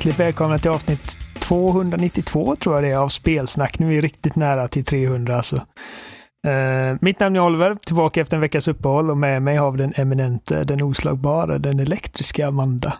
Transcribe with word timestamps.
hjärtligt 0.00 0.20
välkomna 0.20 0.58
till 0.58 0.70
avsnitt 0.70 1.18
292 1.38 2.56
tror 2.56 2.74
jag 2.74 2.84
det 2.84 2.90
är 2.90 2.96
av 2.96 3.08
Spelsnack. 3.08 3.78
Nu 3.78 3.86
är 3.86 3.90
vi 3.90 4.00
riktigt 4.00 4.36
nära 4.36 4.68
till 4.68 4.84
300 4.84 5.36
alltså. 5.36 5.56
Uh, 5.56 6.96
mitt 7.00 7.20
namn 7.20 7.36
är 7.36 7.40
Oliver, 7.40 7.74
tillbaka 7.74 8.20
efter 8.20 8.36
en 8.36 8.40
veckas 8.40 8.68
uppehåll 8.68 9.10
och 9.10 9.16
med 9.16 9.42
mig 9.42 9.56
har 9.56 9.70
vi 9.70 9.78
den 9.78 9.92
eminente, 9.96 10.64
den 10.64 10.82
oslagbara, 10.82 11.58
den 11.58 11.80
elektriska 11.80 12.46
Amanda. 12.46 12.94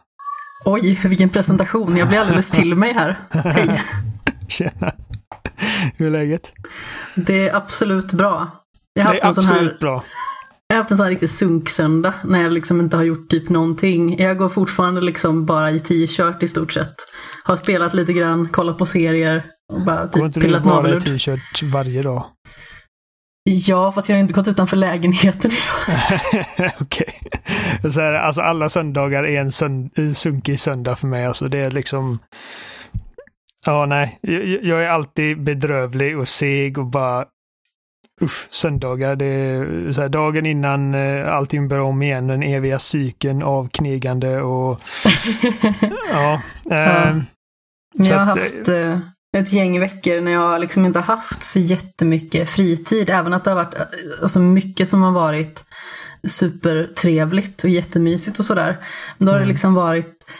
Oj, 0.64 1.00
vilken 1.04 1.28
presentation. 1.28 1.96
Jag 1.96 2.08
blir 2.08 2.18
alldeles 2.18 2.50
till 2.50 2.74
mig 2.74 2.92
här. 2.92 3.18
Hej! 3.30 3.82
Tjena! 4.48 4.92
Hur 5.96 6.06
är 6.06 6.10
läget? 6.10 6.52
Det 7.14 7.48
är 7.48 7.56
absolut 7.56 8.12
bra. 8.12 8.46
Jag 8.92 9.04
har 9.04 9.14
det 9.14 9.22
haft 9.22 9.38
en 9.38 9.44
sån 9.44 9.56
här, 9.56 9.76
bra. 9.80 10.04
Jag 10.70 10.76
har 10.76 10.80
haft 10.80 10.90
en 10.90 10.96
sån 10.96 11.04
här 11.04 11.10
riktig 11.10 11.30
sunksöndag 11.30 12.14
när 12.24 12.42
jag 12.42 12.52
liksom 12.52 12.80
inte 12.80 12.96
har 12.96 13.04
gjort 13.04 13.28
typ 13.28 13.48
någonting. 13.48 14.18
Jag 14.18 14.38
går 14.38 14.48
fortfarande 14.48 15.00
liksom 15.00 15.46
bara 15.46 15.70
i 15.70 15.80
t-shirt 15.80 16.42
i 16.42 16.48
stort 16.48 16.72
sett. 16.72 16.94
Har 17.44 17.56
spelat 17.56 17.94
lite 17.94 18.12
grann, 18.12 18.48
kollat 18.48 18.78
på 18.78 18.86
serier 18.86 19.44
och 19.72 19.80
bara 19.80 20.00
Går 20.06 20.10
typ 20.12 20.22
inte 20.24 20.40
du 20.40 20.46
pillat 20.46 20.64
bara 20.64 20.96
i 20.96 21.00
t-shirt 21.00 21.62
varje 21.62 22.02
dag? 22.02 22.24
Ja, 23.42 23.92
fast 23.92 24.08
jag 24.08 24.16
har 24.16 24.20
inte 24.20 24.34
gått 24.34 24.48
utanför 24.48 24.76
lägenheten 24.76 25.50
idag. 25.50 26.72
Okej. 26.80 27.20
Så 27.82 28.00
här, 28.00 28.12
Alltså 28.12 28.40
alla 28.40 28.68
söndagar 28.68 29.24
är 29.24 29.40
en 29.40 29.50
sönd- 29.50 30.14
sunkig 30.14 30.60
söndag 30.60 30.96
för 30.96 31.06
mig. 31.06 31.26
Alltså 31.26 31.48
det 31.48 31.58
är 31.58 31.70
liksom... 31.70 32.18
Ja, 33.66 33.86
nej. 33.86 34.18
Jag, 34.20 34.64
jag 34.64 34.82
är 34.84 34.88
alltid 34.88 35.44
bedrövlig 35.44 36.18
och 36.18 36.28
seg 36.28 36.78
och 36.78 36.86
bara... 36.86 37.24
Uff, 38.20 38.48
söndagar. 38.50 39.16
Det 39.16 39.24
är 39.26 39.92
så 39.92 40.00
här, 40.00 40.08
dagen 40.08 40.46
innan 40.46 40.94
eh, 40.94 41.34
allting 41.34 41.68
börjar 41.68 41.82
om 41.82 42.02
igen. 42.02 42.26
Den 42.26 42.42
eviga 42.42 42.78
cykeln 42.78 43.42
av 43.42 43.68
knegande 43.68 44.42
och... 44.42 44.80
ja. 46.12 46.32
Eh, 46.70 47.14
Men 47.94 48.06
Så 48.06 48.12
jag 48.12 48.18
har 48.18 48.32
att, 48.32 48.38
haft 48.38 48.68
eh, 48.68 48.98
ett 49.36 49.52
gäng 49.52 49.80
veckor 49.80 50.20
när 50.20 50.30
jag 50.32 50.60
liksom 50.60 50.86
inte 50.86 51.00
haft 51.00 51.42
så 51.42 51.58
jättemycket 51.58 52.50
fritid. 52.50 53.10
Även 53.10 53.32
att 53.34 53.44
det 53.44 53.50
har 53.50 53.56
varit 53.64 53.74
eh, 53.74 53.80
alltså 54.22 54.38
mycket 54.40 54.88
som 54.88 55.02
har 55.02 55.12
varit 55.12 55.64
supertrevligt 56.26 57.64
och 57.64 57.70
jättemysigt 57.70 58.38
och 58.38 58.44
sådär. 58.44 58.76
Men 59.18 59.26
då 59.26 59.32
har 59.32 59.38
det 59.38 59.42
Mm. 59.44 59.48
liksom 59.52 59.74
varit 59.74 60.06
eh, 60.06 60.34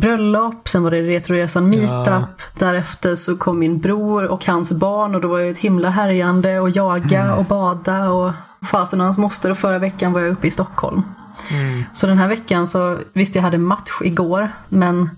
bröllop, 0.00 0.68
sen 0.68 0.82
var 0.82 0.90
det 0.90 1.02
Retroresan 1.02 1.68
meetup. 1.68 1.88
Ja. 2.06 2.28
Därefter 2.58 3.16
så 3.16 3.36
kom 3.36 3.58
min 3.58 3.78
bror 3.78 4.24
och 4.24 4.46
hans 4.46 4.72
barn 4.72 5.14
och 5.14 5.20
då 5.20 5.28
var 5.28 5.38
jag 5.38 5.48
ett 5.50 5.58
himla 5.58 5.90
härjande 5.90 6.60
och 6.60 6.70
jaga 6.70 7.22
Mm. 7.24 7.38
och 7.38 7.44
bada 7.44 8.10
och 8.10 8.32
fasen 8.70 9.00
och 9.00 9.04
hans 9.04 9.18
moster 9.18 9.50
och 9.50 9.58
förra 9.58 9.78
veckan 9.78 10.12
var 10.12 10.20
jag 10.20 10.30
uppe 10.32 10.46
i 10.46 10.50
Stockholm. 10.50 11.02
mm, 11.50 11.84
Så 11.92 12.06
den 12.06 12.18
här 12.18 12.28
veckan 12.28 12.66
så, 12.66 12.98
visst 13.12 13.34
jag 13.34 13.42
hade 13.42 13.58
match 13.58 13.90
igår, 14.04 14.52
men 14.68 15.10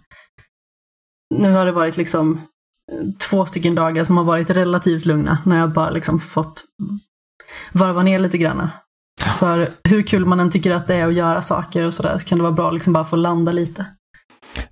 nu 1.34 1.52
har 1.52 1.66
det 1.66 1.72
varit 1.72 1.96
liksom 1.96 2.32
eh, 2.92 3.08
två 3.30 3.44
stycken 3.46 3.74
dagar 3.74 4.04
som 4.04 4.16
har 4.16 4.24
varit 4.24 4.50
relativt 4.50 5.04
lugna, 5.06 5.38
när 5.46 5.58
jag 5.58 5.72
bara 5.72 5.90
liksom 5.90 6.20
fått 6.20 6.64
varva 7.72 8.02
ner 8.02 8.18
lite 8.18 8.38
grann. 8.38 8.68
För 9.38 9.70
hur 9.88 10.02
kul 10.02 10.26
man 10.26 10.40
än 10.40 10.50
tycker 10.50 10.70
att 10.70 10.86
det 10.86 10.94
är 10.94 11.06
att 11.06 11.14
göra 11.14 11.42
saker 11.42 11.86
och 11.86 11.94
sådär, 11.94 12.18
så 12.18 12.24
kan 12.24 12.38
det 12.38 12.42
vara 12.42 12.52
bra 12.52 12.68
att 12.68 12.74
liksom 12.74 12.92
bara 12.92 13.04
få 13.04 13.16
landa 13.16 13.52
lite. 13.52 13.86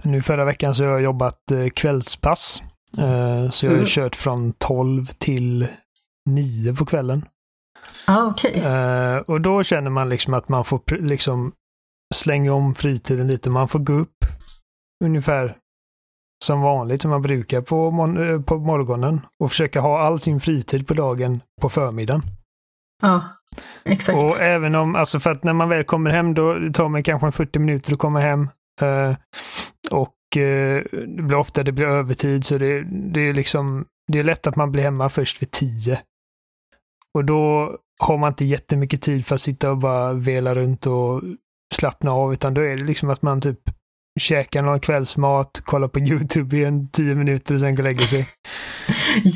Nu 0.02 0.22
förra 0.22 0.44
veckan 0.44 0.74
så 0.74 0.84
har 0.84 0.91
jag 0.91 1.02
jobbat 1.02 1.50
eh, 1.50 1.68
kvällspass. 1.68 2.62
Eh, 2.98 3.50
så 3.50 3.66
jag 3.66 3.70
har 3.70 3.76
Mm. 3.76 3.86
kört 3.86 4.16
från 4.16 4.52
12 4.52 5.06
till 5.06 5.68
9 6.30 6.74
på 6.74 6.86
kvällen. 6.86 7.24
Ah, 8.06 8.26
okej. 8.26 8.60
Eh, 8.60 9.16
och 9.16 9.41
då 9.41 9.62
känner 9.62 9.91
man 9.91 10.08
liksom 10.08 10.34
att 10.34 10.48
man 10.48 10.64
får 10.64 10.80
liksom 11.00 11.52
slänga 12.14 12.52
om 12.52 12.74
fritiden 12.74 13.28
lite. 13.28 13.50
Man 13.50 13.68
får 13.68 13.78
gå 13.78 13.92
upp 13.92 14.16
ungefär 15.04 15.56
som 16.44 16.60
vanligt 16.60 17.02
som 17.02 17.10
man 17.10 17.22
brukar 17.22 17.60
på, 17.60 17.91
mon- 17.91 18.42
på 18.42 18.58
morgonen 18.58 19.20
och 19.42 19.50
försöka 19.50 19.80
ha 19.80 20.00
all 20.00 20.20
sin 20.20 20.41
fritid 20.41 20.86
på 20.88 20.94
dagen 20.94 21.41
på 21.60 21.68
förmiddagen. 21.68 22.22
Ja, 23.02 23.22
exakt. 23.84 24.18
Och 24.18 24.41
även 24.41 24.74
om, 24.74 24.97
alltså 24.97 25.20
för 25.20 25.30
att 25.30 25.44
när 25.44 25.52
man 25.52 25.68
väl 25.68 25.84
kommer 25.84 26.10
hem 26.10 26.34
då 26.34 26.54
tar 26.74 26.88
man 26.88 27.02
kanske 27.02 27.26
en 27.26 27.32
40 27.32 27.58
minuter 27.58 27.92
att 27.92 27.98
komma 27.98 28.20
hem. 28.20 28.48
Eh, 28.82 29.14
och 29.91 30.36
eh, 30.36 30.82
det 30.92 31.22
blir 31.22 31.36
ofta 31.36 31.62
det 31.62 31.72
blir 31.72 31.86
övertid 31.86 32.44
så 32.44 32.58
det, 32.58 32.84
det 32.84 33.28
är 33.28 33.34
liksom, 33.34 33.84
det 34.12 34.18
är 34.18 34.24
lätt 34.24 34.46
att 34.46 34.56
man 34.56 34.72
blir 34.72 34.82
hemma 34.82 35.08
först 35.08 35.42
vid 35.42 35.50
10. 35.50 36.00
Och 37.14 37.24
då 37.24 37.76
har 38.00 38.18
man 38.18 38.32
inte 38.32 38.44
jättemycket 38.44 39.02
tid 39.02 39.26
för 39.26 39.34
att 39.34 39.41
sitta 39.41 39.70
och 39.70 39.78
bara 39.78 40.12
vela 40.12 40.54
runt 40.54 40.86
och 40.86 41.22
slappna 41.74 42.12
av 42.12 42.32
utan 42.32 42.54
då 42.54 42.60
är 42.60 42.76
det 42.76 42.84
liksom 42.84 43.10
att 43.10 43.22
man 43.22 43.41
typ 43.41 43.60
käkar 44.20 44.62
någon 44.62 44.80
kvällsmat, 44.80 45.60
kollar 45.64 45.88
på 45.88 45.98
YouTube 46.00 46.56
i 46.56 46.64
en 46.64 46.88
10 46.88 47.14
minuter 47.14 47.54
och 47.54 47.60
sen 47.60 47.74
går 47.74 47.82
och 47.82 47.88
lägger 47.88 48.04
sig. 48.04 48.28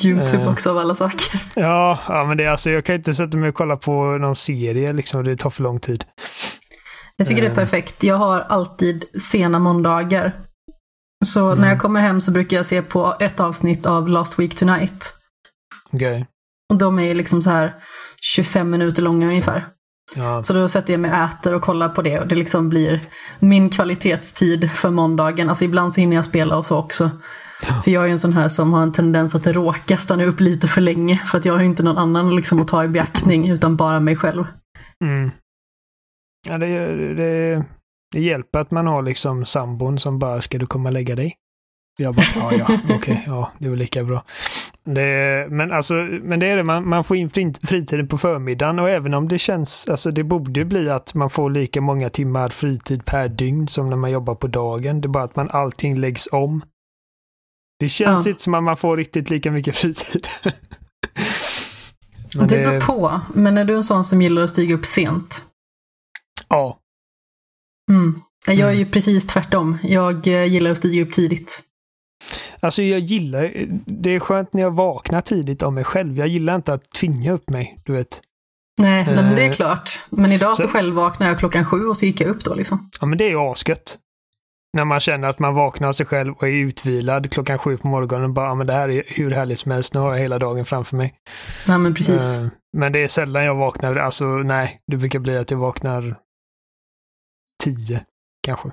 YouTube 0.05 0.43
eh. 0.43 0.53
också 0.53 0.71
av 0.71 0.78
alla 0.78 0.94
saker. 0.94 1.43
Ja, 1.55 1.99
ja 2.09 2.25
men 2.25 2.37
det 2.37 2.44
är 2.44 2.49
alltså, 2.49 2.71
jag 2.71 2.84
kan 2.84 2.94
inte 2.94 3.15
sätta 3.15 3.37
mig 3.37 3.49
och 3.49 3.55
kolla 3.55 3.76
på 3.76 4.19
någon 4.19 4.37
serie 4.37 4.93
liksom, 4.93 5.25
det 5.25 5.37
tar 5.37 5.50
för 5.50 5.62
lång 5.62 5.81
tid. 5.81 6.05
Jag 7.17 7.27
tycker 7.27 7.43
det 7.43 7.49
är 7.49 7.51
Eh. 7.51 7.57
perfekt. 7.57 8.03
Jag 8.03 8.17
har 8.17 8.41
alltid 8.41 9.05
sena 9.23 9.59
måndagar. 9.59 10.33
Så 11.25 11.47
Mm. 11.47 11.59
när 11.59 11.69
jag 11.69 11.79
kommer 11.81 12.01
hem 12.01 12.21
så 12.21 12.33
brukar 12.33 12.57
jag 12.57 12.67
se 12.67 12.83
på 12.83 13.17
ett 13.21 13.41
avsnitt 13.41 13.87
av 13.87 14.09
Last 14.09 14.39
Week 14.39 14.55
Tonight. 14.55 15.15
Okej. 15.93 16.27
Och 16.73 16.79
de 16.79 16.99
är 16.99 17.15
liksom 17.15 17.43
så 17.43 17.51
här 17.51 17.75
25 18.35 18.71
minuter 18.71 19.03
långa 19.03 19.27
ungefär. 19.29 19.67
Ja. 20.17 20.43
Så 20.43 20.53
då 20.53 20.69
sätter 20.69 20.93
jag 20.93 21.01
mig 21.01 21.11
och 21.11 21.17
äter 21.17 21.55
och 21.55 21.63
kollar 21.63 21.89
på 21.89 22.03
det 22.03 22.21
och 22.21 22.27
det 22.27 22.35
liksom 22.35 22.69
blir 22.69 23.01
min 23.39 23.71
kvalitetstid 23.71 24.71
för 24.73 24.91
måndagen. 24.91 25.49
Alltså 25.49 25.65
ibland 25.65 25.95
så 25.95 26.01
hinner 26.01 26.17
jag 26.17 26.25
spela 26.25 26.57
och 26.57 26.67
så 26.67 26.79
också. 26.79 27.11
För 27.85 27.91
jag 27.91 28.03
är 28.03 28.07
ju 28.07 28.13
en 28.13 28.19
sån 28.19 28.33
här 28.33 28.49
som 28.49 28.73
har 28.73 28.83
en 28.83 28.93
tendens 28.93 29.35
att 29.35 29.47
råka 29.47 29.97
stanna 29.97 30.25
upp 30.25 30.41
lite 30.41 30.69
för 30.69 30.81
länge. 30.81 31.17
För 31.27 31.39
att 31.39 31.45
jag 31.45 31.53
har 31.55 31.61
inte 31.61 31.83
någon 31.83 31.99
annan 31.99 32.37
liksom 32.37 32.61
att 32.61 32.69
ta 32.69 32.85
i 32.85 32.89
beaktning 32.89 33.49
utan 33.51 33.77
bara 33.77 34.01
mig 34.01 34.17
själv. 34.17 34.45
Mm. 35.05 35.31
Ja, 36.49 36.59
det, 36.59 36.66
det, 37.15 37.65
det 38.12 38.21
hjälper 38.21 38.59
att 38.59 38.71
man 38.71 38.87
har 38.87 39.03
liksom 39.03 39.44
sambon 39.47 39.99
som 39.99 40.19
bara, 40.19 40.41
ska 40.41 40.59
du 40.59 40.66
komma 40.66 40.88
och 40.88 40.93
lägga 40.93 41.15
dig? 41.16 41.34
Jag 41.99 42.15
bara, 42.15 42.27
ja, 42.37 42.53
ja, 42.69 42.78
okej, 42.97 43.25
ja, 43.27 43.53
det 43.59 43.66
är 43.66 43.71
väl 43.71 43.78
lika 43.78 44.05
bra. 44.05 44.25
Det, 44.84 45.47
men 45.50 45.72
alltså, 45.72 45.94
men 46.22 46.41
det 46.41 46.47
är 46.47 46.56
det, 46.56 46.62
man, 46.65 46.88
man 46.88 47.05
får 47.05 47.16
in 47.16 47.31
fri- 47.31 47.66
fritiden 47.66 48.09
på 48.09 48.19
förmiddagen 48.19 48.78
och 48.78 48.91
även 48.91 49.15
om 49.15 49.28
det 49.28 49.38
känns, 49.38 49.88
alltså 49.88 50.10
det 50.10 50.25
borde 50.25 50.65
bli 50.65 50.91
att 50.91 51.15
man 51.15 51.31
får 51.31 51.50
lika 51.50 51.81
många 51.81 52.09
timmar 52.09 52.49
fritid 52.49 53.05
per 53.05 53.28
dygn 53.28 53.69
som 53.69 53.87
när 53.87 53.97
man 53.97 54.11
jobbar 54.11 54.34
på 54.34 54.47
dagen. 54.47 55.00
Det 55.00 55.06
är 55.06 55.11
bara 55.11 55.25
att 55.25 55.37
man 55.37 55.50
allting 55.50 55.97
läggs 55.99 56.28
om. 56.32 56.65
Det 57.78 57.88
känns 57.88 58.26
Ja. 58.26 58.31
inte 58.31 58.43
som 58.43 58.55
att 58.55 58.62
man 58.62 58.76
får 58.76 58.97
riktigt 58.97 59.31
lika 59.31 59.50
mycket 59.50 59.76
fritid. 59.76 60.26
Det 62.38 62.47
beror 62.47 62.81
på. 62.81 63.21
Men 63.34 63.59
är 63.59 63.65
du 63.65 63.76
en 63.76 63.84
sån 63.84 64.05
som 64.05 64.22
gillar 64.22 64.43
att 64.43 64.50
stiga 64.50 64.75
upp 64.75 64.87
sent? 64.87 65.44
Ja, 66.49 66.78
Mm. 67.91 68.21
Jag 68.47 68.59
är 68.59 68.65
Mm. 68.65 68.78
ju 68.78 68.87
precis 68.87 69.27
tvärtom. 69.27 69.78
Jag 69.82 70.27
eh, 70.27 70.44
gillar 70.44 70.71
att 70.71 70.76
stiga 70.79 71.02
upp 71.02 71.12
tidigt. 71.12 71.62
Alltså 72.61 72.82
jag 72.82 73.00
gillar, 73.00 73.52
det 73.87 74.11
är 74.11 74.20
skönt 74.20 74.52
när 74.52 74.62
jag 74.62 74.70
vaknar 74.70 75.20
tidigt 75.20 75.62
av 75.62 75.73
mig 75.73 75.85
själv. 75.85 76.19
Jag 76.19 76.29
gillar 76.29 76.55
inte 76.55 76.75
att 76.75 76.91
tvinga 76.91 77.32
upp 77.32 77.50
mig, 77.50 77.79
du 77.85 77.93
vet. 77.93 78.20
Nej, 78.81 79.05
nej 79.06 79.14
men 79.17 79.35
det 79.35 79.43
är 79.43 79.49
Eh, 79.49 79.52
klart. 79.55 80.00
Men 80.11 80.32
idag 80.32 80.56
så, 80.56 80.62
så- 80.62 80.69
själv 80.69 80.94
vaknade 80.94 81.31
jag 81.32 81.38
klockan 81.38 81.64
sju 81.64 81.87
och 81.87 81.96
så 81.96 82.06
gick 82.06 82.20
jag 82.20 82.29
upp 82.31 82.44
då 82.44 82.55
liksom. 82.55 82.90
Ja 83.00 83.06
men 83.06 83.19
det 83.19 83.25
är 83.25 83.29
ju 83.31 83.38
asgött. 83.38 83.99
När 84.76 84.85
man 84.85 85.00
känner 85.00 85.29
att 85.29 85.38
man 85.38 85.55
vaknar 85.55 85.88
av 85.88 85.93
sig 85.93 86.06
själv 86.06 86.32
och 86.35 86.43
är 86.49 86.52
utvilad 86.52 87.31
klockan 87.32 87.58
sju 87.58 87.76
på 87.76 87.88
morgonen 87.88 88.25
och 88.25 88.31
bara, 88.35 88.47
ja 88.49 88.55
men 88.55 88.67
det 88.67 88.73
här 88.73 88.88
är 88.90 89.02
hur 89.06 89.31
härligt 89.31 89.58
som 89.58 89.73
helst, 89.73 89.94
nu 89.94 90.00
har 90.00 90.12
jag 90.14 90.20
hela 90.23 90.38
dagen 90.38 90.64
framför 90.64 90.97
mig. 90.97 91.14
Nej 91.69 91.79
men 91.79 91.94
precis. 91.94 92.38
Eh, 92.38 92.47
Men 92.76 92.93
det 92.93 92.99
är 93.02 93.08
sällan 93.08 93.44
jag 93.44 93.55
vaknar, 93.55 93.97
alltså 93.97 94.25
nej, 94.26 94.81
det 94.87 94.97
brukar 94.97 95.19
bli 95.19 95.37
att 95.37 95.50
jag 95.50 95.58
vaknar 95.58 96.17
tio, 97.64 98.05
kanske. 98.43 98.70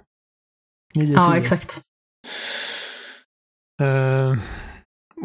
Nio, 0.95 1.13
ja, 1.13 1.27
tio. 1.31 1.39
exakt. 1.41 1.81
Eh, 3.81 4.37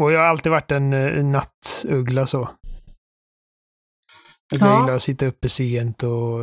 och 0.00 0.12
jag 0.12 0.18
har 0.20 0.26
alltid 0.26 0.52
varit 0.52 0.72
en, 0.72 0.92
eh, 0.92 1.24
nattuggla 1.24 2.26
så. 2.26 2.42
Att 4.54 4.60
jag 4.60 4.70
Ja. 4.70 4.80
gillar 4.80 4.96
att 4.96 5.02
sitta 5.02 5.26
uppe 5.26 5.48
sent 5.48 6.02
och, 6.02 6.38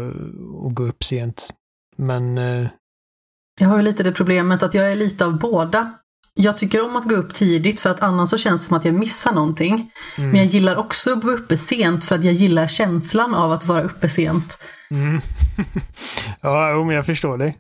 och 0.66 0.76
gå 0.76 0.84
upp 0.84 1.04
sent. 1.04 1.50
Men 1.98 2.38
eh, 2.38 2.70
Jag 3.60 3.68
har 3.68 3.78
ju 3.78 3.84
lite 3.84 4.04
det 4.04 4.12
problemet 4.12 4.64
att 4.64 4.74
jag 4.74 4.92
är 4.92 4.96
lite 4.96 5.26
av 5.26 5.40
båda. 5.40 5.94
Jag 6.36 6.58
tycker 6.58 6.86
om 6.86 6.96
att 6.96 7.04
gå 7.10 7.16
upp 7.16 7.34
tidigt 7.34 7.80
för 7.80 7.90
att 7.90 8.00
annars 8.02 8.30
så 8.30 8.38
känns 8.38 8.62
det 8.62 8.68
som 8.68 8.78
att 8.78 8.86
jag 8.86 8.94
missar 8.94 9.32
någonting. 9.34 9.74
mm, 10.18 10.30
Men 10.30 10.36
jag 10.40 10.46
gillar 10.46 10.76
också 10.76 11.14
att 11.14 11.24
vara 11.24 11.36
uppe 11.36 11.58
sent 11.58 12.06
för 12.06 12.16
att 12.16 12.24
jag 12.24 12.34
gillar 12.34 12.68
känslan 12.68 13.36
av 13.36 13.52
att 13.52 13.66
vara 13.66 13.84
uppe 13.84 14.10
sent. 14.10 14.64
Mm. 14.94 15.22
ja, 16.42 16.84
men 16.86 16.96
jag 16.96 17.06
förstår 17.06 17.38
dig. 17.38 17.58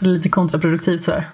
Det 0.00 0.06
är 0.06 0.10
lite 0.10 0.28
kontraproduktivt 0.28 1.00
sådär. 1.00 1.24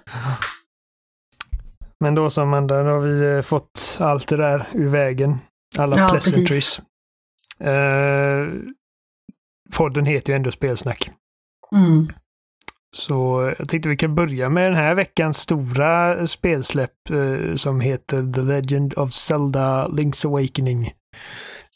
Men 2.00 2.14
då 2.14 2.31
som 2.31 2.43
Amanda, 2.43 2.82
då 2.82 2.91
har 2.91 3.00
vi 3.00 3.37
eh, 3.37 3.43
fått 3.43 3.97
allt 4.00 4.29
det 4.29 4.37
där 4.37 4.69
ur 4.73 4.88
vägen. 4.88 5.38
Alla 5.79 5.97
Ja, 5.97 6.08
pleasantries. 6.08 6.81
Eh, 7.61 8.47
podden 9.73 10.05
heter 10.05 10.32
ju 10.32 10.37
ändå 10.37 10.50
Spelsnack. 10.50 11.11
Mm. 11.76 12.08
Så 12.97 13.55
jag 13.58 13.69
tänkte 13.69 13.88
vi 13.88 13.97
kan 13.97 14.14
börja 14.14 14.49
med 14.49 14.64
den 14.64 14.75
här 14.75 14.94
veckans 14.94 15.38
stora 15.38 16.26
spelsläpp 16.26 17.11
eh, 17.11 17.55
som 17.55 17.81
heter 17.81 18.32
The 18.32 18.43
Legend 18.43 18.94
of 18.94 19.14
Zelda 19.14 19.88
Link's 19.88 20.26
Awakening. 20.26 20.93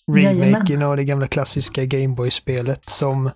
Remaken 0.07 0.83
av 0.83 0.97
det 0.97 1.05
gamla 1.05 1.27
klassiska 1.27 1.85
Gameboy-spelet 1.85 2.85
som 2.85 3.31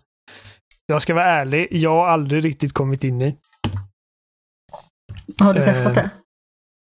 jag 0.86 1.02
ska 1.02 1.14
vara 1.14 1.24
ärlig, 1.24 1.68
jag 1.70 1.90
har 1.90 2.06
aldrig 2.06 2.44
riktigt 2.44 2.72
kommit 2.72 3.04
in 3.04 3.22
i. 3.22 3.36
Har 5.40 5.54
du 5.54 5.60
testat 5.60 5.94
det? 5.94 6.10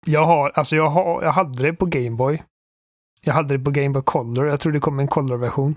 Jag 0.06 0.26
har, 0.26 0.50
alltså 0.50 0.76
jag, 0.76 0.90
har, 0.90 1.24
jag 1.24 1.32
hade 1.32 1.62
det 1.62 1.74
på 1.74 1.86
Gameboy. 1.86 2.44
Jag 3.22 3.34
hade 3.34 3.58
det 3.58 3.64
på 3.64 3.72
Game 3.72 3.90
Boy 3.90 4.04
Color. 4.04 4.48
Jag 4.48 4.60
tror 4.60 4.74
det 4.74 4.80
kom 4.80 5.00
en 5.00 5.08
Color-version. 5.08 5.76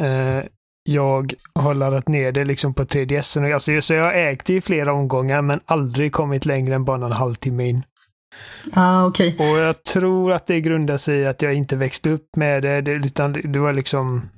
Uh, 0.00 0.42
jag 0.82 1.34
har 1.54 1.74
laddat 1.74 2.08
ner 2.08 2.32
det 2.32 2.44
liksom 2.44 2.74
på 2.74 2.84
3DS. 2.84 3.54
Alltså, 3.54 3.80
så 3.80 3.94
jag 3.94 4.04
har 4.04 4.14
ägt 4.14 4.46
det 4.46 4.54
i 4.54 4.60
flera 4.60 4.92
omgångar 4.92 5.42
men 5.42 5.60
aldrig 5.64 6.12
kommit 6.12 6.46
längre 6.46 6.74
än 6.74 6.84
bara 6.84 7.06
en 7.06 7.12
halvtimme 7.12 7.68
in. 7.68 7.82
Ah, 8.72 9.06
okay. 9.06 9.36
Och 9.38 9.58
jag 9.58 9.84
tror 9.84 10.32
att 10.32 10.46
det 10.46 10.60
grundar 10.60 10.96
sig 10.96 11.18
i 11.18 11.26
att 11.26 11.42
jag 11.42 11.54
inte 11.54 11.76
växte 11.76 12.10
upp 12.10 12.36
med 12.36 12.62
det. 12.62 12.92
utan 12.92 13.32
det, 13.32 13.58
var 13.58 13.72
liksom... 13.72 14.28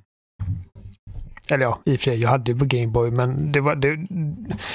Eller 1.51 1.65
ja, 1.65 1.79
i 1.85 1.97
och 1.97 2.01
för 2.01 2.05
sig, 2.05 2.21
jag 2.21 2.29
hade 2.29 2.53
det 2.53 2.59
på 2.59 2.65
Gameboy, 2.65 3.11
men 3.11 3.53
det 3.53 3.61
var... 3.61 3.77
Det, 3.77 3.89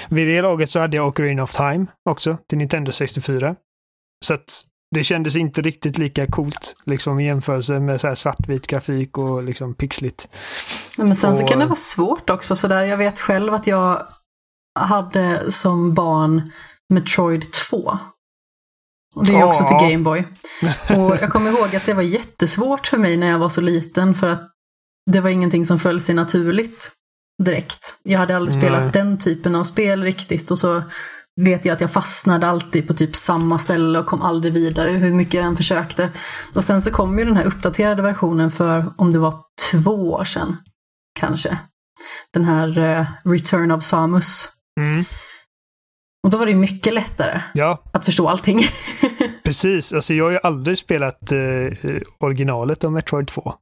vid 0.10 0.28
det 0.28 0.42
laget 0.42 0.70
så 0.70 0.80
hade 0.80 0.98
jag 0.98 1.08
Ocarina 1.08 1.44
of 1.44 1.56
Time 1.56 1.86
också 2.10 2.38
till 2.50 2.58
Nintendo 2.58 2.92
64. 2.92 3.56
Så 4.26 4.34
att 4.34 4.64
det 4.96 5.04
kändes 5.04 5.36
inte 5.36 5.62
riktigt 5.62 5.98
lika 5.98 6.28
coolt 6.28 6.76
liksom 6.86 7.20
i 7.20 7.26
jämförelse 7.26 7.80
med 7.80 8.02
så 8.02 8.08
här 8.08 8.16
svartvit 8.16 8.68
grafik 8.68 9.18
och 9.18 9.44
liksom 9.44 9.74
pixligt. 9.74 10.30
Men 10.98 11.16
sen 11.16 11.30
och... 11.30 11.36
så 11.36 11.46
kan 11.46 11.60
det 11.60 11.66
vara 11.66 11.76
svårt 11.76 12.30
också 12.30 12.56
sådär. 12.56 12.84
Jag 12.84 12.98
vet 12.98 13.20
själv 13.20 13.54
att 13.54 13.68
jag 13.68 14.06
hade 14.80 15.52
som 15.52 15.94
barn 15.94 16.52
Metroid 16.94 17.54
2. 17.54 17.98
Och 19.18 19.26
det 19.26 19.36
är 19.36 19.44
också 19.44 19.64
till 19.64 19.90
Gameboy. 19.90 20.24
Och 20.90 21.18
jag 21.22 21.30
kommer 21.30 21.50
ihåg 21.50 21.76
att 21.76 21.86
det 21.86 21.94
var 21.94 22.02
jättesvårt 22.02 22.88
för 22.88 22.98
mig 22.98 23.18
när 23.18 23.28
jag 23.28 23.40
var 23.40 23.50
så 23.50 23.62
liten 23.62 24.16
för 24.16 24.28
att 24.28 24.52
det 25.12 25.22
var 25.22 25.30
ingenting 25.30 25.66
som 25.66 25.80
föll 25.80 26.02
sig 26.02 26.16
naturligt 26.16 26.92
direkt. 27.44 28.00
Jag 28.04 28.20
hade 28.20 28.36
aldrig 28.36 28.60
spelat 28.60 28.82
Nej. 28.82 28.92
den 28.92 29.18
typen 29.18 29.56
av 29.56 29.64
spel 29.64 30.04
riktigt 30.04 30.52
och 30.52 30.58
så 30.58 30.84
vet 31.42 31.66
jag 31.66 31.74
att 31.74 31.82
jag 31.82 31.92
fastnade 31.92 32.48
alltid 32.48 32.88
på 32.88 32.94
typ 32.94 33.16
samma 33.16 33.58
ställe 33.58 34.00
och 34.00 34.06
kom 34.06 34.22
aldrig 34.22 34.54
vidare 34.54 34.90
hur 34.90 35.14
mycket 35.14 35.34
jag 35.34 35.46
än 35.46 35.58
försökte. 35.58 36.10
Och 36.54 36.64
sen 36.64 36.82
så 36.82 36.92
kom 36.92 37.20
ju 37.20 37.26
den 37.26 37.38
här 37.38 37.48
uppdaterade 37.48 38.02
versionen 38.02 38.52
för, 38.52 38.86
om 38.96 39.14
det 39.14 39.20
var 39.20 39.34
två 39.72 40.12
år 40.12 40.24
sedan, 40.24 40.58
kanske. 41.20 41.58
Den 42.34 42.46
här 42.46 42.80
uh, 42.80 43.06
Return 43.24 43.72
of 43.72 43.84
Samus. 43.84 44.50
Mm. 44.80 45.06
Och 46.24 46.30
då 46.30 46.38
var 46.38 46.46
det 46.46 46.56
mycket 46.56 46.94
lättare 46.94 47.42
ja. 47.54 47.84
att 47.92 48.06
förstå 48.06 48.28
allting. 48.28 48.62
Precis, 49.44 49.94
alltså 49.94 50.14
jag 50.14 50.26
har 50.26 50.32
ju 50.32 50.40
aldrig 50.44 50.78
spelat 50.78 51.32
uh, 51.34 51.72
originalet 52.18 52.84
av 52.84 52.92
Metroid 52.92 53.28
2. 53.28 53.54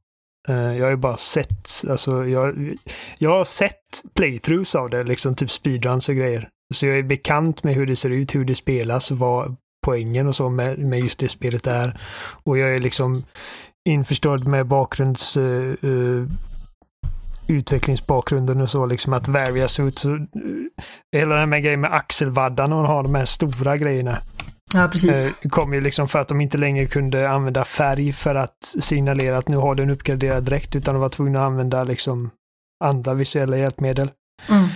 Uh, 0.48 0.56
eh, 0.56 0.76
jag 0.76 0.84
har 0.84 0.90
ju 0.90 0.96
bara 0.96 1.16
sett, 1.16 1.70
alltså 1.90 2.26
jag, 2.26 2.74
jag 3.18 3.30
har 3.30 3.44
sett 3.44 4.02
playthroughs 4.14 4.74
av 4.74 4.90
det, 4.90 5.04
liksom 5.04 5.34
typ 5.34 5.50
speedruns 5.50 6.08
och 6.08 6.14
grejer. 6.14 6.48
Så 6.74 6.86
jag 6.86 6.98
är 6.98 7.02
bekant 7.02 7.64
med 7.64 7.74
hur 7.74 7.86
det 7.86 7.96
ser 7.96 8.10
ut, 8.10 8.34
hur 8.34 8.44
det 8.44 8.54
spelas, 8.54 9.10
vad 9.10 9.56
poängen 9.86 10.26
och 10.26 10.36
så 10.36 10.48
med, 10.48 10.78
med 10.78 11.00
just 11.00 11.18
det 11.18 11.28
spelet 11.28 11.66
är. 11.66 12.00
Och 12.44 12.58
jag 12.58 12.74
är 12.74 12.78
liksom 12.78 13.22
införstådd 13.88 14.46
med 14.46 14.66
bakgrunds... 14.66 15.36
Uh, 15.36 15.74
uh, 15.84 16.28
utvecklingsbakgrunden 17.48 18.60
och 18.60 18.70
så, 18.70 18.86
liksom 18.86 19.12
att 19.12 19.28
Various 19.28 19.80
ut 19.80 19.98
så... 19.98 20.26
Hela 21.16 21.34
den 21.34 21.52
här 21.52 21.60
grejen 21.60 21.80
med 21.80 21.94
axelvaddarna 21.94 22.76
och 22.76 22.86
ha 22.86 23.02
de 23.02 23.14
här 23.14 23.24
stora 23.24 23.76
grejerna. 23.76 24.18
Ja, 24.74 24.88
precis. 24.92 25.44
Eh, 25.44 25.48
kom 25.48 25.74
ju 25.74 25.80
liksom 25.80 26.08
för 26.08 26.18
att 26.18 26.28
de 26.28 26.40
inte 26.40 26.58
längre 26.58 26.86
kunde 26.86 27.30
använda 27.30 27.64
färg 27.64 28.12
för 28.12 28.34
att 28.34 28.64
signalera 28.80 29.38
att 29.38 29.48
nu 29.48 29.56
har 29.56 29.74
du 29.74 29.82
en 29.82 29.90
uppgraderad 29.90 30.44
dräkt, 30.44 30.76
utan 30.76 30.94
de 30.94 31.00
var 31.00 31.08
tvungna 31.08 31.46
att 31.46 31.52
använda 31.52 31.84
liksom 31.84 32.30
andra 32.84 33.14
visuella 33.14 33.56
hjälpmedel. 33.56 34.10
Mm. 34.48 34.68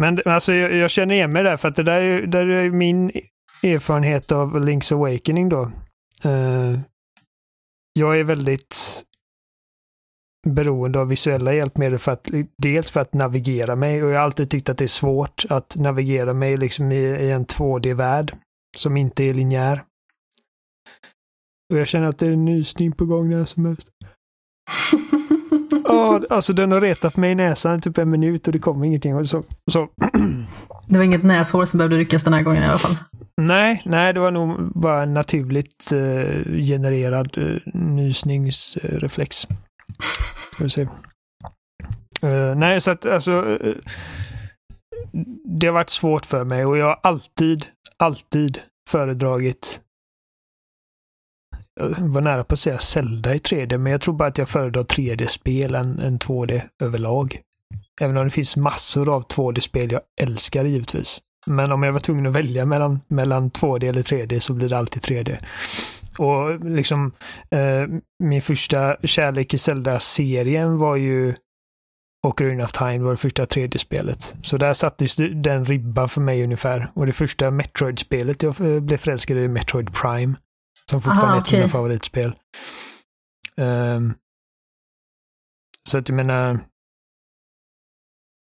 Men 0.00 0.22
alltså, 0.24 0.54
jag, 0.54 0.72
jag 0.72 0.90
känner 0.90 1.14
igen 1.14 1.32
mig 1.32 1.42
där, 1.42 1.56
för 1.56 1.68
att 1.68 1.76
det 1.76 1.82
där 1.82 2.00
är, 2.00 2.26
där 2.26 2.46
är 2.46 2.70
min 2.70 3.10
erfarenhet 3.62 4.32
av 4.32 4.56
Link's 4.56 4.94
Awakening 4.94 5.48
då. 5.48 5.70
Uh, 6.24 6.80
jag 7.92 8.20
är 8.20 8.24
väldigt 8.24 9.02
beroende 10.46 10.98
av 10.98 11.08
visuella 11.08 11.54
hjälpmedel 11.54 11.98
för 11.98 12.12
att 12.12 12.30
dels 12.58 12.90
för 12.90 13.00
att 13.00 13.14
navigera 13.14 13.76
mig 13.76 14.04
och 14.04 14.10
jag 14.10 14.16
har 14.16 14.24
alltid 14.24 14.50
tyckt 14.50 14.68
att 14.68 14.78
det 14.78 14.84
är 14.84 14.88
svårt 14.88 15.44
att 15.48 15.76
navigera 15.76 16.34
mig 16.34 16.56
liksom 16.56 16.92
i, 16.92 16.96
i 16.96 17.30
en 17.30 17.46
2D-värld 17.46 18.36
som 18.76 18.96
inte 18.96 19.24
är 19.24 19.34
linjär. 19.34 19.84
Och 21.72 21.78
jag 21.78 21.86
känner 21.86 22.08
att 22.08 22.18
det 22.18 22.26
är 22.26 22.32
en 22.32 22.44
nysning 22.44 22.92
på 22.92 23.04
gång 23.04 23.30
när 23.30 23.44
som 23.44 23.64
helst. 23.64 23.88
Ja, 25.84 26.20
alltså 26.30 26.52
den 26.52 26.72
har 26.72 26.80
retat 26.80 27.16
mig 27.16 27.30
i 27.30 27.34
näsan 27.34 27.78
i 27.78 27.80
typ 27.80 27.98
en 27.98 28.10
minut 28.10 28.46
och 28.46 28.52
det 28.52 28.58
kommer 28.58 28.86
ingenting. 28.86 29.24
Så, 29.24 29.42
så. 29.70 29.88
Det 30.86 30.98
var 30.98 31.04
inget 31.04 31.22
näshår 31.22 31.64
som 31.64 31.78
behövde 31.78 31.96
ryckas 31.96 32.24
den 32.24 32.32
här 32.32 32.42
gången 32.42 32.62
i 32.62 32.66
alla 32.66 32.78
fall? 32.78 32.96
Nej, 33.36 33.82
nej, 33.84 34.12
det 34.12 34.20
var 34.20 34.30
nog 34.30 34.72
bara 34.74 35.02
en 35.02 35.14
naturligt 35.14 35.92
eh, 35.92 36.56
genererad 36.62 37.38
eh, 37.38 37.72
nysningsreflex. 37.74 39.46
Får 40.62 40.66
vi 40.66 40.70
se. 40.70 40.82
Uh, 42.24 42.54
nej, 42.54 42.80
så 42.80 42.90
att 42.90 43.06
alltså. 43.06 43.32
Uh, 43.32 43.76
det 45.44 45.66
har 45.66 45.74
varit 45.74 45.90
svårt 45.90 46.26
för 46.26 46.44
mig 46.44 46.64
och 46.64 46.76
jag 46.78 46.86
har 46.86 47.00
alltid, 47.02 47.66
alltid 47.96 48.60
föredragit 48.90 49.80
jag 51.74 52.08
var 52.08 52.20
nära 52.20 52.44
på 52.44 52.52
att 52.52 52.58
säga 52.58 52.78
Zelda 52.78 53.34
i 53.34 53.38
3D, 53.38 53.78
men 53.78 53.92
jag 53.92 54.00
tror 54.00 54.14
bara 54.14 54.28
att 54.28 54.38
jag 54.38 54.48
föredrar 54.48 54.82
3D-spel 54.82 55.74
än, 55.74 55.98
än 55.98 56.18
2D 56.18 56.62
överlag. 56.82 57.40
Även 58.00 58.16
om 58.16 58.24
det 58.24 58.30
finns 58.30 58.56
massor 58.56 59.14
av 59.14 59.26
2D-spel 59.26 59.92
jag 59.92 60.02
älskar 60.20 60.64
givetvis. 60.64 61.20
Men 61.46 61.72
om 61.72 61.82
jag 61.82 61.92
var 61.92 62.00
tvungen 62.00 62.26
att 62.26 62.32
välja 62.32 62.64
mellan, 62.64 63.00
mellan 63.08 63.50
2D 63.50 63.88
eller 63.88 64.02
3D 64.02 64.38
så 64.38 64.52
blir 64.52 64.68
det 64.68 64.78
alltid 64.78 65.02
3D. 65.02 65.38
Och 66.18 66.64
liksom 66.64 67.12
eh, 67.50 67.86
min 68.18 68.42
första 68.42 68.96
kärlek 69.02 69.54
i 69.54 69.58
Zelda-serien 69.58 70.78
var 70.78 70.96
ju 70.96 71.34
Ocarina 72.26 72.64
of 72.64 72.72
Time 72.72 72.98
var 72.98 73.10
det 73.10 73.16
första 73.16 73.44
3D-spelet. 73.44 74.36
Så 74.42 74.56
där 74.56 74.74
sattes 74.74 75.16
den 75.16 75.64
ribban 75.64 76.08
för 76.08 76.20
mig 76.20 76.44
ungefär. 76.44 76.92
Och 76.94 77.06
det 77.06 77.12
första 77.12 77.50
Metroid-spelet 77.50 78.42
jag 78.42 78.60
eh, 78.60 78.80
blev 78.80 78.96
förälskad 78.96 79.36
i 79.36 79.48
Metroid 79.48 79.94
Prime. 79.94 80.34
Som 80.90 81.02
fortfarande 81.02 81.28
Aha, 81.28 81.36
är 81.36 81.40
ett 81.40 81.52
av 81.52 81.58
mina 81.58 81.68
favoritspel. 81.68 82.34
Um, 83.56 84.14
så 85.88 85.98
att 85.98 86.08
jag 86.08 86.16
menar... 86.16 86.60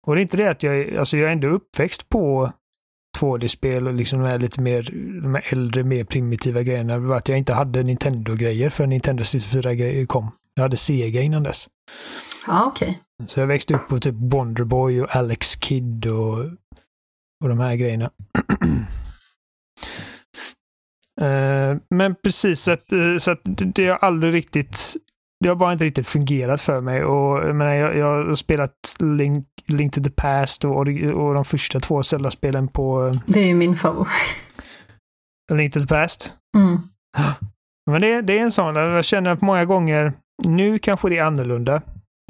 Och 0.07 0.14
det 0.14 0.21
är 0.21 0.23
inte 0.23 0.37
det 0.37 0.50
att 0.50 0.62
jag, 0.62 0.97
alltså 0.97 1.16
jag 1.16 1.28
är 1.28 1.33
ändå 1.33 1.49
uppväxt 1.49 2.09
på 2.09 2.52
2D-spel 3.19 3.87
och 3.87 3.95
liksom 3.95 4.23
här 4.23 4.38
lite 4.38 4.61
mer, 4.61 4.83
de 5.23 5.35
här 5.35 5.45
äldre, 5.52 5.83
mer 5.85 6.04
primitiva 6.04 6.62
grejerna. 6.62 6.92
Det 6.92 7.07
var 7.07 7.16
att 7.16 7.28
jag 7.28 7.38
inte 7.38 7.52
hade 7.52 7.83
Nintendo-grejer 7.83 8.71
för 8.71 8.87
Nintendo 8.87 9.25
64 9.25 10.07
kom. 10.07 10.31
Jag 10.54 10.62
hade 10.62 10.76
Sega 10.76 11.21
innan 11.21 11.42
dess. 11.42 11.69
Ja, 12.47 12.64
okej. 12.66 12.88
Okay. 12.88 13.28
Så 13.28 13.40
jag 13.40 13.47
växte 13.47 13.75
upp 13.75 13.88
på 13.88 13.99
typ 13.99 14.14
Wonderboy 14.14 15.02
och 15.02 15.16
Alex 15.16 15.57
Kid 15.57 16.07
och, 16.07 16.38
och 17.45 17.49
de 17.49 17.61
här 17.61 17.75
grejerna. 17.75 18.11
Uh, 21.21 21.76
men 21.90 22.14
precis, 22.23 22.61
så 22.61 22.73
att, 22.73 22.92
uh, 22.92 23.19
så 23.19 23.31
att 23.31 23.40
det 23.45 23.87
har 23.88 23.97
aldrig 23.97 24.35
riktigt 24.35 24.97
det 25.43 25.49
har 25.49 25.57
bara 25.57 25.73
inte 25.73 25.85
riktigt 25.85 26.09
fungerat 26.09 26.61
för 26.61 26.81
mig. 26.81 27.05
Och, 27.05 27.49
jag, 27.49 27.57
menar, 27.57 27.73
jag, 27.73 27.97
jag 27.97 28.25
har 28.25 28.35
spelat 28.35 28.97
Link, 29.01 29.47
Link 29.67 29.95
to 29.95 30.03
the 30.03 30.11
Past 30.11 30.65
och, 30.65 30.77
och 31.15 31.35
de 31.35 31.45
första 31.45 31.81
två 31.81 32.03
Zelda-spelen 32.03 32.69
på... 32.69 33.07
Eh, 33.07 33.21
det 33.27 33.41
är 33.41 33.47
ju 33.47 33.55
min 33.55 33.77
favorit. 33.77 34.37
Link 35.53 35.73
to 35.73 35.81
the 35.81 35.87
Past? 35.87 36.33
Mm. 36.57 36.79
Men 37.91 38.01
det, 38.01 38.23
det 38.23 38.39
är 38.39 38.43
en 38.43 38.53
sån, 38.53 38.77
jag 38.77 39.05
känner 39.05 39.31
att 39.31 39.41
många 39.41 39.65
gånger, 39.65 40.13
nu 40.45 40.79
kanske 40.79 41.09
det 41.09 41.19
är 41.19 41.25
annorlunda. 41.25 41.83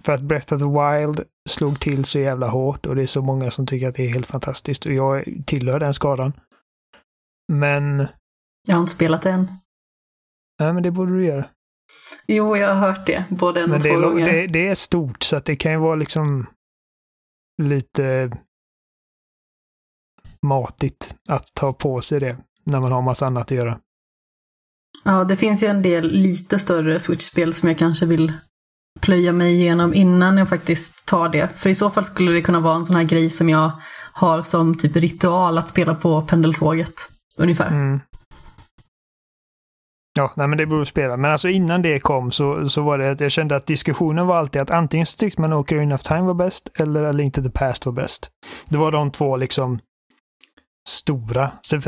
För 0.03 0.13
att 0.13 0.21
Breath 0.21 0.55
of 0.55 0.61
the 0.61 0.67
Wild 0.67 1.21
slog 1.49 1.81
till 1.81 2.05
så 2.05 2.19
jävla 2.19 2.49
hårt 2.49 2.87
och 2.87 2.97
det 2.97 3.03
är 3.03 3.07
så 3.07 3.23
många 3.23 3.51
som 3.51 3.67
tycker 3.67 3.89
att 3.89 3.95
det 3.95 4.05
är 4.05 4.13
helt 4.13 4.27
fantastiskt 4.27 4.87
och 4.87 4.93
jag 4.93 5.43
tillhör 5.47 5.81
den 5.81 5.95
skadan. 5.95 6.33
Men 7.53 8.07
jag 8.69 8.75
har 8.75 8.81
inte 8.81 8.93
spelat 8.93 9.23
det 9.23 9.31
än. 9.31 9.49
Nej, 10.61 10.73
men 10.73 10.83
det 10.83 10.91
borde 10.91 11.13
du 11.13 11.27
göra. 11.27 11.45
Jo, 12.27 12.57
jag 12.57 12.75
har 12.75 12.89
hört 12.89 13.07
det. 13.07 13.25
Både 13.29 13.61
en 13.61 13.71
men 13.71 13.77
och 13.77 13.83
två 13.83 13.97
det, 13.97 14.07
gånger. 14.07 14.33
Det, 14.33 14.47
det 14.47 14.69
är 14.69 14.75
stort, 14.75 15.23
så 15.23 15.37
att 15.37 15.45
det 15.45 15.57
kan 15.57 15.73
ju 15.73 15.79
vara 15.79 15.95
liksom 15.95 16.47
lite 17.63 18.33
matigt 20.47 21.15
att 21.29 21.55
ta 21.55 21.73
på 21.73 22.01
sig 22.01 22.21
det 22.21 22.37
när 22.65 22.81
man 22.81 22.93
har 22.93 23.03
massa 23.03 23.27
annat 23.27 23.43
att 23.43 23.57
göra. 23.57 23.79
Ja, 25.05 25.25
det 25.25 25.37
finns 25.37 25.63
ju 25.63 25.67
en 25.67 25.83
del 25.83 26.11
lite 26.11 26.59
större 26.59 27.01
Switch-spel 27.01 27.55
som 27.55 27.69
jag 27.69 27.79
kanske 27.79 28.07
vill 28.07 28.33
plöja 29.01 29.33
mig 29.33 29.55
igenom 29.55 29.95
innan 29.95 30.39
jag 30.39 30.49
faktiskt 30.49 31.07
tar 31.07 31.29
det. 31.29 31.49
För 31.49 31.71
i 31.71 31.75
så 31.75 31.91
fall 31.91 32.05
skulle 32.05 32.33
det 32.33 32.43
kunna 32.43 32.61
vara 32.61 32.77
en 32.77 32.85
sån 32.85 32.97
här 32.97 33.05
grej 33.05 33.31
som 33.31 33.49
jag 33.49 33.71
har 34.13 34.43
som 34.43 34.79
typ 34.79 34.97
ritual 34.97 35.59
att 35.59 35.69
spela 35.69 35.95
på 35.95 36.23
pendeltåget. 36.23 36.95
Ungefär. 37.37 37.69
Mm. 37.69 38.01
Ja, 40.15 40.33
nej 40.37 40.49
men 40.49 40.59
det 40.59 40.67
beror 40.67 40.81
på 40.81 40.85
spelaren. 40.85 41.21
Men 41.21 41.31
alltså 41.31 41.49
innan 41.49 41.83
det 41.83 42.01
kom 42.01 42.31
så, 42.31 42.69
så 42.69 42.83
var 42.83 42.99
det 42.99 43.11
att 43.11 43.21
jag 43.21 43.31
kände 43.31 43.57
att 43.57 43.67
diskussionen 43.67 44.27
var 44.27 44.37
alltid 44.37 44.63
att 44.63 44.71
antingen 44.71 45.07
så 45.07 45.17
tyckte 45.17 45.41
man 45.41 45.53
Ocarina 45.53 45.95
of 45.95 46.03
Time 46.03 46.23
var 46.23 46.35
bäst 46.35 46.71
eller 46.79 47.05
A 47.05 47.13
Link 47.13 47.35
to 47.35 47.43
the 47.43 47.51
Past 47.51 47.87
var 47.87 47.93
bäst. 47.93 48.31
Det 48.69 48.77
var 48.77 48.93
de 48.93 49.11
två 49.11 49.37
liksom 49.37 49.79
stora. 50.89 51.53
Sen 51.67 51.81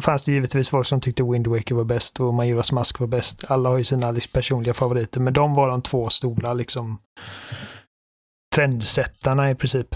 fanns 0.00 0.24
det 0.24 0.32
givetvis 0.32 0.70
folk 0.70 0.86
som 0.86 1.00
tyckte 1.00 1.24
Wind 1.24 1.46
Waker 1.46 1.74
var 1.74 1.84
bäst 1.84 2.20
och 2.20 2.34
Majoras 2.34 2.72
Mask 2.72 3.00
var 3.00 3.06
bäst. 3.06 3.50
Alla 3.50 3.68
har 3.68 3.78
ju 3.78 3.84
sina 3.84 4.10
liksom 4.10 4.32
personliga 4.32 4.74
favoriter, 4.74 5.20
men 5.20 5.32
de 5.32 5.54
var 5.54 5.68
de 5.68 5.82
två 5.82 6.08
stora 6.08 6.54
liksom 6.54 6.98
trendsättarna 8.54 9.50
i 9.50 9.54
princip. 9.54 9.88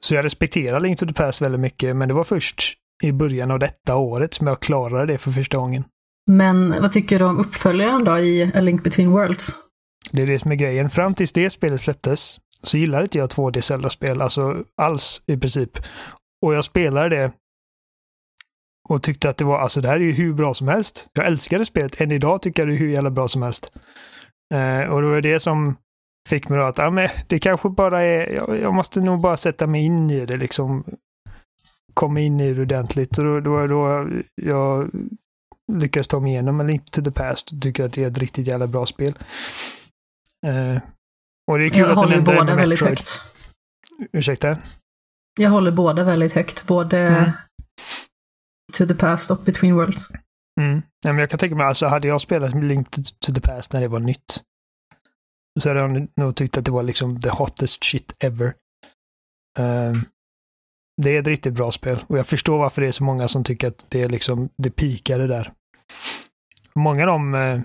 Så 0.00 0.14
jag 0.14 0.24
respekterar 0.24 0.80
Link 0.80 0.98
to 0.98 1.06
the 1.06 1.14
Past 1.14 1.40
väldigt 1.40 1.60
mycket, 1.60 1.96
men 1.96 2.08
det 2.08 2.14
var 2.14 2.24
först 2.24 2.74
i 3.02 3.12
början 3.12 3.50
av 3.50 3.58
detta 3.58 3.96
året 3.96 4.34
som 4.34 4.46
jag 4.46 4.60
klarade 4.60 5.12
det 5.12 5.18
för 5.18 5.30
första 5.30 5.58
gången. 5.58 5.84
Men 6.30 6.70
vad 6.70 6.92
tycker 6.92 7.18
du 7.18 7.24
om 7.24 7.38
uppföljaren 7.38 8.04
då 8.04 8.18
i 8.18 8.50
A 8.54 8.60
Link 8.60 8.84
Between 8.84 9.10
Worlds? 9.10 9.56
Det 10.12 10.22
är 10.22 10.26
det 10.26 10.38
som 10.38 10.50
är 10.52 10.56
grejen. 10.56 10.90
Fram 10.90 11.14
tills 11.14 11.32
det 11.32 11.50
spelet 11.50 11.80
släpptes 11.80 12.40
så 12.62 12.76
gillade 12.78 13.02
inte 13.02 13.18
jag 13.18 13.30
2D 13.30 13.60
Zelda-spel, 13.60 14.22
alltså 14.22 14.64
alls 14.76 15.22
i 15.26 15.36
princip. 15.36 15.78
Och 16.42 16.54
jag 16.54 16.64
spelade 16.64 17.16
det 17.16 17.32
och 18.88 19.02
tyckte 19.02 19.30
att 19.30 19.36
det 19.36 19.44
var, 19.44 19.58
alltså 19.58 19.80
det 19.80 19.88
här 19.88 19.96
är 19.96 20.00
ju 20.00 20.12
hur 20.12 20.32
bra 20.32 20.54
som 20.54 20.68
helst. 20.68 21.08
Jag 21.12 21.26
älskade 21.26 21.64
spelet. 21.64 22.00
Än 22.00 22.10
idag 22.10 22.42
tycker 22.42 22.62
jag 22.62 22.68
det 22.68 22.74
är 22.74 22.78
hur 22.78 22.88
jävla 22.88 23.10
bra 23.10 23.28
som 23.28 23.42
helst. 23.42 23.78
Eh, 24.54 24.80
och 24.80 25.02
det 25.02 25.08
var 25.08 25.20
det 25.20 25.40
som 25.40 25.76
fick 26.28 26.48
mig 26.48 26.60
att, 26.60 26.78
ja 26.78 26.90
men 26.90 27.08
det 27.26 27.38
kanske 27.38 27.68
bara 27.68 28.02
är, 28.02 28.34
jag, 28.34 28.60
jag, 28.60 28.74
måste 28.74 29.00
nog 29.00 29.20
bara 29.20 29.36
sätta 29.36 29.66
mig 29.66 29.84
in 29.84 30.10
i 30.10 30.26
det 30.26 30.36
liksom. 30.36 30.84
Komma 32.00 32.20
in 32.20 32.40
i 32.40 32.54
det 32.54 32.62
ordentligt. 32.62 33.18
Och 33.18 33.24
då, 33.24 33.40
då, 33.40 33.66
då 33.66 34.08
jag 34.34 34.90
lyckades 35.72 36.08
ta 36.08 36.20
mig 36.20 36.32
igenom 36.32 36.60
en 36.60 36.66
Link 36.66 36.90
to 36.90 37.02
the 37.02 37.10
Past 37.10 37.52
och 37.52 37.62
tycker 37.62 37.84
att 37.84 37.92
det 37.92 38.04
är 38.04 38.10
ett 38.10 38.18
riktigt 38.18 38.46
jävla 38.46 38.66
bra 38.66 38.86
spel. 38.86 39.14
Eh, 40.46 40.82
och 41.50 41.58
det 41.58 41.64
är 41.64 41.68
kul 41.68 41.78
jag 41.78 41.90
att 41.90 41.96
håller 41.96 42.20
båda 42.20 42.56
väldigt 42.56 42.80
högt. 42.80 43.20
Ursäkta? 44.12 44.58
Jag 45.40 45.50
håller 45.50 45.72
båda 45.72 46.04
väldigt 46.04 46.32
högt. 46.32 46.66
Både 46.66 46.98
mm. 46.98 47.30
To 48.72 48.86
the 48.86 48.94
Past 48.94 49.30
och 49.30 49.38
Between 49.44 49.74
Worlds. 49.74 50.10
Mm. 50.60 50.82
Ja, 51.06 51.12
men 51.12 51.18
jag 51.18 51.30
kan 51.30 51.38
tänka 51.38 51.56
mig, 51.56 51.66
alltså 51.66 51.86
hade 51.86 52.08
jag 52.08 52.20
spelat 52.20 52.54
Link 52.54 52.90
to, 52.90 53.00
to 53.20 53.34
the 53.34 53.40
Past 53.40 53.72
när 53.72 53.80
det 53.80 53.88
var 53.88 54.00
nytt 54.00 54.42
så 55.60 55.68
hade 55.68 55.80
jag 55.80 56.08
nog 56.16 56.36
tyckt 56.36 56.56
att 56.56 56.64
det 56.64 56.70
var 56.70 56.82
liksom 56.82 57.20
the 57.20 57.28
hottest 57.28 57.84
shit 57.84 58.14
ever. 58.18 58.54
Um, 59.58 60.04
det 61.02 61.16
är 61.16 61.20
ett 61.20 61.26
riktigt 61.26 61.54
bra 61.54 61.72
spel 61.72 62.04
och 62.06 62.18
jag 62.18 62.26
förstår 62.26 62.58
varför 62.58 62.82
det 62.82 62.88
är 62.88 62.92
så 62.92 63.04
många 63.04 63.28
som 63.28 63.44
tycker 63.44 63.68
att 63.68 63.86
det 63.88 64.02
är 64.02 64.08
liksom, 64.08 64.48
det 64.56 64.70
pikade 64.70 65.26
där. 65.26 65.52
Många 66.74 67.02
av 67.02 67.06
de, 67.06 67.34
eh, 67.34 67.60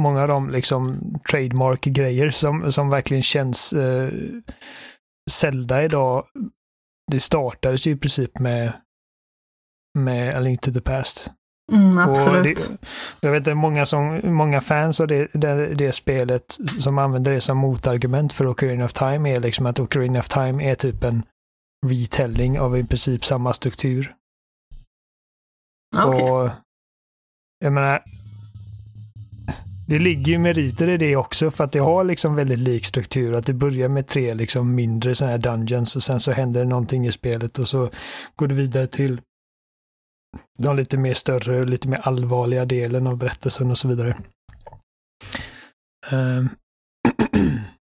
många 0.00 0.22
av 0.22 0.28
de 0.28 0.48
liksom 0.48 0.96
trademark-grejer 1.30 2.30
som, 2.30 2.72
som 2.72 2.90
verkligen 2.90 3.22
känns 3.22 3.72
eh, 3.72 4.12
Zelda 5.30 5.84
idag, 5.84 6.26
det 7.12 7.20
startades 7.20 7.86
ju 7.86 7.90
i 7.90 7.96
princip 7.96 8.38
med, 8.38 8.72
med 9.98 10.36
A 10.36 10.40
Link 10.40 10.60
to 10.60 10.72
the 10.72 10.80
Past. 10.80 11.30
Mm, 11.72 11.98
absolut. 11.98 12.78
Det, 13.20 13.26
jag 13.26 13.32
vet 13.32 13.48
att 13.48 13.56
många, 13.56 13.86
som, 13.86 14.20
många 14.24 14.60
fans 14.60 15.00
av 15.00 15.06
det, 15.06 15.28
det, 15.32 15.74
det, 15.74 15.92
spelet 15.92 16.58
som 16.80 16.98
använder 16.98 17.32
det 17.32 17.40
som 17.40 17.58
motargument 17.58 18.32
för 18.32 18.46
Ocarina 18.46 18.84
of 18.84 18.92
Time 18.92 19.36
är 19.36 19.40
liksom 19.40 19.66
att 19.66 19.80
Ocarina 19.80 20.18
of 20.18 20.28
Time 20.28 20.70
är 20.70 20.74
typ 20.74 21.04
en 21.04 21.22
retelling 21.86 22.60
av 22.60 22.78
i 22.78 22.84
princip 22.84 23.24
samma 23.24 23.52
struktur. 23.52 24.14
Okay. 26.06 26.22
Och 26.22 26.50
jag 27.58 27.72
menar, 27.72 28.02
det 29.88 29.98
ligger 29.98 30.32
ju 30.32 30.38
meriter 30.38 30.90
i 30.90 30.96
det 30.96 31.16
också 31.16 31.50
för 31.50 31.64
att 31.64 31.72
det 31.72 31.78
har 31.78 32.04
liksom 32.04 32.34
väldigt 32.34 32.58
lik 32.58 32.84
struktur. 32.84 33.34
Att 33.34 33.46
det 33.46 33.54
börjar 33.54 33.88
med 33.88 34.06
tre 34.06 34.34
liksom 34.34 34.74
mindre 34.74 35.14
sådana 35.14 35.32
här 35.32 35.38
dungeons 35.38 35.96
och 35.96 36.02
sen 36.02 36.20
så 36.20 36.32
händer 36.32 36.60
det 36.60 36.68
någonting 36.68 37.06
i 37.06 37.12
spelet 37.12 37.58
och 37.58 37.68
så 37.68 37.90
går 38.36 38.48
det 38.48 38.54
vidare 38.54 38.86
till 38.86 39.20
de 40.58 40.76
lite 40.76 40.96
mer 40.96 41.14
större, 41.14 41.64
lite 41.64 41.88
mer 41.88 41.98
allvarliga 41.98 42.64
delen 42.64 43.06
av 43.06 43.16
berättelsen 43.16 43.70
och 43.70 43.78
så 43.78 43.88
vidare. 43.88 44.16
Um. 46.12 46.48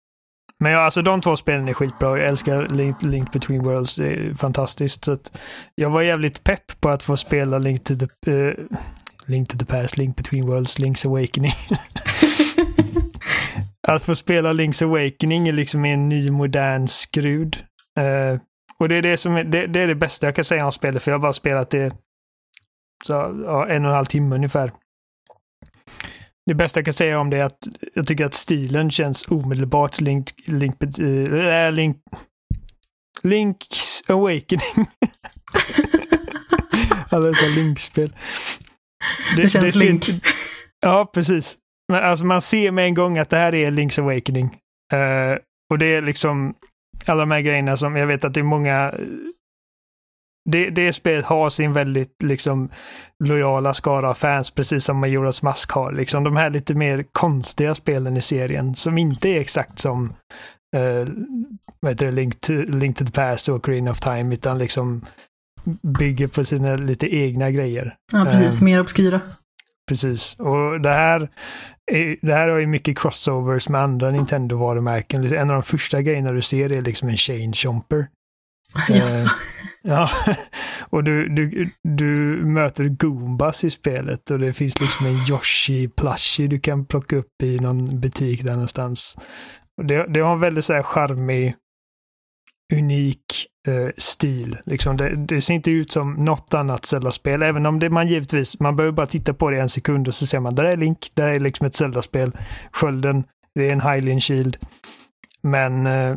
Men 0.64 0.72
ja, 0.72 0.78
alltså 0.78 1.02
de 1.02 1.20
två 1.20 1.36
spelen 1.36 1.68
är 1.68 1.72
skitbra. 1.72 2.18
Jag 2.18 2.28
älskar 2.28 2.68
Link, 2.68 3.02
Link 3.02 3.32
Between 3.32 3.64
Worlds. 3.64 3.96
Det 3.96 4.06
är 4.06 4.34
fantastiskt. 4.34 5.04
Så 5.04 5.16
jag 5.74 5.90
var 5.90 6.02
jävligt 6.02 6.44
pepp 6.44 6.80
på 6.80 6.88
att 6.88 7.02
få 7.02 7.16
spela 7.16 7.58
Link 7.58 7.84
to 7.84 7.94
the, 7.94 8.30
uh, 8.30 8.54
Link 9.26 9.48
to 9.48 9.58
the 9.58 9.64
Past, 9.64 9.96
Link 9.96 10.16
Between 10.16 10.46
Worlds, 10.46 10.78
Link's 10.78 11.06
Awakening. 11.06 11.52
att 13.88 14.02
få 14.02 14.14
spela 14.14 14.52
Link's 14.52 14.84
Awakening 14.84 15.48
är 15.48 15.52
liksom 15.52 15.84
en 15.84 16.08
ny 16.08 16.30
modern 16.30 16.88
skrud. 16.88 17.56
Uh, 18.00 18.40
och 18.78 18.88
det 18.88 18.94
är 18.94 19.02
det 19.02 19.16
som 19.16 19.36
är 19.36 19.44
det, 19.44 19.66
det, 19.66 19.80
är 19.80 19.86
det 19.86 19.94
bästa 19.94 20.26
jag 20.26 20.36
kan 20.36 20.44
säga 20.44 20.64
om 20.64 20.72
spelet, 20.72 21.02
för 21.02 21.10
jag 21.10 21.18
har 21.18 21.22
bara 21.22 21.32
spelat 21.32 21.70
det 21.70 21.94
så, 23.06 23.12
ja, 23.46 23.66
en 23.68 23.84
och 23.84 23.90
en 23.90 23.96
halv 23.96 24.06
timme 24.06 24.34
ungefär. 24.34 24.72
Det 26.46 26.54
bästa 26.54 26.80
jag 26.80 26.84
kan 26.84 26.94
säga 26.94 27.20
om 27.20 27.30
det 27.30 27.36
är 27.36 27.42
att 27.42 27.68
jag 27.94 28.06
tycker 28.06 28.26
att 28.26 28.34
stilen 28.34 28.90
känns 28.90 29.28
omedelbart 29.28 30.00
Link, 30.00 30.30
Link, 30.46 30.82
äh, 30.98 31.72
Link 31.72 31.96
Link's 33.22 34.10
Awakening. 34.12 34.88
Alla 37.10 37.26
dessa 37.26 37.46
Link-spel. 37.46 38.12
Det, 39.36 39.42
det 39.42 39.48
känns 39.48 39.74
det 39.74 39.84
Link. 39.84 40.04
Ja, 40.80 41.10
precis. 41.14 41.58
Men 41.92 42.04
alltså 42.04 42.24
man 42.24 42.42
ser 42.42 42.70
med 42.70 42.84
en 42.84 42.94
gång 42.94 43.18
att 43.18 43.30
det 43.30 43.36
här 43.36 43.54
är 43.54 43.70
Link's 43.70 44.00
Awakening. 44.00 44.44
Uh, 44.92 45.38
och 45.70 45.78
det 45.78 45.86
är 45.86 46.02
liksom 46.02 46.54
alla 47.06 47.20
de 47.20 47.30
här 47.30 47.40
grejerna 47.40 47.76
som 47.76 47.96
jag 47.96 48.06
vet 48.06 48.24
att 48.24 48.34
det 48.34 48.40
är 48.40 48.44
många 48.44 48.94
det, 50.50 50.70
det 50.70 50.92
spelet 50.92 51.24
har 51.24 51.50
sin 51.50 51.72
väldigt 51.72 52.22
liksom 52.22 52.70
lojala 53.24 53.74
skara 53.74 54.10
av 54.10 54.14
fans, 54.14 54.50
precis 54.50 54.84
som 54.84 54.98
Majoras 54.98 55.42
Mask 55.42 55.70
har. 55.70 55.92
Liksom 55.92 56.24
de 56.24 56.36
här 56.36 56.50
lite 56.50 56.74
mer 56.74 57.04
konstiga 57.12 57.74
spelen 57.74 58.16
i 58.16 58.20
serien 58.20 58.74
som 58.74 58.98
inte 58.98 59.28
är 59.28 59.40
exakt 59.40 59.78
som 59.78 60.14
uh, 60.76 61.08
vad 61.80 61.92
heter 61.92 62.06
det, 62.06 62.12
Link, 62.12 62.40
to, 62.40 62.52
Link 62.52 62.96
to 62.96 63.04
the 63.04 63.12
Past 63.12 63.48
och 63.48 63.64
Green 63.64 63.88
of 63.88 64.00
Time, 64.00 64.32
utan 64.34 64.58
liksom 64.58 65.04
bygger 65.82 66.26
på 66.26 66.44
sina 66.44 66.74
lite 66.76 67.16
egna 67.16 67.50
grejer. 67.50 67.96
Ja, 68.12 68.24
precis. 68.24 68.60
Um, 68.60 68.64
mer 68.64 68.80
obskyra. 68.80 69.20
Precis. 69.88 70.36
Och 70.38 70.80
det 70.80 70.90
här, 70.90 71.28
är, 71.92 72.26
det 72.26 72.34
här 72.34 72.48
har 72.48 72.58
ju 72.58 72.66
mycket 72.66 72.98
crossovers 72.98 73.68
med 73.68 73.80
andra 73.80 74.10
Nintendo-varumärken. 74.10 75.32
En 75.34 75.50
av 75.50 75.54
de 75.54 75.62
första 75.62 76.02
grejerna 76.02 76.32
du 76.32 76.42
ser 76.42 76.72
är 76.72 76.82
liksom 76.82 77.08
en 77.08 77.16
chain 77.16 77.52
jumper. 77.56 78.06
Yes. 78.90 79.24
Ja, 79.88 80.10
och 80.90 81.04
du, 81.04 81.28
du, 81.28 81.70
du 81.82 82.06
möter 82.44 82.88
Goombas 82.88 83.64
i 83.64 83.70
spelet 83.70 84.30
och 84.30 84.38
det 84.38 84.52
finns 84.52 84.80
liksom 84.80 85.06
en 85.06 85.30
Yoshi 85.30 85.88
plushie 85.88 86.48
du 86.48 86.60
kan 86.60 86.86
plocka 86.86 87.16
upp 87.16 87.42
i 87.42 87.58
någon 87.58 88.00
butik 88.00 88.44
där 88.44 88.52
någonstans. 88.52 89.18
Det, 89.82 90.06
det 90.06 90.20
har 90.20 90.32
en 90.32 90.40
väldigt 90.40 90.64
så 90.64 90.72
här 90.72 90.82
charmig, 90.82 91.54
unik 92.72 93.46
eh, 93.68 93.88
stil. 93.96 94.56
Liksom 94.64 94.96
det, 94.96 95.14
det, 95.16 95.40
ser 95.40 95.54
inte 95.54 95.70
ut 95.70 95.92
som 95.92 96.12
något 96.12 96.54
annat 96.54 96.84
Zelda-spel, 96.84 97.42
även 97.42 97.66
om 97.66 97.78
det 97.78 97.90
man 97.90 98.08
givetvis, 98.08 98.60
man 98.60 98.76
behöver 98.76 98.92
bara 98.92 99.06
titta 99.06 99.34
på 99.34 99.50
det 99.50 99.60
en 99.60 99.68
sekund 99.68 100.08
och 100.08 100.14
så 100.14 100.26
ser 100.26 100.40
man, 100.40 100.54
där 100.54 100.64
är 100.64 100.76
Link, 100.76 100.98
där 101.14 101.28
är 101.28 101.40
liksom 101.40 101.66
ett 101.66 101.74
Zelda-spel. 101.74 102.32
Skölden, 102.72 103.24
det 103.54 103.66
är 103.66 103.72
en 103.72 103.80
Highland 103.80 104.22
Shield. 104.22 104.56
Men 105.42 105.86
eh, 105.86 106.16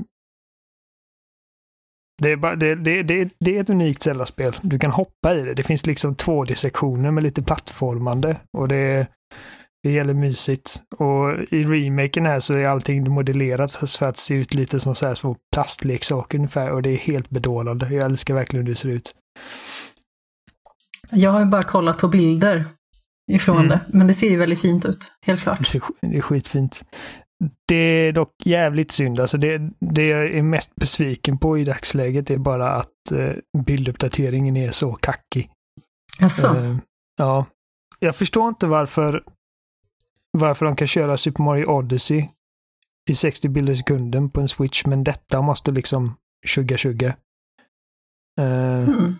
det 2.21 2.31
är, 2.31 2.35
bara, 2.35 2.55
det, 2.55 2.75
det, 2.75 3.03
det, 3.03 3.29
det 3.39 3.57
är 3.57 3.61
ett 3.61 3.69
unikt 3.69 4.01
Zelda-spel. 4.01 4.55
Du 4.61 4.79
kan 4.79 4.91
hoppa 4.91 5.35
i 5.35 5.41
det. 5.41 5.53
Det 5.53 5.63
finns 5.63 5.85
liksom 5.85 6.15
2D-sektioner 6.15 7.11
med 7.11 7.23
lite 7.23 7.41
plattformande 7.41 8.37
och 8.57 8.67
det, 8.67 9.07
det 9.83 9.91
gäller 9.91 10.13
mysigt. 10.13 10.83
Och 10.97 11.33
i 11.51 11.63
remaken 11.63 12.25
här 12.25 12.39
så 12.39 12.53
är 12.53 12.67
allting 12.67 13.09
modellerat 13.09 13.71
för 13.71 14.05
att 14.05 14.17
se 14.17 14.33
ut 14.35 14.53
lite 14.53 14.79
som 14.79 14.95
så 14.95 15.07
här 15.07 15.15
små 15.15 15.35
plastleksaker 15.53 16.37
ungefär 16.37 16.71
och 16.71 16.81
det 16.81 16.89
är 16.89 16.97
helt 16.97 17.29
bedårande. 17.29 17.93
Jag 17.93 18.05
älskar 18.05 18.33
verkligen 18.33 18.65
hur 18.65 18.73
det 18.73 18.79
ser 18.79 18.89
ut. 18.89 19.15
Jag 21.11 21.31
har 21.31 21.39
ju 21.39 21.45
bara 21.45 21.63
kollat 21.63 21.97
på 21.97 22.07
bilder 22.07 22.65
ifrån 23.31 23.57
mm. 23.57 23.69
det, 23.69 23.79
men 23.87 24.07
det 24.07 24.13
ser 24.13 24.29
ju 24.29 24.37
väldigt 24.37 24.61
fint 24.61 24.85
ut, 24.85 25.11
helt 25.25 25.41
klart. 25.41 25.71
Det 26.01 26.17
är 26.17 26.21
skitfint. 26.21 26.83
Det 27.65 27.75
är 27.75 28.11
dock 28.11 28.45
jävligt 28.45 28.91
synd. 28.91 29.19
Alltså 29.19 29.37
det, 29.37 29.69
det 29.79 30.05
jag 30.07 30.25
är 30.25 30.41
mest 30.41 30.75
besviken 30.75 31.37
på 31.37 31.57
i 31.57 31.63
dagsläget 31.63 32.31
är 32.31 32.37
bara 32.37 32.71
att 32.71 33.11
eh, 33.11 33.33
bilduppdateringen 33.65 34.57
är 34.57 34.71
så 34.71 34.93
kackig. 34.93 35.49
Jaså? 36.19 36.57
Eh, 36.57 36.77
ja. 37.17 37.45
Jag 37.99 38.15
förstår 38.15 38.49
inte 38.49 38.67
varför, 38.67 39.23
varför 40.31 40.65
de 40.65 40.75
kan 40.75 40.87
köra 40.87 41.17
Super 41.17 41.43
Mario 41.43 41.65
Odyssey 41.65 42.27
i 43.09 43.15
60 43.15 43.49
bilder 43.49 43.73
i 43.73 43.77
sekunden 43.77 44.29
på 44.29 44.41
en 44.41 44.47
Switch, 44.47 44.85
men 44.85 45.03
detta 45.03 45.41
måste 45.41 45.71
liksom 45.71 46.15
2020. 46.55 47.05
Uh, 47.05 47.13
Mm. 48.89 49.15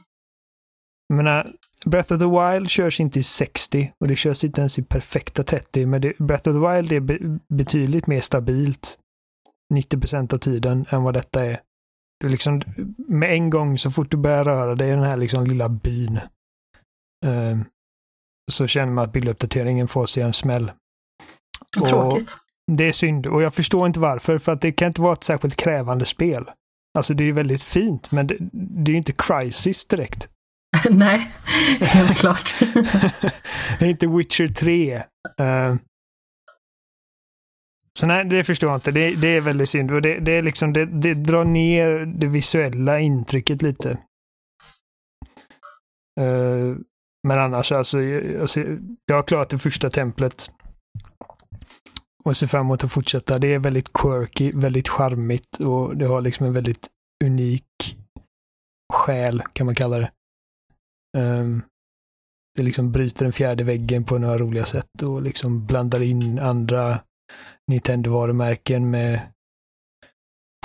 jag 1.08 1.18
menar, 1.18 1.48
Breath 1.86 2.14
of 2.14 2.20
the 2.20 2.26
Wild 2.26 2.70
körs 2.70 3.00
inte 3.00 3.20
i 3.20 3.24
60 3.24 3.94
och 4.00 4.08
det 4.08 4.16
körs 4.16 4.44
inte 4.44 4.62
ens 4.62 4.80
i 4.80 4.84
perfekta 4.84 5.44
30, 5.44 5.86
men 5.86 6.02
det, 6.02 6.18
Breath 6.18 6.50
of 6.50 6.56
the 6.56 6.74
Wild 6.74 6.92
är 6.92 7.00
be, 7.00 7.40
betydligt 7.50 8.08
mer 8.08 8.22
stabilt 8.22 9.00
90 9.74 10.36
av 10.36 10.38
tiden 10.38 10.86
än 10.90 11.04
vad 11.04 11.14
detta 11.14 11.46
är. 11.46 11.62
Du 12.20 12.30
liksom, 12.30 12.62
med 12.98 13.34
en 13.34 13.50
gång 13.50 13.78
så 13.78 13.92
fort 13.92 14.12
du 14.12 14.18
börjar 14.18 14.44
röra 14.44 14.76
dig 14.76 14.88
i 14.88 14.92
den 14.92 15.04
här 15.04 15.18
liksom 15.18 15.46
lilla 15.46 15.70
byn 15.70 16.20
eh, 17.26 17.58
så 18.52 18.68
känner 18.68 18.94
man 18.94 19.04
att 19.04 19.14
bilduppdateringen 19.14 19.88
får 19.88 20.06
sig 20.06 20.24
en 20.24 20.34
smäll. 20.34 20.72
Och 21.80 21.86
Tråkigt. 21.86 22.38
det 22.72 22.84
är 22.84 22.92
synd 22.92 23.28
och 23.28 23.42
jag 23.42 23.54
förstår 23.54 23.88
inte 23.88 24.00
varför, 24.00 24.38
för 24.38 24.52
att 24.52 24.62
det 24.62 24.72
kan 24.72 24.88
inte 24.88 25.02
vara 25.02 25.14
ett 25.14 25.24
särskilt 25.24 25.56
krävande 25.56 26.06
spel. 26.06 26.50
Alltså 26.98 27.14
det 27.14 27.24
är 27.24 27.32
väldigt 27.32 27.64
fint, 27.64 28.12
men 28.12 28.28
det, 28.28 28.38
det 28.52 28.92
är 28.92 28.96
inte 28.96 29.14
Crisis 29.14 29.86
direkt. 29.86 30.30
Nej, 30.92 31.32
helt 31.80 32.18
klart. 32.18 32.56
det 33.80 33.86
är 33.86 33.90
inte 33.90 34.08
Witcher 34.08 34.48
3. 34.48 35.04
Uh, 35.40 35.48
eh, 35.48 35.76
så 38.00 38.06
nej, 38.06 38.26
det 38.26 38.44
förstår 38.44 38.70
jag 38.70 38.78
inte. 38.78 38.92
Det, 38.92 39.22
det 39.22 39.28
är 39.28 39.42
väldigt 39.42 39.70
synd. 39.70 39.92
Och 39.92 40.02
det, 40.02 40.20
det, 40.20 40.32
är 40.32 40.42
liksom, 40.42 40.74
det, 40.74 40.86
det 40.86 41.14
drar 41.14 41.46
ner 41.46 42.06
det 42.06 42.28
visuella 42.28 43.00
intrycket 43.00 43.62
lite. 43.62 43.98
Uh, 46.22 46.78
men 47.28 47.40
annars, 47.40 47.72
alltså, 47.72 48.02
jag, 48.02 48.50
jag 49.06 49.16
har 49.16 49.24
klarat 49.24 49.50
det 49.50 49.58
första 49.58 49.90
templet. 49.90 50.52
Och 52.24 52.38
ser 52.38 52.48
fram 52.48 52.66
emot 52.66 52.84
att 52.84 52.92
fortsätta. 52.92 53.40
Det 53.40 53.54
är 53.54 53.60
väldigt 53.60 53.94
quirky, 53.94 54.52
väldigt 54.56 54.90
charmigt 54.90 55.60
och 55.60 55.98
det 55.98 56.06
har 56.06 56.22
liksom 56.22 56.46
en 56.46 56.54
väldigt 56.54 56.88
unik 57.26 57.98
själ, 58.94 59.44
kan 59.54 59.66
man 59.66 59.76
kalla 59.76 59.98
det. 59.98 60.12
Um, 61.18 61.64
det 62.56 62.64
liksom 62.64 62.92
bryter 62.92 63.26
den 63.26 63.34
fjärde 63.34 63.64
väggen 63.64 64.04
på 64.04 64.18
några 64.18 64.38
roliga 64.38 64.66
sätt 64.66 65.02
och 65.04 65.22
liksom 65.22 65.66
blandar 65.66 66.02
in 66.02 66.40
andra 66.40 67.00
Nintendo-varumärken 67.72 68.90
med 68.90 69.22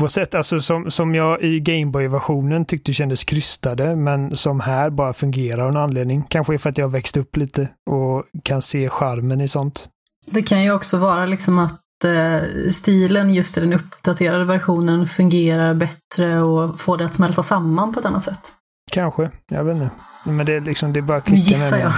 på 0.00 0.09
sätt 0.09 0.35
alltså 0.35 0.61
som, 0.61 0.90
som 0.90 1.14
jag 1.14 1.42
i 1.42 1.61
Gameboy-versionen 1.61 2.64
tyckte 2.64 2.92
kändes 2.92 3.25
krystade, 3.25 3.97
men 3.97 4.37
som 4.37 4.61
här 4.61 4.90
bara 4.90 5.12
fungerar 5.12 5.62
av 5.62 5.73
någon 5.73 5.82
anledning. 5.82 6.23
Kanske 6.28 6.59
för 6.59 6.71
att 6.71 6.78
jag 6.78 6.88
växt 6.88 7.16
upp 7.16 7.37
lite 7.37 7.68
och 7.90 8.25
kan 8.42 8.62
se 8.62 8.88
charmen 8.88 9.40
i 9.40 9.49
sånt. 9.49 9.88
Det 10.26 10.42
kan 10.42 10.64
ju 10.64 10.73
också 10.73 10.99
vara 10.99 11.26
liksom 11.26 11.59
att 11.59 12.04
eh, 12.04 12.71
stilen 12.71 13.35
just 13.35 13.59
i 13.59 13.61
den 13.61 13.73
uppdaterade 13.73 14.44
versionen 14.44 15.06
fungerar 15.06 15.75
bättre 15.75 16.40
och 16.40 16.80
får 16.80 16.97
det 16.97 17.04
att 17.04 17.14
smälta 17.14 17.42
samman 17.42 17.92
på 17.92 18.00
ett 18.00 18.06
annat 18.06 18.25
sätt. 18.25 18.62
Kanske, 18.92 19.30
jag 19.49 19.64
vet 19.64 19.75
inte. 19.75 19.90
Men 20.26 20.46
det 20.46 20.52
är 20.52 20.61
liksom, 20.61 20.92
det 20.92 21.00
är 21.00 21.02
bara 21.02 21.18
Nu 21.18 21.25
klicka 21.25 21.49
gissar 21.49 21.78
jag. 21.78 21.92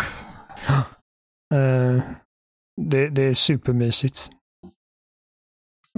Uh, 1.55 2.03
det, 2.81 3.09
det 3.09 3.23
är 3.23 3.35
supermysigt. 3.35 4.31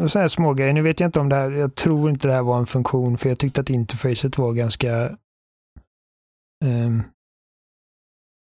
Och 0.00 0.10
så 0.10 0.18
här 0.18 0.28
smågrejer. 0.28 0.72
Nu 0.72 0.82
vet 0.82 1.00
jag 1.00 1.08
inte 1.08 1.20
om 1.20 1.28
det 1.28 1.36
här, 1.36 1.50
jag 1.50 1.74
tror 1.74 2.10
inte 2.10 2.28
det 2.28 2.34
här 2.34 2.42
var 2.42 2.58
en 2.58 2.66
funktion, 2.66 3.18
för 3.18 3.28
jag 3.28 3.38
tyckte 3.38 3.60
att 3.60 3.70
interfacet 3.70 4.38
var 4.38 4.52
ganska 4.52 5.16
um, 6.64 7.02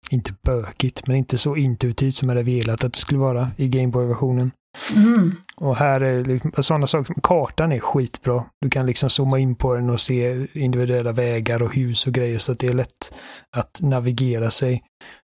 inte 0.10 0.34
bökigt, 0.42 1.08
men 1.08 1.16
inte 1.16 1.38
så 1.38 1.56
intuitivt 1.56 2.16
som 2.16 2.30
jag 2.30 2.36
hade 2.36 2.52
velat 2.52 2.84
att 2.84 2.94
det 2.94 3.00
skulle 3.00 3.20
vara 3.20 3.52
i 3.58 3.68
Gameboy-versionen. 3.68 4.52
Mm. 4.96 5.32
Och 5.56 5.76
här 5.76 6.02
är 6.02 6.24
liksom, 6.24 6.64
sådana 6.64 6.88
saker 6.88 7.14
som 7.14 7.22
kartan 7.24 7.72
är 7.72 7.80
skitbra. 7.80 8.46
Du 8.62 8.70
kan 8.70 8.86
liksom 8.86 9.10
zooma 9.10 9.40
in 9.40 9.56
på 9.56 9.74
den 9.74 9.90
och 9.90 10.02
se 10.02 10.48
individuella 10.54 11.12
vägar 11.12 11.64
och 11.64 11.76
hus 11.76 12.08
och 12.08 12.14
grejer 12.14 12.40
så 12.40 12.52
att 12.52 12.60
det 12.60 12.68
är 12.68 12.74
lätt 12.74 13.14
att 13.58 13.82
navigera 13.82 14.52
sig. 14.52 14.84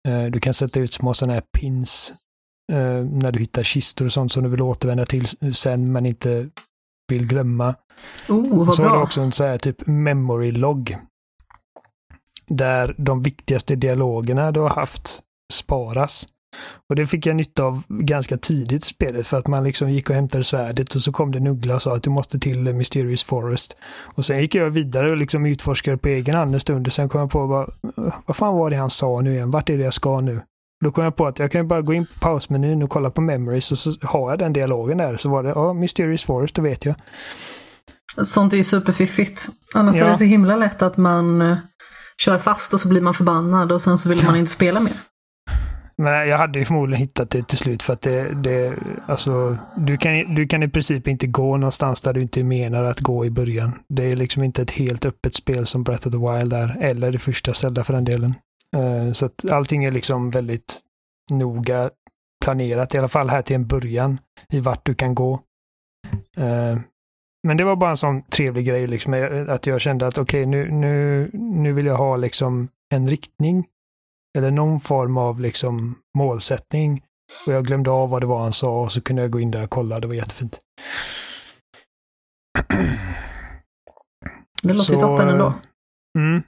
Uh, 0.07 0.25
du 0.25 0.39
kan 0.39 0.53
sätta 0.53 0.79
ut 0.79 0.93
små 0.93 1.13
sådana 1.13 1.33
här 1.33 1.43
pins 1.57 2.13
uh, 2.73 3.05
när 3.05 3.31
du 3.31 3.39
hittar 3.39 3.63
kistor 3.63 4.05
och 4.05 4.13
sånt 4.13 4.31
som 4.31 4.43
du 4.43 4.49
vill 4.49 4.61
återvända 4.61 5.05
till 5.05 5.55
sen 5.55 5.91
men 5.91 6.05
inte 6.05 6.49
vill 7.07 7.27
glömma. 7.27 7.75
Oh, 8.29 8.65
vad 8.65 8.75
så 8.75 8.83
har 8.83 8.89
du 8.89 8.95
bra. 8.95 9.03
också 9.03 9.21
en 9.21 9.31
så 9.31 9.43
här 9.43 9.57
typ 9.57 9.87
memory 9.87 10.51
log. 10.51 10.97
Där 12.47 12.95
de 12.97 13.21
viktigaste 13.21 13.75
dialogerna 13.75 14.51
du 14.51 14.59
har 14.59 14.69
haft 14.69 15.19
sparas. 15.53 16.25
Och 16.89 16.95
det 16.95 17.07
fick 17.07 17.25
jag 17.25 17.35
nytta 17.35 17.63
av 17.63 17.83
ganska 17.89 18.37
tidigt 18.37 18.83
i 18.85 18.87
spelet 18.87 19.27
för 19.27 19.37
att 19.37 19.47
man 19.47 19.63
liksom 19.63 19.89
gick 19.89 20.09
och 20.09 20.15
hämtade 20.15 20.43
svärdet 20.43 20.95
och 20.95 21.01
så 21.01 21.11
kom 21.11 21.31
det 21.31 21.37
en 21.37 21.47
uggla 21.47 21.75
och 21.75 21.81
sa 21.81 21.95
att 21.95 22.03
du 22.03 22.09
måste 22.09 22.39
till 22.39 22.73
Mysterious 22.73 23.23
Forest. 23.23 23.77
Och 24.15 24.25
sen 24.25 24.39
gick 24.41 24.55
jag 24.55 24.69
vidare 24.69 25.11
och 25.11 25.17
liksom 25.17 25.45
utforskade 25.45 25.97
på 25.97 26.07
egen 26.09 26.35
hand 26.35 26.53
en 26.53 26.59
stund 26.59 26.87
och 26.87 26.93
sen 26.93 27.09
kom 27.09 27.21
jag 27.21 27.31
på 27.31 27.45
vad, 27.45 27.73
vad 28.25 28.35
fan 28.35 28.53
var 28.55 28.69
det 28.69 28.75
han 28.75 28.89
sa 28.89 29.21
nu 29.21 29.33
igen? 29.33 29.51
Vart 29.51 29.69
är 29.69 29.77
det 29.77 29.83
jag 29.83 29.93
ska 29.93 30.21
nu? 30.21 30.41
Då 30.83 30.91
kom 30.91 31.03
jag 31.03 31.15
på 31.15 31.27
att 31.27 31.39
jag 31.39 31.51
kan 31.51 31.67
bara 31.67 31.81
gå 31.81 31.93
in 31.93 32.05
på 32.05 32.19
pausmenyn 32.21 32.83
och 32.83 32.89
kolla 32.89 33.09
på 33.09 33.21
memories 33.21 33.71
och 33.71 33.77
så 33.77 33.93
har 34.01 34.29
jag 34.29 34.39
den 34.39 34.53
dialogen 34.53 34.97
där. 34.97 35.17
Så 35.17 35.29
var 35.29 35.43
det, 35.43 35.49
ja, 35.49 35.73
Mysterious 35.73 36.23
Forest, 36.23 36.55
det 36.55 36.61
vet 36.61 36.85
jag. 36.85 36.95
Sånt 38.23 38.53
är 38.53 38.57
ju 38.57 38.63
superfiffigt. 38.63 39.47
Annars 39.73 39.95
Ja. 39.95 40.05
är 40.05 40.09
det 40.09 40.17
så 40.17 40.23
himla 40.23 40.55
lätt 40.55 40.81
att 40.81 40.97
man 40.97 41.41
eh, 41.41 41.57
kör 42.21 42.37
fast 42.37 42.73
och 42.73 42.79
så 42.79 42.87
blir 42.89 43.01
man 43.01 43.13
förbannad 43.13 43.71
och 43.71 43.81
sen 43.81 43.97
så 43.97 44.09
vill 44.09 44.23
man 44.23 44.35
inte 44.35 44.51
spela 44.51 44.79
mer. 44.79 44.93
Men 45.97 46.27
jag 46.27 46.37
hade 46.37 46.59
ju 46.59 46.65
förmodligen 46.65 47.01
hittat 47.01 47.29
det 47.29 47.47
till 47.47 47.57
slut 47.57 47.83
för 47.83 47.93
att 47.93 48.01
det, 48.01 48.33
det 48.33 48.75
alltså, 49.05 49.57
du 49.77 49.97
kan, 49.97 50.35
du 50.35 50.47
kan 50.47 50.63
i 50.63 50.67
princip 50.67 51.07
inte 51.07 51.27
gå 51.27 51.57
någonstans 51.57 52.01
där 52.01 52.13
du 52.13 52.21
inte 52.21 52.43
menar 52.43 52.83
att 52.83 52.99
gå 52.99 53.25
i 53.25 53.29
början. 53.29 53.79
Det 53.87 54.11
är 54.11 54.15
liksom 54.15 54.43
inte 54.43 54.61
ett 54.61 54.71
helt 54.71 55.05
öppet 55.05 55.33
spel 55.33 55.65
som 55.65 55.83
Breath 55.83 56.07
of 56.07 56.11
the 56.11 56.17
Wild 56.17 56.53
är, 56.53 56.77
eller 56.81 57.11
det 57.11 57.19
första 57.19 57.53
Zelda 57.53 57.83
för 57.83 57.93
den 57.93 58.03
delen. 58.03 58.33
Eh, 58.75 59.11
så 59.11 59.25
att 59.25 59.51
allting 59.51 59.83
är 59.83 59.91
liksom 59.91 60.29
väldigt 60.29 60.79
noga 61.31 61.89
planerat, 62.43 62.95
i 62.95 62.97
alla 62.97 63.07
fall 63.07 63.29
här 63.29 63.41
till 63.41 63.55
en 63.55 63.67
början, 63.67 64.19
i 64.49 64.59
vart 64.59 64.85
du 64.85 64.93
kan 64.93 65.15
gå. 65.15 65.39
Eh, 66.37 66.77
men 67.47 67.57
det 67.57 67.63
var 67.63 67.75
bara 67.75 67.89
en 67.89 67.97
sån 67.97 68.23
trevlig 68.23 68.65
grej, 68.65 68.87
liksom, 68.87 69.45
att 69.49 69.67
jag 69.67 69.81
kände 69.81 70.07
att 70.07 70.17
okej, 70.17 70.45
nu, 70.45 70.71
nu, 70.71 71.29
nu 71.33 71.73
vill 71.73 71.85
jag 71.85 71.97
ha 71.97 72.17
liksom 72.17 72.67
en 72.93 73.07
riktning 73.07 73.65
eller 74.37 74.51
någon 74.51 74.79
form 74.79 75.17
av 75.17 75.41
liksom 75.41 75.95
målsättning. 76.17 77.03
Och 77.47 77.53
jag 77.53 77.65
glömde 77.65 77.91
av 77.91 78.09
vad 78.09 78.21
det 78.21 78.27
var 78.27 78.41
han 78.41 78.53
sa 78.53 78.81
och 78.81 78.91
så 78.91 79.01
kunde 79.01 79.21
jag 79.21 79.31
gå 79.31 79.39
in 79.39 79.51
där 79.51 79.63
och 79.63 79.69
kolla. 79.69 79.99
Det 79.99 80.07
var 80.07 80.13
jättefint. 80.13 80.59
Det 84.63 84.73
låter 84.73 84.93
Så, 84.93 84.99
toppen 84.99 85.29
ändå. 85.29 85.53
Mm. 86.19 86.43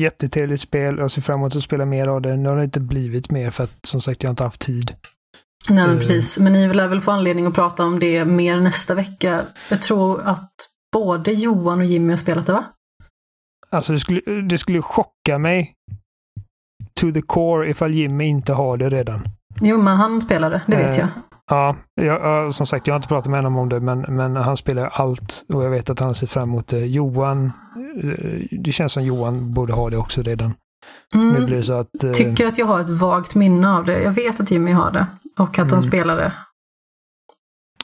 Jättetrevligt 0.00 0.60
spel. 0.60 0.98
Jag 0.98 1.10
ser 1.10 1.22
fram 1.22 1.40
emot 1.40 1.56
att 1.56 1.62
spela 1.62 1.84
mer 1.84 2.08
av 2.08 2.22
det. 2.22 2.36
Nu 2.36 2.48
har 2.48 2.56
det 2.56 2.64
inte 2.64 2.80
blivit 2.80 3.30
mer 3.30 3.50
för 3.50 3.64
att 3.64 3.86
som 3.86 4.00
sagt 4.00 4.22
jag 4.22 4.28
har 4.28 4.32
inte 4.32 4.44
haft 4.44 4.60
tid. 4.60 4.94
Nej 5.70 5.86
men 5.86 5.94
eh, 5.94 5.98
precis, 5.98 6.38
men 6.38 6.52
ni 6.52 6.74
lär 6.74 6.88
väl 6.88 7.00
få 7.00 7.10
anledning 7.10 7.46
att 7.46 7.54
prata 7.54 7.84
om 7.84 7.98
det 7.98 8.24
mer 8.24 8.60
nästa 8.60 8.94
vecka. 8.94 9.46
Jag 9.68 9.82
tror 9.82 10.22
att 10.22 10.52
både 10.92 11.32
Johan 11.32 11.78
och 11.78 11.84
Jimmy 11.84 12.10
har 12.12 12.16
spelat 12.16 12.46
det 12.46 12.52
va? 12.52 12.64
Alltså 13.70 13.92
det 13.92 14.00
skulle, 14.00 14.20
det 14.42 14.58
skulle 14.58 14.82
chocka 14.82 15.38
mig 15.38 15.74
to 17.00 17.12
the 17.12 17.22
core 17.22 17.70
ifall 17.70 17.90
Jimmy 17.94 18.24
inte 18.24 18.52
har 18.52 18.76
det 18.76 18.88
redan. 18.90 19.20
Jo 19.60 19.78
men 19.78 19.96
han 19.96 20.20
spelade, 20.22 20.60
det 20.66 20.76
vet 20.76 20.90
Eh, 20.90 20.98
jag. 20.98 21.08
Ja, 21.50 21.76
jag, 21.94 22.20
ja, 22.22 22.52
som 22.52 22.66
sagt, 22.66 22.86
jag 22.86 22.94
har 22.94 22.98
inte 22.98 23.08
pratat 23.08 23.30
med 23.30 23.38
honom 23.38 23.58
om 23.58 23.68
det, 23.68 23.80
men, 23.80 24.00
men 24.00 24.36
han 24.36 24.56
spelar 24.56 24.86
allt 24.92 25.44
och 25.52 25.64
jag 25.64 25.70
vet 25.70 25.90
att 25.90 26.00
han 26.00 26.14
ser 26.14 26.26
fram 26.26 26.42
emot 26.48 26.66
det. 26.68 26.78
Johan, 26.86 27.52
eh, 28.02 28.58
det 28.60 28.72
känns 28.72 28.92
som 28.92 29.02
Johan 29.04 29.52
borde 29.54 29.72
ha 29.72 29.90
det 29.90 29.96
också 29.96 30.22
redan. 30.22 30.54
Nu 31.14 31.30
blir 31.30 31.38
Mm. 31.38 31.50
det 31.50 31.62
så 31.62 31.72
att... 31.72 32.04
eh, 32.04 32.10
Tycker 32.10 32.46
att 32.46 32.58
jag 32.58 32.66
har 32.66 32.80
ett 32.80 32.88
vagt 32.88 33.34
minne 33.34 33.76
av 33.76 33.84
det. 33.84 34.02
Jag 34.02 34.12
vet 34.12 34.40
att 34.40 34.50
Jimmy 34.50 34.72
har 34.72 34.90
det. 34.92 35.06
Och 35.38 35.48
att 35.58 35.70
han 35.70 35.78
Mm. 35.78 35.82
spelade. 35.82 36.32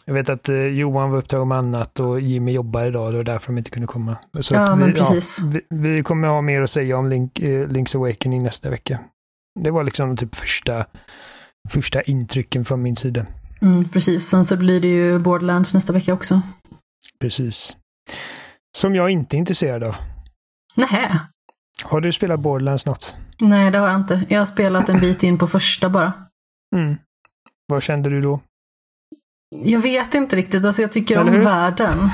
Jag 0.08 0.14
vet 0.14 0.28
att 0.28 0.48
eh, 0.48 0.56
Johan 0.56 1.10
var 1.10 1.18
upptagen 1.18 1.48
med 1.48 1.58
annat 1.58 2.00
och 2.00 2.20
Jimmy 2.20 2.52
jobbar 2.52 2.84
idag, 2.84 3.12
det 3.12 3.16
var 3.16 3.24
därför 3.24 3.46
de 3.52 3.58
inte 3.58 3.70
kunde 3.70 3.86
komma. 3.86 4.16
Så 4.40 4.54
Ja, 4.54 4.60
att 4.72 4.78
men 4.78 4.88
vi, 4.88 4.94
precis. 4.94 5.40
vi, 5.42 5.60
vi 5.70 6.02
kommer 6.02 6.28
ha 6.28 6.40
mer 6.40 6.62
att 6.62 6.70
säga 6.70 6.98
om 6.98 7.08
Link, 7.08 7.40
eh, 7.40 7.68
Link's 7.68 7.96
Awakening 7.96 8.42
nästa 8.42 8.70
vecka. 8.70 8.98
Det 9.60 9.70
var 9.70 9.84
liksom 9.84 10.16
typ 10.16 10.34
första, 10.34 10.86
första 11.68 12.02
intrycken 12.02 12.64
från 12.64 12.82
min 12.82 12.96
sida. 12.96 13.26
Mm, 13.62 13.88
precis. 13.88 14.28
Sen 14.28 14.44
så 14.44 14.56
blir 14.56 14.80
det 14.80 14.88
ju 14.88 15.18
Borderlands 15.18 15.74
nästa 15.74 15.92
vecka 15.92 16.14
också. 16.14 16.40
Precis. 17.20 17.76
Som 18.78 18.94
jag 18.94 19.10
inte 19.10 19.36
är 19.36 19.38
intresserad 19.38 19.82
av. 19.84 19.96
Nähä. 20.74 21.20
Har 21.84 22.00
du 22.00 22.12
spelat 22.12 22.40
Borderlands 22.40 22.86
något? 22.86 23.14
Nej, 23.40 23.70
det 23.70 23.78
har 23.78 23.86
jag 23.88 23.96
inte. 24.00 24.22
Jag 24.28 24.38
har 24.38 24.46
spelat 24.46 24.88
en 24.88 25.00
bit 25.00 25.22
in 25.22 25.38
på 25.38 25.46
första 25.46 25.88
bara. 25.88 26.12
Mm. 26.76 26.96
Vad 27.66 27.82
kände 27.82 28.10
du 28.10 28.20
då? 28.20 28.40
Jag 29.56 29.80
vet 29.80 30.14
inte 30.14 30.36
riktigt. 30.36 30.64
Alltså 30.64 30.82
jag 30.82 30.92
tycker 30.92 31.14
Eller 31.20 31.30
om 31.30 31.36
hur? 31.36 31.42
världen. 31.44 32.10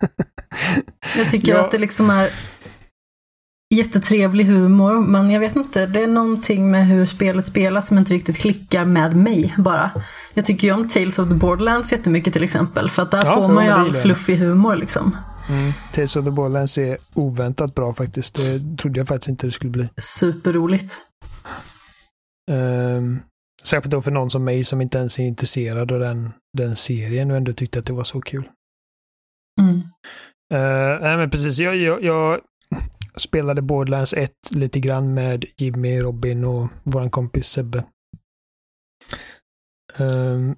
Jag 1.16 1.30
tycker 1.30 1.52
Ja. 1.54 1.64
att 1.64 1.70
det 1.70 1.78
liksom 1.78 2.10
är 2.10 2.30
jättetrevlig 3.74 4.44
humor, 4.44 5.00
men 5.00 5.30
jag 5.30 5.40
vet 5.40 5.56
inte. 5.56 5.86
Det 5.86 6.02
är 6.02 6.06
någonting 6.06 6.70
med 6.70 6.86
hur 6.86 7.06
spelet 7.06 7.46
spelas 7.46 7.88
som 7.88 7.98
inte 7.98 8.14
riktigt 8.14 8.38
klickar 8.38 8.84
med 8.84 9.16
mig 9.16 9.54
bara. 9.58 9.90
Jag 10.34 10.44
tycker 10.44 10.66
ju 10.68 10.74
om 10.74 10.88
Tales 10.88 11.18
of 11.18 11.28
the 11.28 11.34
Borderlands 11.34 11.92
jättemycket 11.92 12.32
till 12.32 12.44
exempel, 12.44 12.90
för 12.90 13.02
att 13.02 13.10
där 13.10 13.24
Ja, 13.24 13.34
får 13.34 13.48
man 13.48 13.64
ju 13.64 13.70
all 13.70 13.94
fluffig 13.94 14.36
humor 14.36 14.76
liksom. 14.76 15.16
Mm. 15.50 15.72
Tales 15.94 16.16
of 16.16 16.24
the 16.24 16.30
Borderlands 16.30 16.78
är 16.78 16.98
oväntat 17.14 17.74
bra 17.74 17.94
faktiskt. 17.94 18.34
Det 18.34 18.76
trodde 18.78 19.00
jag 19.00 19.08
faktiskt 19.08 19.28
inte 19.28 19.46
det 19.46 19.52
skulle 19.52 19.70
bli. 19.70 19.88
Superroligt. 19.96 20.96
Um, 22.50 23.20
särskilt 23.62 23.92
då 23.92 24.02
för 24.02 24.10
någon 24.10 24.30
som 24.30 24.44
mig 24.44 24.64
som 24.64 24.80
inte 24.80 24.98
ens 24.98 25.18
är 25.18 25.22
intresserad 25.22 25.92
av 25.92 26.00
den, 26.00 26.32
den 26.58 26.76
serien 26.76 27.30
och 27.30 27.36
ändå 27.36 27.52
tyckte 27.52 27.78
att 27.78 27.86
det 27.86 27.92
var 27.92 28.04
så 28.04 28.20
kul. 28.20 28.48
Mm. 29.60 29.74
Uh, 30.54 31.00
nej 31.02 31.16
men 31.16 31.30
precis, 31.30 31.58
jag, 31.58 31.76
jag, 31.76 32.04
jag, 32.04 32.40
spelade 33.16 33.62
Borderlands 33.62 34.12
1 34.12 34.32
lite 34.50 34.80
grann 34.80 35.14
med 35.14 35.44
Jimmy, 35.56 36.00
Robin 36.00 36.44
och 36.44 36.68
vår 36.82 37.08
kompis 37.08 37.46
Sebbe. 37.46 37.84
Um, 39.98 40.56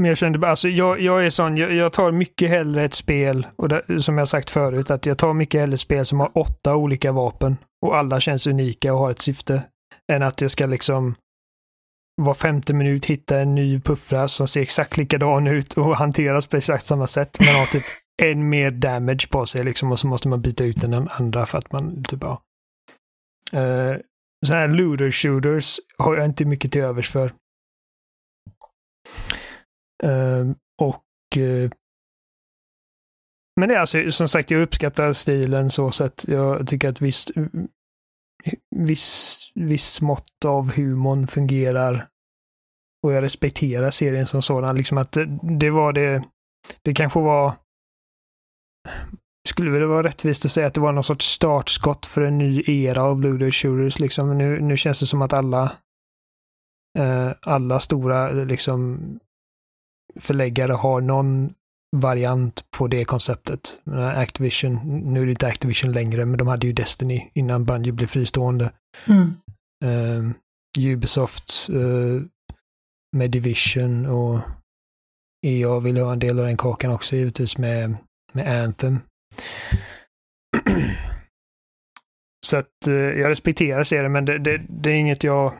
men 0.00 0.08
jag 0.08 0.18
kände 0.18 0.38
bara, 0.38 0.50
alltså 0.50 0.68
jag, 0.68 1.00
jag 1.00 1.26
är 1.26 1.30
sån, 1.30 1.56
jag, 1.56 1.72
jag, 1.72 1.92
tar 1.92 2.12
mycket 2.12 2.48
hellre 2.48 2.84
ett 2.84 2.94
spel, 2.94 3.46
och 3.56 3.68
det, 3.68 4.02
som 4.02 4.18
jag 4.18 4.28
sagt 4.28 4.50
förut, 4.50 4.90
att 4.90 5.06
jag 5.06 5.18
tar 5.18 5.32
mycket 5.32 5.60
hellre 5.60 5.74
ett 5.74 5.80
spel 5.80 6.06
som 6.06 6.20
har 6.20 6.38
åtta 6.38 6.76
olika 6.76 7.12
vapen 7.12 7.56
och 7.86 7.96
alla 7.96 8.20
känns 8.20 8.46
unika 8.46 8.94
och 8.94 8.98
har 8.98 9.10
ett 9.10 9.20
syfte, 9.20 9.62
än 10.12 10.22
att 10.22 10.40
jag 10.40 10.50
ska 10.50 10.66
liksom 10.66 11.14
var 12.16 12.34
femte 12.34 12.74
minut 12.74 13.04
hitta 13.04 13.40
en 13.40 13.54
ny 13.54 13.80
puffra 13.80 14.28
som 14.28 14.48
ser 14.48 14.60
exakt 14.60 14.96
likadan 14.96 15.46
ut 15.46 15.72
och 15.72 15.96
hanteras 15.96 16.46
på 16.46 16.56
exakt 16.56 16.86
samma 16.86 17.06
sätt, 17.06 17.38
Man 17.40 17.54
har 17.54 17.66
typ 17.66 17.84
en 18.22 18.48
mer 18.48 18.70
damage 18.70 19.28
på 19.30 19.46
sig 19.46 19.64
liksom 19.64 19.92
och 19.92 19.98
så 19.98 20.06
måste 20.06 20.28
man 20.28 20.42
byta 20.42 20.64
ut 20.64 20.80
den 20.80 21.08
andra 21.08 21.46
för 21.46 21.58
att 21.58 21.72
man 21.72 22.04
typ 22.04 22.22
ja. 22.22 22.42
Eh, 23.52 23.90
uh, 23.90 23.96
Sådana 24.46 24.66
här 24.66 24.68
looter 24.68 25.10
shooters 25.10 25.80
har 25.98 26.16
jag 26.16 26.24
inte 26.24 26.44
mycket 26.44 26.72
till 26.72 26.82
övers 26.82 27.10
för. 27.10 27.34
Uh, 30.04 30.52
och 30.82 31.04
uh, 31.36 31.70
men 33.60 33.68
det 33.68 33.74
är 33.74 33.78
alltså 33.78 34.10
som 34.10 34.28
sagt, 34.28 34.50
jag 34.50 34.62
uppskattar 34.62 35.12
stilen 35.12 35.70
så 35.70 35.92
sätt. 35.92 36.24
Jag 36.28 36.68
tycker 36.68 36.88
att 36.88 37.00
visst 37.00 37.30
viss, 38.76 39.40
viss 39.54 40.00
mått 40.00 40.44
av 40.44 40.72
humorn 40.72 41.26
fungerar. 41.26 42.08
Och 43.02 43.12
jag 43.12 43.22
respekterar 43.22 43.90
serien 43.90 44.26
som 44.26 44.42
sådan. 44.42 44.76
Liksom 44.76 44.98
att 44.98 45.12
det, 45.12 45.38
det 45.42 45.70
var 45.70 45.92
det, 45.92 46.24
det 46.82 46.94
kanske 46.94 47.20
var 47.20 47.54
skulle 49.48 49.70
väl 49.70 49.84
vara 49.84 50.02
rättvist 50.02 50.44
att 50.44 50.52
säga 50.52 50.66
att 50.66 50.74
det 50.74 50.80
var 50.80 50.92
någon 50.92 51.04
sorts 51.04 51.26
startskott 51.26 52.06
för 52.06 52.22
en 52.22 52.38
ny 52.38 52.62
era 52.66 53.02
av 53.02 53.16
Blue 53.16 53.50
Shooters. 53.50 53.98
Liksom. 53.98 54.38
Nu, 54.38 54.60
nu 54.60 54.76
känns 54.76 55.00
det 55.00 55.06
som 55.06 55.22
att 55.22 55.32
alla, 55.32 55.72
eh, 56.98 57.30
alla 57.40 57.80
stora 57.80 58.30
liksom, 58.30 59.00
förläggare 60.20 60.72
har 60.72 61.00
någon 61.00 61.54
variant 61.94 62.70
på 62.70 62.86
det 62.86 63.04
konceptet. 63.04 63.82
Activision, 64.14 65.00
nu 65.12 65.20
är 65.20 65.24
det 65.24 65.30
inte 65.30 65.46
Activision 65.46 65.92
längre, 65.92 66.24
men 66.24 66.38
de 66.38 66.48
hade 66.48 66.66
ju 66.66 66.72
Destiny 66.72 67.30
innan 67.34 67.64
Bungie 67.64 67.92
blev 67.92 68.06
fristående. 68.06 68.72
Mm. 69.08 69.34
Uh, 69.84 70.30
Ubisoft 70.78 71.70
uh, 71.70 72.22
med 73.16 73.30
Division 73.30 74.06
och 74.06 74.40
EA 75.46 75.78
vill 75.78 75.98
ha 75.98 76.12
en 76.12 76.18
del 76.18 76.38
av 76.38 76.44
den 76.46 76.56
kakan 76.56 76.90
också 76.90 77.16
givetvis 77.16 77.58
med, 77.58 77.96
med 78.32 78.62
Anthem. 78.62 79.00
Så 82.46 82.56
att 82.56 82.88
uh, 82.88 82.94
jag 82.94 83.30
respekterar 83.30 83.84
serien, 83.84 84.12
men 84.12 84.24
det, 84.24 84.38
det, 84.38 84.62
det 84.68 84.90
är 84.90 84.94
inget 84.94 85.24
jag 85.24 85.54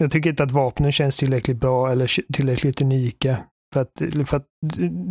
jag 0.00 0.10
tycker 0.10 0.30
inte 0.30 0.42
att 0.42 0.50
vapnen 0.50 0.92
känns 0.92 1.16
tillräckligt 1.16 1.56
bra 1.56 1.92
eller 1.92 2.32
tillräckligt 2.32 2.82
unika. 2.82 3.44
För 3.72 3.80
att, 3.80 4.02
för 4.26 4.36
att 4.36 4.46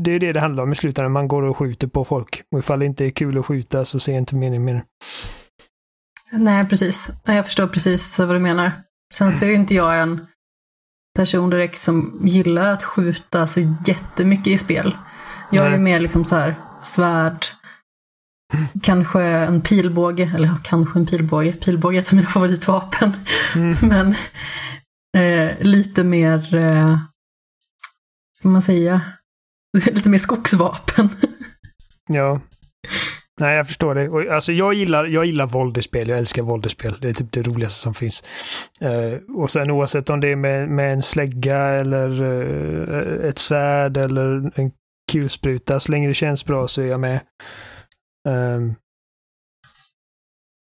det 0.04 0.12
är 0.12 0.20
det 0.20 0.34
det 0.34 0.40
handlar 0.40 0.64
om 0.64 0.72
i 0.72 0.76
slutändan. 0.76 1.12
Man 1.12 1.28
går 1.28 1.44
och 1.44 1.58
skjuter 1.58 1.88
på 1.88 2.06
folk. 2.06 2.44
Och 2.52 2.60
ifall 2.60 2.80
det 2.80 2.86
inte 2.86 3.06
är 3.06 3.10
kul 3.10 3.38
att 3.38 3.46
skjuta 3.46 3.86
så 3.86 4.00
ser 4.00 4.12
jag 4.12 4.22
inte 4.22 4.36
meningen 4.36 4.66
med 4.66 4.76
det. 4.76 4.84
Nej, 6.32 6.68
precis. 6.68 7.10
Jag 7.26 7.46
förstår 7.46 7.68
precis 7.68 8.20
vad 8.20 8.36
du 8.36 8.40
menar. 8.40 8.72
Sen 9.14 9.32
så 9.32 9.46
är 9.46 9.50
ju 9.50 9.56
inte 9.56 9.76
jag 9.76 10.02
en 10.02 10.28
person 11.16 11.50
direkt 11.50 11.80
som 11.80 12.20
gillar 12.24 12.68
att 12.68 12.84
skjuta 12.84 13.48
så 13.48 13.76
jättemycket 13.86 14.48
i 14.48 14.58
spel. 14.58 14.96
Jag 15.52 15.74
är 15.74 15.78
mer 15.78 16.00
liksom 16.00 16.26
så 16.26 16.36
här 16.36 16.56
svärd, 16.82 17.46
kanske 18.82 19.22
en 19.22 19.62
pilbåge, 19.62 20.32
eller 20.36 20.50
kanske 20.64 21.00
en 21.00 21.06
pilbåge. 21.06 21.52
Pilbåge 21.52 21.98
är 21.98 22.02
ett 22.02 22.10
av 22.10 22.16
mina 22.16 22.28
favoritvapen. 22.30 23.14
Mm. 23.56 23.76
Men 23.82 24.16
eh, 25.18 25.52
lite 25.60 26.04
mer 26.04 26.56
eh, 26.56 26.98
ska 28.40 28.48
man 28.48 28.62
säga, 28.62 29.02
lite 29.92 30.10
mer 30.10 30.18
skogsvapen. 30.18 31.10
ja. 32.08 32.42
Nej, 33.40 33.56
jag 33.56 33.68
förstår 33.68 33.96
det. 33.96 34.10
Och, 34.10 34.22
alltså, 34.22 34.52
jag, 34.52 34.74
gillar, 34.74 35.06
jag 35.06 35.26
gillar 35.26 35.48
våld 35.48 35.78
i 35.78 35.82
spel. 35.82 36.10
Jag 36.10 36.20
älskar 36.20 36.44
våld 36.44 36.66
i 36.66 36.70
spel. 36.70 36.98
Det 37.02 37.10
är 37.10 37.14
typ 37.14 37.32
det 37.32 37.44
roligaste 37.44 37.82
som 37.82 37.94
finns. 37.94 38.24
Uh, 38.82 39.36
och 39.36 39.52
sen 39.52 39.72
oavsett 39.72 40.10
om 40.10 40.20
det 40.20 40.28
är 40.28 40.36
med, 40.36 40.70
med 40.70 40.94
en 40.94 41.04
slägga 41.04 41.58
eller 41.58 42.22
uh, 42.22 43.26
ett 43.26 43.40
svärd 43.40 43.98
eller 43.98 44.60
en 44.60 44.72
kulspruta, 45.12 45.80
så 45.80 45.92
länge 45.92 46.08
det 46.08 46.14
känns 46.14 46.46
bra 46.46 46.68
så 46.68 46.82
är 46.82 46.86
jag 46.86 47.00
med. 47.00 47.20
Um, 48.28 48.76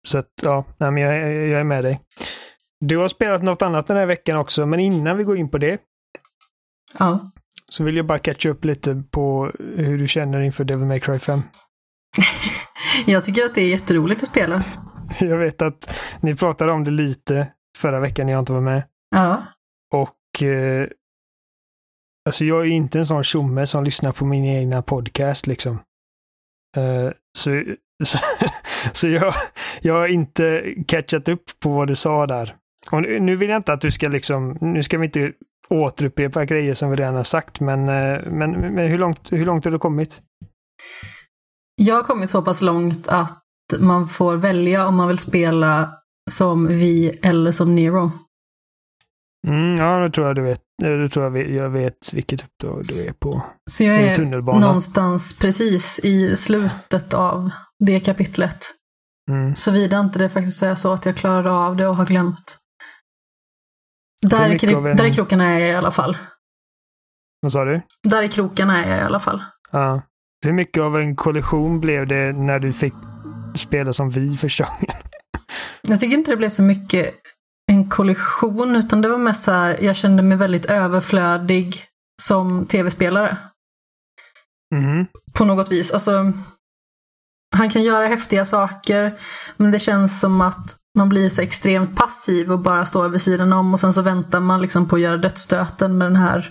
så 0.08 0.18
att, 0.18 0.30
ja, 0.42 0.64
nej, 0.78 0.90
men 0.90 1.02
jag, 1.02 1.48
jag 1.48 1.60
är 1.60 1.64
med 1.64 1.84
dig. 1.84 2.00
Du 2.80 2.96
har 2.96 3.08
spelat 3.08 3.42
något 3.42 3.62
annat 3.62 3.86
den 3.86 3.96
här 3.96 4.06
veckan 4.06 4.38
också, 4.38 4.66
men 4.66 4.80
innan 4.80 5.16
vi 5.16 5.24
går 5.24 5.36
in 5.36 5.50
på 5.50 5.58
det. 5.58 5.80
Ja. 6.98 7.30
Så 7.72 7.84
vill 7.84 7.96
jag 7.96 8.06
bara 8.06 8.18
catcha 8.18 8.48
upp 8.48 8.64
lite 8.64 9.02
på 9.10 9.52
hur 9.58 9.98
du 9.98 10.08
känner 10.08 10.40
inför 10.40 10.64
Devil 10.64 10.86
May 10.86 11.00
Cry 11.00 11.18
5. 11.18 11.38
jag 13.06 13.24
tycker 13.24 13.44
att 13.44 13.54
det 13.54 13.60
är 13.60 13.68
jätteroligt 13.68 14.22
att 14.22 14.28
spela. 14.28 14.64
Jag 15.20 15.38
vet 15.38 15.62
att 15.62 15.98
ni 16.20 16.34
pratade 16.34 16.72
om 16.72 16.84
det 16.84 16.90
lite 16.90 17.48
förra 17.76 18.00
veckan 18.00 18.26
när 18.26 18.32
jag 18.32 18.42
inte 18.42 18.52
var 18.52 18.60
med. 18.60 18.82
Ja. 19.10 19.42
Och 19.94 20.42
eh, 20.42 20.88
alltså 22.26 22.44
jag 22.44 22.60
är 22.60 22.70
inte 22.70 22.98
en 22.98 23.06
sån 23.06 23.24
tjomme 23.24 23.66
som 23.66 23.84
lyssnar 23.84 24.12
på 24.12 24.24
min 24.24 24.44
egna 24.44 24.82
podcast 24.82 25.46
liksom. 25.46 25.80
Uh, 26.76 27.10
så 27.38 27.62
så, 28.04 28.18
så 28.92 29.08
jag, 29.08 29.34
jag 29.80 29.94
har 29.94 30.06
inte 30.06 30.74
catchat 30.88 31.28
upp 31.28 31.60
på 31.60 31.70
vad 31.70 31.88
du 31.88 31.96
sa 31.96 32.26
där. 32.26 32.56
Och 32.90 33.02
nu 33.02 33.36
vill 33.36 33.48
jag 33.48 33.58
inte 33.58 33.72
att 33.72 33.80
du 33.80 33.90
ska 33.90 34.08
liksom, 34.08 34.58
nu 34.60 34.82
ska 34.82 34.98
vi 34.98 35.06
inte 35.06 35.32
återupprepa 35.68 36.44
grejer 36.44 36.74
som 36.74 36.90
vi 36.90 36.96
redan 36.96 37.14
har 37.14 37.24
sagt, 37.24 37.60
men, 37.60 37.88
eh, 37.88 38.20
men, 38.26 38.50
men 38.50 38.88
hur, 38.88 38.98
långt, 38.98 39.32
hur 39.32 39.44
långt 39.44 39.64
har 39.64 39.72
du 39.72 39.78
kommit? 39.78 40.22
Jag 41.82 41.94
har 41.94 42.02
kommit 42.02 42.30
så 42.30 42.42
pass 42.42 42.62
långt 42.62 43.08
att 43.08 43.42
man 43.78 44.08
får 44.08 44.36
välja 44.36 44.88
om 44.88 44.96
man 44.96 45.08
vill 45.08 45.18
spela 45.18 45.90
som 46.30 46.66
vi 46.66 47.18
eller 47.22 47.52
som 47.52 47.74
Nero. 47.74 48.10
Mm, 49.46 49.76
ja, 49.76 49.98
det 49.98 50.10
tror 50.10 50.26
jag 50.26 50.36
du 50.36 50.42
vet. 50.42 50.60
Det 50.82 51.08
tror 51.08 51.36
jag, 51.36 51.50
jag 51.50 51.70
vet 51.70 52.12
vilket 52.12 52.44
uppdrag 52.44 52.86
du 52.86 53.06
är 53.06 53.12
på. 53.12 53.42
Så 53.70 53.84
jag 53.84 53.96
är 53.96 54.42
någonstans 54.60 55.38
precis 55.38 56.00
i 56.04 56.36
slutet 56.36 57.14
av 57.14 57.50
det 57.84 58.00
kapitlet. 58.00 58.58
Mm. 59.30 59.54
Såvida 59.54 60.00
inte 60.00 60.18
det 60.18 60.28
faktiskt 60.28 60.62
är 60.62 60.74
så 60.74 60.92
att 60.92 61.06
jag 61.06 61.16
klarar 61.16 61.66
av 61.66 61.76
det 61.76 61.88
och 61.88 61.96
har 61.96 62.06
glömt. 62.06 62.58
Där, 64.28 64.64
i, 64.64 64.74
en... 64.74 64.96
där 64.96 65.04
i 65.04 65.12
krokarna 65.12 65.44
är 65.44 65.58
jag 65.58 65.68
i 65.68 65.74
alla 65.74 65.90
fall. 65.90 66.16
Vad 67.40 67.52
sa 67.52 67.64
du? 67.64 67.80
Där 68.02 68.22
i 68.22 68.28
krokarna 68.28 68.84
är 68.84 68.90
jag 68.90 68.98
i 68.98 69.02
alla 69.02 69.20
fall. 69.20 69.44
Ja. 69.72 70.02
Hur 70.44 70.52
mycket 70.52 70.82
av 70.82 70.96
en 70.96 71.16
kollision 71.16 71.80
blev 71.80 72.06
det 72.06 72.32
när 72.32 72.58
du 72.58 72.72
fick 72.72 72.94
spela 73.56 73.92
som 73.92 74.10
vi 74.10 74.36
första 74.36 74.64
gången? 74.64 75.02
Jag 75.88 76.00
tycker 76.00 76.16
inte 76.16 76.30
det 76.30 76.36
blev 76.36 76.48
så 76.48 76.62
mycket 76.62 77.14
en 77.72 77.88
kollision, 77.88 78.76
utan 78.76 79.02
det 79.02 79.08
var 79.08 79.18
mest 79.18 79.44
så 79.44 79.52
här, 79.52 79.78
jag 79.82 79.96
kände 79.96 80.22
mig 80.22 80.38
väldigt 80.38 80.66
överflödig 80.66 81.84
som 82.22 82.66
tv-spelare. 82.66 83.36
Mm. 84.74 85.06
På 85.32 85.44
något 85.44 85.72
vis. 85.72 85.92
Alltså, 85.92 86.32
han 87.56 87.70
kan 87.70 87.82
göra 87.82 88.06
häftiga 88.06 88.44
saker, 88.44 89.18
men 89.56 89.70
det 89.70 89.78
känns 89.78 90.20
som 90.20 90.40
att 90.40 90.76
man 90.96 91.08
blir 91.08 91.28
så 91.28 91.42
extremt 91.42 91.96
passiv 91.96 92.52
och 92.52 92.58
bara 92.58 92.84
står 92.84 93.08
vid 93.08 93.20
sidan 93.20 93.52
om 93.52 93.72
och 93.72 93.80
sen 93.80 93.92
så 93.92 94.02
väntar 94.02 94.40
man 94.40 94.62
liksom 94.62 94.88
på 94.88 94.96
att 94.96 95.02
göra 95.02 95.16
dödsstöten 95.16 95.98
med 95.98 96.06
den 96.06 96.16
här 96.16 96.48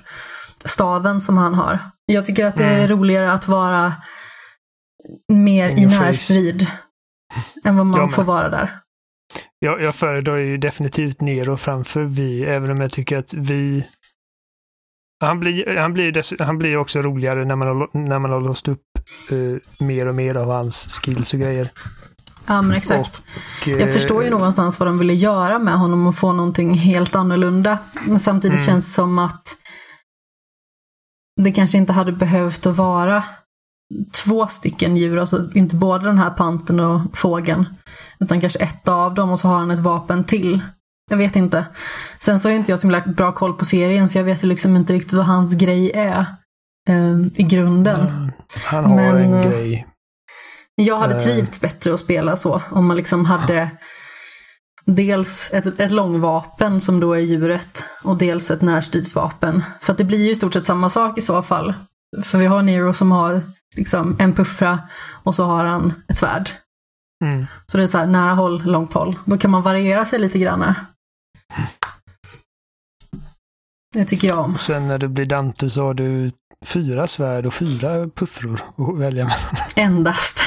staven 0.65 1.21
som 1.21 1.37
han 1.37 1.53
har. 1.53 1.79
Jag 2.05 2.25
tycker 2.25 2.45
att 2.45 2.55
det 2.55 2.65
är 2.65 2.77
mm. 2.77 2.87
roligare 2.87 3.31
att 3.31 3.47
vara 3.47 3.93
mer 5.33 5.69
i 5.69 5.85
närstrid 5.85 6.67
än 7.63 7.77
vad 7.77 7.85
man 7.85 8.09
får 8.09 8.23
vara 8.23 8.49
där. 8.49 8.69
Jag, 9.59 9.81
jag 9.81 9.95
föredrar 9.95 10.37
ju 10.37 10.57
definitivt 10.57 11.21
Nero 11.21 11.57
framför 11.57 12.03
Vi, 12.03 12.43
även 12.43 12.71
om 12.71 12.81
jag 12.81 12.91
tycker 12.91 13.17
att 13.17 13.33
Vi 13.33 13.85
han 15.19 15.39
blir, 15.39 15.77
han, 15.77 15.93
blir 15.93 16.43
han 16.43 16.57
blir 16.57 16.77
också 16.77 17.01
roligare 17.01 17.45
när 17.45 17.55
man 17.55 17.67
har, 17.67 17.89
när 17.93 18.19
man 18.19 18.31
har 18.31 18.41
låst 18.41 18.67
upp 18.67 18.81
uh, 19.31 19.57
mer 19.79 20.07
och 20.07 20.15
mer 20.15 20.35
av 20.35 20.47
hans 20.47 20.99
skills 20.99 21.33
och 21.33 21.39
grejer. 21.39 21.69
Ja 22.45 22.61
men 22.61 22.77
exakt. 22.77 23.23
Och, 23.61 23.67
jag 23.67 23.93
förstår 23.93 24.23
ju 24.23 24.29
någonstans 24.29 24.79
vad 24.79 24.87
de 24.87 24.97
ville 24.99 25.13
göra 25.13 25.59
med 25.59 25.77
honom 25.77 26.07
och 26.07 26.15
få 26.15 26.33
någonting 26.33 26.73
helt 26.73 27.15
annorlunda. 27.15 27.77
Men 28.05 28.19
samtidigt 28.19 28.57
mm. 28.57 28.65
känns 28.65 28.87
det 28.87 28.93
som 28.93 29.19
att 29.19 29.55
det 31.41 31.51
kanske 31.51 31.77
inte 31.77 31.93
hade 31.93 32.11
behövt 32.11 32.65
att 32.65 32.75
vara 32.75 33.23
två 34.23 34.47
stycken 34.47 34.97
djur, 34.97 35.17
alltså 35.17 35.49
inte 35.53 35.75
både 35.75 36.05
den 36.05 36.17
här 36.17 36.29
panten 36.29 36.79
och 36.79 37.01
fågeln. 37.13 37.65
Utan 38.19 38.41
kanske 38.41 38.59
ett 38.59 38.87
av 38.87 39.13
dem 39.13 39.31
och 39.31 39.39
så 39.39 39.47
har 39.47 39.55
han 39.55 39.71
ett 39.71 39.79
vapen 39.79 40.23
till. 40.23 40.61
Jag 41.09 41.17
vet 41.17 41.35
inte. 41.35 41.65
Sen 42.19 42.39
så 42.39 42.49
har 42.49 42.53
inte 42.53 42.71
jag 42.71 42.79
så 42.79 43.01
bra 43.05 43.31
koll 43.31 43.53
på 43.53 43.65
serien 43.65 44.09
så 44.09 44.17
jag 44.17 44.23
vet 44.23 44.43
liksom 44.43 44.75
inte 44.75 44.93
riktigt 44.93 45.13
vad 45.13 45.25
hans 45.25 45.55
grej 45.55 45.91
är. 45.91 46.25
Eh, 46.89 47.19
I 47.35 47.43
grunden. 47.43 48.31
Han 48.65 48.85
har 48.85 48.95
Men, 48.95 49.15
en 49.15 49.33
eh, 49.33 49.49
grej. 49.49 49.87
Jag 50.75 50.99
hade 50.99 51.13
uh. 51.13 51.19
trivts 51.19 51.61
bättre 51.61 51.93
att 51.93 51.99
spela 51.99 52.35
så. 52.35 52.61
Om 52.69 52.85
man 52.85 52.97
liksom 52.97 53.25
hade 53.25 53.69
dels 54.85 55.49
ett, 55.53 55.79
ett 55.79 55.91
långvapen 55.91 56.81
som 56.81 56.99
då 56.99 57.13
är 57.13 57.19
djuret 57.19 57.83
och 58.03 58.17
dels 58.17 58.51
ett 58.51 58.61
närstridsvapen. 58.61 59.63
För 59.81 59.91
att 59.91 59.97
det 59.97 60.03
blir 60.03 60.23
ju 60.23 60.31
i 60.31 60.35
stort 60.35 60.53
sett 60.53 60.65
samma 60.65 60.89
sak 60.89 61.17
i 61.17 61.21
så 61.21 61.41
fall. 61.41 61.73
För 62.23 62.37
vi 62.37 62.45
har 62.45 62.61
Nero 62.61 62.93
som 62.93 63.11
har 63.11 63.41
liksom 63.75 64.15
en 64.19 64.33
puffra 64.33 64.79
och 65.23 65.35
så 65.35 65.43
har 65.43 65.65
han 65.65 65.93
ett 66.07 66.17
svärd. 66.17 66.49
Mm. 67.23 67.45
Så 67.67 67.77
det 67.77 67.83
är 67.83 67.87
så 67.87 67.97
här 67.97 68.05
nära 68.05 68.33
håll, 68.33 68.63
långt 68.65 68.93
håll. 68.93 69.15
Då 69.25 69.37
kan 69.37 69.51
man 69.51 69.61
variera 69.61 70.05
sig 70.05 70.19
lite 70.19 70.39
grann. 70.39 70.73
Det 73.93 74.05
tycker 74.05 74.27
jag 74.27 74.39
om. 74.39 74.53
Och 74.53 74.59
sen 74.59 74.87
när 74.87 74.97
du 74.97 75.07
blir 75.07 75.25
Dante 75.25 75.69
så 75.69 75.81
har 75.81 75.93
du 75.93 76.31
fyra 76.65 77.07
svärd 77.07 77.45
och 77.45 77.53
fyra 77.53 78.09
puffror 78.15 78.61
att 78.77 78.99
välja 78.99 79.25
mellan. 79.25 79.39
Endast. 79.75 80.39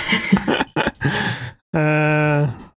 uh, 1.76 2.50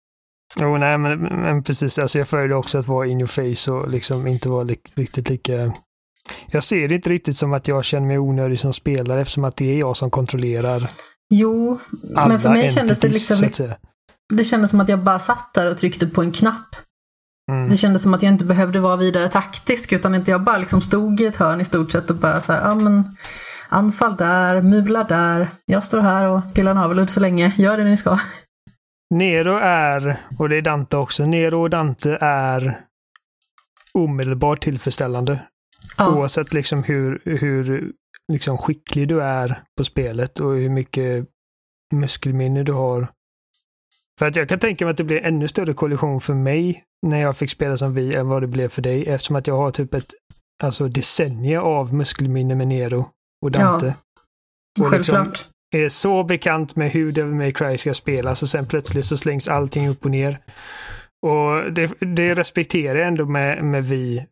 Jo, 0.59 0.79
nej, 0.79 0.98
men, 0.98 1.20
men 1.20 1.62
precis. 1.62 1.98
Alltså 1.98 2.18
jag 2.18 2.29
föredrar 2.29 2.57
också 2.57 2.79
att 2.79 2.87
vara 2.87 3.07
in 3.07 3.20
your 3.20 3.26
face 3.26 3.72
och 3.72 3.90
liksom 3.90 4.26
inte 4.26 4.48
vara 4.48 4.62
li 4.62 4.79
riktigt 4.94 5.29
lika... 5.29 5.72
Jag 6.46 6.64
ser 6.64 6.88
det 6.88 6.94
inte 6.94 7.11
riktigt 7.11 7.37
som 7.37 7.53
att 7.53 7.68
jag 7.68 7.85
känner 7.85 8.07
mig 8.07 8.18
onödig 8.18 8.61
som 8.61 8.72
spelare 8.72 9.20
eftersom 9.20 9.44
att 9.44 9.57
det 9.57 9.72
är 9.72 9.79
jag 9.79 9.96
som 9.96 10.11
kontrollerar 10.11 10.90
Jo, 11.31 11.79
men 12.03 12.40
för 12.40 12.50
mig 12.50 12.72
kändes 12.72 13.00
det 13.00 13.09
liksom... 13.09 13.50
Det 14.33 14.44
kändes 14.44 14.70
som 14.70 14.81
att 14.81 14.88
jag 14.88 15.05
bara 15.05 15.18
satt 15.18 15.55
där 15.55 15.70
och 15.70 15.79
tryckte 15.79 16.07
på 16.07 16.22
en 16.22 16.33
knapp. 16.33 16.76
Mm. 17.50 17.68
Det 17.68 17.76
kändes 17.76 18.02
som 18.02 18.14
att 18.14 18.22
jag 18.22 18.32
inte 18.32 18.44
behövde 18.44 18.80
vara 18.80 18.96
vidare 18.96 19.28
taktisk 19.28 19.92
utan 19.92 20.14
att 20.14 20.28
jag 20.28 20.42
bara 20.42 20.58
liksom 20.58 20.80
stod 20.80 21.20
i 21.20 21.26
ett 21.26 21.36
hörn 21.36 21.60
i 21.60 21.64
stort 21.64 21.92
sett 21.92 22.10
och 22.10 22.16
bara 22.16 22.40
så 22.40 22.52
här, 22.52 22.68
ja 22.68 22.74
men 22.74 23.16
anfall 23.68 24.16
där, 24.16 24.62
mula 24.62 25.04
där, 25.04 25.48
jag 25.66 25.84
står 25.84 26.00
här 26.00 26.26
och 26.26 26.54
pillar 26.54 26.74
navelludd 26.74 27.10
så 27.10 27.20
länge, 27.20 27.52
gör 27.56 27.76
det 27.76 27.84
ni 27.84 27.96
ska. 27.96 28.18
Nero 29.14 29.58
är, 29.62 30.20
och 30.38 30.48
det 30.48 30.56
är 30.56 30.62
Dante 30.62 30.96
också, 30.96 31.26
Nero 31.26 31.62
och 31.62 31.70
Dante 31.70 32.18
är 32.20 32.80
omedelbart 33.94 34.60
tillfredsställande. 34.60 35.40
Ja. 35.96 36.16
Oavsett 36.16 36.52
liksom 36.52 36.82
hur, 36.82 37.22
hur 37.24 37.92
liksom 38.32 38.58
skicklig 38.58 39.08
du 39.08 39.22
är 39.22 39.62
på 39.76 39.84
spelet 39.84 40.40
och 40.40 40.52
hur 40.52 40.70
mycket 40.70 41.26
muskelminne 41.94 42.62
du 42.62 42.72
har. 42.72 43.08
För 44.20 44.26
att 44.26 44.37
jag 44.37 44.48
kan 44.48 44.59
tänka 44.59 44.85
mig 44.85 44.90
att 44.90 44.96
det 44.96 45.04
blir 45.04 45.24
ännu 45.24 45.48
större 45.48 45.72
kollision 45.74 46.20
för 46.20 46.35
mig 46.35 46.85
när 47.06 47.20
jag 47.20 47.37
fick 47.37 47.50
spela 47.50 47.76
som 47.76 47.94
vi 47.94 48.16
än 48.16 48.28
vad 48.28 48.42
det 48.42 48.46
blev 48.46 48.68
för 48.68 48.83
dig 48.83 49.09
eftersom 49.09 49.37
att 49.37 49.46
jag 49.46 49.56
har 49.56 49.70
typ 49.70 49.94
ett 49.94 50.14
alltså 50.62 50.88
decennier 50.88 51.59
av 51.59 51.94
muskelminne 51.94 52.54
med 52.54 52.68
Nero 52.68 53.09
och 53.44 53.50
Dante. 53.50 53.94
Ja, 54.78 54.87
och 54.87 54.92
liksom, 54.92 55.14
självklart 55.14 55.48
är 55.76 55.88
så 55.88 56.24
bekant 56.24 56.76
med 56.76 56.90
hur 56.90 57.11
Devil 57.12 57.35
May 57.35 57.52
Cry 57.52 57.78
ska 57.78 57.94
spelas 57.94 58.42
och 58.42 58.48
sen 58.48 58.66
plötsligt 58.66 59.04
så 59.04 59.16
slängs 59.16 59.48
allting 59.48 59.88
upp 59.88 60.04
och 60.04 60.11
ner. 60.11 60.38
Och 61.26 61.72
det, 61.72 61.92
det 62.00 62.35
respekterar 62.35 62.98
jag 62.98 63.09
ändå 63.09 63.24
med, 63.26 63.64
med 63.64 63.85
vi 63.85 64.26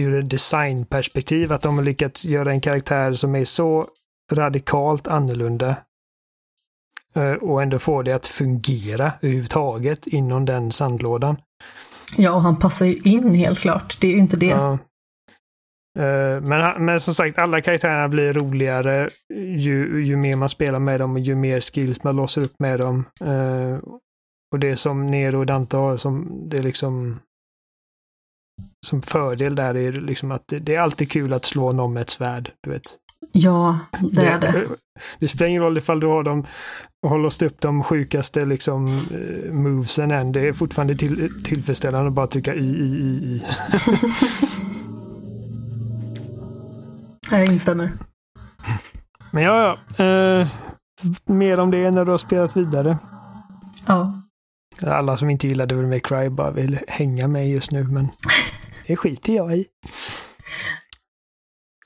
ur 0.00 0.18
ett 0.18 0.30
designperspektiv, 0.30 1.52
att 1.52 1.62
de 1.62 1.76
har 1.76 1.84
lyckats 1.84 2.24
göra 2.24 2.50
en 2.50 2.60
karaktär 2.60 3.12
som 3.12 3.34
är 3.34 3.44
så 3.44 3.86
radikalt 4.32 5.06
annorlunda 5.06 5.76
och 7.40 7.62
ändå 7.62 7.78
få 7.78 8.02
det 8.02 8.12
att 8.12 8.26
fungera 8.26 9.12
överhuvudtaget 9.22 10.06
inom 10.06 10.44
den 10.44 10.72
sandlådan. 10.72 11.36
Ja, 12.16 12.34
och 12.34 12.42
han 12.42 12.58
passar 12.58 12.86
ju 12.86 13.10
in 13.10 13.34
helt 13.34 13.58
klart. 13.58 14.00
Det 14.00 14.06
är 14.06 14.10
ju 14.10 14.18
inte 14.18 14.36
det. 14.36 14.46
Ja. 14.46 14.78
Eh, 15.98 16.40
men, 16.40 16.84
men 16.84 17.00
som 17.00 17.14
sagt, 17.14 17.38
alla 17.38 17.60
karaktärerna 17.60 18.08
blir 18.08 18.32
roligare 18.32 19.08
ju, 19.34 20.04
ju 20.04 20.16
mer 20.16 20.36
man 20.36 20.48
spelar 20.48 20.78
med 20.78 21.00
dem 21.00 21.12
och 21.12 21.20
ju 21.20 21.34
mer 21.34 21.60
skills 21.60 22.04
man 22.04 22.16
låser 22.16 22.42
upp 22.42 22.58
med 22.58 22.80
dem. 22.80 23.04
Uh, 23.24 23.78
och 24.52 24.58
det 24.58 24.76
som 24.76 25.06
Nero 25.06 25.38
och 25.38 25.46
Dante 25.46 25.76
har 25.76 25.96
som 25.96 26.42
det 26.48 26.56
är 26.56 26.62
liksom 26.62 27.20
som 28.86 29.02
fördel 29.02 29.54
där 29.54 29.76
är 29.76 29.92
liksom 29.92 30.30
att 30.30 30.48
det, 30.48 30.58
det 30.58 30.74
är 30.74 30.80
alltid 30.80 31.10
kul 31.10 31.32
att 31.32 31.44
slå 31.44 31.72
någon 31.72 31.92
med 31.92 32.00
ett 32.00 32.10
svärd. 32.10 32.52
Du 32.60 32.70
vet. 32.70 32.96
Ja, 33.36 33.78
det, 34.00 34.08
det 34.10 34.28
är 34.28 34.38
det. 34.40 34.66
Det 35.18 35.28
spelar 35.28 35.48
ingen 35.48 35.62
roll 35.62 35.78
ifall 35.78 36.00
du 36.00 36.06
har 36.06 36.22
dem 36.22 36.46
och 37.02 37.10
har 37.10 37.18
låst 37.18 37.42
upp 37.42 37.60
de 37.60 37.84
sjukaste 37.84 38.44
liksom 38.44 38.86
uh, 38.86 39.52
movesen 39.52 40.10
än. 40.10 40.32
Det 40.32 40.40
är 40.40 40.52
fortfarande 40.52 40.94
till, 40.94 41.42
tillfredsställande 41.44 42.08
att 42.08 42.14
bara 42.14 42.26
trycka 42.26 42.54
i, 42.54 42.64
i, 42.64 42.84
i, 42.84 43.34
i. 43.34 43.42
Jag 47.30 47.44
instämmer. 47.46 47.90
Men 49.30 49.42
ja, 49.42 49.78
ja. 49.96 50.04
Eh, 50.04 50.48
mer 51.24 51.60
om 51.60 51.70
det 51.70 51.90
när 51.90 52.04
du 52.04 52.10
har 52.10 52.18
spelat 52.18 52.56
vidare. 52.56 52.98
Ja. 53.86 54.22
Alla 54.82 55.16
som 55.16 55.30
inte 55.30 55.48
gillade 55.48 55.74
Devil 55.74 55.88
May 55.88 56.00
Cry 56.00 56.28
bara 56.28 56.50
vill 56.50 56.78
hänga 56.88 57.28
med 57.28 57.50
just 57.50 57.70
nu, 57.70 57.84
men 57.84 58.08
det 58.86 58.96
skiter 58.96 59.32
jag 59.32 59.56
i. 59.56 59.66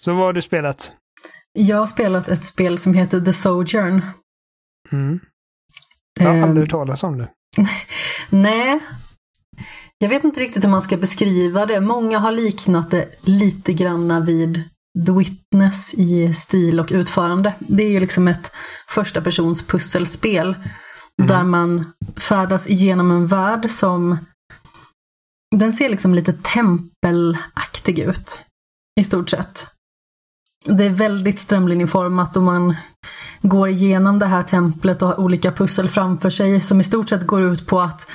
Så 0.01 0.15
vad 0.15 0.27
har 0.27 0.33
du 0.33 0.43
spelat? 0.43 0.93
Jag 1.61 1.77
har 1.77 1.87
spelat 1.87 2.29
ett 2.29 2.44
spel 2.44 2.79
som 2.79 2.94
heter 2.94 3.21
The 3.21 3.33
Sojourn. 3.33 4.03
Mm. 4.92 5.21
Jag 6.21 6.27
har 6.27 6.42
aldrig 6.42 6.62
hört 6.66 6.71
talas 6.71 7.03
om 7.03 7.18
det. 7.18 7.29
Nej. 8.31 8.81
Jag 9.99 10.09
vet 10.09 10.25
inte 10.25 10.40
riktigt 10.40 10.64
hur 10.64 10.68
man 10.68 10.83
ska 10.83 10.97
beskriva 10.97 11.66
det. 11.66 11.81
Många 11.81 12.18
har 12.18 12.33
liknat 12.33 12.90
det 12.90 13.09
lite 13.29 13.73
granna 13.73 14.21
vid 14.21 14.62
The 15.07 15.12
Witness 15.12 15.94
i 15.94 16.35
stil 16.35 16.81
och 16.81 16.88
utförande. 16.90 17.55
Det 17.59 17.83
är 17.83 17.90
ju 17.90 18.01
liksom 18.01 18.29
ett 18.29 18.53
första 18.88 19.21
persons 19.21 19.66
pusselspel 19.66 20.47
mm. 20.47 21.29
där 21.29 21.44
man 21.44 21.92
färdas 22.16 22.66
igenom 22.68 23.11
en 23.11 23.27
värld 23.27 23.71
som 23.71 24.16
den 25.57 25.73
ser 25.73 25.88
liksom 25.88 26.14
lite 26.14 26.33
tempelaktig 26.33 27.99
ut. 27.99 28.40
I 29.01 29.05
stort 29.05 29.31
sett. 29.31 29.78
Det 30.68 30.85
är 30.85 30.90
väldigt 30.90 31.38
strömlinjeformat 31.38 32.37
och 32.37 32.42
man 32.42 32.76
går 33.42 33.68
igenom 33.68 34.18
det 34.18 34.26
här 34.26 34.42
templet 34.42 35.02
och 35.02 35.09
har 35.09 35.20
olika 35.20 35.52
pussel 35.52 35.88
framför 35.88 36.31
sig 36.31 36.61
som 36.61 36.81
i 36.81 36.85
stort 36.85 37.09
sett 37.09 37.26
går 37.26 37.42
ut 37.42 37.66
på 37.66 37.81
att 37.81 38.11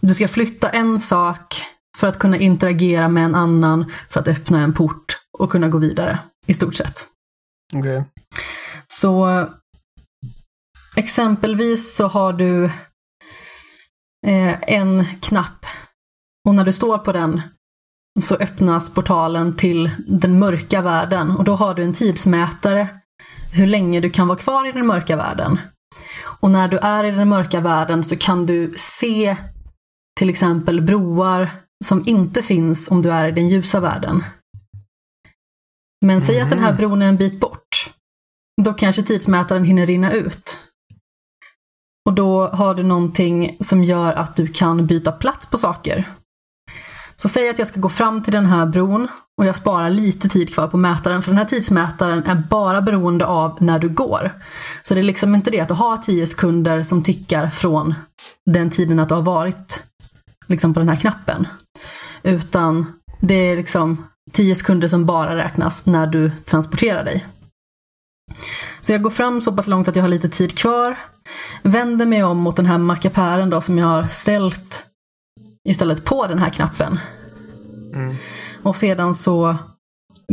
du 0.00 0.14
ska 0.14 0.28
flytta 0.28 0.70
en 0.70 0.98
sak 0.98 1.62
för 1.98 2.06
att 2.06 2.18
kunna 2.18 2.38
interagera 2.38 3.08
med 3.08 3.24
en 3.24 3.34
annan 3.34 3.92
för 4.08 4.20
att 4.20 4.28
öppna 4.28 4.62
en 4.62 4.72
port 4.72 5.18
och 5.38 5.50
kunna 5.50 5.68
gå 5.68 5.78
vidare. 5.78 6.18
I 6.46 6.54
stort 6.54 6.74
sett. 6.74 7.06
Okay. 7.74 8.02
Så 8.88 9.46
exempelvis 10.96 11.96
så 11.96 12.06
har 12.06 12.32
du 12.32 12.64
eh, 14.26 14.62
en 14.62 15.04
knapp 15.20 15.66
och 16.48 16.54
när 16.54 16.64
du 16.64 16.72
står 16.72 16.98
på 16.98 17.12
den 17.12 17.42
så 18.20 18.34
öppnas 18.34 18.94
portalen 18.94 19.56
till 19.56 19.90
den 20.06 20.38
mörka 20.38 20.82
världen 20.82 21.30
och 21.30 21.44
då 21.44 21.54
har 21.54 21.74
du 21.74 21.82
en 21.82 21.92
tidsmätare 21.92 22.88
hur 23.52 23.66
länge 23.66 24.00
du 24.00 24.10
kan 24.10 24.28
vara 24.28 24.38
kvar 24.38 24.68
i 24.68 24.72
den 24.72 24.86
mörka 24.86 25.16
världen. 25.16 25.58
Och 26.40 26.50
när 26.50 26.68
du 26.68 26.78
är 26.78 27.04
i 27.04 27.10
den 27.10 27.28
mörka 27.28 27.60
världen 27.60 28.04
så 28.04 28.16
kan 28.16 28.46
du 28.46 28.74
se 28.76 29.36
till 30.18 30.30
exempel 30.30 30.82
broar 30.82 31.50
som 31.84 32.02
inte 32.06 32.42
finns 32.42 32.90
om 32.90 33.02
du 33.02 33.12
är 33.12 33.28
i 33.28 33.32
den 33.32 33.48
ljusa 33.48 33.80
världen. 33.80 34.24
Men 36.06 36.20
säg 36.20 36.40
att 36.40 36.50
den 36.50 36.58
här 36.58 36.68
mm. 36.68 36.76
bron 36.76 37.02
är 37.02 37.08
en 37.08 37.16
bit 37.16 37.40
bort. 37.40 37.90
Då 38.62 38.74
kanske 38.74 39.02
tidsmätaren 39.02 39.64
hinner 39.64 39.86
rinna 39.86 40.12
ut. 40.12 40.58
Och 42.08 42.12
då 42.14 42.46
har 42.46 42.74
du 42.74 42.82
någonting 42.82 43.56
som 43.60 43.84
gör 43.84 44.12
att 44.12 44.36
du 44.36 44.46
kan 44.46 44.86
byta 44.86 45.12
plats 45.12 45.46
på 45.46 45.58
saker. 45.58 46.08
Så 47.16 47.28
säg 47.28 47.48
att 47.48 47.58
jag 47.58 47.68
ska 47.68 47.80
gå 47.80 47.88
fram 47.88 48.22
till 48.22 48.32
den 48.32 48.46
här 48.46 48.66
bron 48.66 49.08
och 49.38 49.46
jag 49.46 49.56
sparar 49.56 49.90
lite 49.90 50.28
tid 50.28 50.54
kvar 50.54 50.68
på 50.68 50.76
mätaren, 50.76 51.22
för 51.22 51.30
den 51.30 51.38
här 51.38 51.44
tidsmätaren 51.44 52.24
är 52.24 52.42
bara 52.50 52.82
beroende 52.82 53.26
av 53.26 53.56
när 53.60 53.78
du 53.78 53.88
går. 53.88 54.30
Så 54.82 54.94
det 54.94 55.00
är 55.00 55.02
liksom 55.02 55.34
inte 55.34 55.50
det 55.50 55.60
att 55.60 55.68
du 55.68 55.74
har 55.74 55.98
10 55.98 56.26
sekunder 56.26 56.82
som 56.82 57.02
tickar 57.02 57.50
från 57.50 57.94
den 58.46 58.70
tiden 58.70 58.98
att 58.98 59.08
du 59.08 59.14
har 59.14 59.22
varit 59.22 59.84
liksom 60.46 60.74
på 60.74 60.80
den 60.80 60.88
här 60.88 60.96
knappen. 60.96 61.46
Utan 62.22 62.86
det 63.20 63.34
är 63.34 63.56
liksom 63.56 64.04
10 64.32 64.54
sekunder 64.54 64.88
som 64.88 65.06
bara 65.06 65.36
räknas 65.36 65.86
när 65.86 66.06
du 66.06 66.30
transporterar 66.30 67.04
dig. 67.04 67.26
Så 68.80 68.92
jag 68.92 69.02
går 69.02 69.10
fram 69.10 69.40
så 69.40 69.52
pass 69.52 69.68
långt 69.68 69.88
att 69.88 69.96
jag 69.96 70.02
har 70.02 70.08
lite 70.08 70.28
tid 70.28 70.58
kvar. 70.58 70.96
Vänder 71.62 72.06
mig 72.06 72.24
om 72.24 72.38
mot 72.38 72.56
den 72.56 72.66
här 72.66 72.78
mackapären 72.78 73.50
då 73.50 73.60
som 73.60 73.78
jag 73.78 73.86
har 73.86 74.04
ställt 74.04 74.85
istället 75.66 76.04
på 76.04 76.26
den 76.26 76.38
här 76.38 76.50
knappen. 76.50 76.98
Mm. 77.94 78.14
Och 78.62 78.76
sedan 78.76 79.14
så 79.14 79.56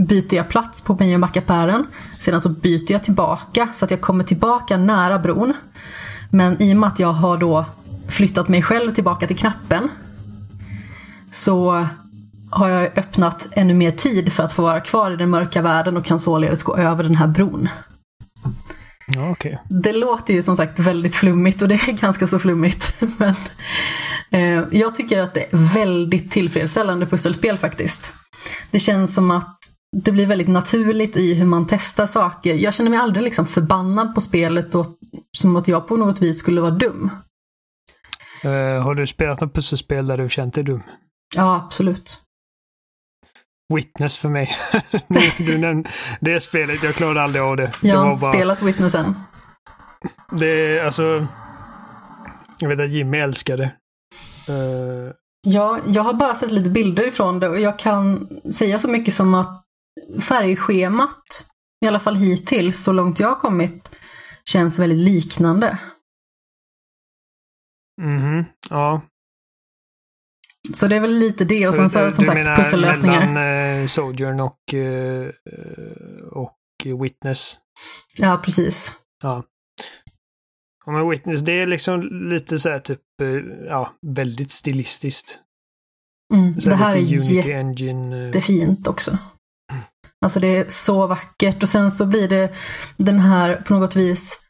byter 0.07 0.35
jag 0.35 0.49
plats 0.49 0.81
på 0.81 0.95
mig 0.95 1.13
och 1.13 1.19
mackapären. 1.19 1.87
Sedan 2.19 2.41
så 2.41 2.49
byter 2.49 2.91
jag 2.91 3.03
tillbaka 3.03 3.67
så 3.73 3.85
att 3.85 3.91
jag 3.91 4.01
kommer 4.01 4.23
tillbaka 4.23 4.77
nära 4.77 5.19
bron. 5.19 5.53
Men 6.29 6.61
i 6.61 6.73
och 6.73 6.77
med 6.77 6.87
att 6.87 6.99
jag 6.99 7.13
har 7.13 7.37
då 7.37 7.65
flyttat 8.07 8.47
mig 8.47 8.61
själv 8.61 8.93
tillbaka 8.93 9.27
till 9.27 9.37
knappen 9.37 9.89
så 11.31 11.87
har 12.49 12.69
jag 12.69 12.97
öppnat 12.97 13.47
ännu 13.51 13.73
mer 13.73 13.91
tid 13.91 14.33
för 14.33 14.43
att 14.43 14.51
få 14.51 14.61
vara 14.61 14.79
kvar 14.79 15.11
i 15.11 15.15
den 15.15 15.29
mörka 15.29 15.61
världen 15.61 15.97
och 15.97 16.05
kan 16.05 16.19
således 16.19 16.63
gå 16.63 16.77
över 16.77 17.03
den 17.03 17.15
här 17.15 17.27
bron. 17.27 17.69
Ja, 19.07 19.31
okay. 19.31 19.57
Det 19.69 19.93
låter 19.93 20.33
ju 20.33 20.43
som 20.43 20.57
sagt 20.57 20.79
väldigt 20.79 21.15
flummigt 21.15 21.61
och 21.61 21.67
det 21.67 21.75
är 21.75 21.91
ganska 22.01 22.27
så 22.27 22.39
flummigt. 22.39 22.95
Men 23.17 23.35
eh, 24.31 24.67
jag 24.71 24.95
tycker 24.95 25.19
att 25.19 25.33
det 25.33 25.41
är 25.41 25.73
väldigt 25.73 26.31
tillfredsställande 26.31 27.05
pusselspel 27.05 27.57
faktiskt. 27.57 28.13
Det 28.71 28.79
känns 28.79 29.15
som 29.15 29.31
att 29.31 29.59
det 29.95 30.11
blir 30.11 30.25
väldigt 30.25 30.47
naturligt 30.47 31.17
i 31.17 31.33
hur 31.33 31.45
man 31.45 31.67
testar 31.67 32.05
saker. 32.05 32.55
Jag 32.55 32.73
känner 32.73 32.89
mig 32.89 32.99
aldrig 32.99 33.23
liksom 33.23 33.45
förbannad 33.45 34.15
på 34.15 34.21
spelet 34.21 34.75
och 34.75 34.85
som 35.37 35.55
att 35.55 35.67
jag 35.67 35.87
på 35.87 35.97
något 35.97 36.21
vis 36.21 36.39
skulle 36.39 36.61
vara 36.61 36.71
dum. 36.71 37.09
Uh, 38.45 38.81
har 38.81 38.95
du 38.95 39.07
spelat 39.07 39.41
något 39.41 39.53
pusselspel 39.53 40.07
där 40.07 40.17
du 40.17 40.29
känt 40.29 40.53
dig 40.53 40.63
dum? 40.63 40.83
Ja, 41.35 41.55
absolut. 41.65 42.22
Witness 43.75 44.17
för 44.17 44.29
mig. 44.29 44.57
du 45.37 45.57
nämnde 45.57 45.89
det 46.19 46.41
spelet, 46.41 46.83
jag 46.83 46.95
klarade 46.95 47.21
aldrig 47.21 47.43
av 47.43 47.57
det. 47.57 47.71
Jag 47.81 47.97
har 47.97 48.13
det 48.13 48.21
bara... 48.21 48.33
spelat 48.33 48.61
Witness 48.61 48.95
än. 48.95 49.15
Det 50.31 50.77
är 50.77 50.85
alltså... 50.85 51.27
Jag 52.59 52.69
vet 52.69 52.79
att 52.79 52.89
Jimmy 52.89 53.17
älskar 53.17 53.57
det. 53.57 53.71
Uh... 54.49 55.11
Ja, 55.47 55.79
jag 55.87 56.03
har 56.03 56.13
bara 56.13 56.35
sett 56.35 56.51
lite 56.51 56.69
bilder 56.69 57.07
ifrån 57.07 57.39
det 57.39 57.49
och 57.49 57.59
jag 57.59 57.79
kan 57.79 58.27
säga 58.53 58.79
så 58.79 58.89
mycket 58.89 59.13
som 59.13 59.33
att 59.33 59.63
färgschemat, 60.21 61.45
i 61.85 61.87
alla 61.87 61.99
fall 61.99 62.15
hittills, 62.15 62.83
så 62.83 62.91
långt 62.91 63.19
jag 63.19 63.27
har 63.27 63.35
kommit, 63.35 63.95
känns 64.49 64.79
väldigt 64.79 64.99
liknande. 64.99 65.77
Mhm, 68.01 68.45
ja. 68.69 69.01
Så 70.73 70.87
det 70.87 70.95
är 70.95 70.99
väl 70.99 71.13
lite 71.13 71.45
det 71.45 71.67
och 71.67 71.75
sen 71.75 71.89
så 71.89 72.11
som 72.11 72.25
sagt 72.25 72.57
pussellösningar. 72.57 73.21
Du 73.21 73.27
menar 73.27 73.33
mellan 73.33 73.89
Sojourn 73.89 74.39
och, 74.39 74.73
uh, 74.73 75.29
och 76.31 76.57
Witness? 77.03 77.59
Ja, 78.17 78.41
precis. 78.43 78.93
Ja. 79.21 79.43
Och 80.85 80.93
med 80.93 81.05
Witness, 81.05 81.41
det 81.41 81.51
är 81.51 81.67
liksom 81.67 82.01
lite 82.29 82.59
så 82.59 82.69
här 82.69 82.79
typ, 82.79 83.01
ja, 83.67 83.93
väldigt 84.01 84.51
stilistiskt. 84.51 85.39
Mm, 86.33 86.53
det 86.59 86.75
här 86.75 86.95
är 86.95 86.99
jättefint 86.99 88.87
också. 88.87 89.17
Alltså 90.21 90.39
det 90.39 90.47
är 90.47 90.65
så 90.69 91.07
vackert 91.07 91.63
och 91.63 91.69
sen 91.69 91.91
så 91.91 92.05
blir 92.05 92.27
det 92.27 92.53
den 92.97 93.19
här 93.19 93.55
på 93.55 93.73
något 93.73 93.95
vis 93.95 94.42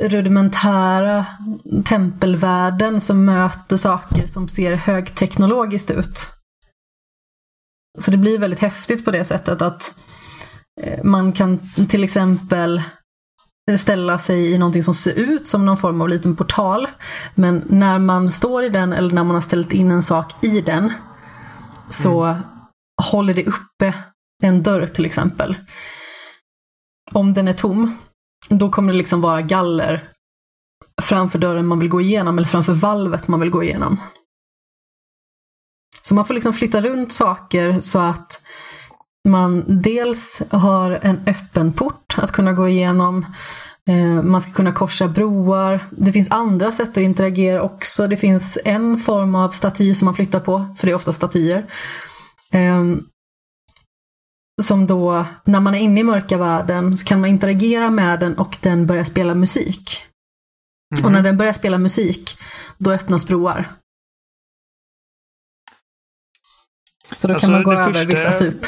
rudimentära 0.00 1.26
tempelvärlden 1.84 3.00
som 3.00 3.24
möter 3.24 3.76
saker 3.76 4.26
som 4.26 4.48
ser 4.48 4.74
högteknologiskt 4.74 5.90
ut. 5.90 6.28
Så 7.98 8.10
det 8.10 8.16
blir 8.16 8.38
väldigt 8.38 8.60
häftigt 8.60 9.04
på 9.04 9.10
det 9.10 9.24
sättet 9.24 9.62
att 9.62 9.98
eh, 10.82 11.04
man 11.04 11.32
kan 11.32 11.58
till 11.88 12.04
exempel 12.04 12.82
ställa 13.78 14.18
sig 14.18 14.52
i 14.52 14.58
någonting 14.58 14.82
som 14.82 14.94
ser 14.94 15.18
ut 15.18 15.46
som 15.46 15.66
någon 15.66 15.76
form 15.76 16.00
av 16.00 16.08
liten 16.08 16.36
portal. 16.36 16.88
Men 17.34 17.64
när 17.66 17.98
man 17.98 18.32
står 18.32 18.64
i 18.64 18.68
den 18.68 18.92
eller 18.92 19.14
när 19.14 19.24
man 19.24 19.34
har 19.34 19.40
ställt 19.40 19.72
in 19.72 19.90
en 19.90 20.02
sak 20.02 20.44
i 20.44 20.60
den 20.60 20.92
så 21.90 22.24
mm. 22.24 22.42
håller 23.02 23.34
det 23.34 23.46
uppe 23.46 23.94
en 24.42 24.62
dörr 24.62 24.86
till 24.86 25.06
exempel. 25.06 25.56
Om 27.10 27.34
den 27.34 27.48
är 27.48 27.52
tom 27.52 27.98
då 28.58 28.70
kommer 28.70 28.92
det 28.92 28.98
liksom 28.98 29.20
vara 29.20 29.42
galler 29.42 30.08
framför 31.02 31.38
dörren 31.38 31.66
man 31.66 31.78
vill 31.78 31.88
gå 31.88 32.00
igenom 32.00 32.38
eller 32.38 32.48
framför 32.48 32.72
valvet 32.74 33.28
man 33.28 33.40
vill 33.40 33.50
gå 33.50 33.62
igenom. 33.62 34.00
Så 36.02 36.14
man 36.14 36.24
får 36.24 36.34
liksom 36.34 36.52
flytta 36.52 36.80
runt 36.80 37.12
saker 37.12 37.80
så 37.80 37.98
att 37.98 38.42
man 39.28 39.64
dels 39.82 40.42
har 40.50 40.90
en 40.90 41.20
öppen 41.26 41.72
port 41.72 42.14
att 42.18 42.32
kunna 42.32 42.52
gå 42.52 42.68
igenom. 42.68 43.26
Eh, 43.88 44.22
man 44.22 44.40
ska 44.40 44.52
kunna 44.52 44.72
korsa 44.72 45.08
broar. 45.08 45.86
Det 45.90 46.12
finns 46.12 46.30
andra 46.30 46.72
sätt 46.72 46.90
att 46.90 46.96
interagera 46.96 47.62
också. 47.62 48.06
Det 48.06 48.16
finns 48.16 48.58
en 48.64 48.98
form 48.98 49.34
av 49.34 49.50
staty 49.50 49.94
som 49.94 50.06
man 50.06 50.14
flyttar 50.14 50.40
på, 50.40 50.74
för 50.78 50.86
det 50.86 50.90
är 50.90 50.96
ofta 50.96 51.12
statyer. 51.12 51.66
Ehm, 52.50 53.04
som 54.62 54.86
då, 54.86 55.26
när 55.44 55.60
man 55.60 55.74
är 55.74 55.78
inne 55.78 56.00
i 56.00 56.04
mörka 56.04 56.38
världen, 56.38 56.96
så 56.96 57.06
kan 57.06 57.20
man 57.20 57.30
interagera 57.30 57.90
med 57.90 58.20
den 58.20 58.38
och 58.38 58.58
den 58.60 58.86
börjar 58.86 59.04
spela 59.04 59.34
musik. 59.34 60.04
Mm. 60.94 61.04
Och 61.04 61.12
när 61.12 61.22
den 61.22 61.36
börjar 61.36 61.52
spela 61.52 61.78
musik, 61.78 62.38
då 62.78 62.92
öppnas 62.92 63.26
broar. 63.26 63.68
Så 67.16 67.28
då 67.28 67.34
alltså, 67.34 67.46
kan 67.46 67.52
man 67.52 67.62
gå 67.62 67.72
över 67.72 67.92
första, 67.92 68.08
vissa 68.08 68.32
stup. 68.32 68.66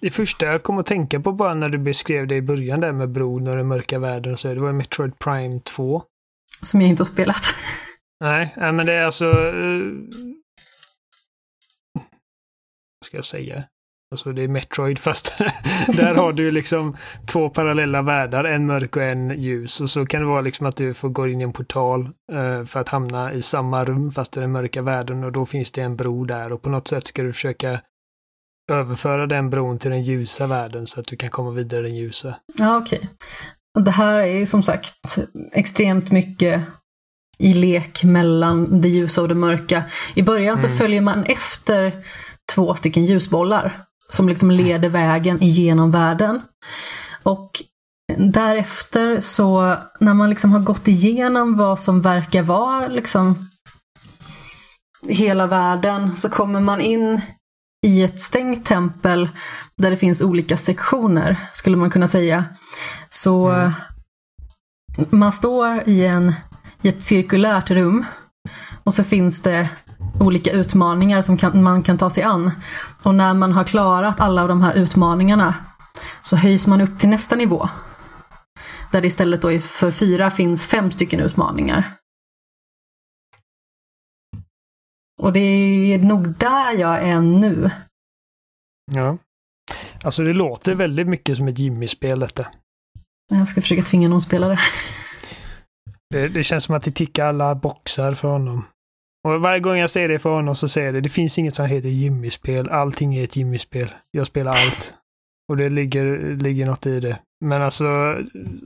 Det 0.00 0.10
första 0.10 0.46
jag 0.46 0.62
kom 0.62 0.78
att 0.78 0.86
tänka 0.86 1.20
på 1.20 1.32
bara 1.32 1.54
när 1.54 1.68
du 1.68 1.78
beskrev 1.78 2.26
det 2.26 2.34
i 2.34 2.42
början 2.42 2.80
där 2.80 2.92
med 2.92 3.10
bron 3.10 3.48
och 3.48 3.56
den 3.56 3.68
mörka 3.68 3.98
världen 3.98 4.32
och 4.32 4.38
så, 4.38 4.54
det 4.54 4.60
var 4.60 4.72
Metroid 4.72 5.18
Prime 5.18 5.60
2. 5.60 6.02
Som 6.62 6.80
jag 6.80 6.90
inte 6.90 7.00
har 7.00 7.06
spelat. 7.06 7.54
Nej, 8.20 8.54
men 8.56 8.86
det 8.86 8.92
är 8.92 9.04
alltså... 9.04 9.24
Uh, 9.30 9.92
vad 13.00 13.06
ska 13.06 13.16
jag 13.16 13.24
säga? 13.24 13.64
Alltså 14.14 14.32
det 14.32 14.42
är 14.42 14.48
Metroid 14.48 14.98
fast 14.98 15.38
där 15.86 16.14
har 16.14 16.32
du 16.32 16.50
liksom 16.50 16.96
två 17.26 17.48
parallella 17.48 18.02
världar, 18.02 18.44
en 18.44 18.66
mörk 18.66 18.96
och 18.96 19.02
en 19.02 19.42
ljus. 19.42 19.80
Och 19.80 19.90
så 19.90 20.06
kan 20.06 20.20
det 20.20 20.26
vara 20.26 20.40
liksom 20.40 20.66
att 20.66 20.76
du 20.76 20.94
får 20.94 21.08
gå 21.08 21.28
in 21.28 21.40
i 21.40 21.44
en 21.44 21.52
portal 21.52 22.08
uh, 22.32 22.64
för 22.64 22.80
att 22.80 22.88
hamna 22.88 23.32
i 23.32 23.42
samma 23.42 23.84
rum 23.84 24.10
fast 24.10 24.36
i 24.36 24.40
den 24.40 24.52
mörka 24.52 24.82
världen 24.82 25.24
och 25.24 25.32
då 25.32 25.46
finns 25.46 25.72
det 25.72 25.82
en 25.82 25.96
bro 25.96 26.24
där 26.24 26.52
och 26.52 26.62
på 26.62 26.68
något 26.68 26.88
sätt 26.88 27.06
ska 27.06 27.22
du 27.22 27.32
försöka 27.32 27.80
överföra 28.72 29.26
den 29.26 29.50
bron 29.50 29.78
till 29.78 29.90
den 29.90 30.02
ljusa 30.02 30.46
världen 30.46 30.86
så 30.86 31.00
att 31.00 31.06
du 31.06 31.16
kan 31.16 31.30
komma 31.30 31.50
vidare 31.50 31.80
i 31.80 31.82
den 31.82 31.96
ljusa. 31.96 32.34
Ja, 32.58 32.78
okej. 32.78 32.98
Okay. 32.98 33.84
Det 33.84 33.90
här 33.90 34.18
är 34.18 34.38
ju 34.38 34.46
som 34.46 34.62
sagt 34.62 35.18
extremt 35.52 36.10
mycket 36.10 36.62
i 37.38 37.54
lek 37.54 38.04
mellan 38.04 38.80
det 38.80 38.88
ljusa 38.88 39.22
och 39.22 39.28
det 39.28 39.34
mörka. 39.34 39.84
I 40.14 40.22
början 40.22 40.58
så 40.58 40.66
mm. 40.66 40.78
följer 40.78 41.00
man 41.00 41.24
efter 41.24 41.92
två 42.54 42.74
stycken 42.74 43.04
ljusbollar 43.04 43.84
som 44.08 44.28
liksom 44.28 44.50
leder 44.50 44.88
vägen 44.88 45.42
igenom 45.42 45.90
världen. 45.90 46.40
Och 47.22 47.50
därefter 48.16 49.20
så, 49.20 49.76
när 50.00 50.14
man 50.14 50.30
liksom 50.30 50.52
har 50.52 50.60
gått 50.60 50.88
igenom 50.88 51.56
vad 51.56 51.80
som 51.80 52.02
verkar 52.02 52.42
vara 52.42 52.88
liksom 52.88 53.48
hela 55.08 55.46
världen, 55.46 56.16
så 56.16 56.28
kommer 56.28 56.60
man 56.60 56.80
in 56.80 57.20
i 57.86 58.02
ett 58.02 58.20
stängt 58.20 58.64
tempel 58.64 59.28
där 59.76 59.90
det 59.90 59.96
finns 59.96 60.22
olika 60.22 60.56
sektioner, 60.56 61.36
skulle 61.52 61.76
man 61.76 61.90
kunna 61.90 62.08
säga. 62.08 62.44
Så 63.08 63.48
mm. 63.48 63.72
man 65.10 65.32
står 65.32 65.88
i, 65.88 66.06
en, 66.06 66.34
i 66.82 66.88
ett 66.88 67.02
cirkulärt 67.02 67.70
rum 67.70 68.04
och 68.84 68.94
så 68.94 69.04
finns 69.04 69.42
det 69.42 69.68
olika 70.20 70.52
utmaningar 70.52 71.22
som 71.22 71.36
kan, 71.36 71.62
man 71.62 71.82
kan 71.82 71.98
ta 71.98 72.10
sig 72.10 72.22
an. 72.22 72.50
Och 73.02 73.14
när 73.14 73.34
man 73.34 73.52
har 73.52 73.64
klarat 73.64 74.20
alla 74.20 74.42
av 74.42 74.48
de 74.48 74.62
här 74.62 74.74
utmaningarna 74.74 75.54
så 76.22 76.36
höjs 76.36 76.66
man 76.66 76.80
upp 76.80 76.98
till 76.98 77.08
nästa 77.08 77.36
nivå. 77.36 77.68
Där 78.92 79.00
det 79.00 79.06
istället 79.06 79.42
då 79.42 79.58
för 79.58 79.90
fyra 79.90 80.30
finns 80.30 80.66
fem 80.66 80.90
stycken 80.90 81.20
utmaningar. 81.20 81.92
Och 85.22 85.32
det 85.32 85.40
är 85.40 85.98
nog 85.98 86.28
där 86.28 86.72
jag 86.72 87.02
är 87.02 87.20
nu. 87.20 87.70
Ja. 88.92 89.18
Alltså 90.04 90.22
det 90.22 90.32
låter 90.32 90.74
väldigt 90.74 91.08
mycket 91.08 91.36
som 91.36 91.48
ett 91.48 91.58
Jimmy-spel 91.58 92.20
detta. 92.20 92.46
Jag 93.30 93.48
ska 93.48 93.60
försöka 93.60 93.82
tvinga 93.82 94.08
någon 94.08 94.22
spela 94.22 94.48
det. 94.48 94.58
det. 96.10 96.28
Det 96.28 96.44
känns 96.44 96.64
som 96.64 96.74
att 96.74 96.82
det 96.82 96.90
tickar 96.90 97.26
alla 97.26 97.54
boxar 97.54 98.14
för 98.14 98.28
honom. 98.28 98.64
Och 99.24 99.40
varje 99.40 99.60
gång 99.60 99.76
jag 99.76 99.90
ser 99.90 100.08
det 100.08 100.18
för 100.18 100.30
honom 100.30 100.54
så 100.54 100.68
säger 100.68 100.92
det, 100.92 101.00
det 101.00 101.08
finns 101.08 101.38
inget 101.38 101.54
som 101.54 101.66
heter 101.66 101.88
Jimmy-spel. 101.88 102.68
Allting 102.68 103.14
är 103.14 103.24
ett 103.24 103.36
Jimmy-spel. 103.36 103.92
Jag 104.10 104.26
spelar 104.26 104.50
allt. 104.50 104.94
Och 105.48 105.56
det 105.56 105.68
ligger, 105.68 106.36
ligger 106.36 106.66
något 106.66 106.86
i 106.86 107.00
det. 107.00 107.18
Men 107.44 107.62
alltså, 107.62 108.16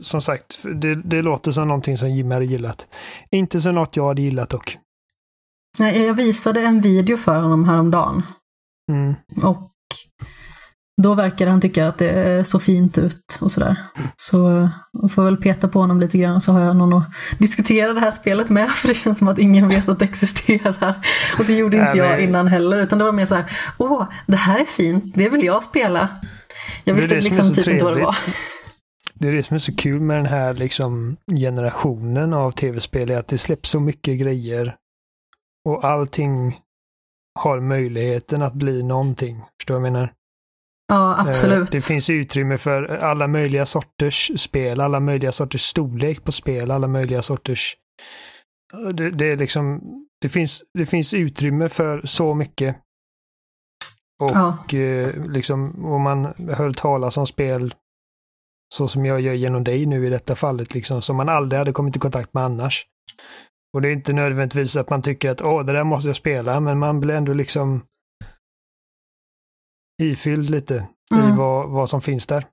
som 0.02 0.20
sagt, 0.20 0.64
det, 0.74 0.94
det 0.94 1.22
låter 1.22 1.52
som 1.52 1.68
någonting 1.68 1.98
som 1.98 2.10
Jimmy 2.10 2.34
hade 2.34 2.46
gillat. 2.46 2.88
Inte 3.30 3.60
som 3.60 3.74
något 3.74 3.96
jag 3.96 4.08
hade 4.08 4.22
gillat 4.22 4.50
dock. 4.50 4.78
Nej, 5.78 6.06
jag 6.06 6.14
visade 6.14 6.60
en 6.60 6.80
video 6.80 7.16
för 7.16 7.40
honom 7.40 7.64
häromdagen. 7.64 8.22
Mm. 8.92 9.14
Och 9.42 9.72
då 11.02 11.14
verkar 11.14 11.46
han 11.46 11.60
tycka 11.60 11.88
att 11.88 11.98
det 11.98 12.46
ser 12.46 12.58
fint 12.58 12.98
ut 12.98 13.38
och 13.40 13.52
sådär. 13.52 13.76
Så 14.16 14.68
jag 14.92 15.12
får 15.12 15.24
väl 15.24 15.36
peta 15.36 15.68
på 15.68 15.78
honom 15.78 16.00
lite 16.00 16.18
grann 16.18 16.40
så 16.40 16.52
har 16.52 16.60
jag 16.60 16.76
någon 16.76 16.92
att 16.92 17.04
diskutera 17.38 17.92
det 17.92 18.00
här 18.00 18.10
spelet 18.10 18.50
med. 18.50 18.70
För 18.74 18.88
det 18.88 18.94
känns 18.94 19.18
som 19.18 19.28
att 19.28 19.38
ingen 19.38 19.68
vet 19.68 19.88
att 19.88 19.98
det 19.98 20.04
existerar. 20.04 20.94
Och 21.38 21.44
det 21.44 21.54
gjorde 21.54 21.76
inte 21.76 21.98
jag 21.98 22.20
innan 22.20 22.48
heller. 22.48 22.82
Utan 22.82 22.98
det 22.98 23.04
var 23.04 23.12
mer 23.12 23.24
så 23.24 23.34
här, 23.34 23.44
åh, 23.78 24.04
det 24.26 24.36
här 24.36 24.60
är 24.60 24.64
fint, 24.64 25.14
det 25.14 25.28
vill 25.28 25.44
jag 25.44 25.62
spela. 25.62 26.08
Jag 26.84 26.96
Det 26.96 27.00
visste 27.00 27.14
det 27.14 27.20
är 27.20 27.22
liksom 27.22 27.44
så 27.44 27.54
typ 27.54 27.68
inte 27.68 27.84
vad 27.84 27.96
det 27.96 28.04
var. 28.04 28.16
Det 29.14 29.28
är 29.28 29.32
det 29.32 29.42
som 29.42 29.54
är 29.54 29.58
så 29.58 29.76
kul 29.76 30.00
med 30.00 30.16
den 30.16 30.26
här 30.26 30.54
liksom 30.54 31.16
generationen 31.40 32.34
av 32.34 32.50
tv-spel, 32.50 33.10
är 33.10 33.16
att 33.16 33.28
det 33.28 33.38
släpps 33.38 33.70
så 33.70 33.80
mycket 33.80 34.20
grejer 34.20 34.74
och 35.68 35.84
allting 35.84 36.60
har 37.34 37.60
möjligheten 37.60 38.42
att 38.42 38.54
bli 38.54 38.82
någonting. 38.82 39.44
Förstår 39.58 39.74
du 39.74 39.80
vad 39.80 39.86
jag 39.86 39.92
menar? 39.92 40.12
Ja, 40.88 41.12
Eh, 41.20 41.26
absolut. 41.26 41.72
Det 41.72 41.84
finns 41.84 42.10
utrymme 42.10 42.58
för 42.58 42.82
alla 42.84 43.26
möjliga 43.28 43.66
sorters 43.66 44.30
spel, 44.40 44.80
alla 44.80 45.00
möjliga 45.00 45.32
sorters 45.32 45.60
storlek 45.62 46.24
på 46.24 46.32
spel, 46.32 46.70
alla 46.70 46.88
möjliga 46.88 47.22
sorters... 47.22 47.76
Det, 48.94 49.10
det 49.10 49.30
är 49.30 49.36
liksom... 49.36 49.80
Det 50.20 50.28
finns, 50.28 50.62
det 50.78 50.86
finns 50.86 51.14
utrymme 51.14 51.68
för 51.68 52.00
så 52.06 52.34
mycket. 52.34 52.76
Och 54.22 54.30
Ja. 54.34 54.78
eh, 54.78 55.26
liksom 55.28 55.84
om 55.84 56.02
man 56.02 56.24
hör 56.56 56.72
talas 56.72 57.16
om 57.16 57.26
spel 57.26 57.74
så 58.74 58.88
som 58.88 59.06
jag 59.06 59.20
gör 59.20 59.32
genom 59.34 59.64
dig 59.64 59.86
nu 59.86 60.06
i 60.06 60.10
detta 60.10 60.34
fallet, 60.34 60.74
liksom, 60.74 61.02
som 61.02 61.16
man 61.16 61.28
aldrig 61.28 61.58
hade 61.58 61.72
kommit 61.72 61.96
i 61.96 61.98
kontakt 61.98 62.34
med 62.34 62.44
annars. 62.44 62.86
Och 63.74 63.82
det 63.82 63.88
är 63.88 63.92
inte 63.92 64.12
nödvändigtvis 64.12 64.76
att 64.76 64.90
man 64.90 65.02
tycker 65.02 65.30
att 65.30 65.42
åh, 65.42 65.64
det 65.64 65.72
där 65.72 65.84
måste 65.84 66.08
jag 66.08 66.16
spela, 66.16 66.60
men 66.60 66.78
man 66.78 67.00
blir 67.00 67.14
ändå 67.14 67.32
liksom 67.32 67.82
ifylld 69.98 70.50
lite 70.50 70.74
i 70.74 71.14
Mm. 71.14 71.36
vad, 71.36 71.70
vad 71.70 71.90
som 71.90 72.00
finns 72.00 72.26
där. 72.26 72.46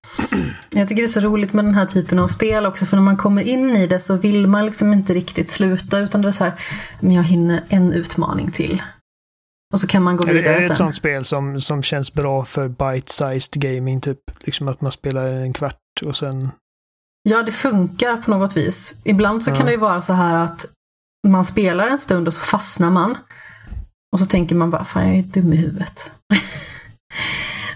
Jag 0.69 0.87
tycker 0.87 1.01
det 1.01 1.05
är 1.05 1.07
så 1.07 1.19
roligt 1.19 1.53
med 1.53 1.65
den 1.65 1.73
här 1.75 1.85
typen 1.85 2.19
av 2.19 2.27
spel 2.27 2.65
också, 2.65 2.85
för 2.85 2.97
när 2.97 3.03
man 3.03 3.17
kommer 3.17 3.41
in 3.41 3.69
i 3.75 3.87
det 3.87 3.99
så 3.99 4.15
vill 4.17 4.47
man 4.47 4.65
liksom 4.65 4.93
inte 4.93 5.13
riktigt 5.13 5.49
sluta, 5.49 5.99
utan 5.99 6.21
det 6.21 6.27
är 6.27 6.31
så 6.31 6.43
här, 6.43 6.53
men 6.99 7.11
jag 7.11 7.23
hinner 7.23 7.63
en 7.69 7.93
utmaning 7.93 8.51
till. 8.51 8.81
Och 9.73 9.79
så 9.79 9.87
kan 9.87 10.03
man 10.03 10.17
gå 10.17 10.23
Är, 10.23 10.29
är 10.29 10.33
vidare 10.33 10.53
det 10.53 10.59
ett 10.59 10.67
sen. 10.67 10.75
sånt 10.75 10.95
spel 10.95 11.25
som, 11.25 11.61
som 11.61 11.83
känns 11.83 12.13
bra 12.13 12.45
för 12.45 12.67
bite-sized 12.67 13.59
gaming, 13.59 14.01
typ? 14.01 14.19
Liksom 14.39 14.67
att 14.67 14.81
man 14.81 14.91
spelar 14.91 15.25
en 15.27 15.53
kvart 15.53 15.77
och 16.05 16.15
sen... 16.15 16.49
Ja, 17.29 17.43
det 17.43 17.51
funkar 17.51 18.17
på 18.17 18.31
något 18.31 18.57
vis. 18.57 19.01
Ibland 19.03 19.43
så 19.43 19.51
Ja. 19.51 19.55
kan 19.55 19.65
det 19.65 19.71
ju 19.71 19.77
vara 19.77 20.01
så 20.01 20.13
här 20.13 20.35
att 20.35 20.65
man 21.27 21.45
spelar 21.45 21.87
en 21.87 21.99
stund 21.99 22.27
och 22.27 22.33
så 22.33 22.41
fastnar 22.41 22.91
man. 22.91 23.17
Och 24.13 24.19
så 24.19 24.25
tänker 24.25 24.55
man 24.55 24.71
bara, 24.71 24.85
fan 24.85 25.07
jag 25.07 25.17
är 25.17 25.23
dum 25.23 25.53
i 25.53 25.55
huvudet. 25.55 26.11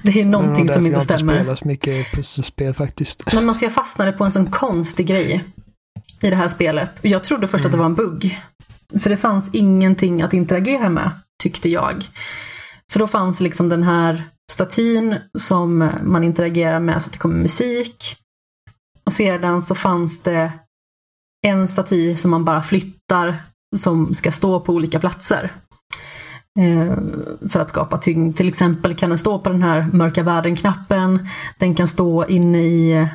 det 0.01 0.21
är 0.21 0.25
någonting 0.25 0.65
Ja, 0.67 0.73
som 0.73 0.85
inte 0.85 0.95
Jag 0.95 0.99
har 0.99 1.17
stämmer. 1.17 1.49
inte 1.51 1.67
mycket 1.67 2.11
pusselspel 2.11 2.73
faktiskt. 2.73 3.33
Men 3.33 3.45
man 3.45 3.55
ska 3.55 3.69
fastnade 3.69 4.11
på 4.11 4.23
en 4.25 4.31
sån 4.31 4.51
konstig 4.51 5.07
grej 5.07 5.43
i 6.21 6.29
det 6.29 6.35
här 6.35 6.47
spelet. 6.47 6.99
Jag 7.03 7.23
trodde 7.23 7.47
först 7.47 7.65
att 7.65 7.71
det 7.71 7.77
var 7.77 7.85
en 7.85 7.95
bugg. 7.95 8.39
För 8.99 9.09
det 9.09 9.17
fanns 9.17 9.49
ingenting 9.53 10.21
att 10.21 10.33
interagera 10.33 10.89
med, 10.89 11.11
tyckte 11.43 11.69
jag. 11.69 12.07
För 12.91 12.99
då 12.99 13.07
fanns 13.07 13.39
liksom 13.41 13.69
den 13.69 13.83
här 13.83 14.23
statyn 14.51 15.15
som 15.37 15.89
man 16.03 16.23
interagerar 16.23 16.79
med 16.79 17.01
så 17.01 17.07
att 17.07 17.13
det 17.13 17.19
kommer 17.19 17.35
musik. 17.35 18.15
Och 19.05 19.13
sedan 19.13 19.61
så 19.61 19.75
fanns 19.75 20.23
det 20.23 20.51
en 21.47 21.67
staty 21.67 22.15
som 22.15 22.31
man 22.31 22.45
bara 22.45 22.63
flyttar 22.63 23.35
som 23.77 24.13
ska 24.13 24.31
stå 24.31 24.59
på 24.59 24.73
olika 24.73 24.99
platser. 24.99 25.53
Eh, 26.59 26.97
för 27.49 27.59
att 27.59 27.69
skapa 27.69 27.97
tyngd. 27.97 28.37
Till 28.37 28.47
exempel 28.47 28.95
kan 28.95 29.09
den 29.09 29.17
stå 29.17 29.39
på 29.39 29.49
den 29.49 29.63
här 29.63 29.87
mörka 29.93 30.23
världen-knappen. 30.23 31.27
Den 31.57 31.75
kan 31.75 31.87
stå 31.87 32.27
inne 32.27 32.63
i 32.63 33.07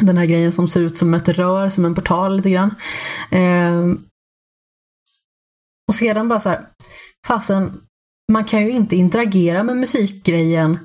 den 0.00 0.18
här 0.18 0.26
grejen 0.26 0.52
som 0.52 0.68
ser 0.68 0.80
ut 0.80 0.96
som 0.96 1.14
ett 1.14 1.28
rör, 1.28 1.68
som 1.68 1.84
en 1.84 1.94
portal 1.94 2.36
lite 2.36 2.50
grann. 2.50 2.74
Eh, 3.30 3.86
och 5.88 5.94
sedan 5.94 6.28
bara 6.28 6.40
så 6.40 6.48
här, 6.48 6.66
fasen, 7.26 7.80
man 8.32 8.44
kan 8.44 8.60
ju 8.60 8.70
inte 8.70 8.96
interagera 8.96 9.62
med 9.62 9.76
musikgrejen 9.76 10.78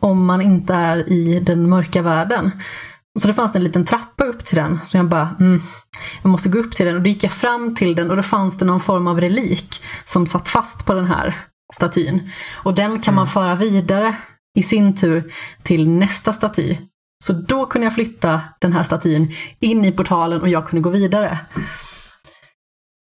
om 0.00 0.24
man 0.24 0.40
inte 0.40 0.74
är 0.74 1.08
i 1.08 1.40
den 1.40 1.68
mörka 1.68 2.02
världen. 2.02 2.50
Så 3.20 3.28
det 3.28 3.34
fanns 3.34 3.52
det 3.52 3.58
en 3.58 3.64
liten 3.64 3.84
trappa 3.84 4.24
upp 4.24 4.44
till 4.44 4.56
den. 4.56 4.80
Så 4.88 4.96
jag 4.96 5.08
bara, 5.08 5.36
mm, 5.40 5.62
jag 6.22 6.30
måste 6.30 6.48
gå 6.48 6.58
upp 6.58 6.76
till 6.76 6.86
den. 6.86 6.96
Och 6.96 7.02
då 7.02 7.08
gick 7.08 7.24
jag 7.24 7.32
fram 7.32 7.74
till 7.74 7.94
den 7.94 8.10
och 8.10 8.16
då 8.16 8.22
fanns 8.22 8.58
det 8.58 8.64
någon 8.64 8.80
form 8.80 9.06
av 9.06 9.20
relik 9.20 9.82
som 10.04 10.26
satt 10.26 10.48
fast 10.48 10.86
på 10.86 10.94
den 10.94 11.06
här 11.06 11.38
statyn. 11.74 12.30
Och 12.54 12.74
den 12.74 13.00
kan 13.00 13.14
man 13.14 13.26
föra 13.26 13.54
vidare 13.54 14.16
i 14.58 14.62
sin 14.62 14.96
tur 14.96 15.32
till 15.62 15.88
nästa 15.88 16.32
staty. 16.32 16.76
Så 17.24 17.32
då 17.32 17.66
kunde 17.66 17.86
jag 17.86 17.94
flytta 17.94 18.40
den 18.60 18.72
här 18.72 18.82
statyn 18.82 19.34
in 19.60 19.84
i 19.84 19.92
portalen 19.92 20.42
och 20.42 20.48
jag 20.48 20.68
kunde 20.68 20.82
gå 20.82 20.90
vidare. 20.90 21.38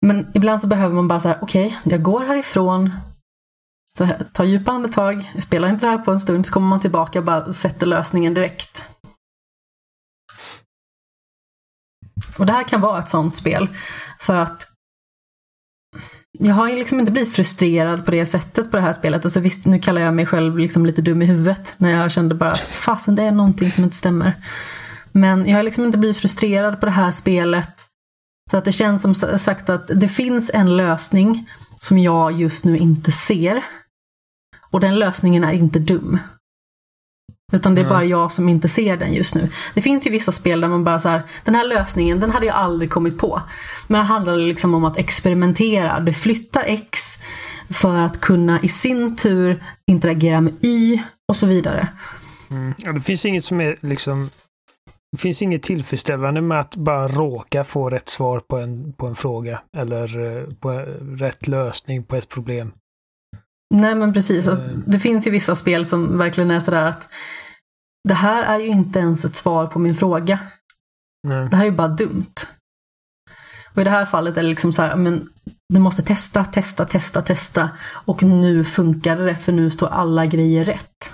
Men 0.05 0.27
ibland 0.33 0.61
så 0.61 0.67
behöver 0.67 0.95
man 0.95 1.07
bara 1.07 1.19
så 1.19 1.27
här, 1.27 1.37
okej, 1.41 1.79
jag 1.83 2.01
går 2.01 2.25
härifrån, 2.25 2.91
så 3.97 4.03
här, 4.03 4.27
tar 4.33 4.43
djupa 4.43 4.71
andetag, 4.71 5.31
spelar 5.39 5.69
inte 5.69 5.85
det 5.85 5.91
här 5.91 5.97
på 5.97 6.11
en 6.11 6.19
stund, 6.19 6.45
så 6.45 6.53
kommer 6.53 6.67
man 6.67 6.79
tillbaka 6.79 7.19
och 7.19 7.25
bara 7.25 7.53
sätter 7.53 7.85
lösningen 7.85 8.33
direkt. 8.33 8.92
Och 12.37 12.45
det 12.45 12.53
här 12.53 12.63
kan 12.63 12.81
vara 12.81 12.99
ett 12.99 13.09
sånt 13.09 13.35
spel. 13.35 13.67
För 14.19 14.35
att 14.35 14.67
jag 16.39 16.53
har 16.53 16.69
ju 16.69 16.75
liksom 16.75 16.99
inte 16.99 17.11
blivit 17.11 17.33
frustrerad 17.33 18.05
på 18.05 18.11
det 18.11 18.25
sättet 18.25 18.71
på 18.71 18.77
det 18.77 18.83
här 18.83 18.93
spelet. 18.93 19.25
Alltså 19.25 19.39
visst, 19.39 19.65
nu 19.65 19.79
kallar 19.79 20.01
jag 20.01 20.13
mig 20.13 20.25
själv 20.25 20.57
liksom 20.57 20.85
lite 20.85 21.01
dum 21.01 21.21
i 21.21 21.25
huvudet. 21.25 21.75
När 21.77 21.89
jag 21.89 22.11
kände 22.11 22.35
bara 22.35 22.51
att 22.51 22.59
fasen, 22.59 23.15
det 23.15 23.23
är 23.23 23.31
någonting 23.31 23.71
som 23.71 23.83
inte 23.83 23.95
stämmer. 23.95 24.33
Men 25.11 25.49
jag 25.49 25.57
har 25.57 25.63
liksom 25.63 25.85
inte 25.85 25.97
blivit 25.97 26.17
frustrerad 26.17 26.79
på 26.79 26.85
det 26.85 26.91
här 26.91 27.11
spelet. 27.11 27.85
För 28.51 28.57
att 28.57 28.65
det 28.65 28.71
känns 28.71 29.01
som 29.01 29.15
sagt 29.15 29.69
att 29.69 29.87
det 29.87 30.07
finns 30.07 30.51
en 30.53 30.77
lösning 30.77 31.49
som 31.79 31.99
jag 31.99 32.31
just 32.31 32.65
nu 32.65 32.77
inte 32.77 33.11
ser. 33.11 33.63
Och 34.69 34.79
den 34.79 34.99
lösningen 34.99 35.43
är 35.43 35.53
inte 35.53 35.79
dum. 35.79 36.19
Utan 37.53 37.75
det 37.75 37.81
är 37.81 37.89
bara 37.89 38.03
jag 38.03 38.31
som 38.31 38.49
inte 38.49 38.67
ser 38.67 38.97
den 38.97 39.13
just 39.13 39.35
nu. 39.35 39.49
Det 39.73 39.81
finns 39.81 40.07
ju 40.07 40.11
vissa 40.11 40.31
spel 40.31 40.61
där 40.61 40.67
man 40.67 40.83
bara 40.83 40.99
så 40.99 41.09
här, 41.09 41.21
den 41.43 41.55
här 41.55 41.67
lösningen, 41.67 42.19
den 42.19 42.31
hade 42.31 42.45
jag 42.45 42.55
aldrig 42.55 42.89
kommit 42.91 43.17
på. 43.17 43.41
Men 43.87 43.99
det 43.99 44.05
handlar 44.05 44.37
liksom 44.37 44.73
om 44.73 44.85
att 44.85 44.97
experimentera. 44.97 45.99
Du 45.99 46.13
flyttar 46.13 46.63
X 46.67 47.23
för 47.69 47.97
att 47.97 48.21
kunna 48.21 48.61
i 48.61 48.67
sin 48.67 49.15
tur 49.15 49.63
interagera 49.91 50.41
med 50.41 50.53
Y 50.61 50.99
och 51.27 51.35
så 51.37 51.47
vidare. 51.47 51.87
Mm. 52.51 52.73
Ja, 52.77 52.91
det 52.91 53.01
finns 53.01 53.25
inget 53.25 53.45
som 53.45 53.61
är 53.61 53.77
liksom... 53.81 54.29
Det 55.11 55.17
finns 55.17 55.41
inget 55.41 55.63
tillfredsställande 55.63 56.41
med 56.41 56.59
att 56.59 56.75
bara 56.75 57.07
råka 57.07 57.63
få 57.63 57.89
rätt 57.89 58.09
svar 58.09 58.39
på 58.39 58.57
en, 58.57 58.93
på 58.93 59.07
en 59.07 59.15
fråga 59.15 59.61
eller 59.77 60.37
eh, 60.37 60.53
på 60.53 60.69
rätt 61.17 61.47
lösning 61.47 62.03
på 62.03 62.15
ett 62.15 62.29
problem. 62.29 62.71
Nej 63.73 63.95
men 63.95 64.13
precis. 64.13 64.47
Alltså, 64.47 64.63
Mm. 64.65 64.83
det 64.87 64.99
finns 64.99 65.27
ju 65.27 65.31
vissa 65.31 65.55
spel 65.55 65.85
som 65.85 66.17
verkligen 66.17 66.51
är 66.51 66.59
sådär 66.59 66.85
att 66.85 67.09
det 68.07 68.13
här 68.13 68.43
är 68.43 68.59
ju 68.59 68.67
inte 68.67 68.99
ens 68.99 69.25
ett 69.25 69.35
svar 69.35 69.67
på 69.67 69.79
min 69.79 69.95
fråga. 69.95 70.39
Nej. 71.27 71.49
Det 71.49 71.55
här 71.55 71.63
är 71.63 71.69
ju 71.69 71.75
bara 71.75 71.87
dumt. 71.87 72.33
Och 73.73 73.81
i 73.81 73.83
det 73.83 73.89
här 73.89 74.05
fallet 74.05 74.37
är 74.37 74.41
det 74.41 74.47
liksom 74.47 74.73
så 74.73 74.81
här, 74.81 74.95
men 74.95 75.29
du 75.73 75.79
måste 75.79 76.03
testa, 76.03 76.45
testa, 76.45 76.85
testa, 76.85 77.21
testa. 77.21 77.69
Och 78.05 78.23
nu 78.23 78.63
funkar 78.63 79.17
det 79.17 79.35
för 79.35 79.51
nu 79.51 79.69
står 79.69 79.87
alla 79.87 80.25
grejer 80.25 80.63
rätt. 80.63 81.13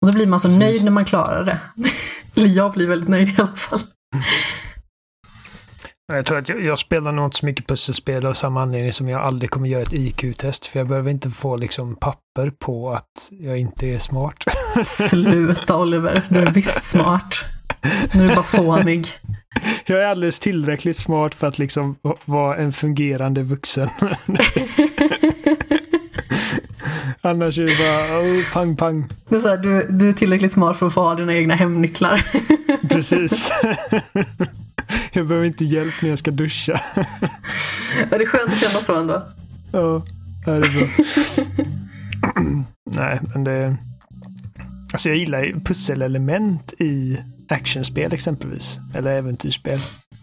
Och 0.00 0.06
då 0.06 0.12
blir 0.12 0.26
man 0.26 0.40
så 0.40 0.48
Precis. 0.48 0.60
nöjd 0.60 0.84
när 0.84 0.90
man 0.90 1.04
klarar 1.04 1.44
det. 1.44 1.60
Eller 2.34 2.48
jag 2.48 2.72
blir 2.72 2.88
väldigt 2.88 3.08
nöjd 3.08 3.28
i 3.28 3.34
alla 3.38 3.56
fall. 3.56 3.80
Jag 6.12 6.24
tror 6.24 6.38
att 6.38 6.48
jag, 6.48 6.64
jag 6.64 6.78
spelar 6.78 7.12
nog 7.12 7.24
inte 7.24 7.36
så 7.36 7.46
mycket 7.46 7.66
pusselspel 7.66 8.26
av 8.26 8.32
samma 8.32 8.62
anledning 8.62 8.92
som 8.92 9.08
jag 9.08 9.20
aldrig 9.20 9.50
kommer 9.50 9.68
göra 9.68 9.82
ett 9.82 9.92
IQ-test. 9.92 10.66
För 10.66 10.80
jag 10.80 10.88
behöver 10.88 11.10
inte 11.10 11.30
få 11.30 11.56
liksom 11.56 11.96
papper 11.96 12.50
på 12.50 12.92
att 12.92 13.28
jag 13.30 13.58
inte 13.58 13.86
är 13.86 13.98
smart. 13.98 14.44
Sluta 14.84 15.78
Oliver, 15.78 16.22
du 16.28 16.38
är 16.38 16.50
visst 16.50 16.82
smart. 16.82 17.44
Nu 18.12 18.24
är 18.24 18.28
du 18.28 18.34
bara 18.34 18.44
fånig. 18.44 19.06
Jag 19.86 20.02
är 20.02 20.06
alldeles 20.06 20.40
tillräckligt 20.40 20.96
smart 20.96 21.34
för 21.34 21.46
att 21.46 21.58
liksom 21.58 21.96
va- 22.02 22.16
vara 22.24 22.56
en 22.56 22.72
fungerande 22.72 23.42
vuxen. 23.42 23.88
Annars 27.20 27.58
är 27.58 27.64
det 27.64 27.76
bara 27.78 28.20
oh, 28.20 28.52
pang 28.54 28.76
pang. 28.76 29.08
Det 29.28 29.36
är 29.36 29.40
så 29.40 29.48
här, 29.48 29.56
du, 29.56 29.86
du 29.90 30.08
är 30.08 30.12
tillräckligt 30.12 30.52
smart 30.52 30.76
för 30.76 30.86
att 30.86 30.94
få 30.94 31.00
ha 31.00 31.14
dina 31.14 31.34
egna 31.34 31.54
hemnycklar. 31.54 32.24
Precis. 32.96 33.50
jag 35.12 35.26
behöver 35.26 35.46
inte 35.46 35.64
hjälp 35.64 35.94
när 36.02 36.08
jag 36.10 36.18
ska 36.18 36.30
duscha. 36.30 36.80
Ja, 36.96 38.18
det 38.18 38.24
är 38.24 38.26
skönt 38.26 38.52
att 38.52 38.58
känna 38.58 38.80
så 38.80 38.96
ändå. 38.96 39.22
Ja, 39.72 40.02
det 40.44 40.50
är 40.50 40.60
bra. 40.60 40.88
Nej, 42.90 43.20
men 43.34 43.44
det... 43.44 43.76
Alltså 44.92 45.08
jag 45.08 45.18
gillar 45.18 45.42
ju 45.42 45.60
pusselelement 45.60 46.72
i 46.78 47.18
actionspel 47.48 48.12
exempelvis. 48.12 48.78
Eller 48.94 49.12
äventyrsspel. 49.12 49.78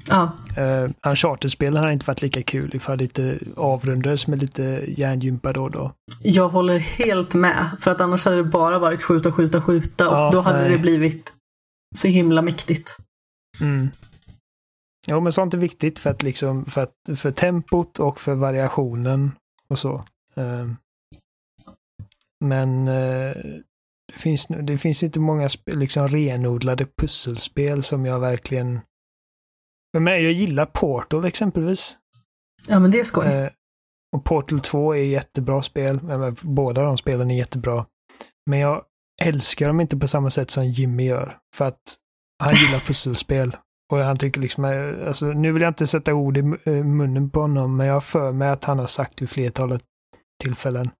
Ja, 0.10 0.32
Uh, 0.58 0.90
Uncharted-spelen 1.08 1.84
har 1.84 1.92
inte 1.92 2.06
varit 2.06 2.22
lika 2.22 2.42
kul 2.44 2.76
ifall 2.76 2.98
det 2.98 3.04
inte 3.04 3.38
avrundades 3.56 4.28
med 4.28 4.42
lite 4.42 4.84
hjärngympa 4.98 5.54
då 5.54 5.64
och 5.64 5.72
då. 5.72 5.92
jag 6.22 6.50
håller 6.50 6.80
helt 6.80 7.34
med. 7.34 7.66
För 7.80 7.92
att 7.92 8.02
annars 8.02 8.26
hade 8.26 8.38
det 8.38 8.44
bara 8.44 8.80
varit 8.80 9.02
skjuta, 9.02 9.32
skjuta, 9.32 9.62
skjuta. 9.62 10.10
Och 10.10 10.16
Ja, 10.18 10.30
då 10.34 10.42
hade 10.42 10.62
nej. 10.62 10.70
det 10.72 10.78
blivit 10.78 11.34
så 11.94 12.08
himla 12.08 12.42
mäktigt. 12.42 12.98
Mm. 13.62 13.90
Jo, 15.10 15.20
men 15.20 15.32
sånt 15.32 15.54
är 15.54 15.58
viktigt 15.58 16.00
för 16.00 16.10
att 16.10 16.24
liksom, 16.24 16.66
för, 16.66 16.82
att, 16.82 17.20
för 17.20 17.32
tempot 17.32 18.00
och 18.00 18.20
för 18.20 18.36
variationen 18.36 19.32
och 19.70 19.80
så. 19.80 20.06
Eh, 20.36 20.68
Men 22.44 22.88
eh, 22.88 23.36
det, 24.14 24.20
finns, 24.20 24.48
det 24.48 24.78
finns 24.78 25.04
inte 25.04 25.20
många 25.20 25.50
liksom 25.66 26.08
renodlade 26.08 26.86
pusselspel 26.86 27.84
som 27.84 28.06
jag 28.06 28.20
verkligen... 28.20 28.82
Men 29.98 30.24
jag 30.24 30.32
gillar 30.32 30.66
Portal 30.66 31.26
exempelvis. 31.26 31.98
Ja, 32.68 32.80
men 32.80 32.92
det 32.92 33.00
är 33.00 33.04
skoj. 33.04 33.26
Eh, 33.28 33.50
och 34.16 34.24
Portal 34.24 34.60
2 34.60 34.96
är 34.96 35.04
jättebra 35.04 35.62
spel. 35.62 36.00
Båda 36.44 36.84
de 36.84 36.98
spelen 36.98 37.32
är 37.32 37.38
jättebra. 37.38 37.86
Men 38.50 38.60
jag 38.60 38.86
älskar 39.22 39.68
dem 39.68 39.82
inte 39.82 39.98
på 39.98 40.08
samma 40.08 40.30
sätt 40.30 40.52
som 40.52 40.66
Jimmy 40.66 41.06
gör. 41.06 41.38
För 41.56 41.66
att 41.66 41.96
han 42.44 42.56
gillar 42.56 42.80
pusselspel. 42.88 43.56
Och 43.92 43.98
han 44.00 44.18
tycker 44.18 44.42
liksom, 44.42 44.66
alltså, 45.08 45.26
nu 45.26 45.52
vill 45.52 45.62
jag 45.62 45.70
inte 45.70 45.88
sätta 45.88 46.14
ord 46.14 46.38
i 46.38 46.40
eh, 46.40 46.74
munnen 46.74 47.30
på 47.30 47.42
honom, 47.42 47.78
men 47.78 47.88
jag 47.88 47.94
har 47.94 48.02
för 48.02 48.32
mig 48.32 48.50
att 48.50 48.66
han 48.66 48.80
har 48.80 48.88
sagt 48.88 49.22
vid 49.22 49.30
flertalet 49.30 49.82
tillfällen 50.44 50.92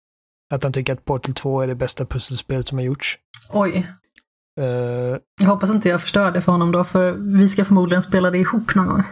att 0.54 0.64
han 0.64 0.74
tycker 0.74 0.94
att 0.94 1.06
Portal 1.06 1.34
2 1.34 1.62
är 1.62 1.68
det 1.68 1.76
bästa 1.76 2.06
pusselspelet 2.06 2.68
som 2.68 2.78
har 2.78 2.86
gjorts. 2.86 3.18
Oj. 3.50 3.88
Uh, 4.62 5.18
jag 5.42 5.48
hoppas 5.48 5.70
inte 5.70 5.90
jag 5.90 6.02
förstör 6.02 6.32
det 6.32 6.42
för 6.42 6.52
honom 6.52 6.72
då, 6.72 6.84
för 6.84 7.12
vi 7.12 7.50
ska 7.50 7.66
förmodligen 7.66 8.02
spela 8.02 8.32
det 8.32 8.38
ihop 8.38 8.76
någon 8.76 8.88
gång. 8.88 9.04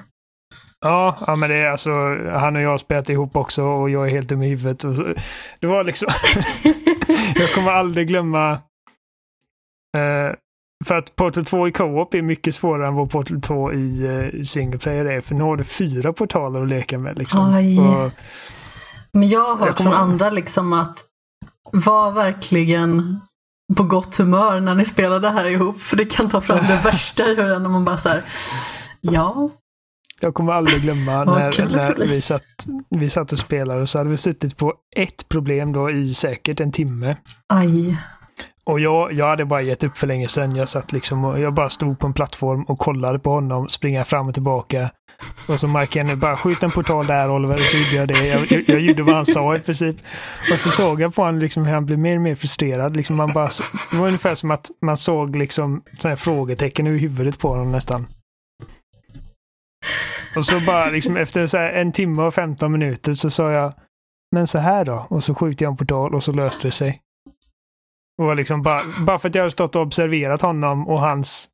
Ja, 0.80 1.18
ja 1.28 1.36
men 1.36 1.50
det 1.50 1.56
är 1.56 1.70
alltså, 1.70 1.90
han 2.34 2.56
och 2.56 2.62
jag 2.62 2.70
har 2.70 2.78
spelat 2.78 3.10
ihop 3.10 3.36
också 3.36 3.64
och 3.64 3.90
jag 3.90 4.06
är 4.08 4.12
helt 4.12 4.30
dum 4.30 4.42
i 4.42 4.50
huvudet. 4.50 4.84
Och 4.84 4.96
så, 4.96 5.14
det 5.60 5.68
var 5.68 5.84
liksom, 5.84 6.08
jag 7.36 7.54
kommer 7.56 7.72
aldrig 7.72 8.08
glömma, 8.08 8.60
uh, 9.98 10.36
för 10.86 10.96
att 10.96 11.16
Portal 11.16 11.46
2 11.46 11.68
i 11.68 11.72
co-op 11.72 12.14
är 12.14 12.22
mycket 12.22 12.56
svårare 12.56 12.88
än 12.88 12.96
vad 12.96 13.12
Portal 13.12 13.42
2 13.42 13.74
i 13.74 14.08
uh, 14.08 14.44
single 14.44 14.80
player 14.80 15.06
är, 15.06 15.22
för 15.22 15.36
nu 15.36 15.44
har 15.44 15.58
du 15.58 15.64
fyra 15.64 16.14
portaler 16.14 16.62
att 16.62 16.70
leka 16.70 16.98
med. 16.98 17.20
Liksom. 17.20 17.42
Och, 17.80 18.12
men 19.12 19.28
jag 19.28 19.48
har 19.48 19.56
hört 19.56 19.68
jag 19.68 19.76
kommer... 19.76 19.92
från 19.92 20.00
andra 20.00 20.30
liksom 20.30 20.74
att 20.74 21.06
var 21.72 22.12
verkligen 22.12 23.22
på 23.76 23.84
gott 23.84 24.18
humör 24.18 24.60
när 24.60 24.76
ni 24.76 24.86
spelar 24.86 25.20
det 25.20 25.30
här 25.30 25.46
ihop. 25.46 25.80
För 25.80 25.98
det 25.98 26.06
kan 26.06 26.30
ta 26.30 26.42
fram 26.42 26.58
det 26.68 26.82
värsta 26.84 27.24
i 27.24 27.36
hur 27.36 27.60
man 27.60 27.86
bara 27.86 27.98
så 27.98 28.10
här, 28.10 28.24
ja. 29.02 29.50
Jag 30.20 30.34
kommer 30.34 30.54
aldrig 30.54 30.82
glömma 30.82 31.24
när, 31.24 31.66
när 31.66 32.06
vi, 32.08 32.22
satt, 32.22 32.68
vi 32.90 33.10
satt 33.10 33.32
och 33.32 33.40
spelade 33.40 33.82
och 33.82 33.90
så 33.90 33.98
hade 33.98 34.10
vi 34.10 34.18
suttit 34.18 34.58
på 34.58 34.74
ett 34.96 35.30
problem 35.30 35.74
då 35.74 35.92
i 35.92 36.14
säkert 36.14 36.60
en 36.60 36.72
timme. 36.72 37.16
Aj. 37.48 37.98
Och 38.64 38.80
jag, 38.80 39.14
jag 39.14 39.28
hade 39.28 39.46
bara 39.46 39.62
gett 39.62 39.84
upp 39.84 39.98
för 39.98 40.08
länge 40.08 40.28
sedan. 40.28 40.56
Jag 40.56 40.70
satt 40.70 40.92
liksom 40.92 41.26
och 41.26 41.40
jag 41.40 41.54
bara 41.54 41.70
stod 41.70 42.00
på 42.00 42.08
en 42.08 42.14
plattform 42.14 42.64
och 42.64 42.80
kollade 42.80 43.20
på 43.20 43.30
honom 43.30 43.70
springa 43.70 44.04
fram 44.04 44.28
och 44.28 44.34
tillbaka. 44.34 44.92
Och 45.48 45.60
så 45.60 45.68
märker 45.68 46.00
jag 46.00 46.08
nu 46.08 46.16
bara 46.16 46.36
skjut 46.36 46.64
en 46.64 46.70
portal 46.70 47.06
där 47.06 47.32
Oliver. 47.32 47.56
Och 47.56 47.62
så 47.62 47.78
gjorde 47.78 47.96
jag 47.96 48.08
det. 48.08 48.28
Jag, 48.28 48.52
jag, 48.52 48.64
jag 48.70 48.80
gjorde 48.80 49.04
vad 49.04 49.16
han 49.16 49.26
sa 49.26 49.56
i 49.56 49.60
princip. 49.60 49.96
Och 50.52 50.60
så 50.60 50.70
såg 50.70 51.02
jag 51.02 51.16
på 51.16 51.22
honom 51.22 51.40
liksom 51.40 51.66
hur 51.66 51.74
han 51.74 51.86
blev 51.86 52.00
mer 52.00 52.16
och 52.16 52.22
mer 52.22 52.36
frustrerad. 52.36 52.98
Liksom 52.98 53.16
man 53.18 53.34
bara, 53.34 53.50
det 53.92 53.98
var 53.98 54.08
ungefär 54.08 54.36
som 54.36 54.52
att 54.52 54.72
man 54.82 54.98
såg 54.98 55.36
liksom 55.36 55.84
sådana 56.00 56.16
frågetecken 56.16 56.88
i 56.88 56.98
huvudet 56.98 57.40
på 57.40 57.50
honom 57.50 57.72
nästan. 57.72 58.06
Och 60.36 60.46
så 60.46 60.60
bara 60.60 60.90
liksom 60.90 61.18
efter 61.18 61.48
så 61.48 61.58
en 61.58 61.92
timme 61.92 62.24
och 62.24 62.34
15 62.34 62.72
minuter 62.72 63.14
så 63.14 63.30
sa 63.30 63.52
jag 63.52 63.74
Men 64.36 64.48
så 64.48 64.60
här 64.60 64.86
då? 64.86 65.06
Och 65.10 65.24
så 65.24 65.36
skjuter 65.36 65.66
jag 65.66 65.72
en 65.72 65.78
portal 65.78 66.16
och 66.16 66.24
så 66.24 66.32
löste 66.32 66.68
det 66.68 66.72
sig. 66.72 67.02
Och 68.22 68.36
liksom 68.36 68.62
bara, 68.62 68.80
bara 69.06 69.20
för 69.20 69.30
att 69.30 69.36
jag 69.36 69.42
hade 69.42 69.52
stått 69.52 69.76
och 69.76 69.82
observerat 69.82 70.42
honom 70.42 70.88
och 70.88 71.00
hans 71.00 71.50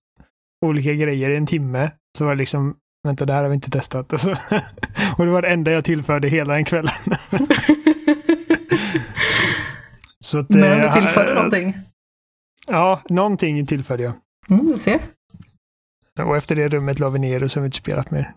olika 0.66 0.94
grejer 0.94 1.30
i 1.30 1.36
en 1.36 1.46
timme 1.46 1.92
så 2.18 2.26
var 2.26 2.32
det 2.32 2.40
liksom 2.40 2.76
Vänta, 3.04 3.26
det 3.26 3.34
här 3.34 3.42
har 3.42 3.50
vi 3.50 3.56
inte 3.56 3.72
testat. 3.72 4.14
Alltså, 4.14 4.30
och 5.18 5.26
det 5.26 5.32
var 5.32 5.42
det 5.42 5.48
enda 5.48 5.72
jag 5.72 5.86
tillförde 5.86 6.28
hela 6.28 6.54
den 6.54 6.66
kvällen. 6.66 6.94
så 10.20 10.40
att, 10.40 10.50
Men 10.50 10.80
du 10.80 10.86
eh, 10.86 10.94
tillförde 10.94 11.30
äh, 11.30 11.36
någonting? 11.36 11.78
Ja, 12.68 13.02
någonting 13.10 13.66
tillförde 13.66 14.04
jag. 14.04 14.14
Mm, 14.50 14.68
du 14.68 14.74
ser. 14.74 15.00
Och 16.20 16.38
efter 16.38 16.56
det 16.56 16.68
rummet 16.68 17.00
la 17.00 17.10
vi 17.10 17.20
ner 17.20 17.44
och 17.44 17.52
så 17.52 17.60
har 17.60 17.62
vi 17.62 17.68
inte 17.68 17.78
spelat 17.78 18.12
mer. 18.12 18.34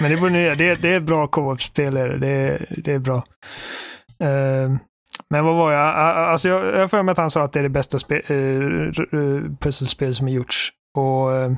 Men 0.00 0.10
det, 0.10 0.16
borde, 0.16 0.54
det, 0.54 0.74
det 0.74 0.94
är 0.94 1.00
bra 1.00 1.26
co-op-spel, 1.26 1.94
det, 1.94 2.66
det 2.70 2.92
är 2.92 2.98
bra. 2.98 3.24
Uh, 4.22 4.76
men 5.30 5.44
vad 5.44 5.56
var 5.56 5.72
jag? 5.72 5.96
Alltså 5.96 6.48
jag 6.48 6.80
har 6.80 6.88
för 6.88 7.02
mig 7.02 7.12
att 7.12 7.18
han 7.18 7.30
sa 7.30 7.44
att 7.44 7.52
det 7.52 7.58
är 7.58 7.62
det 7.62 7.68
bästa 7.68 7.98
uh, 8.30 9.56
pusselspel 9.60 10.14
som 10.14 10.26
har 10.26 10.34
gjorts. 10.34 10.72
Och 10.98 11.28
uh, 11.28 11.52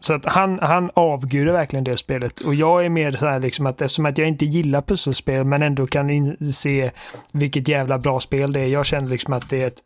så 0.00 0.14
att 0.14 0.24
han, 0.24 0.58
han 0.62 0.90
avgudar 0.94 1.52
verkligen 1.52 1.84
det 1.84 1.96
spelet. 1.96 2.40
Och 2.40 2.54
jag 2.54 2.84
är 2.84 2.88
mer 2.88 3.12
så 3.12 3.26
här 3.26 3.40
liksom 3.40 3.66
att 3.66 3.82
eftersom 3.82 4.06
att 4.06 4.18
jag 4.18 4.28
inte 4.28 4.44
gillar 4.44 4.82
pusselspel 4.82 5.44
men 5.44 5.62
ändå 5.62 5.86
kan 5.86 6.36
se 6.52 6.90
vilket 7.32 7.68
jävla 7.68 7.98
bra 7.98 8.20
spel 8.20 8.52
det 8.52 8.60
är. 8.60 8.66
Jag 8.66 8.86
känner 8.86 9.08
liksom 9.08 9.32
att 9.32 9.50
det 9.50 9.62
är 9.62 9.66
ett 9.66 9.82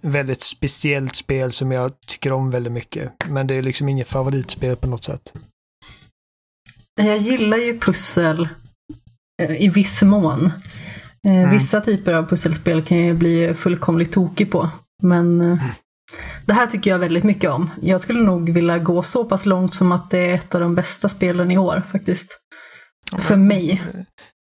väldigt 0.00 0.42
speciellt 0.42 1.16
spel 1.16 1.52
som 1.52 1.72
jag 1.72 2.00
tycker 2.06 2.32
om 2.32 2.50
väldigt 2.50 2.72
mycket. 2.72 3.12
Men 3.28 3.46
det 3.46 3.54
är 3.54 3.62
liksom 3.62 3.88
inget 3.88 4.08
favoritspel 4.08 4.76
på 4.76 4.88
något 4.88 5.04
sätt. 5.04 5.32
Jag 7.00 7.18
gillar 7.18 7.56
ju 7.56 7.80
pussel 7.80 8.48
eh, 9.42 9.62
i 9.62 9.68
viss 9.68 10.02
mån. 10.02 10.52
Eh, 11.26 11.36
mm. 11.36 11.50
Vissa 11.50 11.80
typer 11.80 12.12
av 12.12 12.28
pusselspel 12.28 12.82
kan 12.82 13.06
jag 13.06 13.16
bli 13.16 13.54
fullkomligt 13.54 14.12
tokig 14.12 14.50
på. 14.50 14.70
Men 15.02 15.40
mm. 15.40 15.58
Det 16.46 16.52
här 16.52 16.66
tycker 16.66 16.90
jag 16.90 16.98
väldigt 16.98 17.24
mycket 17.24 17.50
om. 17.50 17.70
Jag 17.82 18.00
skulle 18.00 18.20
nog 18.20 18.50
vilja 18.50 18.78
gå 18.78 19.02
så 19.02 19.24
pass 19.24 19.46
långt 19.46 19.74
som 19.74 19.92
att 19.92 20.10
det 20.10 20.18
är 20.18 20.34
ett 20.34 20.54
av 20.54 20.60
de 20.60 20.74
bästa 20.74 21.08
spelen 21.08 21.50
i 21.50 21.58
år 21.58 21.82
faktiskt. 21.92 22.38
Ja, 23.12 23.18
För 23.18 23.36
mig. 23.36 23.82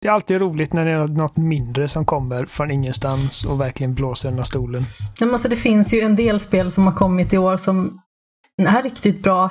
Det 0.01 0.07
är 0.07 0.11
alltid 0.11 0.41
roligt 0.41 0.73
när 0.73 0.85
det 0.85 0.91
är 0.91 1.07
något 1.07 1.37
mindre 1.37 1.87
som 1.87 2.05
kommer 2.05 2.45
från 2.45 2.71
ingenstans 2.71 3.43
och 3.43 3.61
verkligen 3.61 3.93
blåser 3.93 4.29
den 4.29 4.37
här 4.37 4.45
stolen. 4.45 4.83
Men 5.19 5.31
alltså, 5.31 5.49
det 5.49 5.55
finns 5.55 5.93
ju 5.93 6.01
en 6.01 6.15
del 6.15 6.39
spel 6.39 6.71
som 6.71 6.85
har 6.85 6.93
kommit 6.93 7.33
i 7.33 7.37
år 7.37 7.57
som 7.57 7.99
är 8.61 8.83
riktigt 8.83 9.23
bra. 9.23 9.49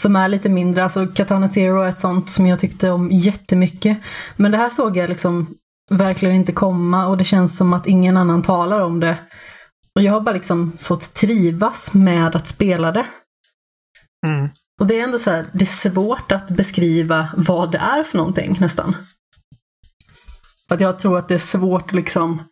Som 0.00 0.16
är 0.16 0.28
lite 0.28 0.48
mindre, 0.48 0.84
alltså 0.84 1.06
Katana 1.06 1.48
Zero 1.48 1.80
är 1.80 1.88
ett 1.88 1.98
sånt 1.98 2.30
som 2.30 2.46
jag 2.46 2.60
tyckte 2.60 2.90
om 2.90 3.10
jättemycket. 3.12 3.98
Men 4.36 4.52
det 4.52 4.58
här 4.58 4.70
såg 4.70 4.96
jag 4.96 5.08
liksom 5.08 5.54
verkligen 5.90 6.34
inte 6.34 6.52
komma 6.52 7.06
och 7.06 7.16
det 7.16 7.24
känns 7.24 7.56
som 7.56 7.72
att 7.72 7.86
ingen 7.86 8.16
annan 8.16 8.42
talar 8.42 8.80
om 8.80 9.00
det. 9.00 9.18
Och 9.94 10.02
jag 10.02 10.12
har 10.12 10.20
bara 10.20 10.34
liksom 10.34 10.72
fått 10.78 11.14
trivas 11.14 11.94
med 11.94 12.36
att 12.36 12.48
spela 12.48 12.92
det. 12.92 13.06
Mm. 14.26 14.50
Och 14.80 14.86
det 14.86 15.00
är 15.00 15.04
ändå 15.04 15.18
så 15.18 15.30
här, 15.30 15.46
det 15.52 15.64
är 15.64 15.90
svårt 15.90 16.32
att 16.32 16.50
beskriva 16.50 17.28
vad 17.36 17.72
det 17.72 17.78
är 17.78 18.02
för 18.02 18.18
någonting 18.18 18.56
nästan. 18.60 18.96
För 20.68 20.74
att 20.74 20.80
jag 20.80 20.98
tror 20.98 21.18
att 21.18 21.28
det 21.28 21.34
är 21.34 21.38
svårt 21.38 21.82
att 21.82 21.92
liksom 21.92 22.42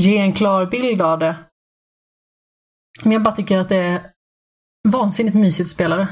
ge 0.00 0.18
en 0.18 0.32
klar 0.32 0.66
bild 0.66 1.02
av 1.02 1.18
det. 1.18 1.36
Men 3.02 3.12
jag 3.12 3.22
bara 3.22 3.34
tycker 3.34 3.58
att 3.58 3.68
det 3.68 3.76
är 3.76 4.00
vansinnigt 4.88 5.36
mysigt 5.36 5.66
att 5.66 5.74
spela 5.74 5.96
det. 5.96 6.08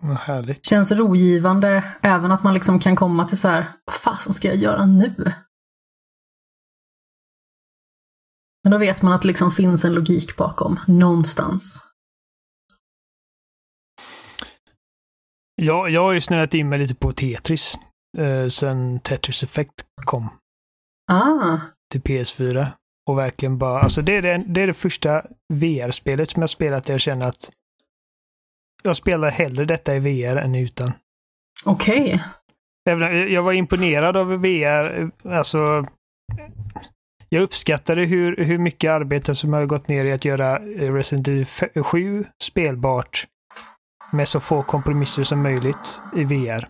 Härligt. 0.00 0.66
Känns 0.66 0.92
rogivande, 0.92 1.84
även 2.02 2.32
att 2.32 2.42
man 2.42 2.54
liksom 2.54 2.78
kan 2.78 2.96
komma 2.96 3.24
till 3.24 3.38
så 3.38 3.48
här, 3.48 3.66
vad 3.84 3.94
fasen 3.94 4.34
ska 4.34 4.48
jag 4.48 4.56
göra 4.56 4.86
nu? 4.86 5.32
Men 8.62 8.72
då 8.72 8.78
vet 8.78 9.02
man 9.02 9.12
att 9.12 9.22
det 9.22 9.28
liksom 9.28 9.50
finns 9.50 9.84
en 9.84 9.94
logik 9.94 10.36
bakom, 10.36 10.80
någonstans. 10.86 11.84
Ja, 15.62 15.88
jag 15.88 16.02
har 16.02 16.12
ju 16.12 16.20
snöat 16.20 16.54
in 16.54 16.68
mig 16.68 16.78
lite 16.78 16.94
på 16.94 17.12
Tetris 17.12 17.78
eh, 18.18 18.48
sen 18.48 19.00
Tetris 19.00 19.42
Effect 19.42 19.84
kom. 20.04 20.28
Ah. 21.10 21.58
Till 21.92 22.00
PS4. 22.00 22.66
Och 23.08 23.18
verkligen 23.18 23.58
bara, 23.58 23.80
alltså 23.80 24.02
det 24.02 24.16
är 24.16 24.22
det, 24.22 24.44
det, 24.46 24.62
är 24.62 24.66
det 24.66 24.74
första 24.74 25.22
VR-spelet 25.52 26.30
som 26.30 26.42
jag 26.42 26.50
spelat 26.50 26.84
där 26.84 26.94
jag 26.94 27.00
känner 27.00 27.28
att 27.28 27.50
jag 28.82 28.96
spelar 28.96 29.30
hellre 29.30 29.64
detta 29.64 29.96
i 29.96 29.98
VR 29.98 30.36
än 30.36 30.54
utan. 30.54 30.92
Okej. 31.64 32.20
Okay. 32.84 33.32
Jag 33.32 33.42
var 33.42 33.52
imponerad 33.52 34.16
av 34.16 34.26
VR, 34.28 35.10
alltså 35.24 35.86
jag 37.28 37.42
uppskattade 37.42 38.04
hur, 38.04 38.36
hur 38.36 38.58
mycket 38.58 38.90
arbete 38.90 39.34
som 39.34 39.52
har 39.52 39.66
gått 39.66 39.88
ner 39.88 40.04
i 40.04 40.12
att 40.12 40.24
göra 40.24 40.58
Resident 40.58 41.28
Evil 41.28 41.46
7 41.84 42.24
spelbart 42.42 43.26
med 44.12 44.28
så 44.28 44.40
få 44.40 44.62
kompromisser 44.62 45.24
som 45.24 45.42
möjligt 45.42 46.02
i 46.16 46.24
VR. 46.24 46.68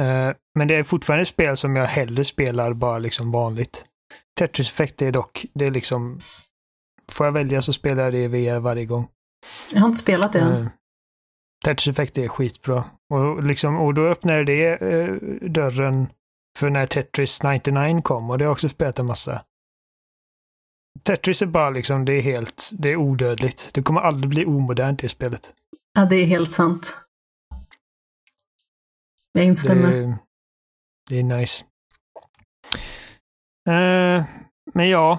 Eh, 0.00 0.34
men 0.54 0.68
det 0.68 0.74
är 0.74 0.84
fortfarande 0.84 1.22
ett 1.22 1.28
spel 1.28 1.56
som 1.56 1.76
jag 1.76 1.86
hellre 1.86 2.24
spelar 2.24 2.72
bara 2.72 2.98
liksom 2.98 3.32
vanligt. 3.32 3.84
Tetris 4.38 4.70
Effect 4.70 5.02
är 5.02 5.12
dock, 5.12 5.44
det 5.54 5.66
är 5.66 5.70
liksom... 5.70 6.18
Får 7.12 7.26
jag 7.26 7.32
välja 7.32 7.62
så 7.62 7.72
spelar 7.72 8.02
jag 8.04 8.12
det 8.12 8.22
i 8.22 8.28
VR 8.28 8.58
varje 8.58 8.84
gång. 8.84 9.08
Jag 9.72 9.80
har 9.80 9.86
inte 9.86 9.98
spelat 9.98 10.32
det 10.32 10.40
än. 10.40 10.52
Uh, 10.52 10.68
Tetris 11.64 11.88
Effect 11.88 12.18
är 12.18 12.28
skitbra. 12.28 12.84
Och, 13.14 13.42
liksom, 13.42 13.76
och 13.76 13.94
då 13.94 14.06
öppnar 14.06 14.44
det 14.44 14.82
uh, 14.82 15.50
dörren 15.50 16.06
för 16.58 16.70
när 16.70 16.86
Tetris 16.86 17.42
99 17.42 18.02
kom 18.02 18.30
och 18.30 18.38
det 18.38 18.44
har 18.44 18.52
också 18.52 18.68
spelat 18.68 18.98
en 18.98 19.06
massa. 19.06 19.44
Tetris 21.02 21.42
är 21.42 21.46
bara 21.46 21.70
liksom, 21.70 22.04
det 22.04 22.12
är 22.12 22.20
helt, 22.20 22.70
det 22.78 22.88
är 22.88 22.96
odödligt. 22.96 23.70
Det 23.74 23.82
kommer 23.82 24.00
aldrig 24.00 24.28
bli 24.28 24.44
omodernt 24.44 25.04
i 25.04 25.08
spelet. 25.08 25.54
Ja, 25.94 26.04
det 26.04 26.16
är 26.16 26.26
helt 26.26 26.52
sant. 26.52 26.96
Jag 29.32 29.44
instämmer. 29.44 29.92
Det, 29.92 30.18
det 31.08 31.18
är 31.18 31.22
nice. 31.22 31.64
Eh, 33.68 34.24
men 34.74 34.88
ja. 34.88 35.18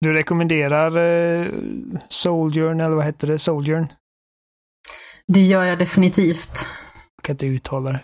Du 0.00 0.12
rekommenderar 0.12 0.96
eh, 0.96 1.52
Soldiern, 2.08 2.80
eller 2.80 2.96
vad 2.96 3.04
heter 3.04 3.26
det? 3.26 3.38
Soldiern? 3.38 3.92
Det 5.26 5.40
gör 5.40 5.64
jag 5.64 5.78
definitivt. 5.78 6.66
Jag 7.16 7.24
kan 7.24 7.34
inte 7.34 7.46
uttala 7.46 7.92
det. 7.92 8.00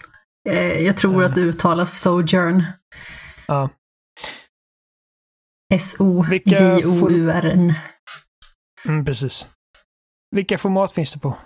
Eh, 0.49 0.81
jag 0.87 0.97
tror 0.97 1.25
att 1.25 1.35
det 1.35 1.41
uttalas 1.41 2.01
Sojourn. 2.01 2.63
Ja. 3.49 3.71
S-O-J-O-U-R-N. 5.75 7.73
Mm, 8.89 9.05
precis. 9.05 9.49
Vilka 10.31 10.59
format 10.59 10.93
finns 10.93 11.13
det 11.13 11.19
på? 11.19 11.39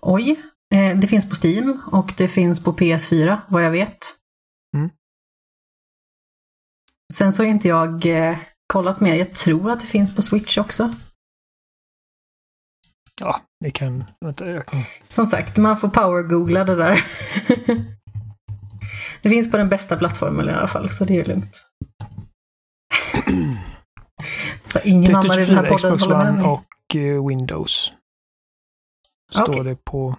Oj. 0.00 0.42
Eh, 0.74 0.98
det 0.98 1.06
finns 1.06 1.28
på 1.28 1.46
Steam 1.46 1.82
och 1.92 2.14
det 2.16 2.28
finns 2.28 2.64
på 2.64 2.72
PS4, 2.72 3.40
vad 3.48 3.64
jag 3.64 3.70
vet. 3.70 3.98
Mm. 4.76 4.90
Sen 7.14 7.32
så 7.32 7.42
har 7.42 7.48
inte 7.50 7.68
jag 7.68 8.06
eh, 8.06 8.38
kollat 8.72 9.00
mer. 9.00 9.14
Jag 9.14 9.34
tror 9.34 9.70
att 9.70 9.80
det 9.80 9.86
finns 9.86 10.16
på 10.16 10.22
Switch 10.22 10.58
också. 10.58 10.92
Ja, 13.20 13.40
det 13.60 13.70
kan... 13.70 14.04
Vänta, 14.20 14.50
jag 14.50 14.66
kan... 14.66 14.80
Som 15.08 15.26
sagt, 15.26 15.58
man 15.58 15.76
får 15.76 15.88
power-googla 15.88 16.64
det 16.64 16.76
där. 16.76 17.04
det 19.22 19.28
finns 19.30 19.50
på 19.50 19.56
den 19.56 19.68
bästa 19.68 19.96
plattformen 19.96 20.48
i 20.48 20.52
alla 20.52 20.68
fall, 20.68 20.90
så 20.90 21.04
det 21.04 21.12
är 21.12 21.16
ju 21.16 21.24
lugnt. 21.24 21.70
så 24.64 24.78
ingen 24.84 25.16
annan 25.16 25.38
i 25.38 25.44
den 25.44 25.56
här 25.56 25.68
podden 25.68 25.78
Xbox 25.78 26.02
håller 26.02 26.18
med 26.18 26.28
One 26.28 26.42
mig. 26.42 26.46
och 26.46 26.96
eh, 26.96 27.26
Windows. 27.26 27.92
Står 29.32 29.50
Okej. 29.50 29.64
det 29.64 29.84
på... 29.84 30.16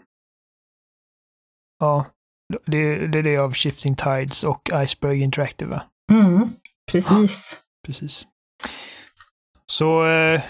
Ja, 1.80 2.06
det, 2.66 3.08
det 3.08 3.20
är 3.20 3.24
det 3.24 3.38
av 3.38 3.54
Shifting 3.54 3.96
Tides 3.96 4.44
och 4.44 4.70
Iceberg 4.84 5.22
Interactive, 5.22 5.72
va? 5.72 5.84
Mm, 6.12 6.50
precis. 6.92 7.64
Precis. 7.86 8.28
Så 9.72 10.06
eh, 10.08 10.42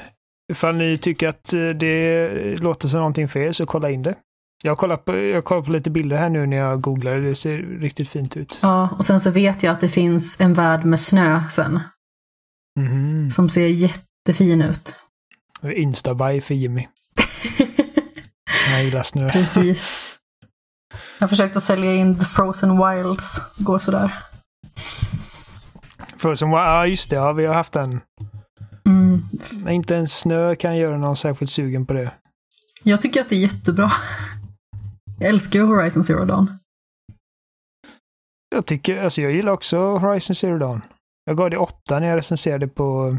ifall 0.51 0.76
ni 0.76 0.97
tycker 0.97 1.28
att 1.28 1.53
eh, 1.53 1.70
det 1.70 2.30
låter 2.62 2.88
som 2.88 2.97
någonting 2.97 3.28
för 3.28 3.39
er 3.39 3.51
så 3.51 3.66
kolla 3.66 3.89
in 3.89 4.03
det. 4.03 4.16
Jag 4.64 4.78
kollar 4.78 4.97
på, 4.97 5.18
jag 5.18 5.45
kollar 5.45 5.62
på 5.62 5.72
lite 5.72 5.89
bilder 5.89 6.18
här 6.18 6.30
nu 6.30 6.45
när 6.45 6.57
jag 6.57 6.82
googlar. 6.82 7.16
Det 7.18 7.36
ser 7.36 7.57
riktigt 7.57 8.10
fint 8.10 8.38
ut. 8.38 8.60
Ja, 8.62 8.89
och 8.97 9.05
sen 9.05 9.20
så 9.20 9.32
vet 9.32 9.64
jag 9.64 9.72
att 9.74 9.82
det 9.82 9.89
finns 9.89 10.41
en 10.41 10.53
värld 10.53 10.86
med 10.86 10.99
snö 10.99 11.41
sen. 11.49 11.80
Mhm. 12.80 13.30
Som 13.30 13.49
ser 13.49 13.68
jättefin 13.68 14.62
ut. 14.62 14.95
Instabaj 15.76 16.41
för 16.41 16.53
Jimmy. 16.53 16.88
Jag 18.72 18.84
gillar 18.84 19.03
snö. 19.03 19.30
Precis. 19.30 20.16
Jag 21.18 21.24
har 21.24 21.28
försökt 21.28 21.55
att 21.55 21.64
sälja 21.64 21.95
in 21.95 22.20
The 22.20 22.26
Frozen 22.26 22.78
Wilds. 22.78 23.41
Går 23.57 23.80
sådär. 23.80 24.12
Frozen 26.20 26.49
Wild, 26.49 26.59
ja 26.59 26.86
just 26.86 27.09
det, 27.09 27.15
ja, 27.15 27.34
vi 27.34 27.45
har 27.45 27.53
haft 27.53 27.74
den. 27.74 28.01
Mm. 28.86 29.22
Inte 29.70 29.95
ens 29.95 30.20
snö 30.20 30.55
kan 30.55 30.78
göra 30.78 30.97
någon 30.97 31.15
särskilt 31.15 31.51
sugen 31.51 31.86
på 31.86 31.93
det. 31.93 32.11
Jag 32.84 33.01
tycker 33.01 33.22
att 33.22 33.30
det 33.30 33.36
är 33.36 33.39
jättebra. 33.39 33.91
Jag 35.20 35.30
älskar 35.30 35.61
Horizon 35.61 36.03
Zero 36.03 36.26
Dawn. 36.26 36.59
Jag 38.55 38.65
tycker, 38.65 39.03
alltså 39.03 39.22
jag 39.22 39.32
gillar 39.32 39.51
också 39.51 39.97
Horizon 39.97 40.36
Zero 40.36 40.57
Dawn. 40.57 40.82
Jag 41.26 41.38
gav 41.38 41.49
det 41.49 41.57
åtta 41.57 41.99
när 41.99 42.07
jag 42.07 42.17
recenserade 42.17 42.67
på 42.67 43.17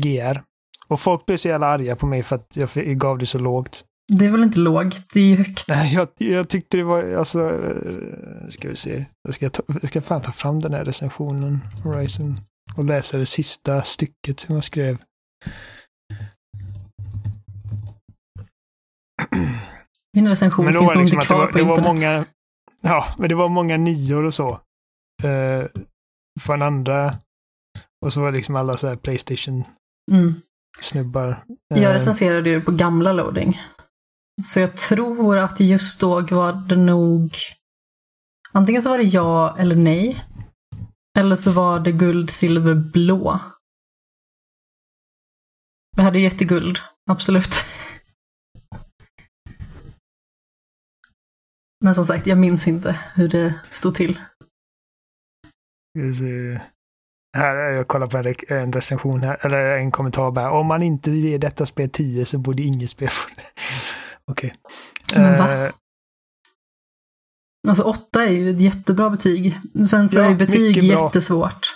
GR. 0.00 0.42
Och 0.88 1.00
folk 1.00 1.26
blev 1.26 1.36
så 1.36 1.48
jävla 1.48 1.66
arga 1.66 1.96
på 1.96 2.06
mig 2.06 2.22
för 2.22 2.36
att 2.36 2.56
jag 2.56 2.98
gav 2.98 3.18
det 3.18 3.26
så 3.26 3.38
lågt. 3.38 3.84
Det 4.18 4.26
är 4.26 4.30
väl 4.30 4.42
inte 4.42 4.58
lågt, 4.58 5.10
det 5.14 5.20
är 5.20 5.24
ju 5.24 5.36
högt. 5.36 5.64
Nej, 5.68 5.94
jag, 5.94 6.08
jag 6.16 6.48
tyckte 6.48 6.76
det 6.76 6.82
var, 6.84 7.12
alltså, 7.14 7.40
eh, 7.40 8.48
ska 8.48 8.68
vi 8.68 8.76
se. 8.76 9.04
Jag 9.22 9.34
ska, 9.34 9.50
ta, 9.50 9.62
jag 9.82 9.88
ska 9.90 10.00
fan 10.00 10.22
ta 10.22 10.32
fram 10.32 10.60
den 10.60 10.74
här 10.74 10.84
recensionen, 10.84 11.58
Horizon, 11.84 12.40
och 12.76 12.84
läsa 12.84 13.18
det 13.18 13.26
sista 13.26 13.82
stycket 13.82 14.40
som 14.40 14.54
jag 14.54 14.64
skrev. 14.64 14.98
Min 20.16 20.28
recension 20.28 20.64
Men 20.64 20.74
då 20.74 20.80
finns 20.80 20.94
nog 20.94 21.02
liksom 21.02 21.18
inte 21.18 21.26
kvar 21.26 21.38
var, 21.38 21.46
på 21.52 21.58
internet. 21.58 21.84
många, 21.84 22.24
ja, 22.80 23.14
men 23.18 23.28
det 23.28 23.34
var 23.34 23.48
många 23.48 23.76
nior 23.76 24.24
och 24.24 24.34
så. 24.34 24.50
Eh, 25.22 25.64
från 26.40 26.62
andra. 26.62 27.18
Och 28.06 28.12
så 28.12 28.20
var 28.20 28.30
det 28.30 28.36
liksom 28.36 28.56
alla 28.56 28.76
så 28.76 28.88
här 28.88 28.96
Playstation-snubbar. 28.96 31.26
Mm. 31.26 31.38
Eh, 31.74 31.82
Jag 31.82 31.94
recenserade 31.94 32.50
ju 32.50 32.60
på 32.60 32.72
gamla 32.72 33.12
loading. 33.12 33.60
Så 34.44 34.60
jag 34.60 34.76
tror 34.76 35.38
att 35.38 35.60
just 35.60 36.00
då 36.00 36.20
var 36.20 36.52
det 36.52 36.76
nog... 36.76 37.36
Antingen 38.52 38.82
så 38.82 38.90
var 38.90 38.98
det 38.98 39.04
ja 39.04 39.56
eller 39.58 39.76
nej. 39.76 40.24
Eller 41.18 41.36
så 41.36 41.52
var 41.52 41.80
det 41.80 41.92
guld, 41.92 42.30
silver, 42.30 42.74
blå. 42.74 43.40
Vi 45.96 46.02
hade 46.02 46.18
jätteguld, 46.18 46.78
absolut. 47.10 47.64
Men 51.84 51.94
som 51.94 52.04
sagt, 52.04 52.26
jag 52.26 52.38
minns 52.38 52.68
inte 52.68 53.00
hur 53.14 53.28
det 53.28 53.54
stod 53.70 53.94
till. 53.94 54.20
Här 55.98 56.22
vi. 56.22 56.60
Här, 57.36 57.54
jag 57.54 57.88
kollar 57.88 58.06
på 58.06 58.16
en, 58.16 58.34
en 58.48 58.72
recension 58.72 59.20
här, 59.20 59.46
eller 59.46 59.76
en 59.76 59.90
kommentar 59.90 60.30
bara. 60.30 60.52
Om 60.52 60.66
man 60.66 60.82
inte 60.82 61.10
ger 61.10 61.38
detta 61.38 61.66
spel 61.66 61.90
10 61.90 62.24
så 62.24 62.38
borde 62.38 62.62
inget 62.62 62.90
spel 62.90 63.08
få 63.08 63.28
det. 63.34 63.42
Okej. 64.30 64.54
Men 65.14 65.38
va? 65.38 65.64
Eh, 65.66 65.70
Alltså 67.68 67.82
åtta 67.82 68.22
är 68.24 68.30
ju 68.30 68.50
ett 68.50 68.60
jättebra 68.60 69.10
betyg. 69.10 69.58
Sen 69.90 70.08
så 70.08 70.18
Ja, 70.18 70.24
är 70.24 70.34
betyg 70.34 70.82
jättesvårt. 70.82 71.66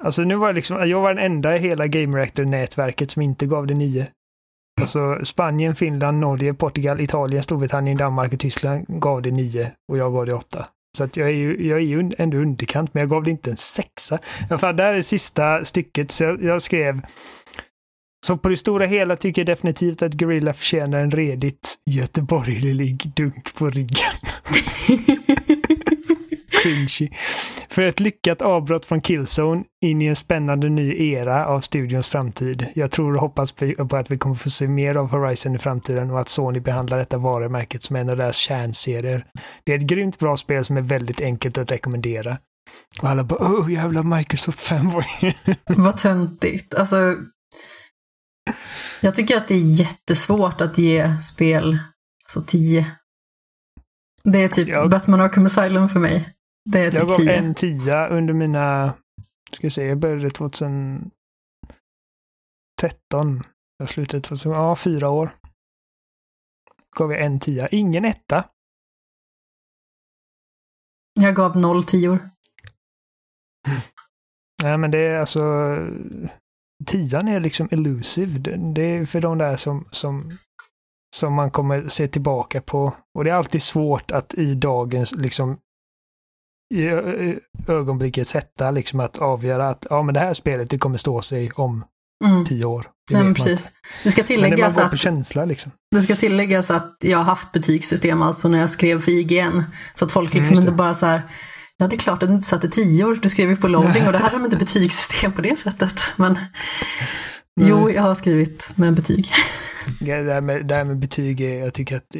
alltså 0.00 0.22
nu 0.22 0.36
var 0.36 0.48
det 0.48 0.52
liksom, 0.54 0.88
jag 0.88 1.00
var 1.00 1.14
den 1.14 1.24
enda 1.32 1.56
i 1.56 1.58
hela 1.58 1.86
Game 1.86 2.18
Reactor-nätverket 2.18 3.10
som 3.10 3.22
inte 3.22 3.46
gav 3.46 3.66
det 3.66 3.74
9. 3.74 4.06
Alltså 4.80 5.18
Spanien, 5.24 5.74
Finland, 5.74 6.18
Norge, 6.18 6.54
Portugal, 6.54 7.00
Italien, 7.00 7.42
Storbritannien, 7.42 7.96
Danmark 7.98 8.32
och 8.32 8.38
Tyskland 8.40 8.84
gav 8.88 9.22
det 9.22 9.30
9 9.30 9.72
och 9.88 9.98
jag 9.98 10.12
gav 10.12 10.26
det 10.26 10.34
8. 10.34 10.66
Så 10.98 11.04
att 11.04 11.16
jag 11.16 11.28
är 11.28 11.32
ju, 11.32 11.68
jag 11.68 11.78
är 11.78 11.82
ju 11.82 12.12
ändå 12.18 12.36
underkant, 12.36 12.94
men 12.94 13.00
jag 13.00 13.10
gav 13.10 13.22
det 13.24 13.30
inte 13.30 13.50
en 13.50 13.56
sexa. 13.56 14.16
I 14.16 14.46
alla 14.50 14.58
fall, 14.58 14.76
där 14.76 14.94
är 14.94 15.02
sista 15.02 15.64
stycket, 15.64 16.10
så 16.10 16.24
jag, 16.24 16.42
jag 16.42 16.62
skrev 16.62 17.00
så 18.24 18.36
på 18.36 18.48
det 18.48 18.56
stora 18.56 18.86
hela 18.86 19.16
tycker 19.16 19.42
jag 19.42 19.46
definitivt 19.46 20.02
att 20.02 20.14
Gorilla 20.14 20.52
förtjänar 20.52 20.98
en 20.98 21.10
redigt 21.10 21.74
göteborglig 21.90 23.12
dunk 23.16 23.54
på 23.54 23.70
ryggen. 23.70 24.14
Cringy. 26.62 27.10
För 27.68 27.82
ett 27.82 28.00
lyckat 28.00 28.42
avbrott 28.42 28.86
från 28.86 29.00
Killzone 29.00 29.64
in 29.84 30.02
i 30.02 30.06
en 30.06 30.16
spännande 30.16 30.68
ny 30.68 31.12
era 31.12 31.46
av 31.46 31.60
studions 31.60 32.08
framtid. 32.08 32.66
Jag 32.74 32.90
tror 32.90 33.14
och 33.14 33.20
hoppas 33.20 33.52
på 33.52 33.86
på 33.88 33.96
att 33.96 34.10
vi 34.10 34.18
kommer 34.18 34.34
få 34.34 34.50
se 34.50 34.68
mer 34.68 34.96
av 34.96 35.10
Horizon 35.10 35.54
i 35.54 35.58
framtiden 35.58 36.10
och 36.10 36.20
att 36.20 36.28
Sony 36.28 36.60
behandlar 36.60 36.98
detta 36.98 37.18
varumärket 37.18 37.82
som 37.82 37.96
en 37.96 38.08
av 38.08 38.16
deras 38.16 38.36
kärnserier. 38.36 39.26
Det 39.64 39.72
är 39.72 39.76
ett 39.76 39.86
grymt 39.86 40.18
bra 40.18 40.36
spel 40.36 40.64
som 40.64 40.76
är 40.76 40.82
väldigt 40.82 41.20
enkelt 41.20 41.58
att 41.58 41.72
rekommendera. 41.72 42.38
Och 43.02 43.08
alla 43.08 43.24
bara 43.24 43.58
åh 43.58 43.72
jävla 43.72 44.02
Microsoft 44.02 44.60
fanboy. 44.60 45.04
Vad 45.66 45.98
töntigt. 45.98 46.74
Alltså, 46.74 47.14
jag 49.00 49.14
tycker 49.14 49.36
att 49.36 49.48
det 49.48 49.54
är 49.54 49.80
jättesvårt 49.80 50.60
att 50.60 50.78
ge 50.78 51.16
spel 51.22 51.78
alltså 52.24 52.42
10. 52.46 52.86
Det 54.24 54.38
är 54.38 54.48
typ 54.48 54.68
Jag- 54.68 54.90
Batman 54.90 55.20
Arkham 55.20 55.44
Asylum 55.46 55.88
för 55.88 56.00
mig. 56.00 56.34
Det 56.70 56.78
är 56.78 56.84
Jag 56.84 56.92
typ 56.92 57.02
gav 57.08 57.14
10. 57.14 57.36
en 57.36 57.54
tia 57.54 58.08
under 58.08 58.34
mina, 58.34 58.94
ska 59.52 59.66
vi 59.66 59.70
se, 59.70 59.84
jag 59.86 59.98
började 59.98 60.30
2013. 60.30 61.10
Jag 63.78 63.88
slutade 63.88 64.20
2000, 64.22 64.52
ja 64.52 64.76
fyra 64.76 65.08
år. 65.10 65.36
Gav 66.96 67.12
jag 67.12 67.24
en 67.24 67.40
tia. 67.40 67.68
Ingen 67.68 68.04
etta. 68.04 68.48
Jag 71.20 71.34
gav 71.36 71.56
noll 71.56 71.84
tior. 71.84 72.30
Nej 74.62 74.78
men 74.78 74.90
det 74.90 74.98
är 74.98 75.18
alltså, 75.18 75.40
tian 76.84 77.28
är 77.28 77.40
liksom 77.40 77.68
elusive. 77.70 78.38
Det, 78.38 78.72
det 78.74 78.82
är 78.82 79.04
för 79.04 79.20
de 79.20 79.38
där 79.38 79.56
som, 79.56 79.88
som, 79.90 80.30
som 81.16 81.32
man 81.32 81.50
kommer 81.50 81.88
se 81.88 82.08
tillbaka 82.08 82.60
på. 82.60 82.94
Och 83.18 83.24
det 83.24 83.30
är 83.30 83.34
alltid 83.34 83.62
svårt 83.62 84.10
att 84.10 84.34
i 84.34 84.54
dagens 84.54 85.12
liksom 85.12 85.58
i 86.74 86.86
ö- 86.86 87.38
ögonblicket 87.68 88.28
sätta 88.28 88.70
liksom 88.70 89.00
att 89.00 89.18
avgöra 89.18 89.68
att 89.68 89.86
ja 89.90 90.02
men 90.02 90.14
det 90.14 90.20
här 90.20 90.34
spelet 90.34 90.70
det 90.70 90.78
kommer 90.78 90.98
stå 90.98 91.22
sig 91.22 91.50
om 91.54 91.84
Mm. 92.24 92.44
tio 92.44 92.64
år. 92.64 92.90
Det 93.10 93.22
Nej, 93.22 93.34
precis. 93.34 93.72
Det 94.02 94.10
ska 94.10 94.22
tilläggas 94.22 94.78
att 94.78 94.98
känsla 94.98 95.44
liksom. 95.44 95.72
Det 95.94 96.02
ska 96.02 96.16
tilläggas 96.16 96.70
att 96.70 96.96
jag 97.00 97.18
har 97.18 97.24
haft 97.24 97.52
betygssystem 97.52 98.22
alltså 98.22 98.48
när 98.48 98.58
jag 98.60 98.70
skrev 98.70 99.00
för 99.00 99.10
IGN. 99.12 99.62
Så 99.94 100.04
att 100.04 100.12
folk 100.12 100.30
Mm, 100.34 100.40
liksom 100.40 100.54
just 100.54 100.60
inte 100.68 100.72
bara 100.76 100.94
så 100.94 101.06
här, 101.06 101.22
ja 101.78 101.88
det 101.88 101.96
är 101.96 101.98
klart 101.98 102.22
att 102.22 102.28
du 102.28 102.34
inte 102.34 102.46
satte 102.46 102.68
tior, 102.68 103.18
du 103.22 103.28
skrev 103.28 103.50
ju 103.50 103.56
på 103.56 103.68
loading 103.68 104.06
och 104.06 104.12
det 104.12 104.18
hade 104.18 104.36
de 104.36 104.44
inte 104.44 104.56
betygssystem 104.56 105.32
på 105.32 105.42
det 105.42 105.58
sättet. 105.58 106.00
Men 106.16 106.38
jo, 107.60 107.90
jag 107.90 108.02
har 108.02 108.14
skrivit 108.14 108.70
med 108.74 108.94
betyg. 108.94 109.32
Ja, 110.00 110.22
Det 110.22 110.32
här 110.32 110.40
med, 110.40 110.66
det 110.66 110.74
här 110.74 110.84
med 110.84 110.96
betyg, 110.96 111.40
är, 111.40 111.58
jag 111.58 111.74
tycker 111.74 111.96
att 111.96 112.16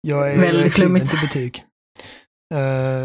jag 0.00 0.32
är 0.32 0.38
Väldigt 0.38 0.72
flummigt. 0.72 1.10
till 1.10 1.20
betyg. 1.20 1.62
Uh, 2.54 2.60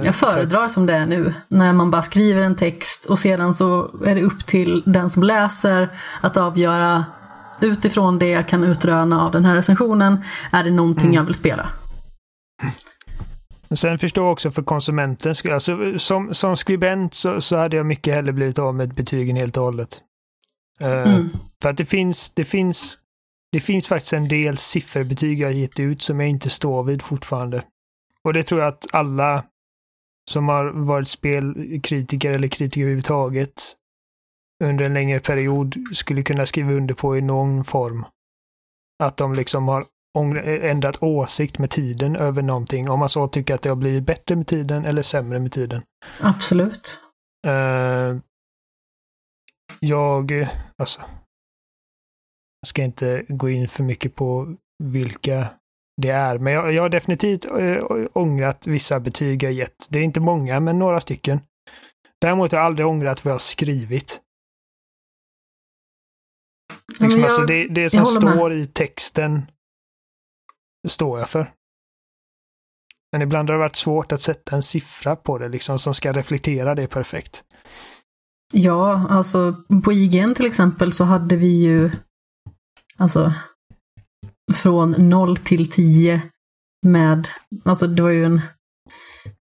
jag 0.05 0.15
föredrar 0.15 0.59
att... 0.59 0.71
som 0.71 0.85
det 0.85 0.93
är 0.93 1.05
nu, 1.05 1.33
när 1.47 1.73
man 1.73 1.91
bara 1.91 2.01
skriver 2.01 2.41
en 2.41 2.55
text 2.55 3.05
och 3.05 3.19
sedan 3.19 3.53
så 3.53 3.91
är 4.05 4.15
det 4.15 4.21
upp 4.21 4.45
till 4.45 4.83
den 4.85 5.09
som 5.09 5.23
läser 5.23 5.89
att 6.21 6.37
avgöra 6.37 7.05
utifrån 7.61 8.19
det 8.19 8.29
jag 8.29 8.47
kan 8.47 8.63
utröna 8.63 9.25
av 9.25 9.31
den 9.31 9.45
här 9.45 9.55
recensionen, 9.55 10.23
är 10.51 10.63
det 10.63 10.71
någonting 10.71 11.05
mm. 11.05 11.13
jag 11.13 11.23
vill 11.23 11.33
spela? 11.33 11.69
Sen 13.75 13.99
förstår 13.99 14.23
jag 14.23 14.31
också 14.31 14.51
för 14.51 14.61
konsumenten, 14.61 15.35
alltså, 15.51 15.99
som, 15.99 16.33
som 16.33 16.55
skribent 16.55 17.13
så, 17.13 17.41
så 17.41 17.57
hade 17.57 17.77
jag 17.77 17.85
mycket 17.85 18.15
hellre 18.15 18.33
blivit 18.33 18.59
av 18.59 18.75
med 18.75 18.93
betygen 18.93 19.35
helt 19.35 19.57
och 19.57 19.63
hållet. 19.63 20.01
Uh, 20.81 20.87
mm. 20.87 21.29
För 21.61 21.69
att 21.69 21.77
det 21.77 21.85
finns, 21.85 22.29
det 22.29 22.45
finns 22.45 23.03
det 23.53 23.59
finns 23.59 23.87
faktiskt 23.87 24.13
en 24.13 24.27
del 24.27 24.57
sifferbetyg 24.57 25.39
jag 25.39 25.53
gett 25.53 25.79
ut 25.79 26.01
som 26.01 26.19
jag 26.19 26.29
inte 26.29 26.49
står 26.49 26.83
vid 26.83 27.01
fortfarande. 27.01 27.63
Och 28.23 28.33
det 28.33 28.43
tror 28.43 28.61
jag 28.61 28.67
att 28.67 28.85
alla 28.93 29.45
som 30.31 30.47
har 30.47 30.65
varit 30.65 31.07
spelkritiker 31.07 32.31
eller 32.31 32.47
kritiker 32.47 32.81
överhuvudtaget 32.81 33.61
under 34.63 34.85
en 34.85 34.93
längre 34.93 35.19
period 35.19 35.75
skulle 35.93 36.23
kunna 36.23 36.45
skriva 36.45 36.71
under 36.71 36.93
på 36.93 37.17
i 37.17 37.21
någon 37.21 37.63
form. 37.63 38.05
Att 39.03 39.17
de 39.17 39.33
liksom 39.33 39.67
har 39.67 39.83
ändrat 40.45 41.03
åsikt 41.03 41.57
med 41.59 41.69
tiden 41.69 42.15
över 42.15 42.41
någonting. 42.41 42.89
Om 42.89 42.99
man 42.99 43.09
så 43.09 43.27
tycker 43.27 43.55
att 43.55 43.61
det 43.61 43.69
har 43.69 43.75
blivit 43.75 44.03
bättre 44.03 44.35
med 44.35 44.47
tiden 44.47 44.85
eller 44.85 45.01
sämre 45.01 45.39
med 45.39 45.51
tiden. 45.51 45.81
Absolut. 46.19 46.99
Uh, 47.47 48.19
jag, 49.79 50.47
alltså, 50.77 51.01
ska 52.65 52.83
inte 52.83 53.25
gå 53.27 53.49
in 53.49 53.67
för 53.67 53.83
mycket 53.83 54.15
på 54.15 54.55
vilka 54.83 55.47
det 56.01 56.09
är. 56.09 56.37
Men 56.37 56.53
jag, 56.53 56.73
jag 56.73 56.81
har 56.81 56.89
definitivt 56.89 57.45
äh, 57.45 57.83
ångrat 58.13 58.67
vissa 58.67 58.99
betyg 58.99 59.43
jag 59.43 59.53
gett. 59.53 59.87
Det 59.89 59.99
är 59.99 60.03
inte 60.03 60.19
många, 60.19 60.59
men 60.59 60.79
några 60.79 61.01
stycken. 61.01 61.39
Däremot 62.21 62.51
har 62.51 62.59
jag 62.59 62.65
aldrig 62.65 62.87
ångrat 62.87 63.25
vad 63.25 63.33
jag 63.33 63.41
skrivit. 63.41 64.21
Liksom, 66.87 67.09
jag, 67.09 67.23
alltså 67.23 67.45
det, 67.45 67.67
det 67.67 67.89
som 67.89 68.05
står 68.05 68.49
med. 68.49 68.57
i 68.57 68.65
texten 68.65 69.41
står 70.87 71.19
jag 71.19 71.29
för. 71.29 71.53
Men 73.11 73.21
ibland 73.21 73.49
har 73.49 73.53
det 73.53 73.59
varit 73.59 73.75
svårt 73.75 74.11
att 74.11 74.21
sätta 74.21 74.55
en 74.55 74.63
siffra 74.63 75.15
på 75.15 75.37
det 75.37 75.49
liksom 75.49 75.79
som 75.79 75.93
ska 75.93 76.13
reflektera 76.13 76.75
det 76.75 76.87
perfekt. 76.87 77.43
Ja, 78.53 79.07
alltså 79.09 79.55
på 79.83 79.93
IGN 79.93 80.35
till 80.35 80.45
exempel 80.45 80.93
så 80.93 81.03
hade 81.03 81.35
vi 81.35 81.63
ju 81.63 81.91
Alltså 82.97 83.33
från 84.53 84.91
0 84.91 85.37
till 85.37 85.71
10 85.71 86.21
med, 86.85 87.27
alltså 87.65 87.87
det 87.87 88.01
var 88.01 88.09
ju 88.09 88.25
en, 88.25 88.41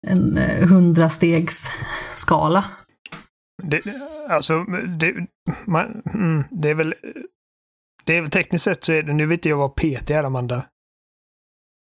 en 0.07 0.37
eh, 0.37 0.67
hundrastegs 0.67 1.67
skala. 2.09 2.65
Det, 3.63 3.79
alltså, 4.31 4.63
det, 4.99 5.27
man, 5.65 6.01
mm, 6.13 6.43
det 6.51 6.69
är 6.69 6.75
väl, 6.75 6.95
det 8.03 8.17
är 8.17 8.21
väl 8.21 8.29
tekniskt 8.31 8.63
sett 8.63 8.83
så 8.83 8.93
är 8.93 9.03
det, 9.03 9.13
nu 9.13 9.25
vet 9.25 9.45
jag 9.45 9.57
vad 9.57 9.75
PT 9.75 10.09
är 10.09 10.23
Amanda. 10.23 10.65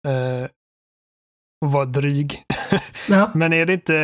Uh, 0.07 0.49
och 1.65 1.73
vara 1.73 1.85
dryg. 1.85 2.43
Ja. 3.09 3.31
Men 3.35 3.53
är 3.53 3.67
det 3.67 3.73
inte 3.73 3.97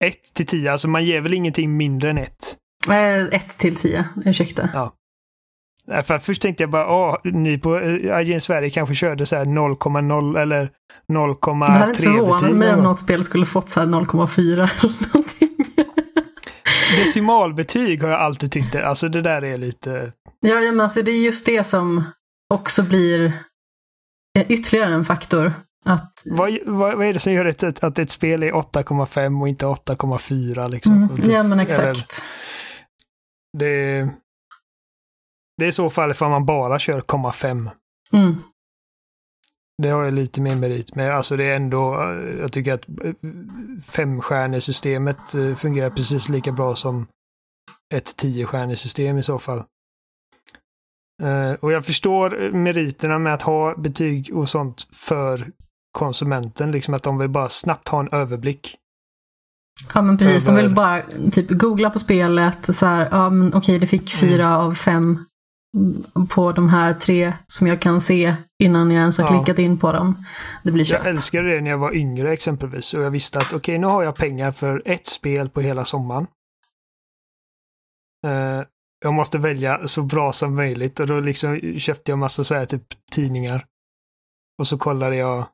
1 0.00 0.34
till 0.34 0.46
10, 0.46 0.72
alltså 0.72 0.88
man 0.88 1.04
ger 1.04 1.20
väl 1.20 1.34
ingenting 1.34 1.76
mindre 1.76 2.10
än 2.10 2.18
1? 2.18 2.32
1 2.90 3.32
uh, 3.32 3.40
till 3.58 3.76
10, 3.76 4.04
ursäkta. 4.24 4.68
Ja. 4.74 4.92
För 6.02 6.18
först 6.18 6.42
tänkte 6.42 6.62
jag 6.62 6.70
bara, 6.70 6.90
åh, 6.90 7.16
ni 7.24 7.58
på 7.58 7.80
IGN 8.20 8.40
Sverige 8.40 8.70
kanske 8.70 8.94
körde 8.94 9.26
så 9.26 9.36
här 9.36 9.44
0,0 9.44 10.40
eller 10.40 10.70
0,3 11.12 11.66
Det 11.66 11.72
hade 11.72 11.90
inte 11.90 12.02
förvånat 12.02 12.56
mig 12.56 12.74
om 12.74 12.82
något 12.82 12.98
spel 12.98 13.24
skulle 13.24 13.46
fått 13.46 13.68
så 13.68 13.80
här 13.80 13.86
0,4 13.86 14.52
eller 14.52 15.06
någonting. 15.06 15.74
Decimalbetyg 17.04 18.02
har 18.02 18.08
jag 18.08 18.20
alltid 18.20 18.52
tyckt, 18.52 18.74
alltså 18.74 19.08
det 19.08 19.22
där 19.22 19.44
är 19.44 19.56
lite... 19.56 20.12
Ja, 20.40 20.54
men 20.54 20.80
alltså 20.80 21.02
det 21.02 21.10
är 21.10 21.24
just 21.24 21.46
det 21.46 21.64
som 21.64 22.04
också 22.54 22.82
blir 22.82 23.32
ytterligare 24.48 24.94
en 24.94 25.04
faktor. 25.04 25.52
Att... 25.84 26.22
Vad, 26.26 26.58
vad, 26.66 26.96
vad 26.96 27.06
är 27.06 27.12
det 27.12 27.20
som 27.20 27.32
gör 27.32 27.44
ett, 27.44 27.84
att 27.84 27.98
ett 27.98 28.10
spel 28.10 28.42
är 28.42 28.52
8,5 28.52 29.40
och 29.40 29.48
inte 29.48 29.66
8,4 29.66 30.70
liksom? 30.70 30.92
Mm, 30.92 31.30
ja, 31.30 31.42
men 31.42 31.60
exakt. 31.60 32.24
Det, 33.58 34.00
det 35.58 35.64
är 35.64 35.68
i 35.68 35.72
så 35.72 35.90
fall 35.90 36.10
ifall 36.10 36.30
man 36.30 36.46
bara 36.46 36.78
kör 36.78 37.00
0,5. 37.00 37.70
Mm. 38.12 38.34
Det 39.82 39.88
har 39.88 40.04
jag 40.04 40.14
lite 40.14 40.40
mer 40.40 40.56
merit 40.56 40.94
med. 40.94 41.16
Alltså 41.16 41.36
det 41.36 41.44
är 41.44 41.56
ändå, 41.56 41.94
jag 42.40 42.52
tycker 42.52 42.72
att 42.72 42.86
femstjärnesystemet 43.84 45.34
eh, 45.34 45.54
fungerar 45.54 45.90
precis 45.90 46.28
lika 46.28 46.52
bra 46.52 46.74
som 46.74 47.06
ett 47.94 48.16
tiostjärnesystem 48.16 49.18
i 49.18 49.22
så 49.22 49.38
fall. 49.38 49.64
Uh, 51.22 51.52
och 51.52 51.72
jag 51.72 51.84
förstår 51.84 52.50
meriterna 52.52 53.18
med 53.18 53.34
att 53.34 53.42
ha 53.42 53.74
betyg 53.76 54.36
och 54.36 54.48
sånt 54.48 54.88
för 54.92 55.50
konsumenten, 55.92 56.70
liksom 56.70 56.94
att 56.94 57.02
de 57.02 57.18
vill 57.18 57.28
bara 57.28 57.48
snabbt 57.48 57.88
ha 57.88 58.00
en 58.00 58.08
överblick. 58.12 58.76
Ja 59.94 60.02
men 60.02 60.18
precis, 60.18 60.48
över... 60.48 60.56
de 60.56 60.66
vill 60.66 60.74
bara 60.74 61.02
typ 61.32 61.50
googla 61.50 61.90
på 61.90 61.98
spelet, 61.98 62.76
så 62.76 62.86
här, 62.86 63.08
ja 63.10 63.30
men 63.30 63.54
okej 63.54 63.78
det 63.78 63.86
fick 63.86 64.10
fyra 64.10 64.46
mm. 64.46 64.60
av 64.60 64.74
fem 64.74 65.24
på 66.28 66.52
de 66.52 66.68
här 66.68 66.94
tre 66.94 67.32
som 67.46 67.66
jag 67.66 67.80
kan 67.80 68.00
se 68.00 68.34
innan 68.62 68.90
jag 68.90 69.00
ens 69.00 69.18
har 69.18 69.24
ja. 69.24 69.38
klickat 69.38 69.58
in 69.58 69.78
på 69.78 69.92
dem. 69.92 70.24
Det 70.62 70.72
blir 70.72 70.84
köp. 70.84 71.04
Jag 71.04 71.14
älskade 71.14 71.54
det 71.54 71.60
när 71.60 71.70
jag 71.70 71.78
var 71.78 71.94
yngre 71.94 72.32
exempelvis 72.32 72.94
och 72.94 73.02
jag 73.02 73.10
visste 73.10 73.38
att 73.38 73.46
okej, 73.46 73.56
okay, 73.56 73.78
nu 73.78 73.86
har 73.86 74.02
jag 74.02 74.16
pengar 74.16 74.52
för 74.52 74.82
ett 74.84 75.06
spel 75.06 75.48
på 75.48 75.60
hela 75.60 75.84
sommaren. 75.84 76.26
Uh, 78.26 78.64
jag 79.00 79.14
måste 79.14 79.38
välja 79.38 79.88
så 79.88 80.02
bra 80.02 80.32
som 80.32 80.54
möjligt 80.54 81.00
och 81.00 81.06
då 81.06 81.20
liksom 81.20 81.78
köpte 81.78 82.12
jag 82.12 82.18
massa 82.18 82.44
så 82.44 82.54
här 82.54 82.66
typ 82.66 82.82
tidningar. 83.12 83.66
Och 84.58 84.68
så 84.68 84.78
kollade 84.78 85.16
jag 85.16 85.46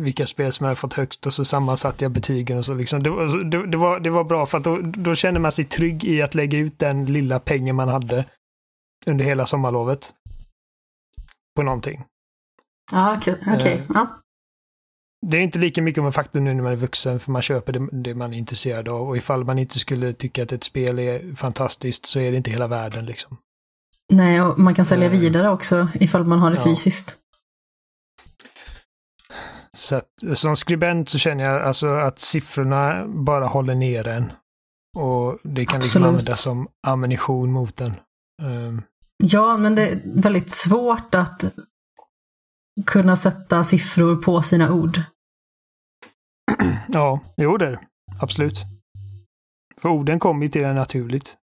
vilka 0.00 0.26
spel 0.26 0.52
som 0.52 0.64
jag 0.64 0.68
hade 0.68 0.80
fått 0.80 0.92
högst 0.92 1.26
och 1.26 1.34
så 1.34 1.44
sammansatte 1.44 2.04
jag 2.04 2.12
betygen 2.12 2.58
och 2.58 2.64
så 2.64 2.74
liksom. 2.74 3.02
Det, 3.02 3.44
det, 3.50 3.66
det, 3.66 3.76
var, 3.76 4.00
det 4.00 4.10
var 4.10 4.24
bra 4.24 4.46
för 4.46 4.58
att 4.58 4.64
då, 4.64 4.80
då 4.82 5.14
kände 5.14 5.40
man 5.40 5.52
sig 5.52 5.64
trygg 5.64 6.04
i 6.04 6.22
att 6.22 6.34
lägga 6.34 6.58
ut 6.58 6.78
den 6.78 7.06
lilla 7.06 7.40
pengen 7.40 7.76
man 7.76 7.88
hade 7.88 8.24
under 9.06 9.24
hela 9.24 9.46
sommarlovet. 9.46 10.14
På 11.56 11.62
någonting. 11.62 12.04
Ja, 12.92 13.16
okej. 13.16 13.34
Okay. 13.34 13.56
okay. 13.56 13.78
Uh, 13.78 13.84
ja. 13.94 14.20
Det 15.28 15.36
är 15.36 15.40
inte 15.40 15.58
lika 15.58 15.82
mycket 15.82 16.00
om 16.00 16.06
en 16.06 16.12
faktor 16.12 16.40
nu 16.40 16.54
när 16.54 16.62
man 16.62 16.72
är 16.72 16.76
vuxen, 16.76 17.20
för 17.20 17.32
man 17.32 17.42
köper 17.42 17.72
det, 17.72 17.88
det, 17.92 18.14
man 18.14 18.34
är 18.34 18.38
intresserad 18.38 18.88
av. 18.88 19.08
Och 19.08 19.16
ifall 19.16 19.44
man 19.44 19.58
inte 19.58 19.78
skulle 19.78 20.12
tycka 20.12 20.42
att 20.42 20.52
ett 20.52 20.64
spel 20.64 20.98
är 20.98 21.34
fantastiskt 21.34 22.06
så 22.06 22.20
är 22.20 22.30
det 22.30 22.36
inte 22.36 22.50
hela 22.50 22.66
världen 22.66 23.06
liksom. 23.06 23.36
Nej, 24.12 24.42
och 24.42 24.58
man 24.58 24.74
kan 24.74 24.84
sälja 24.84 25.06
uh, 25.06 25.12
vidare 25.12 25.50
också 25.50 25.88
ifall 25.94 26.24
man 26.24 26.38
har 26.38 26.50
det 26.50 26.56
ja. 26.56 26.64
fysiskt. 26.64 27.14
Så 29.76 29.96
att, 29.96 30.08
som 30.34 30.56
skribent 30.56 31.08
så 31.08 31.18
känner 31.18 31.44
jag 31.44 31.62
alltså 31.62 31.88
att 31.88 32.18
siffrorna 32.18 33.06
bara 33.06 33.46
håller 33.46 33.74
ner 33.74 34.08
en. 34.08 34.32
Och 34.98 35.38
det 35.42 35.66
kan 35.66 35.80
liksom 35.80 36.04
användas 36.04 36.40
som 36.40 36.68
ammunition 36.86 37.52
mot 37.52 37.80
en. 37.80 37.94
Um, 38.42 38.82
Ja, 39.24 39.56
men 39.56 39.74
det 39.74 39.88
är 39.88 40.00
väldigt 40.04 40.50
svårt 40.50 41.14
att 41.14 41.44
kunna 42.86 43.16
sätta 43.16 43.64
siffror 43.64 44.16
på 44.16 44.42
sina 44.42 44.72
ord. 44.72 45.00
Ja, 46.88 47.20
jo 47.36 47.56
det 47.56 47.66
är 47.66 47.78
Absolut. 48.20 48.64
För 49.76 49.88
orden 49.88 50.18
kommer 50.18 50.42
ju 50.42 50.48
till 50.48 50.64
en 50.64 50.74
naturligt. 50.74 51.36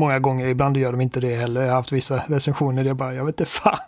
Många 0.00 0.18
gånger, 0.18 0.46
ibland 0.46 0.76
gör 0.76 0.92
de 0.92 1.00
inte 1.00 1.20
det 1.20 1.34
heller. 1.34 1.60
Jag 1.60 1.68
har 1.68 1.76
haft 1.76 1.92
vissa 1.92 2.18
recensioner 2.26 2.82
där 2.82 2.90
jag 2.90 2.96
bara, 2.96 3.14
jag 3.14 3.24
vet 3.24 3.40
inte 3.40 3.50
fan 3.50 3.78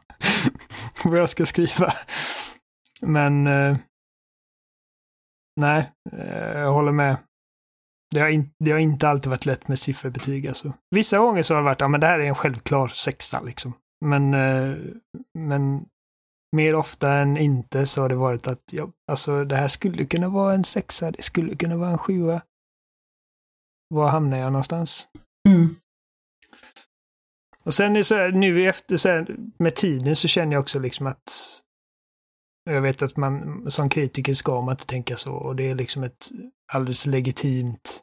vad 1.05 1.19
jag 1.19 1.31
ska 1.31 1.47
skriva. 1.47 1.93
Men 3.01 3.47
eh, 3.47 3.77
nej, 5.61 5.93
eh, 6.13 6.59
jag 6.59 6.73
håller 6.73 6.93
med. 6.93 7.17
Det 8.15 8.21
har, 8.21 8.29
in, 8.29 8.51
det 8.65 8.71
har 8.71 8.79
inte 8.79 9.09
alltid 9.09 9.31
varit 9.31 9.47
lätt 9.47 9.69
med 9.69 9.79
sifferbetyg. 9.79 10.49
Alltså. 10.49 10.73
Vissa 10.91 11.19
gånger 11.19 11.43
så 11.43 11.55
har 11.55 11.61
det 11.61 11.65
varit, 11.65 11.81
ja 11.81 11.89
men 11.89 12.01
det 12.01 12.07
här 12.07 12.19
är 12.19 12.25
en 12.25 12.35
självklar 12.35 12.89
sexa 12.89 13.41
liksom. 13.41 13.73
Men, 14.05 14.35
eh, 14.35 14.77
men 15.39 15.87
mer 16.57 16.75
ofta 16.75 17.13
än 17.13 17.37
inte 17.37 17.87
så 17.87 18.03
har 18.03 18.09
det 18.09 18.15
varit 18.15 18.47
att, 18.47 18.63
ja, 18.73 18.91
alltså 19.11 19.45
det 19.45 19.57
här 19.57 19.69
skulle 19.69 20.05
kunna 20.05 20.29
vara 20.29 20.55
en 20.55 20.65
sexa, 20.65 21.11
det 21.11 21.23
skulle 21.23 21.57
kunna 21.57 21.77
vara 21.77 21.91
en 21.91 21.99
sjua. 21.99 22.43
Var 23.95 24.09
hamnar 24.09 24.39
jag 24.39 24.53
någonstans? 24.53 25.09
Mm. 25.49 25.77
Och 27.65 27.75
sen 27.75 27.97
är 27.97 28.03
så 28.03 28.15
här, 28.15 28.33
nu 28.33 28.69
efter, 28.69 28.97
så 28.97 29.09
här, 29.09 29.37
med 29.59 29.77
tiden 29.77 30.17
så 30.17 30.29
känner 30.29 30.53
jag 30.53 30.61
också 30.61 30.79
liksom 30.79 31.07
att 31.07 31.33
jag 32.71 32.83
vet 32.83 33.03
att 33.03 33.17
man 33.17 33.65
som 33.71 33.89
kritiker 33.89 34.35
ska 34.35 34.61
man 34.61 34.73
inte 34.73 34.87
tänka 34.87 35.17
så 35.17 35.35
och 35.35 35.57
det 35.57 35.71
är 35.71 35.75
liksom 35.75 36.03
ett 36.03 36.31
alldeles 36.73 37.07
legitimt 37.07 38.03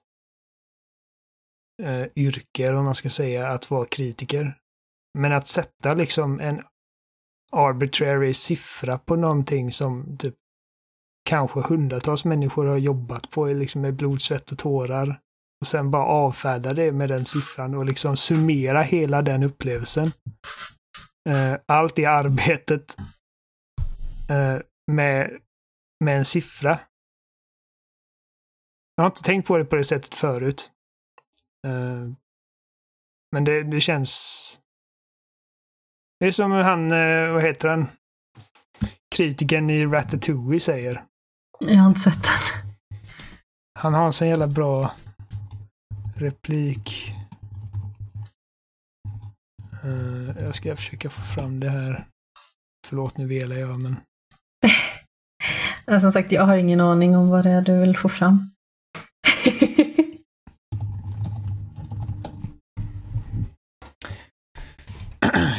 eh, 1.83 2.05
yrke, 2.15 2.73
om 2.73 2.85
man 2.85 2.95
ska 2.95 3.09
säga, 3.09 3.47
att 3.47 3.71
vara 3.71 3.85
kritiker. 3.85 4.57
Men 5.17 5.33
att 5.33 5.47
sätta 5.47 5.93
liksom 5.93 6.39
en 6.39 6.63
arbitrary 7.55 8.33
siffra 8.33 8.97
på 8.97 9.15
någonting 9.15 9.71
som 9.71 10.17
typ 10.17 10.35
kanske 11.29 11.59
hundratals 11.59 12.25
människor 12.25 12.65
har 12.65 12.77
jobbat 12.77 13.31
på 13.31 13.45
liksom 13.45 13.81
med 13.81 13.95
blod, 13.95 14.21
svett 14.21 14.51
och 14.51 14.57
tårar. 14.57 15.19
Och 15.61 15.67
sen 15.67 15.91
bara 15.91 16.05
avfärda 16.05 16.73
det 16.73 16.91
med 16.91 17.09
den 17.09 17.25
siffran 17.25 17.75
och 17.75 17.85
liksom 17.85 18.17
summera 18.17 18.81
hela 18.81 19.21
den 19.21 19.43
upplevelsen. 19.43 20.11
Uh, 21.29 21.55
allt 21.65 21.95
det 21.95 22.05
arbetet 22.05 22.95
uh, 24.31 24.61
med, 24.91 25.39
med 26.03 26.17
en 26.17 26.25
siffra. 26.25 26.79
Jag 28.95 29.03
har 29.03 29.09
inte 29.09 29.23
tänkt 29.23 29.47
på 29.47 29.57
det 29.57 29.65
på 29.65 29.75
det 29.75 29.83
sättet 29.83 30.15
förut. 30.15 30.71
Uh, 31.67 32.11
men 33.31 33.43
det, 33.43 33.63
det 33.63 33.81
känns... 33.81 34.61
Det 36.19 36.25
är 36.25 36.31
som 36.31 36.51
han, 36.51 36.89
vad 37.33 37.43
heter 37.43 37.69
han? 37.69 37.87
Kritiken 39.15 39.69
i 39.69 39.85
Ratatouille 39.85 40.59
säger. 40.59 41.03
Jag 41.59 41.77
har 41.77 41.87
inte 41.87 41.99
sett 41.99 42.23
den. 42.23 42.65
Han 43.79 43.93
har 43.93 44.05
en 44.05 44.13
sån 44.13 44.27
jävla 44.27 44.47
bra 44.47 44.95
replik. 46.15 47.13
Uh, 49.85 50.29
jag 50.39 50.55
ska 50.55 50.75
försöka 50.75 51.09
få 51.09 51.21
fram 51.21 51.59
det 51.59 51.69
här. 51.69 52.05
Förlåt, 52.87 53.17
nu 53.17 53.27
velar 53.27 53.55
jag, 53.55 53.81
men... 53.81 53.95
Som 56.01 56.11
sagt, 56.11 56.31
jag 56.31 56.45
har 56.45 56.57
ingen 56.57 56.81
aning 56.81 57.17
om 57.17 57.29
vad 57.29 57.43
det 57.43 57.51
är 57.51 57.61
du 57.61 57.79
vill 57.79 57.97
få 57.97 58.09
fram. 58.09 58.51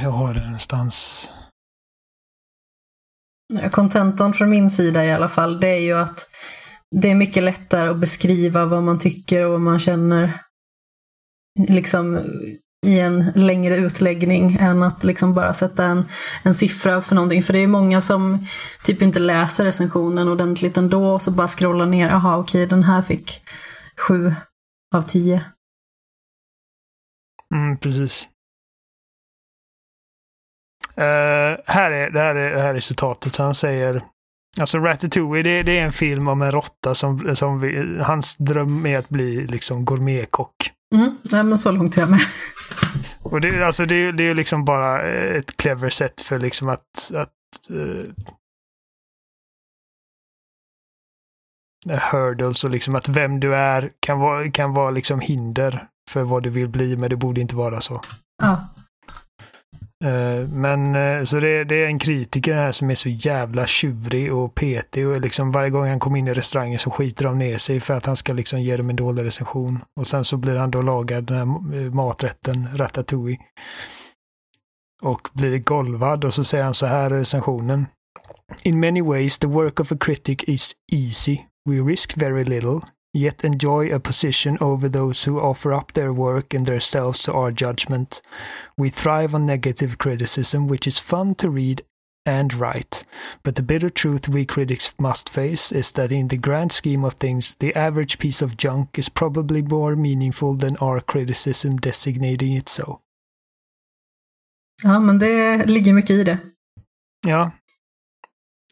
jag 0.02 0.10
har 0.10 0.34
det 0.34 0.45
någonstans. 0.56 1.30
Kontentan 3.70 4.32
från 4.32 4.50
min 4.50 4.70
sida 4.70 5.04
i 5.04 5.12
alla 5.12 5.28
fall, 5.28 5.60
det 5.60 5.68
är 5.68 5.80
ju 5.80 5.92
att 5.92 6.30
det 6.90 7.10
är 7.10 7.14
mycket 7.14 7.42
lättare 7.42 7.88
att 7.88 8.00
beskriva 8.00 8.66
vad 8.66 8.82
man 8.82 8.98
tycker 8.98 9.44
och 9.44 9.52
vad 9.52 9.60
man 9.60 9.78
känner 9.78 10.32
liksom 11.68 12.20
i 12.86 13.00
en 13.00 13.32
längre 13.34 13.76
utläggning 13.76 14.56
än 14.60 14.82
att 14.82 15.04
liksom 15.04 15.34
bara 15.34 15.54
sätta 15.54 15.84
en, 15.84 16.04
en 16.42 16.54
siffra 16.54 17.02
för 17.02 17.14
någonting. 17.14 17.42
För 17.42 17.52
det 17.52 17.58
är 17.58 17.66
många 17.66 18.00
som 18.00 18.46
typ 18.84 19.02
inte 19.02 19.18
läser 19.18 19.64
recensionen 19.64 20.28
ordentligt 20.28 20.76
ändå 20.76 21.06
och 21.06 21.22
så 21.22 21.30
bara 21.30 21.48
scrollar 21.48 21.86
ner. 21.86 22.08
Jaha, 22.08 22.38
okej, 22.38 22.66
den 22.66 22.82
här 22.82 23.02
fick 23.02 23.40
sju 24.08 24.32
av 24.94 25.02
tio. 25.02 25.44
Mm, 27.54 27.78
precis. 27.78 28.26
Uh, 30.98 31.56
här, 31.66 31.90
är, 31.90 32.10
det, 32.10 32.20
här 32.20 32.34
är, 32.34 32.54
det 32.54 32.62
här 32.62 32.74
är 32.74 32.80
citatet. 32.80 33.36
Han 33.36 33.54
säger 33.54 34.02
Alltså 34.60 34.78
Ratatouille, 34.78 35.42
det, 35.42 35.62
det, 35.62 35.78
är 35.78 35.84
en 35.84 35.92
film 35.92 36.28
om 36.28 36.42
en 36.42 36.50
råtta 36.50 36.94
som, 36.94 37.36
som 37.36 37.60
vi, 37.60 37.98
hans 38.02 38.36
dröm 38.36 38.86
är 38.86 38.98
att 38.98 39.08
bli 39.08 39.46
liksom 39.46 39.84
gourmetkock. 39.84 40.72
Mm, 40.94 41.16
nej 41.22 41.44
men 41.44 41.58
så 41.58 41.72
långt 41.72 41.96
är 41.96 42.00
jag 42.00 42.10
med. 42.10 42.20
Och 43.22 43.40
det, 43.40 43.66
alltså 43.66 43.86
det, 43.86 44.12
det 44.12 44.24
är 44.24 44.34
liksom 44.34 44.64
bara 44.64 45.02
ett 45.38 45.56
clever 45.56 45.90
sätt 45.90 46.20
för 46.20 46.38
liksom 46.38 46.68
att, 46.68 47.12
att 47.14 47.30
uh, 47.70 48.02
hurdles 52.10 52.64
och 52.64 52.70
liksom 52.70 52.94
att 52.94 53.08
vem 53.08 53.40
du 53.40 53.54
är 53.54 53.92
kan 54.00 54.18
vara, 54.18 54.50
kan 54.50 54.74
vara 54.74 54.90
liksom 54.90 55.20
hinder 55.20 55.88
för 56.10 56.22
vad 56.22 56.42
du 56.42 56.50
vill 56.50 56.68
bli, 56.68 56.96
men 56.96 57.10
det 57.10 57.16
borde 57.16 57.40
inte 57.40 57.56
vara 57.56 57.80
så. 57.80 58.00
Ja. 58.42 58.68
Eh, 60.04 60.48
men 60.48 60.96
eh, 60.96 61.24
så 61.24 61.40
det, 61.40 61.64
det, 61.64 61.82
är 61.82 61.86
en 61.86 61.98
kritiker 61.98 62.54
här 62.54 62.72
som 62.72 62.90
är 62.90 62.94
så 62.94 63.08
jävla 63.08 63.66
tjurig 63.66 64.34
och 64.34 64.54
petig 64.54 65.06
och 65.06 65.20
liksom 65.20 65.50
varje 65.50 65.70
gång 65.70 65.88
han 65.88 66.00
kommer 66.00 66.18
in 66.18 66.28
i 66.28 66.34
restaurangen 66.34 66.78
så 66.78 66.90
skiter 66.90 67.24
de 67.24 67.38
ner 67.38 67.58
sig 67.58 67.80
för 67.80 67.94
att 67.94 68.06
han 68.06 68.16
ska 68.16 68.32
liksom 68.32 68.60
ge 68.60 68.76
dem 68.76 68.90
en 68.90 68.96
dålig 68.96 69.24
recension. 69.24 69.78
Och 70.00 70.06
sen 70.06 70.24
så 70.24 70.36
blir 70.36 70.54
han 70.54 70.70
då 70.70 70.82
lagad 70.82 71.24
den 71.24 71.36
här 71.36 71.80
eh, 71.80 71.92
maträtten, 71.92 72.68
ratatouille. 72.74 73.38
Och 75.02 75.28
blir 75.32 75.58
golvad 75.58 76.24
och 76.24 76.34
så 76.34 76.44
säger 76.44 76.64
han 76.64 76.74
så 76.74 76.86
här 76.86 77.14
i 77.14 77.20
recensionen. 77.20 77.86
In 78.62 78.80
many 78.80 79.02
ways 79.02 79.38
the 79.38 79.46
work 79.46 79.80
of 79.80 79.92
a 79.92 79.96
critic 80.00 80.38
is 80.46 80.72
easy. 80.92 81.38
We 81.68 81.76
risk 81.76 82.16
very 82.16 82.44
little 82.44 82.80
yet 83.16 83.44
enjoy 83.44 83.90
a 83.90 83.98
position 83.98 84.58
over 84.60 84.88
those 84.88 85.24
who 85.24 85.40
offer 85.40 85.72
up 85.72 85.92
their 85.92 86.12
work 86.12 86.54
and 86.54 86.66
themselves 86.66 87.22
to 87.22 87.32
our 87.32 87.52
judgment. 87.52 88.20
We 88.76 88.90
thrive 88.90 89.34
on 89.34 89.46
negative 89.46 89.96
criticism, 89.98 90.68
which 90.68 90.86
is 90.86 90.98
fun 90.98 91.34
to 91.36 91.50
read 91.50 91.82
and 92.26 92.52
write. 92.54 93.04
But 93.42 93.54
the 93.54 93.62
bitter 93.62 93.90
truth 93.90 94.28
we 94.28 94.44
critics 94.44 94.92
must 94.98 95.28
face 95.28 95.72
is 95.72 95.92
that 95.92 96.12
in 96.12 96.28
the 96.28 96.36
grand 96.36 96.72
scheme 96.72 97.06
of 97.06 97.14
things, 97.14 97.54
the 97.54 97.74
average 97.74 98.18
piece 98.18 98.42
of 98.42 98.56
junk 98.56 98.98
is 98.98 99.08
probably 99.08 99.62
more 99.62 99.96
meaningful 99.96 100.56
than 100.56 100.76
our 100.76 101.00
criticism 101.00 101.76
designating 101.76 102.52
it 102.52 102.68
so. 102.68 103.00
Ja, 104.84 104.98
men 104.98 105.18
det 105.18 105.66
ligger 105.66 105.92
mycket 105.92 106.10
i 106.10 106.24
det. 106.24 106.38
Ja. 107.26 107.50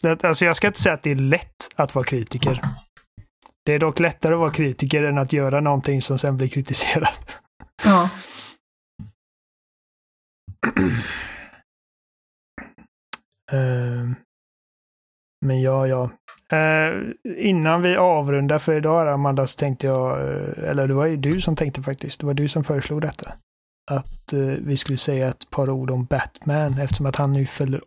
Det, 0.03 0.25
alltså 0.25 0.45
jag 0.45 0.57
ska 0.57 0.67
inte 0.67 0.81
säga 0.81 0.95
att 0.95 1.03
det 1.03 1.11
är 1.11 1.15
lätt 1.15 1.71
att 1.77 1.95
vara 1.95 2.05
kritiker. 2.05 2.61
Det 3.67 3.73
är 3.73 3.79
dock 3.79 3.99
lättare 3.99 4.35
att 4.35 4.41
vara 4.41 4.51
kritiker 4.51 5.05
än 5.05 5.19
att 5.19 5.33
göra 5.33 5.61
någonting 5.61 6.03
som 6.03 6.19
sen 6.19 6.37
blir 6.37 6.49
kritiserat. 6.49 7.43
Ja. 7.85 8.11
uh, 13.53 14.13
men 15.47 15.61
ja, 15.63 15.87
ja. 15.87 16.11
Uh, 16.53 17.13
innan 17.37 17.83
vi 17.83 17.97
avrundar 17.97 18.59
för 18.59 18.77
idag 18.77 19.09
Amanda, 19.09 19.47
så 19.47 19.59
tänkte 19.59 19.87
jag, 19.87 20.19
uh, 20.19 20.71
eller 20.71 20.89
det 20.89 20.95
var 20.95 21.07
ju 21.07 21.17
du 21.17 21.41
som 21.41 21.57
tänkte 21.57 21.83
faktiskt, 21.83 22.21
det 22.21 22.27
var 22.27 22.35
du 22.35 22.49
som 22.49 22.65
föreslog 22.65 23.01
detta. 23.03 23.33
Att 23.91 24.33
uh, 24.33 24.47
vi 24.47 24.77
skulle 24.77 24.99
säga 24.99 25.29
ett 25.29 25.51
par 25.51 25.71
ord 25.71 25.91
om 25.91 26.05
Batman 26.05 26.79
eftersom 26.79 27.07
att 27.07 27.17
han 27.17 27.33
nu 27.33 27.47
fyller 27.47 27.83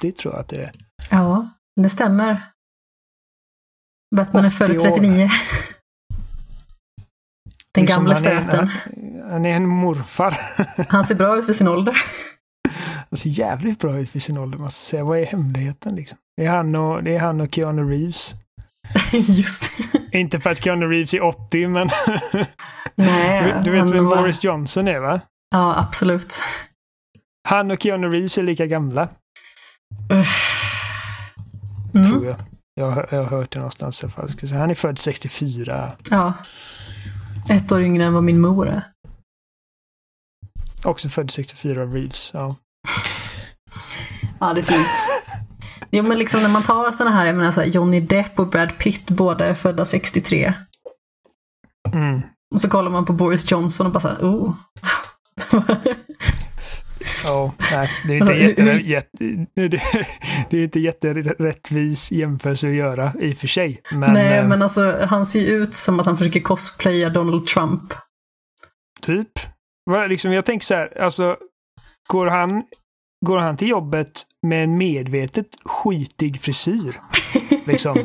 80 0.00 0.12
tror 0.12 0.34
jag 0.34 0.40
att 0.40 0.48
det 0.48 0.62
är. 0.62 0.70
Ja, 1.10 1.48
det 1.76 1.88
stämmer. 1.88 2.42
Batman 4.16 4.44
är 4.44 4.50
född 4.50 4.80
39. 4.80 5.30
Den 7.74 7.86
gamla 7.86 8.14
stöten. 8.14 8.70
Han, 9.30 9.46
är 9.46 9.56
en 9.56 9.66
morfar. 9.66 10.38
han 10.88 11.04
ser 11.04 11.14
bra 11.14 11.38
ut 11.38 11.46
för 11.46 11.52
sin 11.52 11.68
ålder. 11.68 11.96
Han 13.10 13.16
ser 13.16 13.30
jävligt 13.30 13.78
bra 13.78 13.98
ut 13.98 14.10
för 14.10 14.18
sin 14.18 14.38
ålder, 14.38 14.58
måste 14.58 14.78
jag 14.78 14.90
säga. 14.90 15.04
Vad 15.04 15.18
är 15.18 15.26
hemligheten 15.26 15.94
liksom? 15.94 16.18
Det 16.36 16.44
är 16.44 16.50
han 16.50 16.74
och, 16.74 17.02
det 17.02 17.16
är 17.16 17.20
han 17.20 17.40
och 17.40 17.54
Keanu 17.54 17.90
Reeves. 17.90 18.34
Just 19.12 19.72
Inte 20.12 20.40
för 20.40 20.50
att 20.50 20.64
Keanu 20.64 20.86
Reeves 20.86 21.14
är 21.14 21.22
80, 21.22 21.68
men... 21.68 21.88
Nej, 22.94 23.54
du, 23.56 23.62
du 23.64 23.70
vet 23.70 23.90
vem 23.90 24.06
var... 24.06 24.16
Boris 24.16 24.44
Johnson 24.44 24.88
är, 24.88 24.98
va? 24.98 25.20
Ja, 25.50 25.78
absolut. 25.78 26.40
Han 27.48 27.70
och 27.70 27.82
Keanu 27.82 28.08
Reeves 28.08 28.38
är 28.38 28.42
lika 28.42 28.66
gamla. 28.66 29.08
Mm. 31.94 32.10
Tror 32.10 32.24
jag. 32.26 32.36
Jag 32.80 33.06
jag 33.10 33.18
har 33.18 33.24
hört 33.24 33.52
det 33.52 33.58
någonstans 33.58 34.02
i 34.02 34.06
alla 34.06 34.12
fall. 34.12 34.28
Han 34.52 34.70
är 34.70 34.74
född 34.74 34.98
64. 34.98 35.92
Ja. 36.10 36.32
Ett 37.48 37.72
år 37.72 37.82
yngre 37.82 38.04
än 38.04 38.14
vad 38.14 38.22
min 38.22 38.40
mor 38.40 38.68
är. 38.68 38.82
Också 40.84 41.08
född 41.08 41.30
64 41.30 41.82
av 41.82 41.92
Reeves, 41.92 42.30
ja. 42.34 42.56
ja, 44.40 44.52
det 44.52 44.60
är 44.60 44.62
fint. 44.62 44.88
Jo, 45.90 46.02
men 46.02 46.18
liksom 46.18 46.42
när 46.42 46.48
man 46.48 46.62
tar 46.62 46.90
sådana 46.90 47.16
här, 47.16 47.26
jag 47.26 47.36
menar 47.36 47.52
så 47.52 47.60
här, 47.60 47.68
Johnny 47.68 48.00
Depp 48.00 48.38
och 48.38 48.48
Brad 48.48 48.78
Pitt, 48.78 49.10
båda 49.10 49.46
är 49.46 49.54
födda 49.54 49.84
63. 49.84 50.54
Mm. 51.92 52.20
Och 52.54 52.60
så 52.60 52.70
kollar 52.70 52.90
man 52.90 53.04
på 53.04 53.12
Boris 53.12 53.50
Johnson 53.50 53.86
och 53.86 53.92
bara 53.92 54.00
såhär, 54.00 54.18
oh. 54.22 54.54
Ja, 57.26 57.52
nej, 57.72 57.90
det 58.06 58.12
är 58.12 58.18
inte 58.18 58.32
alltså, 58.32 58.88
jätte, 58.88 59.24
jätte, 59.24 59.46
det 60.50 60.58
är 60.58 60.64
inte 60.64 60.80
jätterättvis 60.80 62.12
jämförelse 62.12 62.68
att 62.68 62.74
göra 62.74 63.12
i 63.20 63.32
och 63.32 63.36
för 63.36 63.46
sig. 63.46 63.80
Men, 63.90 64.12
nej, 64.12 64.44
men 64.44 64.62
alltså 64.62 65.06
han 65.06 65.26
ser 65.26 65.46
ut 65.46 65.74
som 65.74 66.00
att 66.00 66.06
han 66.06 66.16
försöker 66.16 66.40
cosplaya 66.40 67.10
Donald 67.10 67.46
Trump. 67.46 67.82
Typ. 69.02 69.28
Liksom, 70.08 70.32
jag 70.32 70.44
tänker 70.44 70.66
så 70.66 70.74
här, 70.74 71.02
alltså 71.02 71.36
går 72.08 72.26
han, 72.26 72.62
går 73.26 73.38
han 73.38 73.56
till 73.56 73.68
jobbet 73.68 74.22
med 74.46 74.64
en 74.64 74.78
medvetet 74.78 75.46
skitig 75.64 76.40
frisyr? 76.40 77.00
liksom. 77.66 77.98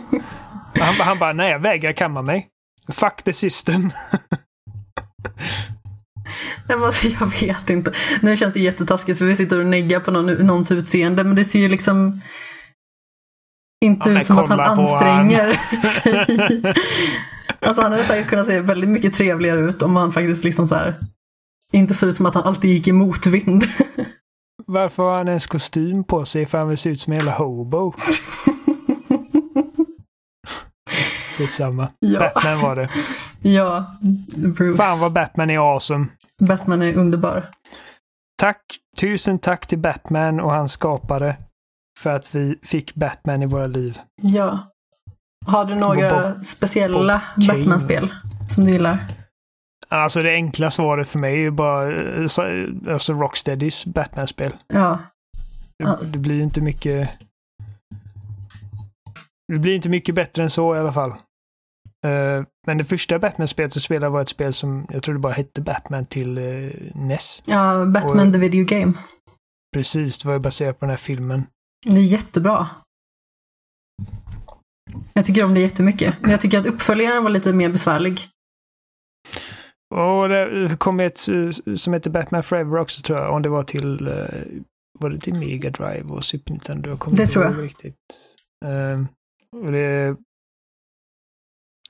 han, 0.80 0.94
han 1.00 1.20
bara, 1.20 1.34
nej 1.34 1.52
jag 1.52 1.60
vägrar 1.60 1.92
kamma 1.92 2.22
mig. 2.22 2.48
Fuck 2.92 3.24
the 3.24 3.34
system. 3.34 3.92
Nej, 6.68 6.78
alltså, 6.78 7.08
jag 7.08 7.42
vet 7.42 7.70
inte. 7.70 7.94
Nu 8.22 8.36
känns 8.36 8.54
det 8.54 8.60
jättetaskigt 8.60 9.18
för 9.18 9.26
vi 9.26 9.36
sitter 9.36 9.60
och 9.60 9.66
neggar 9.66 10.00
på 10.00 10.12
någon, 10.12 10.26
någons 10.26 10.72
utseende, 10.72 11.24
men 11.24 11.36
det 11.36 11.46
ser 11.46 11.60
ju 11.60 11.70
liksom 11.70 12.22
inte 13.86 14.10
ja, 14.10 14.20
ut 14.20 14.28
som 14.28 14.38
att 14.38 14.50
han 14.50 14.60
anstränger 14.60 15.60
han. 15.72 15.82
sig. 15.84 16.64
alltså 17.60 17.82
han 17.82 17.92
hade 17.92 18.04
säkert 18.04 18.30
kunnat 18.30 18.46
se 18.46 18.60
väldigt 18.60 18.90
mycket 18.90 19.14
trevligare 19.14 19.60
ut 19.60 19.82
om 19.82 19.96
han 19.96 20.12
faktiskt 20.12 20.44
liksom 20.44 20.68
så 20.68 20.76
här, 20.76 20.96
inte 21.72 21.94
såg 21.94 22.10
ut 22.10 22.16
som 22.16 22.26
att 22.26 22.36
han 22.36 22.44
alltid 22.44 22.70
gick 22.70 22.88
i 22.88 22.92
motvind. 22.92 23.64
Varför 24.66 25.04
har 25.04 25.18
han 25.18 25.28
ens 25.28 25.48
kostym 25.48 26.04
på 26.04 26.26
sig 26.26 26.46
för 26.46 26.58
han 26.58 26.68
vill 26.68 26.78
se 26.78 26.90
ut 26.90 27.02
som 27.02 27.14
en 27.14 27.20
jävla 27.20 27.32
hobo? 27.32 27.94
Skitsamma. 31.38 31.92
Ja. 32.00 32.20
Batman 32.20 32.62
var 32.62 32.76
det. 32.76 32.90
Ja, 33.42 33.86
Bruce. 34.36 34.84
Fan 34.84 35.02
vad 35.02 35.14
Batman 35.14 35.50
är 35.50 35.74
awesome. 35.74 36.06
Batman 36.48 36.82
är 36.82 36.94
underbar. 36.96 37.50
Tack, 38.42 38.62
tusen 38.98 39.40
tack 39.40 39.68
till 39.68 39.80
Batman 39.80 40.40
och 40.40 40.52
hans 40.52 40.72
skapare 40.74 41.36
för 42.00 42.10
att 42.10 42.36
vi 42.36 42.60
fick 42.64 42.96
Batman 42.96 43.44
i 43.44 43.46
våra 43.46 43.68
liv. 43.68 44.00
Ja. 44.22 44.60
Har 45.46 45.66
du 45.66 45.76
några 45.76 46.10
Bob- 46.10 46.42
speciella. 46.44 47.22
Batman-spel 47.48 48.14
som 48.50 48.66
du 48.66 48.72
gillar? 48.72 49.00
Alltså 49.90 50.22
det 50.22 50.32
enkla 50.32 50.72
svaret 50.72 51.08
för 51.08 51.20
mig 51.20 51.34
är 51.34 51.38
ju 51.38 51.52
bara 51.52 52.02
eh, 52.02 52.28
så- 52.28 52.68
alltså 52.90 53.14
Rocksteadys 53.14 53.86
Batman-spel. 53.86 54.52
Ja. 54.74 55.00
Ja. 55.78 55.98
Det, 56.02 56.08
det 56.08 56.18
blir 56.18 56.42
inte 56.42 56.62
mycket... 56.62 57.12
Det 59.54 59.60
blir 59.60 59.76
inte 59.76 59.90
mycket 59.90 60.16
bättre 60.16 60.44
än 60.44 60.50
så 60.50 60.76
i 60.76 60.80
alla 60.80 60.94
fall. 60.94 61.14
Eh, 62.06 62.44
men 62.68 62.78
det 62.78 62.84
första 62.84 63.20
Batman-spelet 63.20 63.74
som 63.74 63.82
spelade 63.82 64.10
var 64.10 64.22
ett 64.22 64.30
spel 64.30 64.54
som 64.54 64.88
jag 64.90 65.04
tror 65.04 65.14
det 65.16 65.20
bara 65.22 65.34
hette 65.34 65.62
Batman 65.62 66.06
till 66.06 66.38
uh, 66.40 66.72
NES. 66.96 67.44
Ja, 67.46 67.86
Batman 67.86 68.28
Och- 68.28 68.34
the 68.34 68.40
Video 68.40 68.66
Game. 68.66 68.94
Precis, 69.76 70.18
det 70.20 70.28
var 70.28 70.34
ju 70.34 70.40
baserat 70.40 70.80
på 70.80 70.86
den 70.86 70.90
här 70.90 70.98
filmen. 70.98 71.44
Det 71.86 71.92
är 71.98 72.02
jättebra. 72.02 72.68
Jag 75.14 75.26
tycker 75.26 75.46
om 75.46 75.54
det 75.54 75.60
jättemycket. 75.60 76.16
Men 76.22 76.32
Jag 76.32 76.42
tycker 76.42 76.60
att 76.60 76.66
uppföljaren 76.66 77.24
var 77.24 77.30
lite 77.32 77.54
mer 77.54 77.70
besvärlig. 77.70 78.20
Och 79.96 80.30
det 80.30 80.76
kom 80.80 81.00
ett 81.00 81.28
eh, 81.30 81.76
som 81.76 81.94
heter 81.94 82.10
Batman 82.10 82.44
Forever 82.44 82.78
också 82.80 83.02
tror 83.02 83.20
jag. 83.20 83.34
Om 83.36 83.42
det 83.42 83.50
var 83.50 83.64
till, 83.64 84.08
eh, 84.08 84.62
var 85.00 85.10
det 85.10 85.20
till 85.20 85.34
Mega 85.34 85.70
Drive 85.70 86.04
och 86.10 86.24
Super 86.26 86.52
Nintendo? 86.52 86.90
Jag 86.90 87.16
Det 87.16 87.28
tror 87.28 87.46
jag. 87.46 87.62
Riktigt. 87.64 87.96
Ehm, 88.66 89.08
och 89.66 89.72
det, 89.72 90.16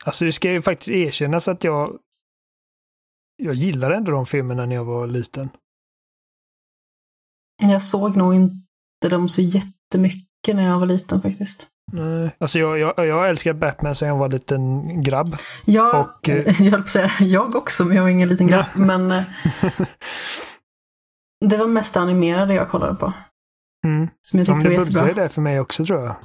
alltså 0.06 0.26
det 0.26 0.34
ska 0.34 0.52
ju 0.52 0.62
faktiskt 0.62 0.90
erkännas 0.90 1.48
att 1.48 1.64
jag, 1.64 1.98
jag 3.38 3.56
gillade 3.56 3.96
ändå 3.96 4.12
de 4.12 4.26
filmerna 4.26 4.66
när 4.66 4.76
jag 4.76 4.86
var 4.86 5.08
liten. 5.08 5.50
Jag 7.62 7.82
såg 7.82 8.18
nog 8.18 8.36
inte 8.36 9.10
dem 9.10 9.30
så 9.30 9.42
jättemycket 9.42 10.56
när 10.56 10.64
jag 10.68 10.80
var 10.80 10.86
liten 10.88 11.22
faktiskt. 11.22 11.68
Nej, 11.92 12.36
Alltså 12.40 12.60
jag, 12.60 12.80
jag, 12.80 12.94
jag 13.08 13.30
älskar 13.30 13.54
Batman 13.54 13.96
sedan 13.96 14.08
jag 14.10 14.18
var 14.18 14.30
liten 14.30 15.04
grabb. 15.04 15.36
Jag, 15.66 16.00
Och, 16.10 16.30
eh, 16.30 16.62
jag 16.62 16.72
höll 16.72 16.82
på 16.84 16.90
säga 16.90 17.12
jag 17.20 17.56
också, 17.56 17.86
men 17.86 17.96
jag 17.96 18.04
var 18.04 18.10
ingen 18.10 18.30
liten 18.30 18.48
grabb. 18.48 18.66
Men 18.76 19.12
eh, 19.12 19.24
det 21.46 21.58
var 21.58 21.68
mest 21.68 21.98
animerade 21.98 22.54
jag 22.54 22.70
kollade 22.70 22.96
på. 22.96 23.14
Mm. 23.88 24.08
Som 24.22 24.40
jag 24.40 24.48
Ja, 24.48 24.54
tyckte 24.54 24.70
men 24.70 24.78
var 24.78 24.86
det 24.86 24.92
började 24.92 25.08
jättebra. 25.10 25.24
där 25.24 25.30
för 25.30 25.42
mig 25.42 25.60
också 25.60 25.86
tror 25.86 26.04
jag. 26.04 26.16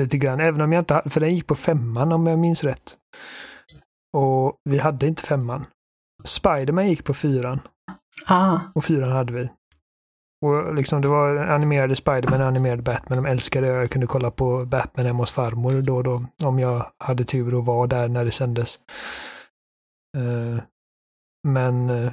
Lite 0.00 0.18
grann, 0.18 0.40
även 0.40 0.60
om 0.60 0.72
jag 0.72 0.80
inte 0.80 1.02
för 1.06 1.20
den 1.20 1.34
gick 1.34 1.46
på 1.46 1.54
femman 1.54 2.12
om 2.12 2.26
jag 2.26 2.38
minns 2.38 2.64
rätt. 2.64 2.96
Och 4.16 4.56
vi 4.64 4.78
hade 4.78 5.06
inte 5.06 5.22
femman. 5.22 5.64
Spiderman 6.24 6.88
gick 6.88 7.04
på 7.04 7.14
fyran 7.14 7.60
Ah, 8.26 8.58
och 8.74 8.84
fyran 8.84 9.12
hade 9.12 9.32
vi. 9.32 9.48
Och 10.46 10.74
liksom 10.74 11.02
det 11.02 11.08
var 11.08 11.36
animerade 11.36 11.96
Spiderman 11.96 12.40
och 12.40 12.46
animerade 12.46 12.82
Batman. 12.82 13.22
De 13.22 13.28
älskade 13.28 13.66
det. 13.66 13.72
Jag 13.72 13.90
kunde 13.90 14.06
kolla 14.06 14.30
på 14.30 14.64
Batman 14.64 15.06
hemma 15.06 15.18
hos 15.18 15.32
farmor 15.32 15.82
då 15.82 15.96
och 15.96 16.04
då. 16.04 16.24
Om 16.44 16.58
jag 16.58 16.92
hade 17.04 17.24
tur 17.24 17.54
och 17.54 17.66
var 17.66 17.86
där 17.86 18.08
när 18.08 18.24
det 18.24 18.30
sändes. 18.30 18.78
Eh, 20.16 20.62
men 21.48 21.90
eh, 21.90 22.12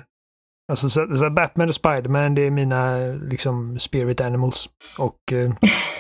alltså 0.72 0.90
så, 0.90 1.18
så 1.18 1.30
Batman 1.30 1.70
och 1.70 1.76
Spiderman 1.76 2.36
det 2.36 2.42
är 2.42 2.52
mina 2.52 2.98
liksom 3.08 3.80
spirit 3.80 4.22
animals. 4.22 4.70
Och 5.00 5.34
eh, 5.34 5.54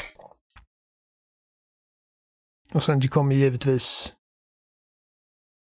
och 2.74 2.84
sen 2.84 3.08
kommer 3.08 3.36
givetvis 3.36 4.16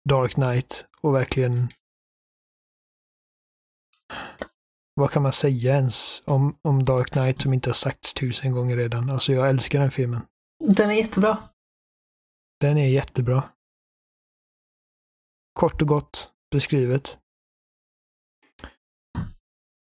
Dark 0.09 0.31
Knight 0.31 0.85
och 1.01 1.15
verkligen 1.15 1.69
vad 4.93 5.11
kan 5.11 5.23
man 5.23 5.33
säga 5.33 5.75
ens 5.75 6.23
om, 6.25 6.57
om 6.61 6.83
Dark 6.83 7.09
Knight 7.09 7.41
som 7.41 7.53
inte 7.53 7.69
har 7.69 7.73
sagts 7.73 8.13
tusen 8.13 8.51
gånger 8.51 8.77
redan? 8.77 9.09
Alltså 9.09 9.33
jag 9.33 9.49
älskar 9.49 9.79
den 9.79 9.91
filmen. 9.91 10.21
den 10.59 10.89
är 10.89 10.93
jättebra. 10.93 11.37
Den 12.59 12.77
är 12.77 12.87
jättebra. 12.87 13.43
Kort 15.53 15.81
och 15.81 15.87
gott 15.87 16.31
beskrivet. 16.51 17.19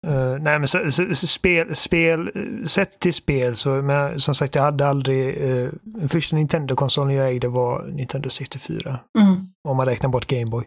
Eh, 0.07 0.39
nej 0.41 0.59
men 0.59 0.69
så, 0.69 0.91
så, 0.91 1.15
så 1.15 1.27
spel, 1.27 1.77
spel, 1.77 2.31
eh, 2.35 2.67
sett 2.67 3.01
till 3.01 3.15
spel 3.15 3.57
så, 3.57 3.71
men 3.83 4.21
som 4.21 4.35
sagt 4.35 4.55
jag 4.55 4.63
hade 4.63 4.87
aldrig, 4.87 5.43
uh, 5.43 5.71
den 5.83 6.09
första 6.09 6.37
Nintendo-konsolen 6.37 7.15
jag 7.15 7.29
ägde 7.29 7.49
var 7.49 7.87
Nintendo 7.87 8.31
64. 8.31 9.01
Mm. 9.19 9.37
Om 9.69 9.77
man 9.77 9.87
räknar 9.87 10.11
bort 10.11 10.27
Gameboy. 10.27 10.65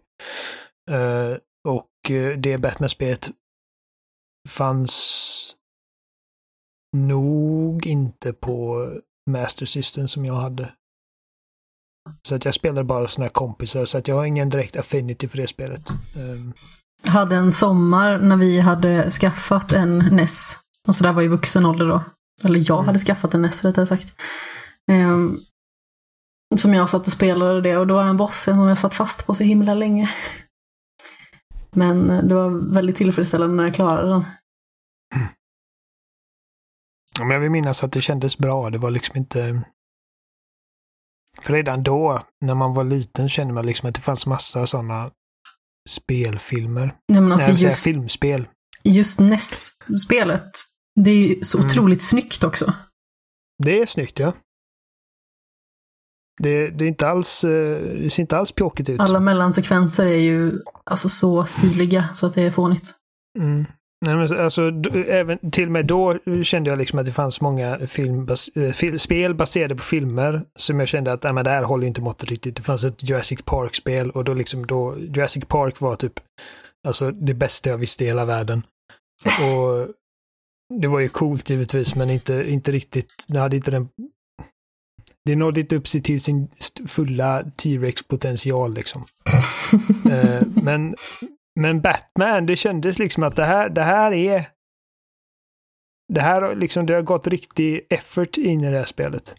Uh, 0.92 1.38
och 1.68 1.90
uh, 2.10 2.38
det 2.38 2.58
Batman-spelet 2.58 3.30
fanns 4.50 5.56
nog 6.98 7.88
inte 7.88 8.34
på 8.34 8.88
Master 9.30 9.66
System 9.66 10.08
som 10.08 10.26
jag 10.26 10.36
hade. 10.36 10.74
Så 12.24 12.36
att 12.36 12.46
jag 12.46 12.54
spelade 12.54 12.84
bara 12.84 13.08
såna 13.08 13.26
här 13.26 13.30
kompisar, 13.32 13.86
så 13.86 13.98
att 13.98 14.08
jag 14.08 14.16
har 14.16 14.26
ingen 14.26 14.50
direkt 14.50 14.76
affinity 14.76 15.28
för 15.28 15.38
det 15.38 15.48
spelet. 15.48 15.82
Um, 16.18 16.54
hade 17.08 17.36
en 17.36 17.52
sommar 17.52 18.18
när 18.18 18.38
vi 18.38 18.60
hade 18.60 19.12
skaffat 19.12 19.72
en 19.74 19.98
NES. 19.98 20.56
Och 20.88 20.96
så 20.96 21.04
där 21.04 21.14
var 21.14 21.22
i 21.22 21.28
vuxen 21.28 21.66
ålder 21.66 21.86
då. 21.88 22.04
Eller 22.44 22.60
jag 22.68 22.78
Mm. 22.78 22.86
hade 22.88 23.00
skaffat 23.00 23.34
en 23.34 23.42
NES 23.42 23.66
rättare 23.66 23.86
sagt. 23.86 24.22
Ehm, 24.92 25.38
som 26.58 26.74
jag 26.74 26.90
satt 26.90 27.08
och 27.08 27.14
spelade 27.14 27.62
det 27.62 27.78
och 27.78 27.88
då 27.88 27.94
var 27.94 28.04
en 28.04 28.18
boss 28.18 28.44
som 28.44 28.60
jag 28.60 28.78
satt 28.78 28.94
fast 28.94 29.26
på 29.26 29.36
så 29.36 29.44
himla 29.44 29.74
länge. 29.74 30.10
Men 31.72 32.10
eh, 32.10 32.24
det 32.24 32.36
var 32.36 32.74
väldigt 32.74 32.96
tillfredsställande 32.96 33.56
när 33.56 33.64
jag 33.64 33.74
klarade 33.74 34.10
den. 34.10 34.26
Ja, 37.20 37.26
Men 37.26 37.32
jag 37.32 37.40
vill 37.40 37.52
minnas 37.52 37.84
att 37.84 37.92
det 37.92 38.02
kändes 38.02 38.38
bra. 38.38 38.70
Det 38.70 38.78
var 38.78 38.92
liksom 38.92 39.18
inte... 39.18 39.62
För 41.42 41.54
redan 41.54 41.84
då, 41.84 42.24
när 42.46 42.56
man 42.56 42.74
var 42.74 42.84
liten, 42.84 43.30
kände 43.30 43.54
man 43.54 43.66
liksom 43.66 43.90
att 43.90 43.96
det 43.96 44.02
fanns 44.02 44.26
massa 44.26 44.68
sådana 44.68 45.10
spelfilmer. 45.90 46.96
Ja, 47.06 47.22
men 47.22 47.32
alltså 47.32 47.52
Nej, 47.52 47.64
just, 47.64 47.84
filmspel. 47.84 48.48
just 48.84 49.20
NES-spelet, 49.20 50.52
det 51.00 51.12
är 51.12 51.16
ju 51.16 51.44
så 51.44 51.58
Mm. 51.58 51.66
otroligt 51.68 52.02
snyggt 52.02 52.44
också. 52.44 52.74
Det 53.64 53.82
är 53.82 53.86
snyggt, 53.86 54.20
ja. 54.20 54.34
Det, 56.42 56.70
det, 56.70 56.84
är 56.86 56.88
inte 56.88 57.08
alls, 57.08 57.44
eh, 57.44 57.82
det 57.82 58.10
ser 58.10 58.24
inte 58.24 58.38
alls 58.38 58.52
pjåkigt 58.52 58.90
ut. 58.90 59.00
Alla 59.00 59.20
mellansekvenser 59.20 60.06
är 60.06 60.18
ju 60.18 60.52
alltså 60.84 61.10
så 61.10 61.46
stiliga 61.46 62.08
så 62.14 62.28
att 62.28 62.34
det 62.34 62.42
är 62.42 62.52
fånigt. 62.52 62.92
Mm. 63.40 63.66
Nej, 64.06 64.16
men 64.16 64.40
alltså, 64.40 64.72
även 65.08 65.52
till 65.52 65.66
och 65.66 65.72
med 65.72 65.86
då 65.86 66.18
kände 66.44 66.70
jag 66.70 66.80
liksom 66.80 67.00
att 67.00 67.06
det 67.06 67.12
fanns 67.12 67.42
många 67.42 67.88
film, 67.88 68.26
bas, 68.26 68.48
eh, 68.48 68.72
fil, 68.72 69.00
spel 69.00 69.36
baserade 69.36 69.76
på 69.76 69.84
filmer 69.84 70.46
som 70.56 70.80
jag 70.80 70.90
kände 70.90 71.12
att 71.12 71.24
men 71.24 71.44
det 71.44 71.50
här 71.50 71.64
håller 71.64 71.88
inte 71.88 72.02
måttet 72.02 72.30
riktigt. 72.30 72.56
Det 72.56 72.62
fanns 72.62 72.84
ett 72.84 73.10
Jurassic 73.10 73.40
Park-spel 73.46 74.12
och 74.12 74.24
då 74.24 74.34
liksom 74.34 74.66
då 74.66 74.98
Jurassic 75.00 75.44
Park 75.48 75.82
var 75.82 75.96
typ 75.96 76.20
alltså 76.88 77.12
det 77.12 77.34
bästa 77.34 77.70
jag 77.70 77.78
visste 77.78 78.04
i 78.04 78.08
hela 78.08 78.26
världen. 78.26 78.64
Och 79.26 79.88
det 80.82 80.88
var 80.88 81.00
ju 81.00 81.10
coolt 81.10 81.50
givetvis 81.50 81.96
men 81.96 82.10
inte, 82.10 82.46
inte 82.48 82.72
riktigt, 82.72 83.26
det 83.28 83.40
hade 83.40 83.56
inte 83.56 83.72
den 83.72 83.90
det 85.26 85.36
nådde 85.36 85.60
inte 85.62 85.76
upp 85.76 85.88
sig 85.88 86.02
till 86.02 86.22
sin 86.22 86.48
fulla 86.88 87.44
T-Rex-potential 87.58 88.74
liksom. 88.74 89.04
Eh, 90.12 90.42
men, 90.64 90.96
men 91.60 91.82
Batman, 91.82 92.46
det 92.46 92.56
kändes 92.56 93.00
liksom 93.00 93.24
att 93.24 93.36
det 93.36 93.46
här, 93.46 93.70
det 93.70 93.84
här 93.84 94.12
är... 94.12 94.50
Det 96.14 96.22
här 96.22 96.56
liksom, 96.56 96.86
det 96.86 96.94
har 96.94 97.02
gått 97.02 97.28
riktig 97.28 97.88
effort 97.90 98.38
in 98.38 98.64
i 98.64 98.72
det 98.72 98.78
här 98.78 98.86
spelet. 98.86 99.36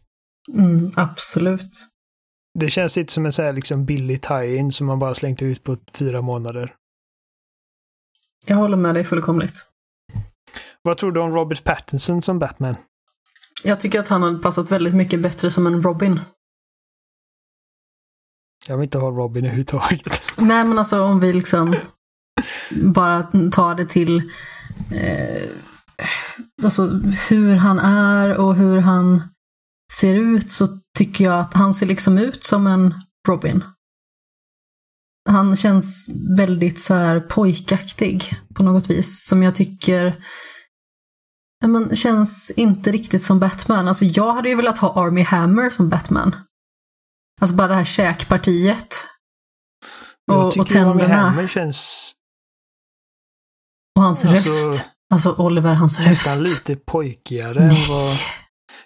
Mm, 0.53 0.93
absolut. 0.97 1.89
Det 2.59 2.71
känns 2.71 2.99
inte 2.99 3.13
som 3.13 3.27
en 3.27 3.33
så 3.33 3.43
här 3.43 3.53
liksom 3.53 3.85
billig 3.85 4.23
tie-in 4.23 4.73
som 4.73 4.87
man 4.87 4.99
bara 4.99 5.15
slängt 5.15 5.43
ut 5.43 5.63
på 5.63 5.77
fyra 5.93 6.23
månader. 6.23 6.75
Jag 8.47 8.57
håller 8.57 8.77
med 8.77 8.95
dig 8.95 9.05
fullkomligt. 9.05 9.71
Vad 10.83 10.99
tror 10.99 11.13
du 11.13 11.21
om 11.21 11.35
Robert 11.35 11.65
Pattinson 11.65 12.23
som 12.23 12.39
Batman? 12.39 12.77
Jag 13.65 13.81
tycker 13.81 14.01
att 14.01 14.09
han 14.09 14.23
hade 14.23 14.39
passat 14.39 14.71
väldigt 14.71 14.95
mycket 14.95 15.21
bättre 15.21 15.51
som 15.51 15.67
en 15.67 15.83
Robin. 15.83 16.21
Jag 18.67 18.77
vill 18.77 18.85
inte 18.85 18.99
ha 18.99 19.11
Robin 19.11 19.45
överhuvudtaget. 19.45 20.23
Nej, 20.39 20.65
men 20.65 20.79
alltså 20.79 21.03
om 21.03 21.21
vi 21.21 21.33
liksom 21.33 21.77
bara 22.71 23.23
tar 23.53 23.75
det 23.75 23.87
till 23.87 24.17
eh, 24.91 25.51
alltså, 26.63 27.01
hur 27.29 27.57
han 27.57 27.79
är 27.79 28.37
och 28.37 28.55
hur 28.55 28.79
han 28.79 29.23
ser 29.93 30.15
ut 30.15 30.53
så 30.53 30.67
tycker 30.99 31.25
jag 31.25 31.41
att 31.41 31.55
han 31.55 31.75
ser 31.75 31.87
liksom 31.87 32.19
ut 32.19 32.45
som 32.45 32.67
en 32.67 32.95
Robin. 33.29 33.65
Han 35.29 35.57
känns 35.57 36.11
väldigt 36.37 36.81
så 36.81 36.95
här 36.95 37.21
pojkaktig 37.21 38.33
på 38.55 38.63
något 38.63 38.91
vis 38.91 39.27
som 39.27 39.43
jag 39.43 39.55
tycker 39.55 40.25
men, 41.67 41.97
känns 41.97 42.51
inte 42.51 42.93
riktigt 42.93 43.25
som 43.25 43.41
Batman. 43.41 43.89
Alltså 43.89 44.05
jag 44.05 44.33
hade 44.33 44.49
ju 44.49 44.55
velat 44.55 44.79
ha 44.79 45.05
Army 45.05 45.23
Hammer 45.23 45.71
som 45.71 45.89
Batman. 45.89 46.37
Alltså 47.41 47.57
bara 47.57 47.69
det 47.69 47.75
här 47.75 47.85
käkpartiet. 47.85 48.95
Jag 50.27 50.39
Och, 50.39 50.47
och 50.47 50.53
tycker 50.53 50.81
Armie 50.81 50.93
tänderna. 50.93 51.21
Hammer 51.21 51.47
känns 51.47 52.13
Och 54.01 54.07
hans 54.07 54.25
Alltså, 54.25 54.51
röst. 54.51 54.85
Alltså 55.13 55.35
Oliver, 55.39 55.75
hans 55.75 55.99
nästan 55.99 56.43
röst. 56.43 56.69
lite 56.69 56.83
pojkigare 56.87 57.63
än 57.63 57.89
vad... 57.89 58.19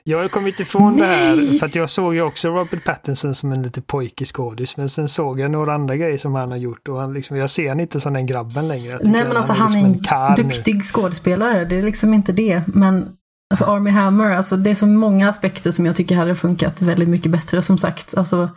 Jag 0.04 0.18
har 0.18 0.28
kommit 0.28 0.60
ifrån 0.60 0.96
det 0.96 1.06
här, 1.06 1.58
för 1.58 1.66
att 1.66 1.74
jag 1.74 1.90
såg 1.90 2.14
ju 2.14 2.22
också 2.22 2.48
Robert 2.48 2.84
Pattinson 2.84 3.34
som 3.34 3.52
en 3.52 3.62
lite 3.62 3.80
pojkig 3.80 4.28
skådis, 4.28 4.76
men 4.76 4.88
sen 4.88 5.08
såg 5.08 5.40
jag 5.40 5.50
några 5.50 5.74
andra 5.74 5.96
grejer 5.96 6.18
som 6.18 6.34
han 6.34 6.50
har 6.50 6.56
gjort 6.56 6.88
och 6.88 7.00
han 7.00 7.14
liksom, 7.14 7.36
jag 7.36 7.50
ser 7.50 7.68
han 7.68 7.80
inte 7.80 8.00
som 8.00 8.12
den 8.12 8.26
grabben 8.26 8.68
längre. 8.68 8.98
Nej 9.02 9.24
men 9.24 9.36
alltså 9.36 9.52
han 9.52 9.72
är 9.72 9.76
liksom 9.76 9.92
en 9.92 10.04
karl 10.04 10.34
nu. 10.36 10.42
duktig 10.42 10.84
skådespelare, 10.84 11.64
det 11.64 11.76
är 11.76 11.82
liksom 11.82 12.14
inte 12.14 12.32
det. 12.32 12.62
Men 12.66 13.08
alltså 13.50 13.64
Army 13.64 13.90
Hammer, 13.90 14.30
alltså 14.30 14.56
det 14.56 14.70
är 14.70 14.74
så 14.74 14.86
många 14.86 15.28
aspekter 15.28 15.70
som 15.70 15.86
jag 15.86 15.96
tycker 15.96 16.16
hade 16.16 16.36
funkat 16.36 16.82
väldigt 16.82 17.08
mycket 17.08 17.32
bättre. 17.32 17.62
Som 17.62 17.78
sagt, 17.78 18.14
alltså 18.16 18.48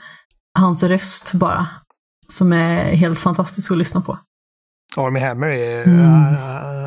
hans 0.60 0.84
röst 0.84 1.34
bara. 1.34 1.68
Som 2.30 2.53
är 2.53 2.84
helt 2.84 3.20
fantastisk 3.20 3.72
att 3.72 3.78
lyssna 3.78 4.01
på. 4.01 4.18
Armie 4.97 5.23
Hammer 5.23 5.47
är, 5.47 5.83
Mm. 5.83 6.05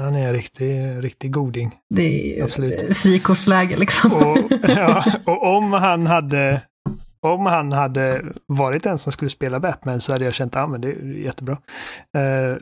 han 0.04 0.14
är 0.14 0.26
en 0.28 0.32
riktig, 0.32 1.04
riktig 1.04 1.32
goding. 1.32 1.74
Det 1.94 2.38
är 2.40 2.44
Absolut. 2.44 2.96
frikortsläge 2.96 3.76
liksom. 3.76 4.12
Och, 4.12 4.38
ja, 4.68 5.04
och 5.26 5.56
om 5.56 5.72
han 5.72 6.06
hade 6.06 6.62
om 7.22 7.46
han 7.46 7.72
hade 7.72 8.22
varit 8.46 8.82
den 8.84 8.98
som 8.98 9.12
skulle 9.12 9.28
spela 9.28 9.60
Batman 9.60 10.00
så 10.00 10.12
hade 10.12 10.24
jag 10.24 10.34
känt 10.34 10.56
att 10.56 10.62
ah, 10.62 10.66
men 10.66 10.80
det 10.80 10.88
är 10.88 11.24
jättebra. 11.24 11.52
Eh, 12.16 12.56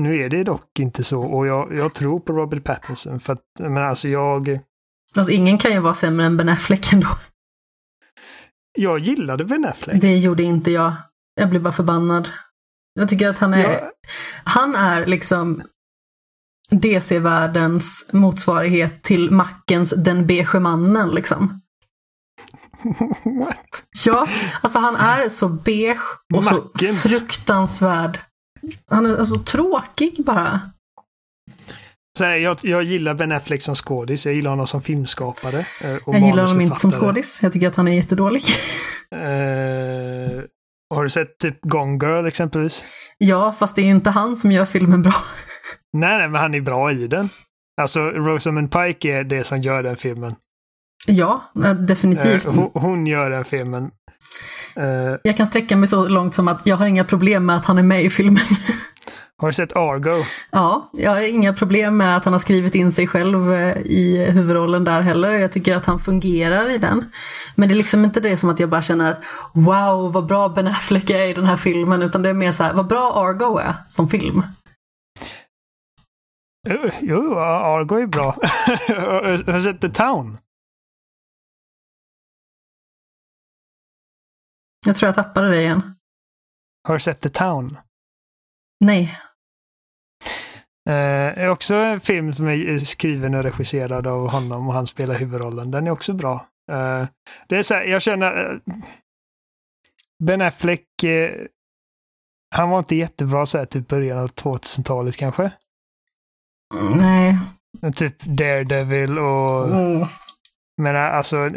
nu 0.00 0.24
är 0.24 0.28
det 0.28 0.44
dock 0.44 0.78
inte 0.78 1.04
så 1.04 1.20
och 1.20 1.46
jag, 1.46 1.78
jag 1.78 1.94
tror 1.94 2.20
på 2.20 2.32
Robert 2.32 2.64
Pattinson 2.64 3.20
för 3.20 3.32
att 3.32 3.40
men 3.58 3.76
alltså 3.76 4.08
jag, 4.08 4.60
Alltså 5.16 5.32
ingen 5.32 5.58
kan 5.58 5.72
ju 5.72 5.78
vara 5.78 5.94
sämre 5.94 6.26
än 6.26 6.36
Ben 6.36 6.48
Affleck 6.48 6.92
ändå. 6.92 7.08
jag 8.78 8.98
gillade 8.98 9.44
Ben 9.44 9.64
Affleck. 9.64 10.00
Det 10.00 10.16
gjorde 10.18 10.42
inte 10.42 10.70
jag. 10.70 10.92
Jag 11.40 11.50
blev 11.50 11.62
bara 11.62 11.72
förbannad. 11.72 12.28
Jag 12.94 13.08
tycker 13.08 13.28
att 13.28 13.38
han 13.38 13.54
är, 13.54 13.62
Jag, 13.72 13.90
han 14.44 14.74
är 14.74 15.06
liksom 15.06 15.62
DC-världens 16.70 18.10
motsvarighet 18.12 19.02
till 19.02 19.30
Mackens 19.30 19.90
Den 20.04 20.26
beige 20.26 20.54
mannen 20.60 21.08
liksom. 21.10 21.60
what? 23.24 23.84
Ja, 24.06 24.26
alltså 24.60 24.78
han 24.78 24.96
är 24.96 25.28
så 25.28 25.48
beige 25.48 26.00
och 26.34 26.44
så 26.44 26.54
Mackens. 26.54 27.02
fruktansvärd. 27.02 28.18
Han 28.90 29.06
är 29.06 29.16
alltså 29.16 29.38
tråkig 29.38 30.24
bara. 30.24 30.60
Så 32.18 32.24
här, 32.24 32.32
jag, 32.36 32.58
jag 32.62 32.82
gillar 32.82 33.14
Ben 33.14 33.32
Affleck 33.32 33.62
som 33.62 33.74
skådis, 33.74 34.26
jag 34.26 34.34
gillar 34.34 34.50
honom 34.50 34.66
som 34.66 34.82
filmskapare. 34.82 35.58
eh, 35.58 35.96
Jag 36.06 36.20
gillar 36.20 36.42
honom 36.42 36.60
inte 36.60 36.80
som 36.80 36.90
skådis. 36.92 37.42
Jag 37.42 37.52
tycker 37.52 37.68
att 37.68 37.76
han 37.76 37.88
är 37.88 37.92
jättedålig. 37.94 38.42
Eh, 39.14 40.42
har 40.90 41.02
du 41.02 41.10
sett 41.10 41.38
typ 41.38 41.60
Gone 41.62 41.98
Girl 42.06 42.26
exempelvis? 42.26 42.84
Ja, 43.18 43.52
fast 43.58 43.76
det 43.76 43.82
är 43.82 43.86
inte 43.86 44.10
han 44.10 44.36
som 44.36 44.52
gör 44.52 44.64
filmen 44.64 45.02
bra. 45.02 45.14
Nej, 45.92 46.18
nej, 46.18 46.28
men 46.28 46.40
han 46.40 46.54
är 46.54 46.60
bra 46.60 46.92
i 46.92 47.06
den. 47.06 47.28
Alltså, 47.80 48.00
Rosamund 48.00 48.72
Pike 48.72 49.08
är 49.18 49.24
det 49.24 49.44
som 49.44 49.60
gör 49.60 49.82
den 49.82 49.96
filmen. 49.96 50.34
Ja, 51.06 51.42
eh, 51.64 51.74
definitivt. 51.74 52.46
Eh, 52.46 52.52
hon, 52.54 52.70
hon 52.74 53.06
gör 53.06 53.30
den 53.30 53.44
filmen. 53.44 53.90
Eh, 54.76 55.16
Jag 55.22 55.36
kan 55.36 55.46
sträcka 55.46 55.76
mig 55.76 55.88
så 55.88 56.08
långt 56.08 56.34
som 56.34 56.48
att 56.48 56.60
jag 56.64 56.76
har 56.76 56.86
inga 56.86 57.04
problem 57.04 57.46
med 57.46 57.56
att 57.56 57.64
han 57.64 57.78
är 57.78 57.82
med 57.82 58.04
i 58.04 58.10
filmen. 58.10 58.42
har 59.40 59.48
du 59.48 59.54
sett 59.54 59.76
Argo? 59.76 60.24
Ja, 60.50 60.90
jag 60.92 61.10
har 61.10 61.20
inga 61.20 61.52
problem 61.52 61.96
med 61.96 62.16
att 62.16 62.24
han 62.24 62.32
har 62.32 62.40
skrivit 62.40 62.74
in 62.74 62.92
sig 62.92 63.06
själv 63.06 63.52
eh, 63.52 63.76
i 63.76 64.30
huvudrollen 64.30 64.84
där 64.84 65.00
heller. 65.00 65.30
Jag 65.30 65.52
tycker 65.52 65.76
att 65.76 65.86
han 65.86 66.00
fungerar 66.00 66.70
i 66.70 66.78
den. 66.78 67.12
Men 67.54 67.68
det 67.68 67.74
är 67.74 67.76
liksom 67.76 68.04
inte 68.04 68.20
det 68.20 68.36
som 68.36 68.50
att 68.50 68.60
jag 68.60 68.68
bara 68.68 68.82
känner 68.82 69.10
att 69.10 69.22
wow, 69.52 70.12
vad 70.12 70.26
bra 70.26 70.48
Ben 70.48 70.66
Affleck 70.66 71.10
är 71.10 71.26
i 71.26 71.34
den 71.34 71.44
här 71.44 71.56
filmen. 71.56 72.02
Utan 72.02 72.22
det 72.22 72.28
är 72.28 72.34
mer 72.34 72.52
så 72.52 72.64
här, 72.64 72.72
vad 72.72 72.86
bra 72.86 73.12
Argo 73.12 73.58
är 73.58 73.74
som 73.88 74.08
film. 74.08 74.42
Jo, 76.68 76.88
Jo, 77.00 77.38
Argo 77.38 77.94
är 77.96 78.06
bra. 78.06 78.30
har 78.88 79.52
du 79.52 79.62
sett 79.62 79.80
The 79.80 79.88
Town? 79.88 80.38
Jag 84.86 84.96
tror 84.96 85.08
jag 85.08 85.14
tappade 85.14 85.48
det 85.48 85.60
igen. 85.60 85.94
Har 86.88 86.94
du 86.94 87.00
sett 87.00 87.20
The 87.20 87.28
Town? 87.28 87.78
Nej. 88.80 89.18
Eh, 90.90 91.38
är 91.38 91.48
också 91.48 91.74
en 91.74 92.00
film 92.00 92.32
som 92.32 92.48
är 92.48 92.78
skriven 92.78 93.34
och 93.34 93.42
regisserad 93.42 94.06
av 94.06 94.30
honom 94.30 94.68
och 94.68 94.74
han 94.74 94.86
spelar 94.86 95.14
huvudrollen. 95.14 95.70
Den 95.70 95.86
är 95.86 95.90
också 95.90 96.12
bra. 96.12 96.46
Eh, 96.72 97.06
det 97.48 97.56
är 97.56 97.62
så 97.62 97.74
här, 97.74 97.84
jag 97.84 98.02
känner... 98.02 98.52
eh, 98.52 98.74
ben 100.24 100.40
Affleck, 100.40 100.86
han 102.54 102.70
var 102.70 102.78
inte 102.78 102.96
jättebra 102.96 103.46
så 103.46 103.58
här 103.58 103.66
typ 103.66 103.88
början 103.88 104.18
av 104.18 104.28
2000-talet 104.28 105.16
kanske. 105.16 105.52
Nej. 106.96 107.38
Typ 107.96 108.22
Daredevil 108.24 109.18
och... 109.18 109.68
Mm. 109.68 110.06
Men 110.82 110.96
alltså, 110.96 111.50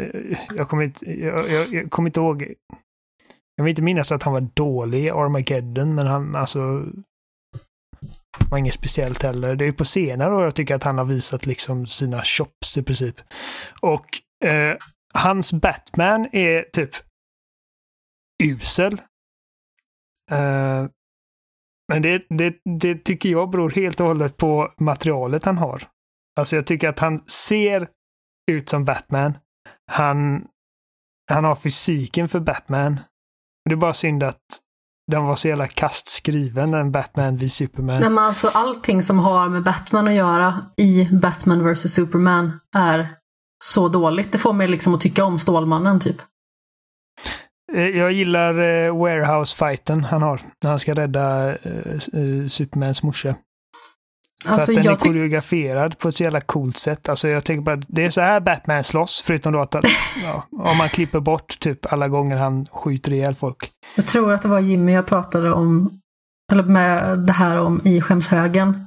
jag 0.56 0.68
kommer 0.68 0.82
inte, 0.82 1.10
jag, 1.10 1.38
jag, 1.48 1.66
jag 1.72 1.90
kommer 1.90 2.08
inte 2.08 2.20
ihåg. 2.20 2.54
Jag 3.56 3.64
vill 3.64 3.70
inte 3.70 3.82
minnas 3.82 4.12
att 4.12 4.22
han 4.22 4.32
var 4.32 4.48
dålig 4.54 5.04
i 5.04 5.10
Armageddon, 5.10 5.94
men 5.94 6.06
han 6.06 6.36
alltså 6.36 6.84
var 8.50 8.58
inget 8.58 8.74
speciellt 8.74 9.22
heller. 9.22 9.56
Det 9.56 9.64
är 9.64 9.66
ju 9.66 9.72
på 9.72 9.84
senare 9.84 10.34
år 10.34 10.44
jag 10.44 10.54
tycker 10.54 10.74
att 10.74 10.84
han 10.84 10.98
har 10.98 11.04
visat 11.04 11.46
liksom 11.46 11.86
sina 11.86 12.24
chops 12.24 12.78
i 12.78 12.82
princip. 12.82 13.20
Och 13.80 14.06
eh, 14.44 14.76
hans 15.14 15.52
Batman 15.52 16.28
är 16.32 16.62
typ 16.62 16.90
usel. 18.42 18.92
Eh, 20.30 20.86
men 21.88 22.02
det, 22.02 22.26
det, 22.28 22.56
det 22.80 23.04
tycker 23.04 23.28
jag 23.28 23.50
beror 23.50 23.70
helt 23.70 24.00
och 24.00 24.06
hållet 24.06 24.36
på 24.36 24.74
materialet 24.78 25.44
han 25.44 25.58
har. 25.58 25.82
Alltså 26.36 26.56
jag 26.56 26.66
tycker 26.66 26.88
att 26.88 26.98
han 26.98 27.18
ser 27.28 27.88
ut 28.50 28.68
som 28.68 28.84
Batman. 28.84 29.38
Han, 29.92 30.46
han 31.30 31.44
har 31.44 31.54
fysiken 31.54 32.28
för 32.28 32.40
Batman. 32.40 33.00
Det 33.64 33.72
är 33.74 33.76
bara 33.76 33.94
synd 33.94 34.22
att 34.22 34.63
den 35.10 35.24
var 35.24 35.34
så 35.36 35.48
jävla 35.48 35.66
kast 35.66 36.08
skriven, 36.08 36.70
den 36.70 36.92
Batman 36.92 37.36
vid 37.36 37.52
Superman. 37.52 38.00
Nej 38.00 38.10
men 38.10 38.24
alltså 38.24 38.48
allting 38.48 39.02
som 39.02 39.18
har 39.18 39.48
med 39.48 39.62
Batman 39.62 40.08
att 40.08 40.14
göra 40.14 40.54
i 40.76 41.08
Batman 41.12 41.72
vs 41.72 41.94
Superman 41.94 42.60
är 42.76 43.08
så 43.64 43.88
dåligt. 43.88 44.32
Det 44.32 44.38
får 44.38 44.52
mig 44.52 44.68
liksom 44.68 44.94
att 44.94 45.00
tycka 45.00 45.24
om 45.24 45.38
Stålmannen 45.38 46.00
typ. 46.00 46.16
Eh, 47.72 47.82
Jag 47.88 48.12
gillar 48.12 48.50
eh, 48.58 48.96
Warehouse-fighten 48.96 50.04
han 50.04 50.22
har 50.22 50.40
när 50.62 50.70
han 50.70 50.78
ska 50.78 50.94
rädda 50.94 51.48
eh, 51.48 51.92
eh, 52.12 52.46
Supermans 52.48 53.02
morsa. 53.02 53.34
För 54.44 54.52
Alltså 54.52 54.72
att 54.72 54.82
den 54.84 54.92
är 54.92 54.96
koreograferad 54.96 55.98
på 55.98 56.08
ett 56.08 56.14
så 56.14 56.22
jävla 56.22 56.40
coolt 56.40 56.76
sätt. 56.76 57.08
Alltså 57.08 57.28
jag 57.28 57.44
tänker 57.44 57.62
bara 57.62 57.76
det 57.88 58.04
är 58.04 58.10
så 58.10 58.20
här 58.20 58.40
Batman 58.40 58.84
slåss, 58.84 59.22
förutom 59.26 59.52
då 59.52 59.60
att 59.60 59.74
ja, 60.24 60.46
om 60.50 60.76
man 60.76 60.88
klipper 60.88 61.20
bort 61.20 61.58
typ 61.60 61.92
alla 61.92 62.08
gånger 62.08 62.36
han 62.36 62.66
skjuter 62.72 63.12
ihjäl 63.12 63.34
folk. 63.34 63.70
Jag 63.94 64.06
tror 64.06 64.32
att 64.32 64.42
det 64.42 64.48
var 64.48 64.60
Jimmy 64.60 64.92
jag 64.92 65.06
pratade 65.06 65.52
om, 65.52 65.90
eller 66.52 66.62
med 66.62 67.18
det 67.18 67.32
här 67.32 67.58
om 67.60 67.80
i 67.84 68.00
skämshögen. 68.00 68.86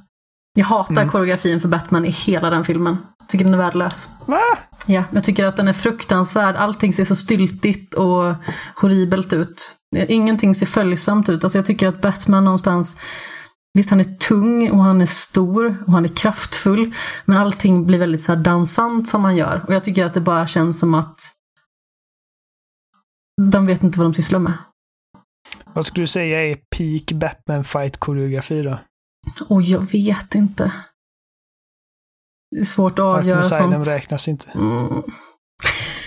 Jag 0.54 0.64
hatar 0.64 0.92
Mm. 0.94 1.08
koreografin 1.08 1.60
för 1.60 1.68
Batman 1.68 2.04
i 2.04 2.10
hela 2.10 2.50
den 2.50 2.64
filmen. 2.64 2.96
Jag 3.18 3.28
tycker 3.28 3.44
den 3.44 3.54
är 3.54 3.58
värdelös. 3.58 4.08
Va? 4.26 4.40
Ja, 4.86 5.04
jag 5.10 5.24
tycker 5.24 5.44
att 5.46 5.56
den 5.56 5.68
är 5.68 5.72
fruktansvärd. 5.72 6.56
Allting 6.56 6.92
ser 6.94 7.04
så 7.04 7.16
styltigt 7.16 7.94
och 7.94 8.34
horribelt 8.76 9.32
ut. 9.32 9.74
Ingenting 10.08 10.54
ser 10.54 10.66
följsamt 10.66 11.28
ut. 11.28 11.44
Alltså 11.44 11.58
jag 11.58 11.66
tycker 11.66 11.88
att 11.88 12.00
Batman 12.00 12.44
någonstans 12.44 12.96
Visst, 13.78 13.90
han 13.90 14.00
är 14.00 14.04
tung 14.04 14.70
och 14.70 14.84
han 14.84 15.00
är 15.00 15.06
stor 15.06 15.84
och 15.86 15.92
han 15.92 16.04
är 16.04 16.08
kraftfull. 16.08 16.94
Men 17.24 17.36
allting 17.36 17.86
blir 17.86 17.98
väldigt 17.98 18.20
så 18.20 18.32
här 18.32 18.42
dansant 18.42 19.08
som 19.08 19.24
han 19.24 19.36
gör. 19.36 19.64
Och 19.66 19.74
jag 19.74 19.84
tycker 19.84 20.04
att 20.04 20.14
det 20.14 20.20
bara 20.20 20.46
känns 20.46 20.80
som 20.80 20.94
att 20.94 21.20
de 23.52 23.66
vet 23.66 23.82
inte 23.82 23.98
vad 23.98 24.06
de 24.06 24.14
sysslar 24.14 24.38
med. 24.38 24.52
Vad 25.64 25.86
skulle 25.86 26.04
du 26.04 26.08
säga 26.08 26.46
är 26.46 26.56
peak 26.76 27.12
Batman 27.12 27.64
fight-koreografi 27.64 28.62
då? 28.62 28.80
Och 29.48 29.62
jag 29.62 29.92
vet 29.92 30.34
inte. 30.34 30.72
Det 32.50 32.60
är 32.60 32.64
svårt 32.64 32.98
att 32.98 33.04
Arkham 33.04 33.18
avgöra 33.18 33.40
Asylum 33.40 33.72
sånt. 33.72 33.86
räknas 33.86 34.28
inte. 34.28 34.50
Mm. 34.50 35.02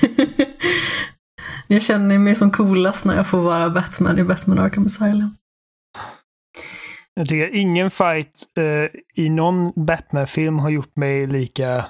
jag 1.67 1.81
känner 1.81 2.17
mig 2.17 2.35
som 2.35 2.51
coolast 2.51 3.05
när 3.05 3.15
jag 3.15 3.27
får 3.27 3.41
vara 3.41 3.69
Batman 3.69 4.19
i 4.19 4.23
Batman 4.23 4.59
Arkham 4.59 4.85
Asylum. 4.85 5.35
Jag 7.21 7.27
tycker 7.29 7.55
ingen 7.55 7.91
fight 7.91 8.43
eh, 8.57 9.23
i 9.23 9.29
någon 9.29 9.71
Batman-film 9.85 10.59
har 10.59 10.69
gjort 10.69 10.95
mig 10.95 11.27
lika 11.27 11.85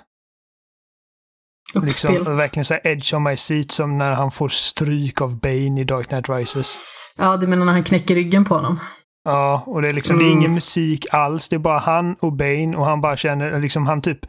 liksom, 1.84 2.16
Uppspelt. 2.16 2.40
verkligen 2.40 2.66
så 2.66 2.76
edge 2.84 3.14
on 3.14 3.24
my 3.24 3.36
seat 3.38 3.72
som 3.72 3.98
när 3.98 4.12
han 4.12 4.32
får 4.32 4.50
stryk 4.50 5.22
av 5.22 5.40
Bane 5.40 5.82
i 5.82 5.84
Dark 5.84 6.08
Knight 6.08 6.30
Rises. 6.30 6.86
Ja, 7.18 7.38
du 7.38 7.48
menar 7.48 7.66
när 7.66 7.74
han 7.74 7.84
knäcker 7.84 8.16
ryggen 8.16 8.46
på 8.46 8.56
honom? 8.56 8.80
Ja, 9.24 9.64
och 9.68 9.82
det 9.82 9.88
är 9.88 9.94
liksom, 9.94 10.18
det 10.18 10.24
är 10.24 10.28
Mm. 10.28 10.38
ingen 10.40 10.54
musik 10.54 11.06
alls. 11.12 11.50
Det 11.50 11.56
är 11.56 11.60
bara 11.60 11.80
han 11.80 12.16
och 12.16 12.34
Bane 12.34 12.78
och 12.78 12.86
han 12.86 13.02
bara 13.02 13.18
känner, 13.18 13.62
liksom 13.62 13.88
han 13.88 14.02
typ 14.02 14.20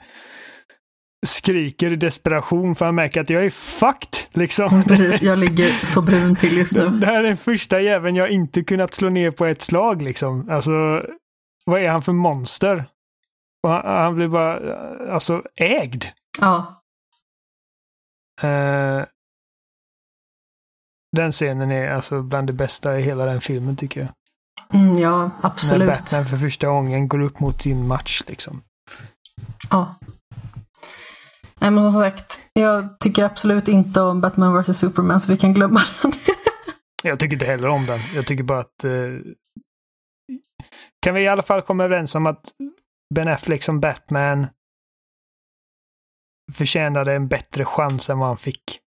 skriker 1.27 1.93
i 1.93 1.97
desperation 1.97 2.75
för 2.75 2.85
han 2.85 2.95
märker 2.95 3.21
att 3.21 3.31
jag 3.31 3.45
är 3.45 3.51
fucked. 3.51 4.19
Liksom. 4.33 4.85
Precis, 4.85 5.23
jag 5.23 5.39
ligger 5.39 5.85
så 5.85 6.03
brun 6.03 6.37
till 6.37 6.57
just 6.57 6.77
nu. 6.77 6.89
Det 6.89 7.07
här 7.07 7.19
är 7.19 7.23
den 7.23 7.37
första 7.37 7.81
jäveln 7.81 8.17
jag 8.17 8.31
inte 8.31 8.63
kunnat 8.63 8.95
slå 8.95 9.09
ner 9.09 9.31
på 9.31 9.47
ett 9.47 9.63
slag 9.63 10.03
liksom. 10.03 10.51
Alltså, 10.51 11.01
vad 11.65 11.83
är 11.83 11.89
han 11.89 12.03
för 12.03 12.13
monster? 12.13 12.85
Han, 13.67 13.83
han 13.87 14.15
blir 14.15 14.29
bara, 14.29 14.77
alltså, 15.13 15.43
ägd. 15.57 16.05
Ja, 16.41 16.79
Eh, 18.43 19.05
den 21.17 21.33
scenen 21.33 21.71
är 21.71 21.91
alltså 21.91 22.23
bland 22.23 22.47
det 22.47 22.53
bästa 22.53 22.99
i 22.99 23.03
hela 23.03 23.25
den 23.27 23.41
filmen 23.41 23.77
tycker 23.77 24.01
jag. 24.01 24.09
mm, 24.81 24.99
ja 24.99 25.23
När 25.23 25.31
absolut. 25.43 25.89
Batman 25.89 26.25
för 26.25 26.37
första 26.37 26.67
gången 26.67 27.09
går 27.09 27.21
upp 27.21 27.41
mot 27.41 27.63
sin 27.63 27.87
match 27.87 28.23
liksom. 28.27 28.63
Ja. 29.71 29.95
Nej, 31.63 31.71
men 31.71 31.83
som 31.83 31.93
sagt, 32.01 32.41
jag 32.53 32.99
tycker 33.01 33.25
absolut 33.25 33.69
inte 33.69 34.01
om 34.01 34.21
Batman 34.21 34.63
vs 34.63 34.79
Superman, 34.79 35.21
så 35.21 35.33
vi 35.33 35.39
kan 35.39 35.55
glömma 35.55 35.81
den. 36.03 36.13
Jag 37.03 37.21
tycker 37.21 37.33
inte 37.33 37.47
heller 37.47 37.69
om 37.69 37.87
den. 37.87 37.99
Jag 38.15 38.27
tycker 38.27 38.45
bara 38.45 38.59
att... 38.61 38.85
Eh, 38.85 38.93
kan 41.03 41.15
vi 41.15 41.21
i 41.21 41.29
alla 41.29 41.43
fall 41.43 41.63
komma 41.63 41.85
överens 41.85 42.15
om 42.15 42.27
att 42.27 42.53
Ben 43.15 43.29
Affleck 43.29 43.63
som 43.63 43.81
Batman 43.81 44.47
förtjänade 46.53 47.13
en 47.13 47.29
bättre 47.29 47.65
chans 47.65 48.11
än 48.11 48.19
vad 48.19 48.29
han 48.29 48.37
fick. 48.37 48.81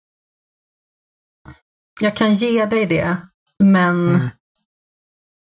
Jag 2.02 2.16
kan 2.16 2.34
ge 2.34 2.66
dig 2.66 2.86
det, 2.86 3.18
men 3.64 4.10
Mm. 4.16 4.28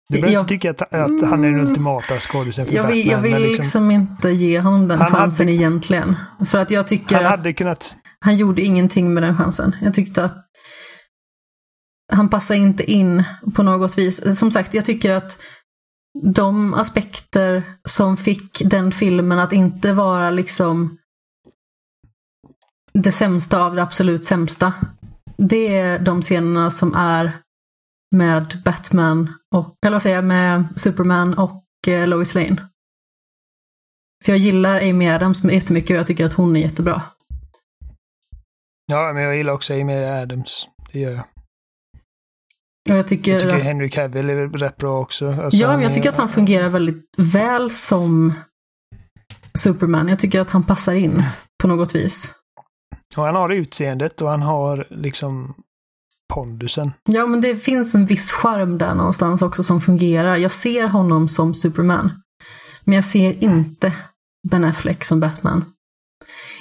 Du 0.08 0.14
behöver 0.20 0.32
Jag- 0.32 0.40
inte 0.42 0.48
tycka 0.48 0.70
att, 0.70 0.82
att 0.82 0.90
han 1.30 1.44
är 1.44 1.50
den 1.50 1.54
Mm. 1.54 1.66
ultimata 1.66 2.14
skådisen 2.14 2.66
för 2.66 2.72
jag 2.74 2.82
Batman. 2.84 2.98
vill, 2.98 3.08
jag 3.08 3.18
vill 3.18 3.32
men 3.32 3.42
liksom... 3.42 3.90
inte 3.90 4.30
ge 4.30 4.60
honom 4.60 4.88
den 4.88 4.98
Han 4.98 5.12
hade- 5.12 5.22
chansen 5.22 5.48
egentligen. 5.48 6.16
För 6.46 6.58
att 6.58 6.70
jag 6.70 6.88
tycker 6.88 7.16
han 7.16 7.24
att 7.24 7.30
hade 7.30 7.52
kunnat... 7.52 7.96
han 8.20 8.36
gjorde 8.36 8.62
ingenting 8.62 9.14
med 9.14 9.22
den 9.22 9.36
chansen. 9.36 9.76
Jag 9.82 9.94
tyckte 9.94 10.24
att 10.24 10.36
han 12.12 12.28
passar 12.28 12.54
inte 12.54 12.90
in 12.92 13.24
på 13.54 13.62
något 13.62 13.98
vis. 13.98 14.38
Som 14.38 14.50
sagt, 14.50 14.74
jag 14.74 14.84
tycker 14.84 15.10
att 15.10 15.38
de 16.24 16.74
aspekter 16.74 17.62
som 17.88 18.16
fick 18.16 18.62
den 18.64 18.92
filmen 18.92 19.38
att 19.38 19.52
inte 19.52 19.92
vara 19.92 20.30
liksom 20.30 20.96
det 22.94 23.12
sämsta 23.12 23.64
av 23.64 23.74
det 23.74 23.82
absolut 23.82 24.24
sämsta. 24.24 24.72
Det 25.36 25.76
är 25.76 25.98
de 25.98 26.22
scenerna 26.22 26.70
som 26.70 26.94
är 26.94 27.32
med 28.14 28.62
Batman 28.64 29.34
och, 29.54 29.76
eller 29.86 29.94
vad 29.94 30.02
säger 30.02 30.16
jag, 30.16 30.24
med 30.24 30.64
Superman 30.76 31.34
och 31.38 31.64
eh, 31.88 32.08
Lois 32.08 32.34
Lane. 32.34 32.68
För 34.24 34.32
jag 34.32 34.38
gillar 34.38 34.80
Amy 34.90 35.08
Adams 35.08 35.44
jättemycket 35.44 35.90
och 35.90 35.96
jag 35.96 36.06
tycker 36.06 36.24
att 36.24 36.32
hon 36.32 36.56
är 36.56 36.60
jättebra. 36.60 37.02
Ja, 38.86 39.12
men 39.12 39.22
jag 39.22 39.36
gillar 39.36 39.52
också 39.52 39.74
Amy 39.74 39.92
Adams. 39.94 40.66
Det 40.92 41.00
gör 41.00 41.12
jag. 41.12 41.24
Och 42.90 42.96
jag 42.96 43.08
tycker, 43.08 43.32
Jag 43.32 43.40
tycker 43.40 43.56
att, 43.56 43.62
Henry 43.62 43.90
Cavill 43.90 44.30
är 44.30 44.48
rätt 44.48 44.76
bra 44.76 45.00
också. 45.00 45.28
Alltså, 45.28 45.60
ja, 45.60 45.68
men 45.68 45.80
jag 45.80 45.90
är- 45.90 45.94
tycker 45.94 46.08
att 46.10 46.16
han 46.16 46.28
fungerar 46.28 46.68
väldigt 46.68 47.04
väl 47.16 47.70
som 47.70 48.34
Superman. 49.58 50.08
Jag 50.08 50.18
tycker 50.18 50.40
att 50.40 50.50
han 50.50 50.62
passar 50.64 50.94
in 50.94 51.22
på 51.62 51.68
något 51.68 51.94
vis. 51.94 52.34
Och 53.16 53.24
han 53.24 53.34
har 53.34 53.48
utseendet 53.50 54.20
och 54.22 54.30
han 54.30 54.42
har 54.42 54.86
liksom 54.90 55.54
pondusen. 56.34 56.92
Ja, 57.04 57.26
men 57.26 57.40
det 57.40 57.56
finns 57.56 57.94
en 57.94 58.06
viss 58.06 58.32
charm 58.32 58.78
där 58.78 58.94
någonstans 58.94 59.42
också 59.42 59.62
som 59.62 59.80
fungerar. 59.80 60.36
Jag 60.36 60.52
ser 60.52 60.86
honom 60.88 61.28
som 61.28 61.54
Superman. 61.54 62.10
Men 62.84 62.94
jag 62.94 63.04
ser 63.04 63.44
inte 63.44 63.92
Ben 64.50 64.64
Affleck 64.64 65.04
som 65.04 65.20
Batman. 65.20 65.64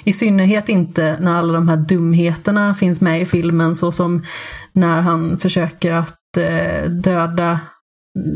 I 0.04 0.12
synnerhet 0.12 0.68
inte 0.68 1.16
när 1.20 1.34
alla 1.34 1.52
de 1.52 1.68
här 1.68 1.76
dumheterna 1.76 2.74
finns 2.74 3.00
med 3.00 3.22
i 3.22 3.26
filmen, 3.26 3.74
så 3.74 3.92
som 3.92 4.24
när 4.72 5.00
han 5.00 5.38
försöker 5.38 5.92
att 5.92 6.36
eh, 6.36 6.90
döda 6.90 7.60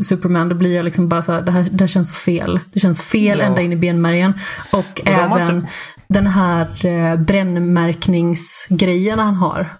Superman, 0.03 0.49
då 0.49 0.55
blir 0.55 0.77
jag 0.77 0.85
liksom 0.85 1.09
bara 1.09 1.23
så 1.23 1.33
här, 1.33 1.43
det 1.43 1.53
här, 1.53 1.69
det 1.73 1.81
här 1.83 1.87
känns 1.89 2.09
så 2.09 2.15
fel. 2.15 2.61
Det 2.73 2.81
känns 2.81 3.03
fel 3.03 3.39
Ja. 3.39 3.45
ända 3.45 3.61
in 3.63 3.73
i 3.73 3.77
benmärgen. 3.77 4.33
Och, 4.73 5.01
har 5.07 5.13
även 5.13 5.57
inte- 5.57 5.69
den 6.09 6.27
här 6.27 6.87
eh, 6.87 7.17
brännmärkningsgrejen 7.17 9.19
han 9.19 9.35
har. 9.35 9.73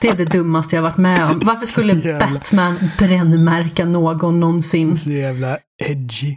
Det 0.00 0.08
är 0.08 0.14
det 0.14 0.24
dummaste 0.24 0.76
jag 0.76 0.82
varit 0.82 0.96
med 0.96 1.30
om. 1.30 1.40
Varför 1.44 1.66
skulle 1.66 1.92
Jävlar. 1.92 2.30
Batman 2.30 2.90
brännmärka 2.98 3.84
någon 3.84 4.40
någonsin? 4.40 4.98
Så 4.98 5.10
jävla 5.10 5.58
edgy. 5.82 6.36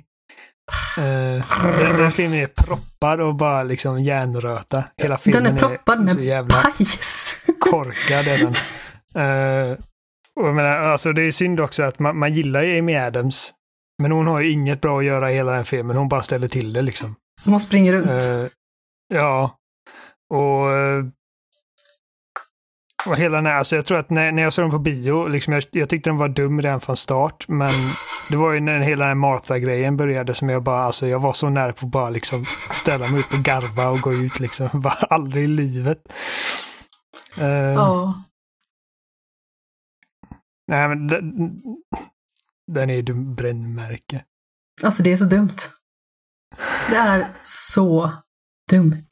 Uh, 0.98 1.44
den, 1.80 1.98
den 1.98 2.12
filmen 2.12 2.40
är 2.40 2.48
proppad 2.48 3.22
och 3.22 3.36
bara 3.36 3.64
liksom 3.64 4.04
järnröta. 4.04 4.84
Hela 4.98 5.18
filmen 5.18 5.44
Den 5.44 5.54
är 5.56 5.60
proppad 5.60 5.98
så 5.98 6.16
med 6.18 6.26
jävla 6.26 6.56
pajs. 6.56 7.46
korkad. 7.60 8.28
Är 8.28 8.38
den. 8.38 8.56
Eh, 9.16 9.78
och 10.40 10.48
jag 10.48 10.56
menar, 10.56 10.70
alltså 10.70 11.12
det 11.12 11.28
är 11.28 11.32
synd 11.32 11.60
också 11.60 11.84
att 11.84 12.00
man, 12.00 12.18
man 12.18 12.34
gillar 12.34 12.64
ju 12.64 12.80
Amy 12.80 12.96
Adams. 12.96 13.54
Men 14.02 14.12
hon 14.12 14.28
har 14.28 14.40
ju 14.42 14.52
inget 14.52 14.82
bra 14.82 15.00
att 15.00 15.06
göra 15.06 15.32
i 15.32 15.36
hela 15.36 15.52
den 15.52 15.66
filmen. 15.66 15.98
Hon 15.98 16.10
bara 16.10 16.22
ställer 16.22 16.48
till 16.48 16.74
det 16.74 16.82
liksom. 16.82 17.16
Hon 17.46 17.60
springer 17.60 17.94
runt. 17.94 18.10
Eh, 18.10 18.48
ja. 19.14 19.58
Och, 20.34 20.70
och 23.08 23.16
hela 23.18 23.38
den 23.38 23.46
här, 23.46 23.54
alltså 23.54 23.76
jag 23.76 23.86
tror 23.86 24.00
att 24.00 24.10
när, 24.10 24.32
när 24.32 24.44
jag 24.44 24.54
såg 24.54 24.64
den 24.64 24.72
på 24.72 24.80
bio, 24.80 25.28
liksom 25.28 25.54
jag, 25.54 25.64
jag 25.72 25.90
tyckte 25.90 26.10
den 26.10 26.18
var 26.18 26.30
dum 26.30 26.62
redan 26.62 26.80
från 26.82 26.98
start. 26.98 27.46
Men 27.48 27.70
det 28.30 28.36
var 28.38 28.52
ju 28.54 28.60
när 28.60 28.80
hela 28.80 29.06
den 29.06 29.08
här 29.08 29.16
Martha-grejen 29.16 29.98
började 29.98 30.34
som 30.36 30.50
jag 30.50 30.64
bara, 30.64 30.84
alltså 30.84 31.08
jag 31.08 31.20
var 31.20 31.34
så 31.34 31.50
nära 31.50 31.74
på 31.74 31.86
att 31.86 31.92
bara 31.92 32.10
liksom 32.10 32.46
ställa 32.72 33.08
mig 33.08 33.20
upp 33.20 33.34
och 33.40 33.46
garva 33.46 33.90
och 33.90 33.98
gå 34.00 34.14
ut 34.14 34.40
liksom. 34.40 34.70
Bara 34.82 34.94
aldrig 34.94 35.44
i 35.44 35.48
livet. 35.48 36.14
Eh, 37.38 37.48
Ja. 37.48 38.14
Nej 40.68 40.88
men 40.88 41.08
den, 41.08 41.52
den 42.72 42.90
är 42.90 42.94
ju 42.94 43.14
brännmärke. 43.14 44.24
Alltså 44.84 45.04
det 45.04 45.12
är 45.12 45.18
så 45.18 45.26
dumt. 45.26 45.58
Det 46.90 46.96
är 46.96 47.28
så 47.44 48.12
dumt. 48.72 49.08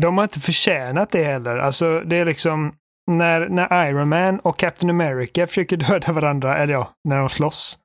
De 0.00 0.16
har 0.16 0.24
inte 0.24 0.40
förtjänat 0.40 1.10
det 1.10 1.24
heller. 1.24 1.56
Alltså 1.56 2.00
det 2.00 2.16
är 2.16 2.24
liksom 2.24 2.74
när, 3.10 3.48
när 3.48 3.88
Iron 3.88 4.08
Man 4.08 4.40
och 4.40 4.58
Captain 4.58 4.90
America 4.90 5.46
försöker 5.46 5.76
döda 5.88 6.12
varandra, 6.12 6.58
eller 6.58 6.72
ja, 6.72 6.94
när 7.08 7.18
de 7.18 7.28
slåss 7.28 7.78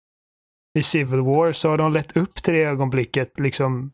i 0.80 0.84
Civil 0.84 1.22
War 1.22 1.54
så 1.54 1.70
har 1.70 1.78
de 1.78 1.94
lett 1.94 2.18
upp 2.18 2.36
till 2.36 2.54
det 2.54 2.64
ögonblicket 2.64 3.40
liksom 3.40 3.92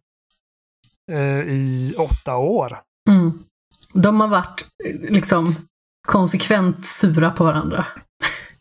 eh, 1.11 1.39
i 1.39 1.93
åtta 1.98 2.38
år. 2.38 2.81
Mm. 3.10 3.31
De 3.93 4.22
har 4.22 4.27
varit 4.27 4.65
eh, 4.85 5.11
liksom 5.11 5.56
konsekvent 6.07 6.85
sura 6.85 7.31
på 7.31 7.43
varandra. 7.43 7.85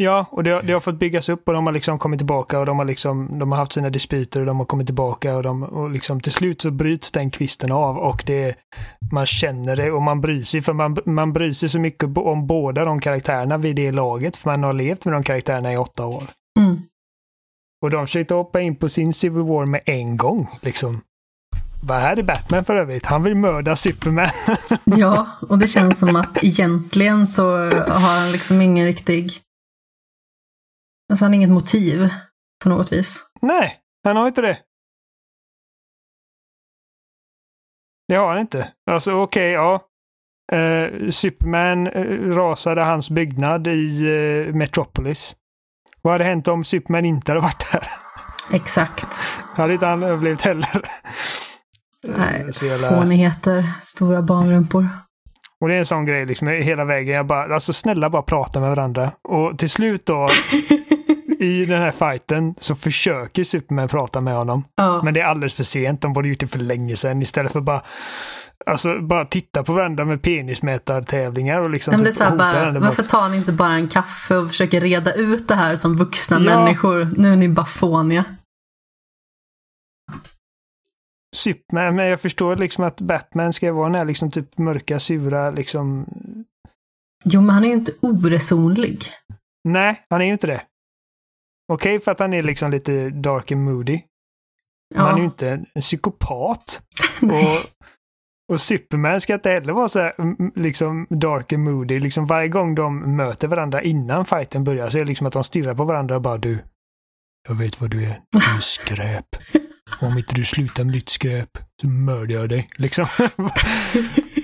Ja, 0.02 0.27
och 0.31 0.44
det, 0.44 0.51
har- 0.51 0.62
det 0.62 0.72
har 0.72 0.81
fått 0.81 0.98
byggas 0.98 1.28
upp 1.28 1.48
och 1.48 1.55
de 1.55 1.66
har 1.66 1.72
liksom 1.72 1.98
kommit 1.98 2.18
tillbaka 2.20 2.59
och 2.59 2.66
de 2.66 2.78
har 2.78 2.85
liksom, 2.85 3.39
de 3.39 3.52
har 3.52 3.59
haft 3.59 3.72
sina 3.72 3.90
dispyter 3.90 4.40
och 4.40 4.47
de 4.47 4.59
har 4.59 4.64
kommit 4.66 4.86
tillbaka 4.86 5.36
och, 5.36 5.43
de, 5.43 5.62
och 5.62 5.90
liksom 5.90 6.20
till 6.20 6.32
slut 6.32 6.62
så 6.62 6.70
bryts 6.70 7.12
den 7.12 7.31
kvisten 7.31 7.72
av 7.72 7.98
och 7.98 8.22
det, 8.27 8.55
man 9.12 9.27
känner 9.27 9.77
det 9.77 9.90
och 9.93 10.02
man 10.02 10.20
bryr 10.20 10.43
sig 10.43 10.60
för 10.62 10.72
man, 10.72 10.97
man 11.06 11.32
bryr 11.32 11.52
sig 11.52 11.68
så 11.68 11.78
mycket 11.81 12.16
om 12.18 12.47
båda 12.47 12.85
de 12.85 13.01
karaktärerna 13.01 13.59
vid 13.59 13.77
det 13.77 13.93
laget 13.93 14.36
för 14.36 14.51
man 14.51 14.62
har 14.64 14.72
levt 14.72 15.05
med 15.05 15.14
de 15.14 15.22
karaktärerna 15.22 15.72
i 15.72 15.77
åtta 15.77 16.06
år. 16.06 16.22
Mm. 16.59 16.77
Och 17.82 17.90
de 17.90 18.06
försökte 18.06 18.35
hoppa 18.35 18.60
in 18.60 18.77
på 18.77 18.89
sin 18.89 19.12
Civil 19.12 19.43
War 19.43 19.66
med 19.66 19.81
en 19.86 20.16
gång 20.16 20.48
liksom. 20.62 21.01
Vad 21.86 22.01
här 22.01 22.16
är 22.16 22.22
Batman 22.22 22.64
för 22.64 22.74
övrigt? 22.77 23.06
Han 23.06 23.22
vill 23.22 23.35
mörda 23.36 23.77
Superman. 23.77 24.28
Ja, 24.85 25.27
och 25.48 25.59
det 25.59 25.66
känns 25.66 25.98
som 25.98 26.16
att 26.16 26.44
egentligen 26.44 27.28
så 27.28 27.56
har 27.89 28.18
han 28.20 28.32
liksom 28.32 28.62
ingen 28.62 28.86
riktig... 28.86 29.32
Alltså 31.11 31.24
han 31.24 31.32
har 31.32 31.37
inget 31.37 31.51
motiv 31.51 32.09
på 32.62 32.69
något 32.69 32.93
vis. 32.93 33.20
Nej, 33.43 33.77
han 34.05 34.16
har 34.16 34.27
inte 34.28 34.43
det. 34.43 34.59
Det 38.09 38.15
har 38.16 38.27
han 38.28 38.39
inte. 38.41 38.69
Alltså 38.91 39.12
okej, 39.12 39.51
ja. 39.51 39.87
Eh, 40.53 41.11
Superman 41.11 41.87
eh, 41.87 42.03
rasade 42.37 42.82
hans 42.82 43.11
byggnad 43.11 43.66
i 43.66 44.03
eh, 44.49 44.55
Metropolis. 44.55 45.37
Vad 46.03 46.15
hade 46.15 46.24
hänt 46.24 46.49
om 46.49 46.65
Superman 46.65 47.05
inte 47.05 47.32
hade 47.32 47.43
varit 47.43 47.73
där? 47.73 47.82
Exakt. 48.57 49.07
hade 49.57 49.73
inte 49.73 49.87
han 49.87 50.03
överlevt 50.03 50.41
heller. 50.41 50.82
Nej, 52.03 52.47
jävla- 52.62 52.89
fånigheter, 52.89 53.65
stora 53.81 54.23
barnrumpor. 54.23 54.89
Och 55.61 55.69
det 55.69 55.74
är 55.74 55.78
en 55.78 55.87
sån 55.87 56.07
grej 56.07 56.27
liksom 56.27 56.49
hela 56.49 56.85
vägen. 56.85 57.15
Jag 57.15 57.27
bara, 57.27 57.55
alltså 57.55 57.73
snälla 57.73 58.11
bara 58.11 58.23
prata 58.23 58.61
med 58.61 58.69
varandra. 58.69 59.12
Och 59.28 59.59
till 59.59 59.70
slut 59.70 60.07
då, 60.07 60.28
i 61.40 61.66
den 61.66 61.82
här 61.82 61.90
fighten, 61.90 62.54
så 62.58 62.74
försöker 62.74 63.44
Superman 63.44 63.88
prata 63.88 64.20
med 64.20 64.34
honom. 64.34 64.64
Ja. 64.74 65.02
Men 65.02 65.14
det 65.14 65.20
är 65.20 65.24
alldeles 65.24 65.54
för 65.54 65.64
sent. 65.64 66.00
De 66.00 66.12
borde 66.12 66.28
gjort 66.28 66.40
det 66.40 66.46
för 66.46 66.58
länge 66.58 66.96
sedan 66.96 67.22
istället 67.22 67.52
för 67.52 67.60
bara 67.60 67.82
Alltså 68.66 69.00
bara 69.00 69.24
titta 69.24 69.62
på 69.62 69.72
varandra 69.72 70.04
med 70.04 70.22
penismätartävlingar 70.22 71.60
och 71.60 71.70
liksom 71.70 71.92
Men 71.92 72.00
det 72.04 72.08
är 72.08 72.10
typ 72.10 72.28
så 72.28 72.36
bara, 72.36 72.80
varför 72.80 73.02
tar 73.02 73.28
ni 73.28 73.36
inte 73.36 73.52
bara 73.52 73.72
en 73.72 73.88
kaffe 73.88 74.36
och 74.36 74.48
försöker 74.48 74.80
reda 74.80 75.14
ut 75.14 75.48
det 75.48 75.54
här 75.54 75.76
som 75.76 75.96
vuxna 75.96 76.40
Ja. 76.40 76.64
människor? 76.64 77.08
Nu 77.16 77.32
är 77.32 77.36
ni 77.36 77.48
bara 77.48 77.66
fåniga. 77.66 78.24
Superman, 81.36 81.96
men 81.96 82.06
jag 82.06 82.20
förstår 82.20 82.56
liksom 82.56 82.84
att 82.84 83.00
Batman 83.00 83.52
ska 83.52 83.72
vara 83.72 83.86
den 83.88 83.94
här 83.94 84.04
liksom 84.04 84.30
typ 84.30 84.58
mörka, 84.58 84.98
sura, 85.00 85.50
liksom... 85.50 86.06
Jo, 87.24 87.40
men 87.40 87.50
han 87.50 87.64
är 87.64 87.68
ju 87.68 87.74
inte 87.74 87.92
oresonlig. 88.00 89.04
Nej, 89.68 90.06
han 90.10 90.20
är 90.20 90.24
ju 90.26 90.32
inte 90.32 90.46
det. 90.46 90.62
Okej 91.70 92.01
för 92.01 92.12
att 92.12 92.18
han 92.18 92.32
är 92.32 92.42
liksom 92.42 92.70
lite 92.70 93.10
dark 93.10 93.52
and 93.52 93.64
moody. 93.64 94.01
Ja. 94.94 95.01
han 95.01 95.14
är 95.14 95.18
ju 95.18 95.24
inte 95.24 95.48
en 95.51 95.80
psykopat. 95.80 96.82
och, 97.22 97.70
och 98.55 98.60
Superman 98.60 99.20
ska 99.20 99.34
inte 99.34 99.51
heller 99.51 99.72
vara 99.72 99.88
så 99.88 100.01
här, 100.01 100.14
mm, 100.18 100.52
liksom 100.55 101.06
dark 101.10 101.52
and 101.52 101.64
moody. 101.64 102.01
Liksom 102.01 102.26
varje 102.26 102.48
gång 102.48 102.74
de 102.74 103.16
möter 103.16 103.48
varandra 103.48 103.82
innan 103.82 104.24
fighten 104.24 104.64
börjar 104.64 104.88
så 104.88 104.98
är 104.98 105.01
det 105.02 105.09
liksom 105.09 105.26
att 105.26 105.32
de 105.32 105.44
stirrar 105.44 105.74
på 105.74 105.84
varandra 105.84 106.16
och 106.16 106.22
bara 106.22 106.38
du. 106.38 106.59
Jag 107.48 107.55
vet 107.55 107.80
vad 107.80 107.90
du 107.90 108.05
är. 108.05 108.20
Du 108.30 108.38
är 108.38 108.60
skräp. 108.60 109.26
Om 110.01 110.18
inte 110.18 110.34
du 110.34 110.44
slutar 110.44 110.84
med 110.84 110.92
ditt 110.92 111.09
skräp 111.09 111.51
så 111.80 111.88
mördar 111.88 112.34
jag 112.34 112.48
dig. 112.48 112.68
Liksom. 112.76 113.06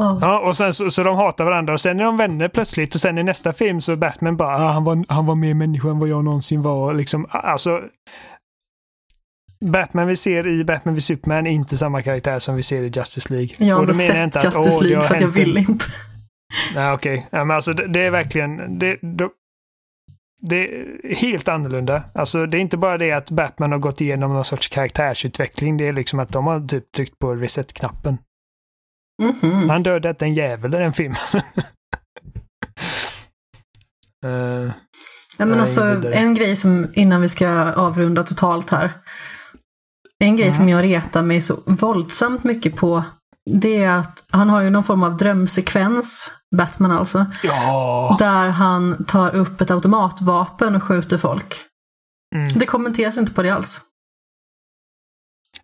Ja. 0.00 0.18
Ja, 0.20 0.38
och 0.48 0.56
sen 0.56 0.74
så, 0.74 0.90
så 0.90 1.02
de 1.02 1.16
hatar 1.16 1.44
varandra 1.44 1.72
och 1.72 1.80
sen 1.80 2.00
är 2.00 2.04
de 2.04 2.16
vänner 2.16 2.48
plötsligt 2.48 2.94
och 2.94 3.00
sen 3.00 3.18
i 3.18 3.22
nästa 3.22 3.52
film 3.52 3.80
så 3.80 3.96
Batman 3.96 4.36
bara 4.36 4.56
ah, 4.56 4.72
han, 4.72 4.84
var, 4.84 5.04
han 5.08 5.26
var 5.26 5.34
mer 5.34 5.54
människa 5.54 5.88
än 5.88 5.98
vad 5.98 6.08
jag 6.08 6.24
någonsin 6.24 6.62
var. 6.62 6.94
Liksom, 6.94 7.26
alltså, 7.30 7.80
Batman 9.64 10.06
vi 10.06 10.16
ser 10.16 10.46
i 10.48 10.64
Batman 10.64 10.94
vid 10.94 11.04
Superman 11.04 11.46
är 11.46 11.50
inte 11.50 11.76
samma 11.76 12.02
karaktär 12.02 12.38
som 12.38 12.56
vi 12.56 12.62
ser 12.62 12.82
i 12.82 12.88
Justice 12.88 13.32
League. 13.32 13.50
Jag 13.58 13.76
har 13.76 13.82
inte 13.82 14.12
menar 14.12 14.30
sett 14.30 14.36
åh, 14.36 14.42
Justice 14.44 14.84
League 14.84 15.06
för 15.06 15.14
att 15.14 15.20
jag 15.20 15.26
hänt 15.28 15.38
en- 15.38 15.44
vill 15.44 15.58
inte. 15.58 15.84
Nej, 16.74 16.92
okej. 16.92 17.26
Ja, 17.30 17.44
men 17.44 17.56
alltså 17.56 17.72
det, 17.72 17.86
det 17.86 18.00
är 18.00 18.10
verkligen... 18.10 18.78
Det, 18.78 18.98
det, 19.02 19.28
det 20.42 20.56
är 20.56 21.14
helt 21.14 21.48
annorlunda. 21.48 22.02
Alltså 22.14 22.46
det 22.46 22.58
är 22.58 22.60
inte 22.60 22.76
bara 22.76 22.98
det 22.98 23.12
att 23.12 23.30
Batman 23.30 23.72
har 23.72 23.78
gått 23.78 24.00
igenom 24.00 24.32
någon 24.32 24.44
sorts 24.44 24.68
karaktärsutveckling. 24.68 25.76
Det 25.76 25.88
är 25.88 25.92
liksom 25.92 26.18
att 26.18 26.28
de 26.28 26.46
har 26.46 26.68
typ 26.68 26.92
tryckt 26.92 27.18
på 27.18 27.34
reset-knappen. 27.34 28.18
Mhm. 29.20 29.68
Han 29.70 29.82
dödat 29.82 30.22
en 30.22 30.34
jävel 30.34 30.74
i 30.74 30.78
den 30.78 30.92
filmen. 30.92 31.16
Eh, 34.24 34.72
Ja, 35.38 35.46
men 35.46 35.60
alltså, 35.60 35.82
en 36.12 36.34
grej 36.34 36.56
som, 36.56 36.86
innan 36.94 37.20
vi 37.20 37.28
ska 37.28 37.48
avrunda 37.72 38.22
totalt 38.22 38.70
här. 38.70 38.92
En 40.18 40.36
grej 40.36 40.46
Mhm. 40.48 40.52
som 40.56 40.68
jag 40.68 40.82
retar 40.84 41.22
mig 41.22 41.40
så 41.40 41.56
våldsamt 41.66 42.44
mycket 42.44 42.76
på, 42.76 43.04
det 43.50 43.82
är 43.82 43.90
att 43.90 44.24
han 44.30 44.48
har 44.48 44.60
ju 44.60 44.70
någon 44.70 44.84
form 44.84 45.02
av 45.02 45.16
drömsekvens, 45.16 46.32
Batman 46.56 46.90
alltså, 46.90 47.26
ja! 47.42 48.16
där 48.18 48.48
han 48.48 49.04
tar 49.04 49.34
upp 49.34 49.60
ett 49.60 49.70
automatvapen 49.70 50.76
och 50.76 50.82
skjuter 50.82 51.18
folk. 51.18 51.56
Mm. 52.34 52.48
Det 52.48 52.66
kommenteras 52.66 53.18
inte 53.18 53.32
på 53.34 53.42
det 53.42 53.50
alls. 53.50 53.80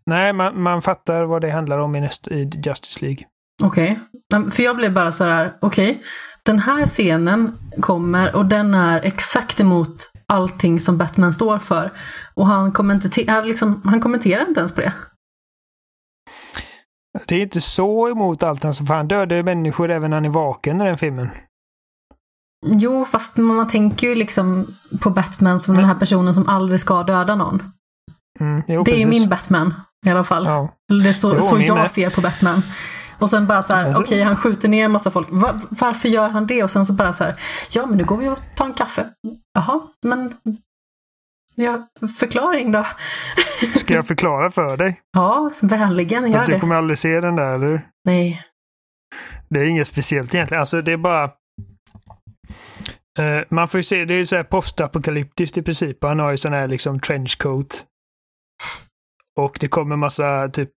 Nej, 0.06 0.32
man, 0.32 0.62
man 0.62 0.82
fattar 0.82 1.24
vad 1.24 1.40
det 1.42 1.50
handlar 1.50 1.78
om 1.78 1.96
i, 1.96 2.00
näst, 2.00 2.28
i 2.28 2.50
Justice 2.64 3.00
League. 3.04 3.24
Okej. 3.62 4.00
Men 4.32 4.50
För 4.50 4.62
jag 4.62 4.76
blev 4.76 4.92
bara 4.94 5.12
så 5.12 5.24
här, 5.24 5.56
okej, 5.60 6.02
den 6.42 6.58
här 6.58 6.86
scenen 6.86 7.58
kommer 7.80 8.36
och 8.36 8.46
den 8.46 8.74
är 8.74 9.00
exakt 9.02 9.60
emot 9.60 10.10
allting 10.28 10.80
som 10.80 10.98
Batman 10.98 11.32
står 11.32 11.58
för. 11.58 11.92
Och 12.34 12.46
han, 12.46 12.72
kommenter- 12.72 13.44
liksom, 13.44 13.82
han 13.84 14.00
kommenterar 14.00 14.48
inte 14.48 14.60
ens 14.60 14.74
på 14.74 14.80
det. 14.80 14.92
Det 17.26 17.34
är 17.34 17.40
inte 17.42 17.60
så 17.60 18.08
emot 18.08 18.42
allt. 18.42 18.64
Alltså, 18.64 18.84
för 18.84 18.94
han 18.94 19.08
dödar 19.08 19.36
ju 19.36 19.42
människor 19.42 19.90
även 19.90 20.10
när 20.10 20.16
han 20.16 20.24
är 20.24 20.28
vaken 20.30 20.80
i 20.80 20.84
den 20.84 20.98
filmen. 20.98 21.28
Jo, 22.66 23.04
fast 23.04 23.36
man 23.36 23.68
tänker 23.68 24.06
ju 24.08 24.14
liksom 24.14 24.66
på 25.00 25.10
Batman 25.10 25.60
som 25.60 25.76
den 25.76 25.84
här 25.84 25.94
personen 25.94 26.34
som 26.34 26.48
aldrig 26.48 26.80
ska 26.80 27.02
döda 27.02 27.34
någon. 27.34 27.62
Mm, 28.40 28.62
jo, 28.68 28.82
det 28.82 28.90
är 28.90 28.94
precis. 29.06 29.20
min 29.20 29.28
Batman 29.28 29.74
i 30.06 30.10
alla 30.10 30.24
fall. 30.24 30.44
Ja. 30.44 30.74
Det 31.02 31.08
är 31.08 31.12
så, 31.12 31.34
Jo, 31.34 31.40
så 31.40 31.60
jag 31.60 31.74
med. 31.74 31.90
ser 31.90 32.10
på 32.10 32.20
Batman. 32.20 32.62
Och 33.18 33.30
sen 33.30 33.46
bara 33.46 33.62
så 33.62 33.72
här, 33.74 33.86
Alltså- 33.86 34.02
okej 34.02 34.22
han 34.22 34.36
skjuter 34.36 34.68
ner 34.68 34.84
en 34.84 34.92
massa 34.92 35.10
folk. 35.10 35.28
Va, 35.30 35.60
varför 35.70 36.08
gör 36.08 36.28
han 36.28 36.46
det? 36.46 36.62
Och 36.62 36.70
sen 36.70 36.86
så 36.86 36.92
bara 36.92 37.12
så 37.12 37.24
här, 37.24 37.34
ja 37.70 37.86
men 37.86 37.98
nu 37.98 38.04
går 38.04 38.16
vi 38.16 38.28
och 38.28 38.38
tar 38.56 38.66
en 38.66 38.74
kaffe. 38.74 39.08
Jaha, 39.54 39.80
men 40.02 40.36
ja, 41.54 41.88
förklaring 42.18 42.72
då? 42.72 42.86
Ska 43.76 43.94
jag 43.94 44.06
förklara 44.06 44.50
för 44.50 44.76
dig? 44.76 45.00
Ja, 45.12 45.50
vänligen, 45.62 46.26
gör 46.26 46.32
Fast 46.38 46.46
du 46.46 46.52
det. 46.52 46.60
kommer 46.60 46.74
aldrig 46.74 46.98
se 46.98 47.20
den 47.20 47.36
där, 47.36 47.52
eller? 47.54 47.86
Nej. 48.04 48.42
Det 49.48 49.60
är 49.60 49.64
inget 49.64 49.88
speciellt 49.88 50.34
egentligen. 50.34 50.60
Alltså 50.60 50.80
det 50.80 50.92
är 50.92 50.96
bara... 50.96 51.24
Eh, 53.18 53.44
man 53.50 53.68
får 53.68 53.78
ju 53.78 53.84
se, 53.84 54.04
det 54.04 54.14
är 54.14 54.18
ju 54.18 54.26
så 54.26 54.36
här 54.36 54.44
postapokalyptiskt 54.44 55.58
i 55.58 55.62
princip. 55.62 56.04
Han 56.04 56.18
har 56.18 56.30
ju 56.30 56.36
sån 56.36 56.52
här 56.52 56.66
liksom 56.66 57.00
trenchcoat. 57.00 57.84
Och 59.38 59.56
det 59.60 59.68
kommer 59.68 59.96
massa 59.96 60.48
typ 60.48 60.70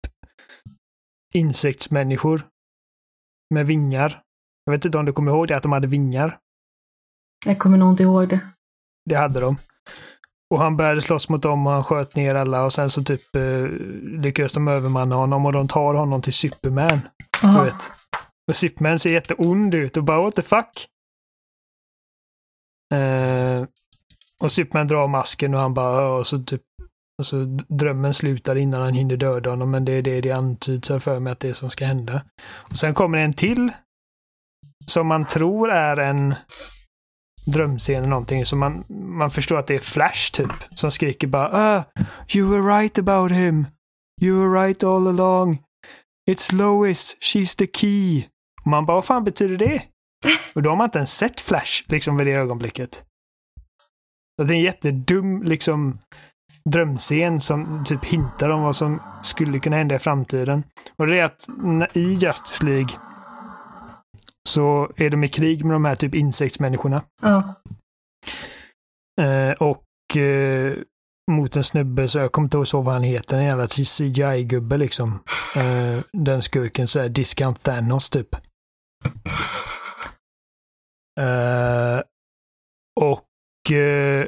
insektsmänniskor. 1.34 2.46
Med 3.54 3.66
vingar. 3.66 4.22
Jag 4.64 4.72
vet 4.72 4.84
inte 4.84 4.98
om 4.98 5.04
du 5.04 5.12
kommer 5.12 5.32
ihåg 5.32 5.48
det, 5.48 5.56
att 5.56 5.62
de 5.62 5.72
hade 5.72 5.86
vingar. 5.86 6.38
Jag 7.46 7.58
kommer 7.58 7.78
nog 7.78 7.92
inte 7.92 8.02
ihåg 8.02 8.28
det. 8.28 8.40
Det 9.04 9.14
hade 9.16 9.40
de. 9.40 9.56
Och 10.50 10.58
han 10.58 10.76
började 10.76 11.02
slåss 11.02 11.28
mot 11.28 11.42
dem 11.42 11.66
och 11.66 11.72
han 11.72 11.84
sköt 11.84 12.16
ner 12.16 12.34
alla 12.34 12.64
och 12.64 12.72
sen 12.72 12.90
så 12.90 13.02
typ 13.02 13.36
eh, 13.36 13.66
lyckades 14.22 14.52
de 14.52 14.68
övermanna 14.68 15.16
honom 15.16 15.46
och 15.46 15.52
de 15.52 15.68
tar 15.68 15.94
honom 15.94 16.22
till 16.22 16.32
Superman. 16.32 17.00
Du 17.42 17.48
Aha. 17.48 17.64
vet. 17.64 17.92
Och 18.48 18.56
Superman 18.56 18.98
ser 18.98 19.10
jätteond 19.10 19.74
ut 19.74 19.96
och 19.96 20.04
bara 20.04 20.22
what 20.22 20.34
the 20.34 20.42
fuck? 20.42 20.88
Eh, 22.94 23.66
och 24.40 24.52
Superman 24.52 24.86
drar 24.86 25.08
masken 25.08 25.54
och 25.54 25.60
han 25.60 25.74
bara 25.74 26.08
och 26.08 26.26
så 26.26 26.38
typ 26.38 26.62
och 27.18 27.26
så 27.26 27.44
drömmen 27.68 28.14
slutar 28.14 28.56
innan 28.56 28.82
han 28.82 28.94
hinner 28.94 29.16
döda 29.16 29.50
honom 29.50 29.70
men 29.70 29.84
det 29.84 29.92
är 29.92 30.02
det 30.02 30.20
det 30.20 30.30
antyds 30.30 30.88
för 30.88 31.20
mig 31.20 31.32
att 31.32 31.40
det 31.40 31.48
är 31.48 31.52
som 31.52 31.70
ska 31.70 31.86
hända. 31.86 32.22
Och 32.42 32.76
sen 32.76 32.94
kommer 32.94 33.18
en 33.18 33.32
till 33.32 33.72
som 34.86 35.06
man 35.06 35.24
tror 35.24 35.70
är 35.70 35.96
en 35.96 36.34
drömscen 37.46 37.96
eller 37.96 38.08
någonting 38.08 38.46
så 38.46 38.56
man, 38.56 38.84
man 38.88 39.30
förstår 39.30 39.58
att 39.58 39.66
det 39.66 39.74
är 39.74 39.80
Flash 39.80 40.32
typ 40.32 40.52
som 40.70 40.90
skriker 40.90 41.26
bara 41.26 41.50
ah, 41.52 41.84
You 42.34 42.50
were 42.50 42.78
right 42.78 42.98
about 42.98 43.32
him. 43.32 43.66
You 44.20 44.38
were 44.38 44.66
right 44.66 44.82
all 44.82 45.06
along. 45.06 45.58
It's 46.30 46.54
Lois, 46.54 47.16
she's 47.20 47.58
the 47.58 47.66
key. 47.66 48.24
Och 48.62 48.66
man 48.66 48.86
bara, 48.86 48.94
vad 48.94 49.04
fan 49.04 49.24
betyder 49.24 49.56
det? 49.56 49.82
Och 50.54 50.62
då 50.62 50.70
har 50.70 50.76
man 50.76 50.84
inte 50.84 50.98
ens 50.98 51.16
sett 51.16 51.40
Flash 51.40 51.84
liksom 51.86 52.16
vid 52.16 52.26
det 52.26 52.34
ögonblicket. 52.34 53.04
Så 54.36 54.44
det 54.44 54.54
är 54.54 54.56
en 54.56 54.62
jättedum 54.62 55.42
liksom 55.42 55.98
drömscen 56.70 57.40
som 57.40 57.84
typ 57.84 58.04
hintar 58.04 58.50
om 58.50 58.62
vad 58.62 58.76
som 58.76 59.00
skulle 59.22 59.58
kunna 59.58 59.76
hända 59.76 59.94
i 59.94 59.98
framtiden. 59.98 60.64
Och 60.96 61.06
det 61.06 61.18
är 61.18 61.24
att 61.24 61.46
i 61.92 62.12
Justice 62.12 62.64
League 62.64 62.90
så 64.48 64.92
är 64.96 65.10
de 65.10 65.24
i 65.24 65.28
krig 65.28 65.64
med 65.64 65.74
de 65.74 65.84
här 65.84 65.94
typ 65.94 66.14
insektsmänniskorna. 66.14 67.02
Ja. 67.22 67.54
Eh, 69.20 69.50
och 69.50 70.16
eh, 70.16 70.76
mot 71.30 71.56
en 71.56 71.64
snubbe, 71.64 72.08
så 72.08 72.18
jag 72.18 72.32
kommer 72.32 72.46
inte 72.46 72.56
ihåg 72.56 72.84
vad 72.84 72.94
han 72.94 73.02
heter, 73.02 73.38
en 73.38 73.44
jävla 73.44 73.66
CGI-gubbe 73.66 74.76
liksom. 74.76 75.22
Eh, 75.56 76.00
den 76.12 76.42
skurken 76.42 76.88
så 76.88 77.00
är 77.00 77.08
Discount 77.08 77.62
Thanos 77.62 78.10
typ. 78.10 78.34
Eh, 81.20 82.00
och 83.00 83.72
eh, 83.72 84.26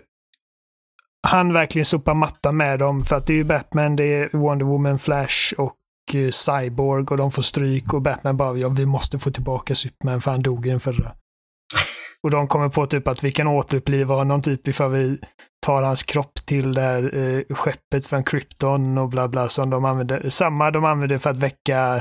han 1.22 1.52
verkligen 1.52 1.84
sopar 1.84 2.14
matta 2.14 2.52
med 2.52 2.78
dem 2.78 3.04
för 3.04 3.16
att 3.16 3.26
det 3.26 3.32
är 3.32 3.36
ju 3.36 3.44
Batman, 3.44 3.96
det 3.96 4.04
är 4.04 4.30
Wonder 4.32 4.66
Woman, 4.66 4.98
Flash 4.98 5.54
och 5.58 5.76
eh, 6.14 6.30
Cyborg 6.30 7.06
och 7.10 7.16
de 7.16 7.30
får 7.30 7.42
stryk 7.42 7.92
och 7.92 8.02
Batman 8.02 8.36
bara 8.36 8.58
ja, 8.58 8.68
vi 8.68 8.86
måste 8.86 9.18
få 9.18 9.30
tillbaka 9.30 9.74
Superman 9.74 10.20
för 10.20 10.30
han 10.30 10.42
dog 10.42 10.66
i 10.66 10.70
den 10.70 10.80
förra. 10.80 11.12
Och 12.22 12.30
de 12.30 12.48
kommer 12.48 12.68
på 12.68 12.86
typ 12.86 13.08
att 13.08 13.24
vi 13.24 13.32
kan 13.32 13.46
återuppliva 13.46 14.14
honom 14.14 14.42
typ 14.42 14.68
ifall 14.68 14.90
vi 14.90 15.18
tar 15.66 15.82
hans 15.82 16.02
kropp 16.02 16.34
till 16.46 16.74
det 16.74 16.80
här 16.80 17.16
eh, 17.16 17.56
skeppet 17.56 18.06
från 18.06 18.24
Krypton 18.24 18.98
och 18.98 19.08
bla 19.08 19.28
bla 19.28 19.48
som 19.48 19.70
de 19.70 19.84
använder. 19.84 20.30
Samma 20.30 20.70
de 20.70 20.84
använder 20.84 21.18
för 21.18 21.30
att 21.30 21.36
väcka 21.36 21.96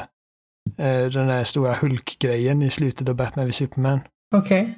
eh, 0.78 1.06
den 1.06 1.30
här 1.30 1.44
stora 1.44 1.74
Hulk-grejen 1.74 2.62
i 2.62 2.70
slutet 2.70 3.10
av 3.10 3.16
Batman 3.16 3.46
vid 3.46 3.56
Superman. 3.56 4.00
Okej. 4.36 4.76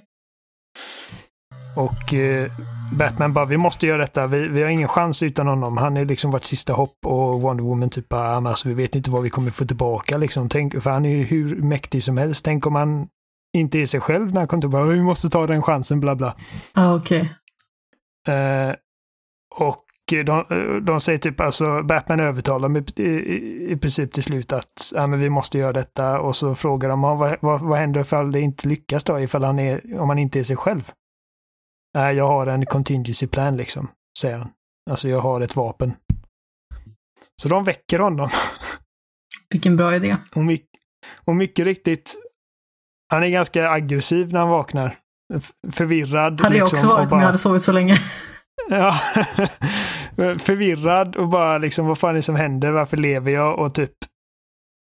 Och 1.76 2.14
eh, 2.14 2.52
Batman 2.94 3.34
bara, 3.34 3.46
vi 3.46 3.58
måste 3.58 3.88
göra 3.88 3.98
detta, 3.98 4.28
vi, 4.28 4.48
vi 4.48 4.62
har 4.64 4.70
ingen 4.70 4.88
chans 4.88 5.24
utan 5.24 5.48
honom. 5.48 5.78
Han 5.78 5.98
är 5.98 6.06
liksom 6.06 6.32
vårt 6.32 6.44
sista 6.44 6.74
hopp 6.74 7.06
och 7.06 7.42
Wonder 7.42 7.64
Woman 7.64 7.90
typ 7.90 8.10
bara, 8.10 8.34
"Ja, 8.34 8.40
men 8.40 8.50
alltså, 8.50 8.68
vi 8.68 8.74
vet 8.74 8.96
inte 8.96 9.12
vad 9.12 9.24
vi 9.24 9.30
kommer 9.30 9.52
få 9.52 9.66
tillbaka 9.66 10.18
liksom. 10.18 10.50
Tänk, 10.50 10.84
för 10.84 10.90
han 10.90 11.06
är 11.06 11.10
ju 11.10 11.24
hur 11.24 11.56
mäktig 11.56 12.04
som 12.04 12.18
helst. 12.18 12.46
Tänk 12.46 12.66
om 12.66 12.76
han 12.76 13.08
inte 13.58 13.80
är 13.80 13.86
sig 13.86 14.00
själv 14.00 14.34
när 14.34 14.42
han 14.42 14.48
kommer 14.48 14.62
tillbaka, 14.62 14.86
vi 14.86 15.02
måste 15.02 15.30
ta 15.30 15.48
den 15.48 15.62
chansen, 15.62 16.00
bla 16.00 16.16
bla. 16.16 16.36
Ja, 16.76 16.96
okej. 16.96 17.34
Eh, 18.28 18.76
och 19.56 19.86
de, 20.26 20.46
de 20.86 21.02
säger 21.02 21.20
typ 21.20 21.40
alltså 21.40 21.84
Batman 21.84 22.20
övertalar 22.20 22.70
dem 22.70 22.78
i, 22.78 23.02
i, 23.02 23.72
i 23.72 23.78
princip 23.78 24.12
till 24.14 24.24
slut 24.24 24.54
att 24.54 24.92
ja, 24.94 25.08
men 25.08 25.20
vi 25.20 25.30
måste 25.30 25.58
göra 25.58 25.74
detta 25.74 26.20
och 26.20 26.36
så 26.36 26.56
frågar 26.56 26.90
de 26.90 27.04
"Ja, 27.04 27.16
vad, 27.16 27.38
vad, 27.42 27.62
vad 27.62 27.80
händer 27.80 28.02
ifall 28.02 28.32
det 28.32 28.40
inte 28.42 28.68
lyckas 28.68 29.04
då, 29.04 29.20
ifall 29.20 29.44
han 29.44 29.60
är, 29.60 30.00
om 30.00 30.10
han 30.10 30.20
inte 30.20 30.40
är 30.40 30.44
sig 30.44 30.56
själv? 30.58 30.92
Nej, 31.94 32.16
jag 32.16 32.28
har 32.28 32.48
en 32.48 32.66
contingency 32.66 33.28
plan 33.28 33.58
liksom, 33.58 33.88
säger 34.20 34.38
han. 34.38 34.50
Alltså 34.90 35.10
jag 35.10 35.20
har 35.20 35.42
ett 35.42 35.56
vapen. 35.56 35.94
Så 37.42 37.50
de 37.50 37.64
väcker 37.64 38.00
honom. 38.00 38.30
Vilken 39.50 39.78
bra 39.78 39.96
idé. 39.96 40.18
Och, 40.36 40.44
my 40.44 40.62
och 41.26 41.36
mycket 41.36 41.66
riktigt, 41.66 42.16
han 43.10 43.24
är 43.24 43.30
ganska 43.30 43.70
aggressiv 43.70 44.34
när 44.34 44.40
han 44.40 44.50
vaknar. 44.50 44.98
F 45.34 45.52
förvirrad. 45.72 46.42
Hade 46.42 46.58
jag 46.58 46.66
liksom, 46.66 46.78
också 46.78 46.88
varit 46.88 47.10
bara, 47.10 47.16
om 47.16 47.20
jag 47.20 47.26
hade 47.26 47.38
sovit 47.38 47.62
så 47.62 47.72
länge. 47.72 47.98
Ja, 48.70 48.92
förvirrad 50.40 51.16
och 51.16 51.30
bara 51.30 51.58
liksom 51.58 51.88
vad 51.88 51.98
fan 51.98 52.10
är 52.10 52.14
det 52.14 52.24
som 52.24 52.36
händer? 52.36 52.72
Varför 52.72 52.98
lever 52.98 53.32
jag? 53.32 53.60
Och 53.60 53.74
typ 53.74 53.92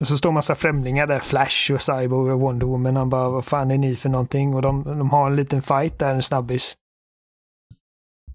och 0.00 0.08
så 0.08 0.18
står 0.18 0.32
massa 0.32 0.54
främlingar 0.54 1.06
där, 1.06 1.20
Flash 1.20 1.72
och 1.72 1.82
Cyborg 1.82 2.32
och 2.32 2.40
Wonder 2.40 2.66
Woman. 2.66 2.96
Han 2.96 3.10
bara, 3.10 3.28
vad 3.28 3.44
fan 3.44 3.70
är 3.70 3.78
ni 3.78 3.96
för 3.96 4.08
någonting? 4.08 4.54
Och 4.54 4.62
de, 4.62 4.84
de 4.84 5.10
har 5.10 5.26
en 5.26 5.36
liten 5.36 5.62
fight 5.62 5.98
där, 5.98 6.10
en 6.10 6.22
snabbis. 6.22 6.76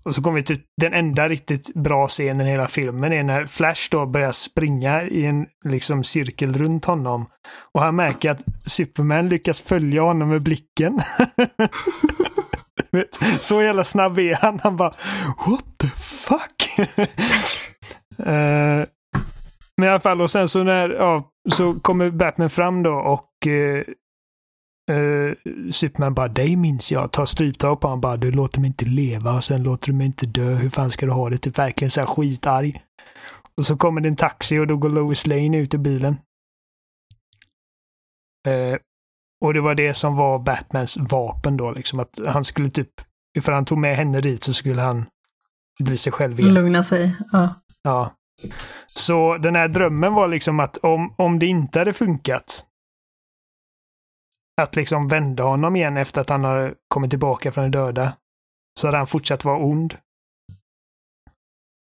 Och 0.06 0.16
så 0.16 0.22
kommer 0.22 0.36
vi 0.36 0.44
till 0.44 0.58
typ 0.58 0.66
den 0.82 0.94
enda 0.94 1.30
riktigt 1.30 1.74
bra 1.74 2.08
scenen 2.08 2.48
i 2.48 2.50
hela 2.50 2.68
filmen 2.68 3.14
är 3.14 3.24
när 3.24 3.46
Flash 3.46 3.88
då 3.92 4.06
börjar 4.06 4.32
springa 4.32 5.04
i 5.04 5.26
en 5.26 5.46
liksom 5.66 6.04
cirkel 6.04 6.54
runt 6.54 6.86
honom. 6.86 7.26
Och 7.74 7.82
han 7.82 7.96
märker 7.96 8.32
att 8.32 8.44
Superman 8.60 9.30
lyckas 9.30 9.62
följa 9.62 10.02
honom 10.02 10.30
med 10.30 10.42
blicken. 10.42 11.00
Vet, 12.92 13.16
så 13.40 13.62
jävla 13.62 13.84
snabb 13.84 14.20
är 14.20 14.36
han. 14.36 14.60
Han 14.64 14.76
bara 14.76 14.94
What 15.48 15.66
the 15.78 15.88
fuck? 15.88 16.80
uh, 18.20 18.26
men 19.78 19.88
i 19.88 19.88
alla 19.88 20.00
fall, 20.00 20.22
och 20.22 20.32
sen 20.32 20.50
så 20.50 20.64
när, 20.64 20.90
ja, 20.90 21.30
så 21.50 21.74
kommer 21.74 22.10
Batman 22.10 22.50
fram 22.50 22.84
då 22.84 22.94
och 22.94 23.48
uh, 23.48 23.84
uh, 24.90 25.34
Superman 25.72 26.14
bara, 26.14 26.28
dig 26.28 26.56
minns 26.56 26.92
jag. 26.92 27.12
Tar 27.12 27.26
stryptag 27.26 27.82
på 27.82 27.88
honom 27.88 28.02
bara, 28.02 28.18
du 28.18 28.32
låter 28.32 28.60
mig 28.60 28.68
inte 28.68 28.86
leva 28.86 29.34
och 29.34 29.44
sen 29.44 29.64
låter 29.64 29.88
du 29.88 29.94
mig 29.94 30.06
inte 30.08 30.26
dö. 30.26 30.56
Hur 30.56 30.70
fan 30.70 30.92
ska 30.92 31.06
du 31.06 31.12
ha 31.12 31.30
det? 31.30 31.38
Typ 31.38 31.60
verkligen 31.60 31.92
så 31.92 32.02
här 32.02 32.08
skitarg. 32.08 32.84
Och 33.58 33.66
så 33.66 33.78
kommer 33.78 34.02
det 34.02 34.08
en 34.08 34.16
taxi 34.16 34.60
och 34.60 34.68
då 34.68 34.78
går 34.78 34.90
Lois 34.90 35.28
Lane 35.28 35.58
ut 35.58 35.74
ur 35.74 35.78
bilen. 35.78 36.14
Uh, 38.48 38.78
och 39.46 39.54
det 39.54 39.62
var 39.62 39.76
det 39.76 39.94
som 39.94 40.16
var 40.16 40.40
Batmans 40.40 40.98
vapen 40.98 41.58
då, 41.58 41.72
liksom 41.72 42.00
att 42.00 42.20
han 42.28 42.46
skulle 42.46 42.70
typ, 42.70 42.90
ifall 43.38 43.54
han 43.54 43.66
tog 43.66 43.78
med 43.78 43.96
henne 43.96 44.22
dit 44.22 44.44
så 44.44 44.54
skulle 44.54 44.82
han 44.82 45.06
bli 45.84 45.98
sig 45.98 46.12
själv 46.12 46.40
igen. 46.40 46.54
Lugna 46.54 46.84
sig. 46.84 47.16
Ja. 47.32 47.56
Ja. 47.84 48.16
Så 48.86 49.38
den 49.38 49.56
här 49.56 49.68
drömmen 49.68 50.14
var 50.14 50.28
liksom 50.28 50.60
att 50.60 50.78
om, 50.78 51.16
om 51.18 51.40
det 51.40 51.46
inte 51.46 51.80
hade 51.80 51.94
funkat, 51.94 52.66
att 54.62 54.76
liksom 54.76 55.08
vända 55.08 55.44
honom 55.44 55.76
igen 55.76 55.98
efter 55.98 56.22
att 56.22 56.30
han 56.30 56.44
har 56.44 56.76
kommit 56.88 57.10
tillbaka 57.10 57.52
från 57.52 57.72
de 57.72 57.78
döda, 57.78 58.14
så 58.80 58.88
hade 58.88 58.98
han 58.98 59.08
fortsatt 59.08 59.46
vara 59.46 59.58
ond. 59.58 59.98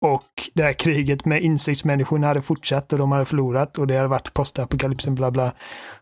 Och 0.04 0.50
det 0.54 0.62
här 0.62 0.72
kriget 0.72 1.24
med 1.24 1.42
insektsmänniskorna 1.42 2.26
hade 2.26 2.42
fortsatt 2.42 2.92
och 2.92 2.98
de 2.98 3.12
hade 3.12 3.24
förlorat 3.24 3.78
och 3.78 3.86
det 3.86 3.96
hade 3.96 4.08
varit 4.08 4.32
postapokalypsen 4.32 5.14
bla 5.14 5.30
bla. 5.30 5.52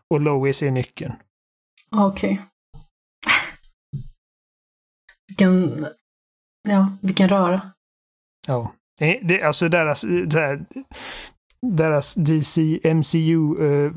Och 0.09 0.21
Lois 0.21 0.63
är 0.63 0.71
nyckeln. 0.71 1.13
Okej. 1.91 2.33
Okay. 2.33 2.45
Vilken, 5.27 5.85
ja, 6.69 6.97
vilken 7.01 7.29
röra. 7.29 7.61
Ja. 8.47 8.73
Det, 8.99 9.19
det, 9.23 9.43
alltså 9.43 9.69
deras, 9.69 10.01
där, 10.27 10.65
deras 11.61 12.15
DC, 12.15 12.79
MCU 12.83 13.55
eh, 13.59 13.91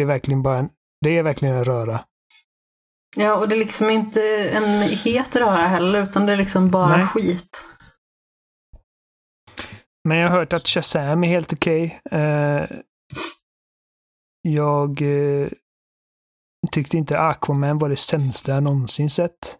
är 0.00 0.04
verkligen 0.04 0.42
bara 0.42 0.58
en, 0.58 0.68
det 1.00 1.18
är 1.18 1.22
verkligen 1.22 1.54
en 1.54 1.64
röra. 1.64 2.04
Ja, 3.16 3.36
och 3.36 3.48
det 3.48 3.54
är 3.54 3.58
liksom 3.58 3.90
inte 3.90 4.48
en 4.48 4.82
het 4.82 5.36
röra 5.36 5.66
heller, 5.66 6.02
utan 6.02 6.26
det 6.26 6.32
är 6.32 6.36
liksom 6.36 6.70
bara 6.70 6.96
Nej. 6.96 7.06
skit. 7.06 7.64
Men 10.08 10.16
jag 10.16 10.30
har 10.30 10.38
hört 10.38 10.52
att 10.52 10.68
Shazam 10.68 11.24
är 11.24 11.28
helt 11.28 11.52
okej. 11.52 12.00
Okay. 12.04 12.20
Eh, 12.20 12.68
jag 14.42 15.02
eh, 15.02 15.48
tyckte 16.72 16.96
inte 16.96 17.20
Aquaman 17.20 17.78
var 17.78 17.88
det 17.88 17.96
sämsta 17.96 18.52
jag 18.52 18.62
någonsin 18.62 19.10
sett. 19.10 19.58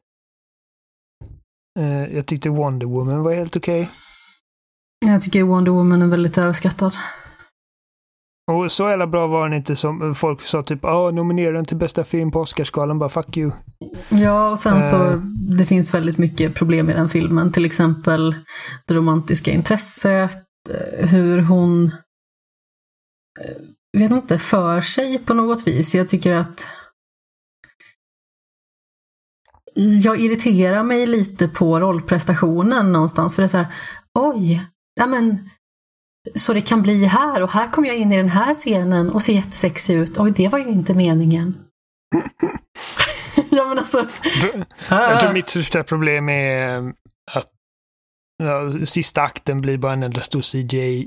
Uh, 1.78 2.14
jag 2.14 2.26
tyckte 2.26 2.48
Wonder 2.48 2.86
Woman 2.86 3.22
var 3.22 3.34
helt 3.34 3.56
okej. 3.56 3.82
Okay. 3.82 5.12
Jag 5.12 5.22
tycker 5.22 5.42
Wonder 5.42 5.72
Woman 5.72 6.02
är 6.02 6.06
väldigt 6.06 6.38
överskattad. 6.38 6.96
Och 8.51 8.72
så 8.72 8.89
jävla 8.89 9.06
bra 9.06 9.27
var 9.27 9.48
den 9.48 9.59
inte 9.59 9.77
som 9.77 10.14
folk 10.14 10.40
sa 10.40 10.62
typ 10.62 10.85
ah, 10.85 11.10
nominera 11.10 11.52
den 11.52 11.64
till 11.64 11.77
bästa 11.77 12.05
film 12.05 12.31
på 12.31 12.40
Oscarsgalan, 12.40 12.98
bara 12.98 13.09
fuck 13.09 13.36
you. 13.36 13.51
Ja, 14.09 14.51
och 14.51 14.59
sen 14.59 14.77
uh, 14.77 14.90
så 14.90 15.22
det 15.59 15.64
finns 15.64 15.94
väldigt 15.94 16.18
mycket 16.18 16.55
problem 16.55 16.90
i 16.90 16.93
den 16.93 17.09
filmen. 17.09 17.52
Till 17.52 17.64
exempel 17.64 18.35
det 18.86 18.94
romantiska 18.94 19.51
intresset, 19.51 20.39
eh, 20.70 21.06
hur 21.09 21.43
hon 21.43 21.90
vet 23.98 24.10
inte, 24.10 24.39
för 24.39 24.81
sig 24.81 25.18
på 25.18 25.35
något 25.35 25.66
vis. 25.66 25.94
Jag 25.94 26.09
tycker 26.09 26.32
att 26.32 26.68
jag 30.02 30.20
irriterar 30.20 30.82
mig 30.82 31.06
lite 31.06 31.48
på 31.48 31.81
rollprestationen 31.81 32.93
någonstans. 32.93 33.35
För 33.35 33.43
det 33.43 33.47
är 33.47 33.48
så 33.48 33.56
här, 33.56 33.66
oj, 34.18 34.66
ja 34.94 35.06
men 35.06 35.51
så 36.34 36.52
det 36.52 36.60
kan 36.60 36.82
bli 36.82 37.05
här 37.05 37.42
och 37.42 37.51
här 37.51 37.70
kommer 37.70 37.88
jag 37.88 37.97
in 37.97 38.12
i 38.12 38.16
den 38.16 38.28
här 38.28 38.55
scenen 38.55 39.10
och 39.10 39.22
ser 39.22 39.32
jättesexig 39.32 39.97
ut. 39.97 40.18
Oj, 40.18 40.30
det 40.30 40.48
var 40.48 40.59
ju 40.59 40.64
inte 40.68 40.94
meningen. 40.94 41.56
ja 43.51 43.64
men 43.64 43.78
alltså. 43.78 44.06
Jag 44.88 45.20
tror 45.20 45.32
mitt 45.32 45.48
största 45.48 45.82
problem 45.82 46.28
är 46.28 46.92
att 47.32 47.47
ja, 48.42 48.86
sista 48.86 49.22
akten 49.22 49.60
blir 49.60 49.78
bara 49.78 49.92
en 49.92 50.02
enda 50.02 50.20
stor 50.20 50.40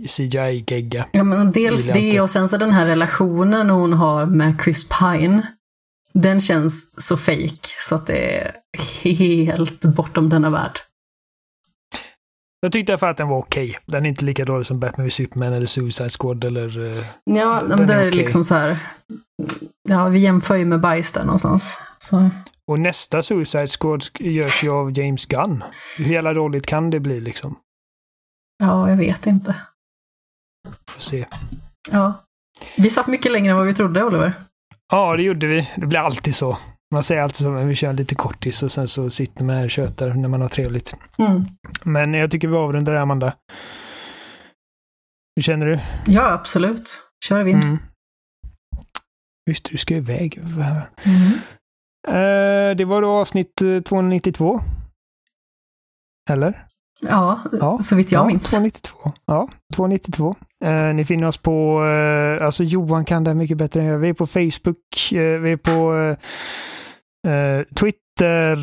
CGI-gegga. 0.08 1.06
Ja 1.12 1.24
men 1.24 1.52
dels 1.52 1.88
det 1.88 2.22
och 2.22 2.30
sen 2.30 2.50
så 2.50 2.58
den 2.58 2.72
här 2.72 2.86
relationen 2.86 3.70
hon 3.70 3.94
har 3.94 4.26
med 4.26 4.56
Chris 4.64 4.90
Pine. 4.90 5.42
Den 6.14 6.42
känns 6.42 7.06
så 7.08 7.18
fake 7.18 7.68
så 7.80 7.96
att 7.96 8.08
det 8.08 8.52
är 9.04 9.12
helt 9.14 9.82
bortom 9.82 10.30
denna 10.30 10.50
värld. 10.50 10.80
Jag 12.64 12.72
tyckte 12.72 12.98
för 12.98 13.08
att 13.08 13.18
den 13.18 13.28
var 13.28 13.38
okej. 13.38 13.70
Okay. 13.70 13.82
Den 13.86 14.06
är 14.06 14.10
inte 14.10 14.26
lika 14.26 14.46
dålig 14.46 14.66
som 14.66 14.80
Batman 14.80 15.08
vs 15.08 15.14
Superman 15.14 15.54
eller 15.54 15.66
Suicide 15.66 16.10
Squad 16.10 16.44
eller... 16.44 16.80
Uh, 16.80 17.04
ja, 17.24 17.62
men 17.68 17.88
det 17.88 17.94
är, 17.94 18.00
är 18.00 18.08
okay. 18.08 18.20
liksom 18.20 18.44
så 18.44 18.56
här... 18.56 18.80
Ja, 19.90 20.08
vi 20.08 20.20
jämför 20.20 20.56
ju 20.56 20.66
med 20.66 20.80
bajs 20.80 21.12
där 21.12 21.24
någonstans. 21.24 21.82
Så. 22.00 22.30
Och 22.68 22.80
nästa 22.80 23.22
Suicide 23.22 23.68
Squad 23.68 24.04
görs 24.20 24.64
ju 24.64 24.70
av 24.70 25.00
James 25.00 25.26
Gunn. 25.26 25.64
Hur 25.98 26.06
jävla 26.14 26.34
dåligt 26.34 26.66
kan 26.66 26.90
det 26.90 27.00
bli 27.00 27.22
liksom? 27.22 27.56
Ja, 28.58 28.90
jag 28.90 28.98
vet 28.98 29.28
inte. 29.28 29.56
Får 30.90 31.02
se. 31.02 31.26
Ja. 31.92 32.14
Vi 32.78 32.90
satt 32.90 33.08
mycket 33.08 33.32
längre 33.32 33.52
än 33.52 33.58
vad 33.58 33.68
vi 33.68 33.74
trodde, 33.74 34.04
Oliver. 34.04 34.34
Ja, 34.92 35.16
det 35.16 35.24
gjorde 35.24 35.48
vi. 35.48 35.70
Det 35.76 35.86
blir 35.86 36.00
alltid 36.00 36.36
så. 36.36 36.58
Man 36.94 37.04
säger 37.04 37.22
alltid 37.22 37.38
så, 37.38 37.52
vi 37.52 37.76
kör 37.76 37.94
lite 37.94 38.16
kortis 38.16 38.64
och 38.64 38.72
sen 38.72 38.88
så 38.88 39.10
sitter 39.10 39.46
man 39.46 39.56
här 39.56 39.64
och 39.64 39.72
tjötar 39.72 40.14
när 40.14 40.30
man 40.30 40.42
har 40.42 40.50
trevligt. 40.50 40.94
Mm. 41.18 41.46
Men 41.84 42.14
jag 42.14 42.32
tycker 42.32 42.48
vi 42.48 42.56
avrundar 42.56 42.94
det, 42.94 43.02
Amanda. 43.02 43.34
Hur 45.36 45.44
känner 45.44 45.66
du? 45.66 45.80
Ja, 46.06 46.32
absolut. 46.32 47.02
Kör 47.26 47.44
vind. 47.44 47.64
Mm. 47.64 47.78
Just 49.50 49.72
du 49.72 49.78
ska 49.78 49.96
iväg. 49.96 50.38
Mm. 50.38 51.32
Uh, 52.08 52.76
det 52.76 52.86
var 52.86 53.02
då 53.02 53.12
avsnitt 53.12 53.56
292. 53.86 54.56
Eh, 54.56 56.34
Eller? 56.34 56.66
Ja, 57.02 57.42
ja. 57.52 57.80
så 57.80 57.96
vitt 57.96 58.12
jag 58.12 58.22
ja, 58.22 58.28
minns. 58.28 58.52
292. 58.52 59.12
Ja, 59.26 59.50
292. 59.74 60.36
Uh, 60.64 60.94
ni 60.94 61.06
finner 61.06 61.28
oss 61.28 61.38
på, 61.38 61.84
uh, 61.84 62.46
alltså 62.46 62.64
Johan 62.64 63.06
kan 63.06 63.24
det 63.24 63.34
mycket 63.34 63.58
bättre 63.58 63.82
än 63.82 63.88
jag. 63.88 63.98
Vi 63.98 64.10
är 64.10 64.14
på 64.14 64.28
Facebook, 64.28 65.12
uh, 65.14 65.20
vi 65.20 65.52
är 65.52 65.58
på 65.58 66.16
Twitter, 67.76 68.58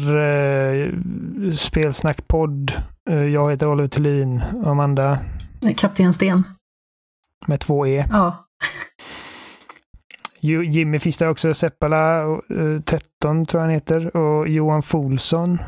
Spelsnackpodd. 1.56 2.72
jag 3.32 3.51
heter 3.51 3.68
Oliver 3.68 3.89
Thulin. 3.89 4.40
Amanda? 4.64 5.18
Kapten 5.77 6.12
Sten. 6.12 6.44
Med 7.47 7.60
två 7.60 7.86
E. 7.86 8.06
Ja. 8.10 8.47
Jimmy 10.40 10.98
finns 10.98 11.18
där 11.18 11.28
också, 11.28 11.55
Seppala, 11.55 12.24
13 12.85 13.47
tror 13.47 13.60
jag 13.60 13.60
han 13.60 13.70
heter, 13.70 14.16
och 14.16 14.48
Johan 14.48 14.82
Folsson. 14.82 15.59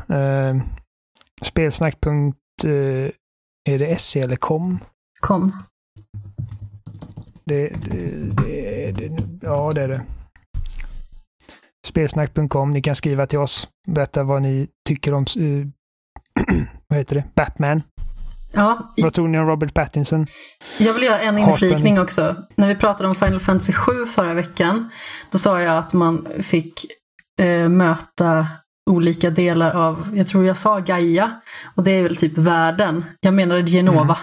Spelsnack 1.41 2.05
eh, 2.05 3.11
är 3.65 3.79
det 3.79 4.01
SE 4.01 4.19
eller 4.19 4.35
kom? 4.35 4.79
Kom. 5.19 5.51
Det, 7.45 7.69
det, 7.69 8.35
det, 8.37 8.91
det, 8.91 9.17
ja, 9.41 9.71
det 9.75 9.81
är 9.81 9.87
det. 9.87 10.01
Spelsnack.com. 11.87 12.71
Ni 12.71 12.81
kan 12.81 12.95
skriva 12.95 13.27
till 13.27 13.39
oss. 13.39 13.67
Berätta 13.87 14.23
vad 14.23 14.41
ni 14.41 14.67
tycker 14.87 15.13
om 15.13 15.25
uh, 15.37 15.67
vad 16.87 16.99
heter 16.99 17.15
det? 17.15 17.23
Batman. 17.35 17.81
Ja. 18.53 18.93
Vad 18.97 19.13
tror 19.13 19.27
ni 19.27 19.39
om 19.39 19.47
Robert 19.47 19.73
Pattinson? 19.73 20.25
Jag 20.77 20.93
vill 20.93 21.03
göra 21.03 21.19
en 21.19 21.37
inflikning 21.37 21.99
också. 21.99 22.35
När 22.55 22.67
vi 22.67 22.75
pratade 22.75 23.09
om 23.09 23.15
Final 23.15 23.39
Fantasy 23.39 23.73
7 23.73 24.05
förra 24.05 24.33
veckan, 24.33 24.89
då 25.31 25.37
sa 25.37 25.61
jag 25.61 25.77
att 25.77 25.93
man 25.93 26.27
fick 26.41 26.85
eh, 27.41 27.69
möta 27.69 28.47
olika 28.89 29.29
delar 29.29 29.71
av, 29.71 30.11
jag 30.15 30.27
tror 30.27 30.45
jag 30.45 30.57
sa 30.57 30.79
Gaia, 30.79 31.31
och 31.75 31.83
det 31.83 31.91
är 31.91 32.03
väl 32.03 32.15
typ 32.15 32.37
världen. 32.37 33.05
Jag 33.19 33.33
menade 33.33 33.67
Genova. 33.67 34.17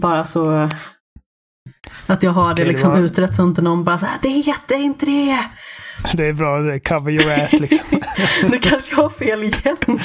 Bara 0.00 0.24
så 0.24 0.68
att 2.06 2.22
jag 2.22 2.30
har 2.30 2.46
det 2.46 2.52
Okej, 2.52 2.64
det 2.64 2.70
liksom 2.70 2.90
var- 2.90 2.98
utrett 2.98 3.34
så 3.34 3.42
inte 3.42 3.62
någon 3.62 3.84
bara 3.84 3.98
så 3.98 4.06
här, 4.06 4.18
det 4.22 4.28
heter 4.28 4.78
inte 4.78 5.06
det! 5.06 5.38
Det 6.14 6.24
är 6.26 6.32
bra, 6.32 6.58
det 6.58 6.74
är 6.74 6.78
cover 6.78 7.12
your 7.12 7.30
ass 7.44 7.52
liksom. 7.60 7.86
Nu 8.50 8.58
kanske 8.58 8.90
jag 8.96 9.02
har 9.02 9.10
fel 9.10 9.42
igen. 9.44 9.76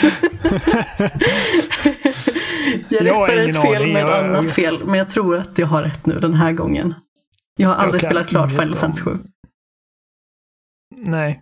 jag 2.90 3.02
Jag 3.06 3.30
rättar 3.30 3.38
ett 3.38 3.62
fel 3.62 3.76
aning. 3.82 3.94
med 3.94 4.04
ett 4.04 4.10
Jag- 4.10 4.26
annat 4.26 4.52
fel, 4.52 4.86
men 4.86 4.96
jag 4.96 5.10
tror 5.10 5.38
att 5.38 5.58
jag 5.58 5.68
har 5.68 5.84
rätt 5.84 6.06
nu 6.06 6.20
den 6.20 6.34
här 6.34 6.52
gången. 6.52 6.94
Jag 7.60 7.70
har 7.70 7.76
aldrig 7.76 8.02
kan 8.02 8.08
spelat 8.10 8.28
klart 8.28 8.50
Final 8.50 8.76
Fantasy 8.76 9.02
7. 9.04 9.18
Nej. 10.98 11.42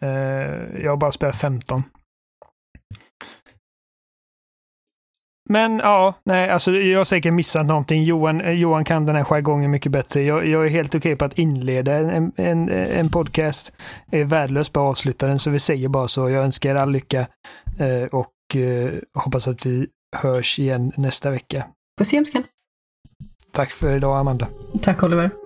Eh, 0.00 0.08
jag 0.82 0.90
har 0.90 0.96
bara 0.96 1.12
spelat 1.12 1.36
15. 1.40 1.82
Men 5.50 5.78
ja, 5.78 6.14
nej, 6.24 6.50
alltså 6.50 6.72
jag 6.72 7.00
har 7.00 7.04
säkert 7.04 7.32
missat 7.32 7.66
någonting. 7.66 8.04
Johan, 8.04 8.40
eh, 8.40 8.50
Johan 8.50 8.84
kan 8.84 9.06
den 9.06 9.16
här 9.16 9.24
jargongen 9.24 9.70
mycket 9.70 9.92
bättre. 9.92 10.22
Jag, 10.22 10.46
jag 10.46 10.64
är 10.64 10.68
helt 10.68 10.94
okej 10.94 11.16
på 11.16 11.24
att 11.24 11.38
inleda 11.38 11.92
en, 11.92 12.32
en, 12.36 12.68
en 12.68 13.08
podcast. 13.08 13.72
Jag 14.10 14.20
är 14.20 14.24
värdelös 14.24 14.68
på 14.68 14.80
att 14.80 14.90
avsluta 14.90 15.26
den, 15.26 15.38
så 15.38 15.50
vi 15.50 15.60
säger 15.60 15.88
bara 15.88 16.08
så. 16.08 16.30
Jag 16.30 16.44
önskar 16.44 16.70
er 16.70 16.74
all 16.74 16.90
lycka 16.90 17.26
eh, 17.78 18.08
och 18.12 18.56
eh, 18.56 18.92
hoppas 19.14 19.48
att 19.48 19.66
vi 19.66 19.86
hörs 20.16 20.58
igen 20.58 20.92
nästa 20.96 21.30
vecka. 21.30 21.64
Puss 21.98 22.12
i 22.12 22.16
hemskan. 22.16 22.42
Tack 23.52 23.72
för 23.72 23.96
idag, 23.96 24.18
Amanda. 24.18 24.46
Tack 24.82 25.02
Oliver. 25.02 25.43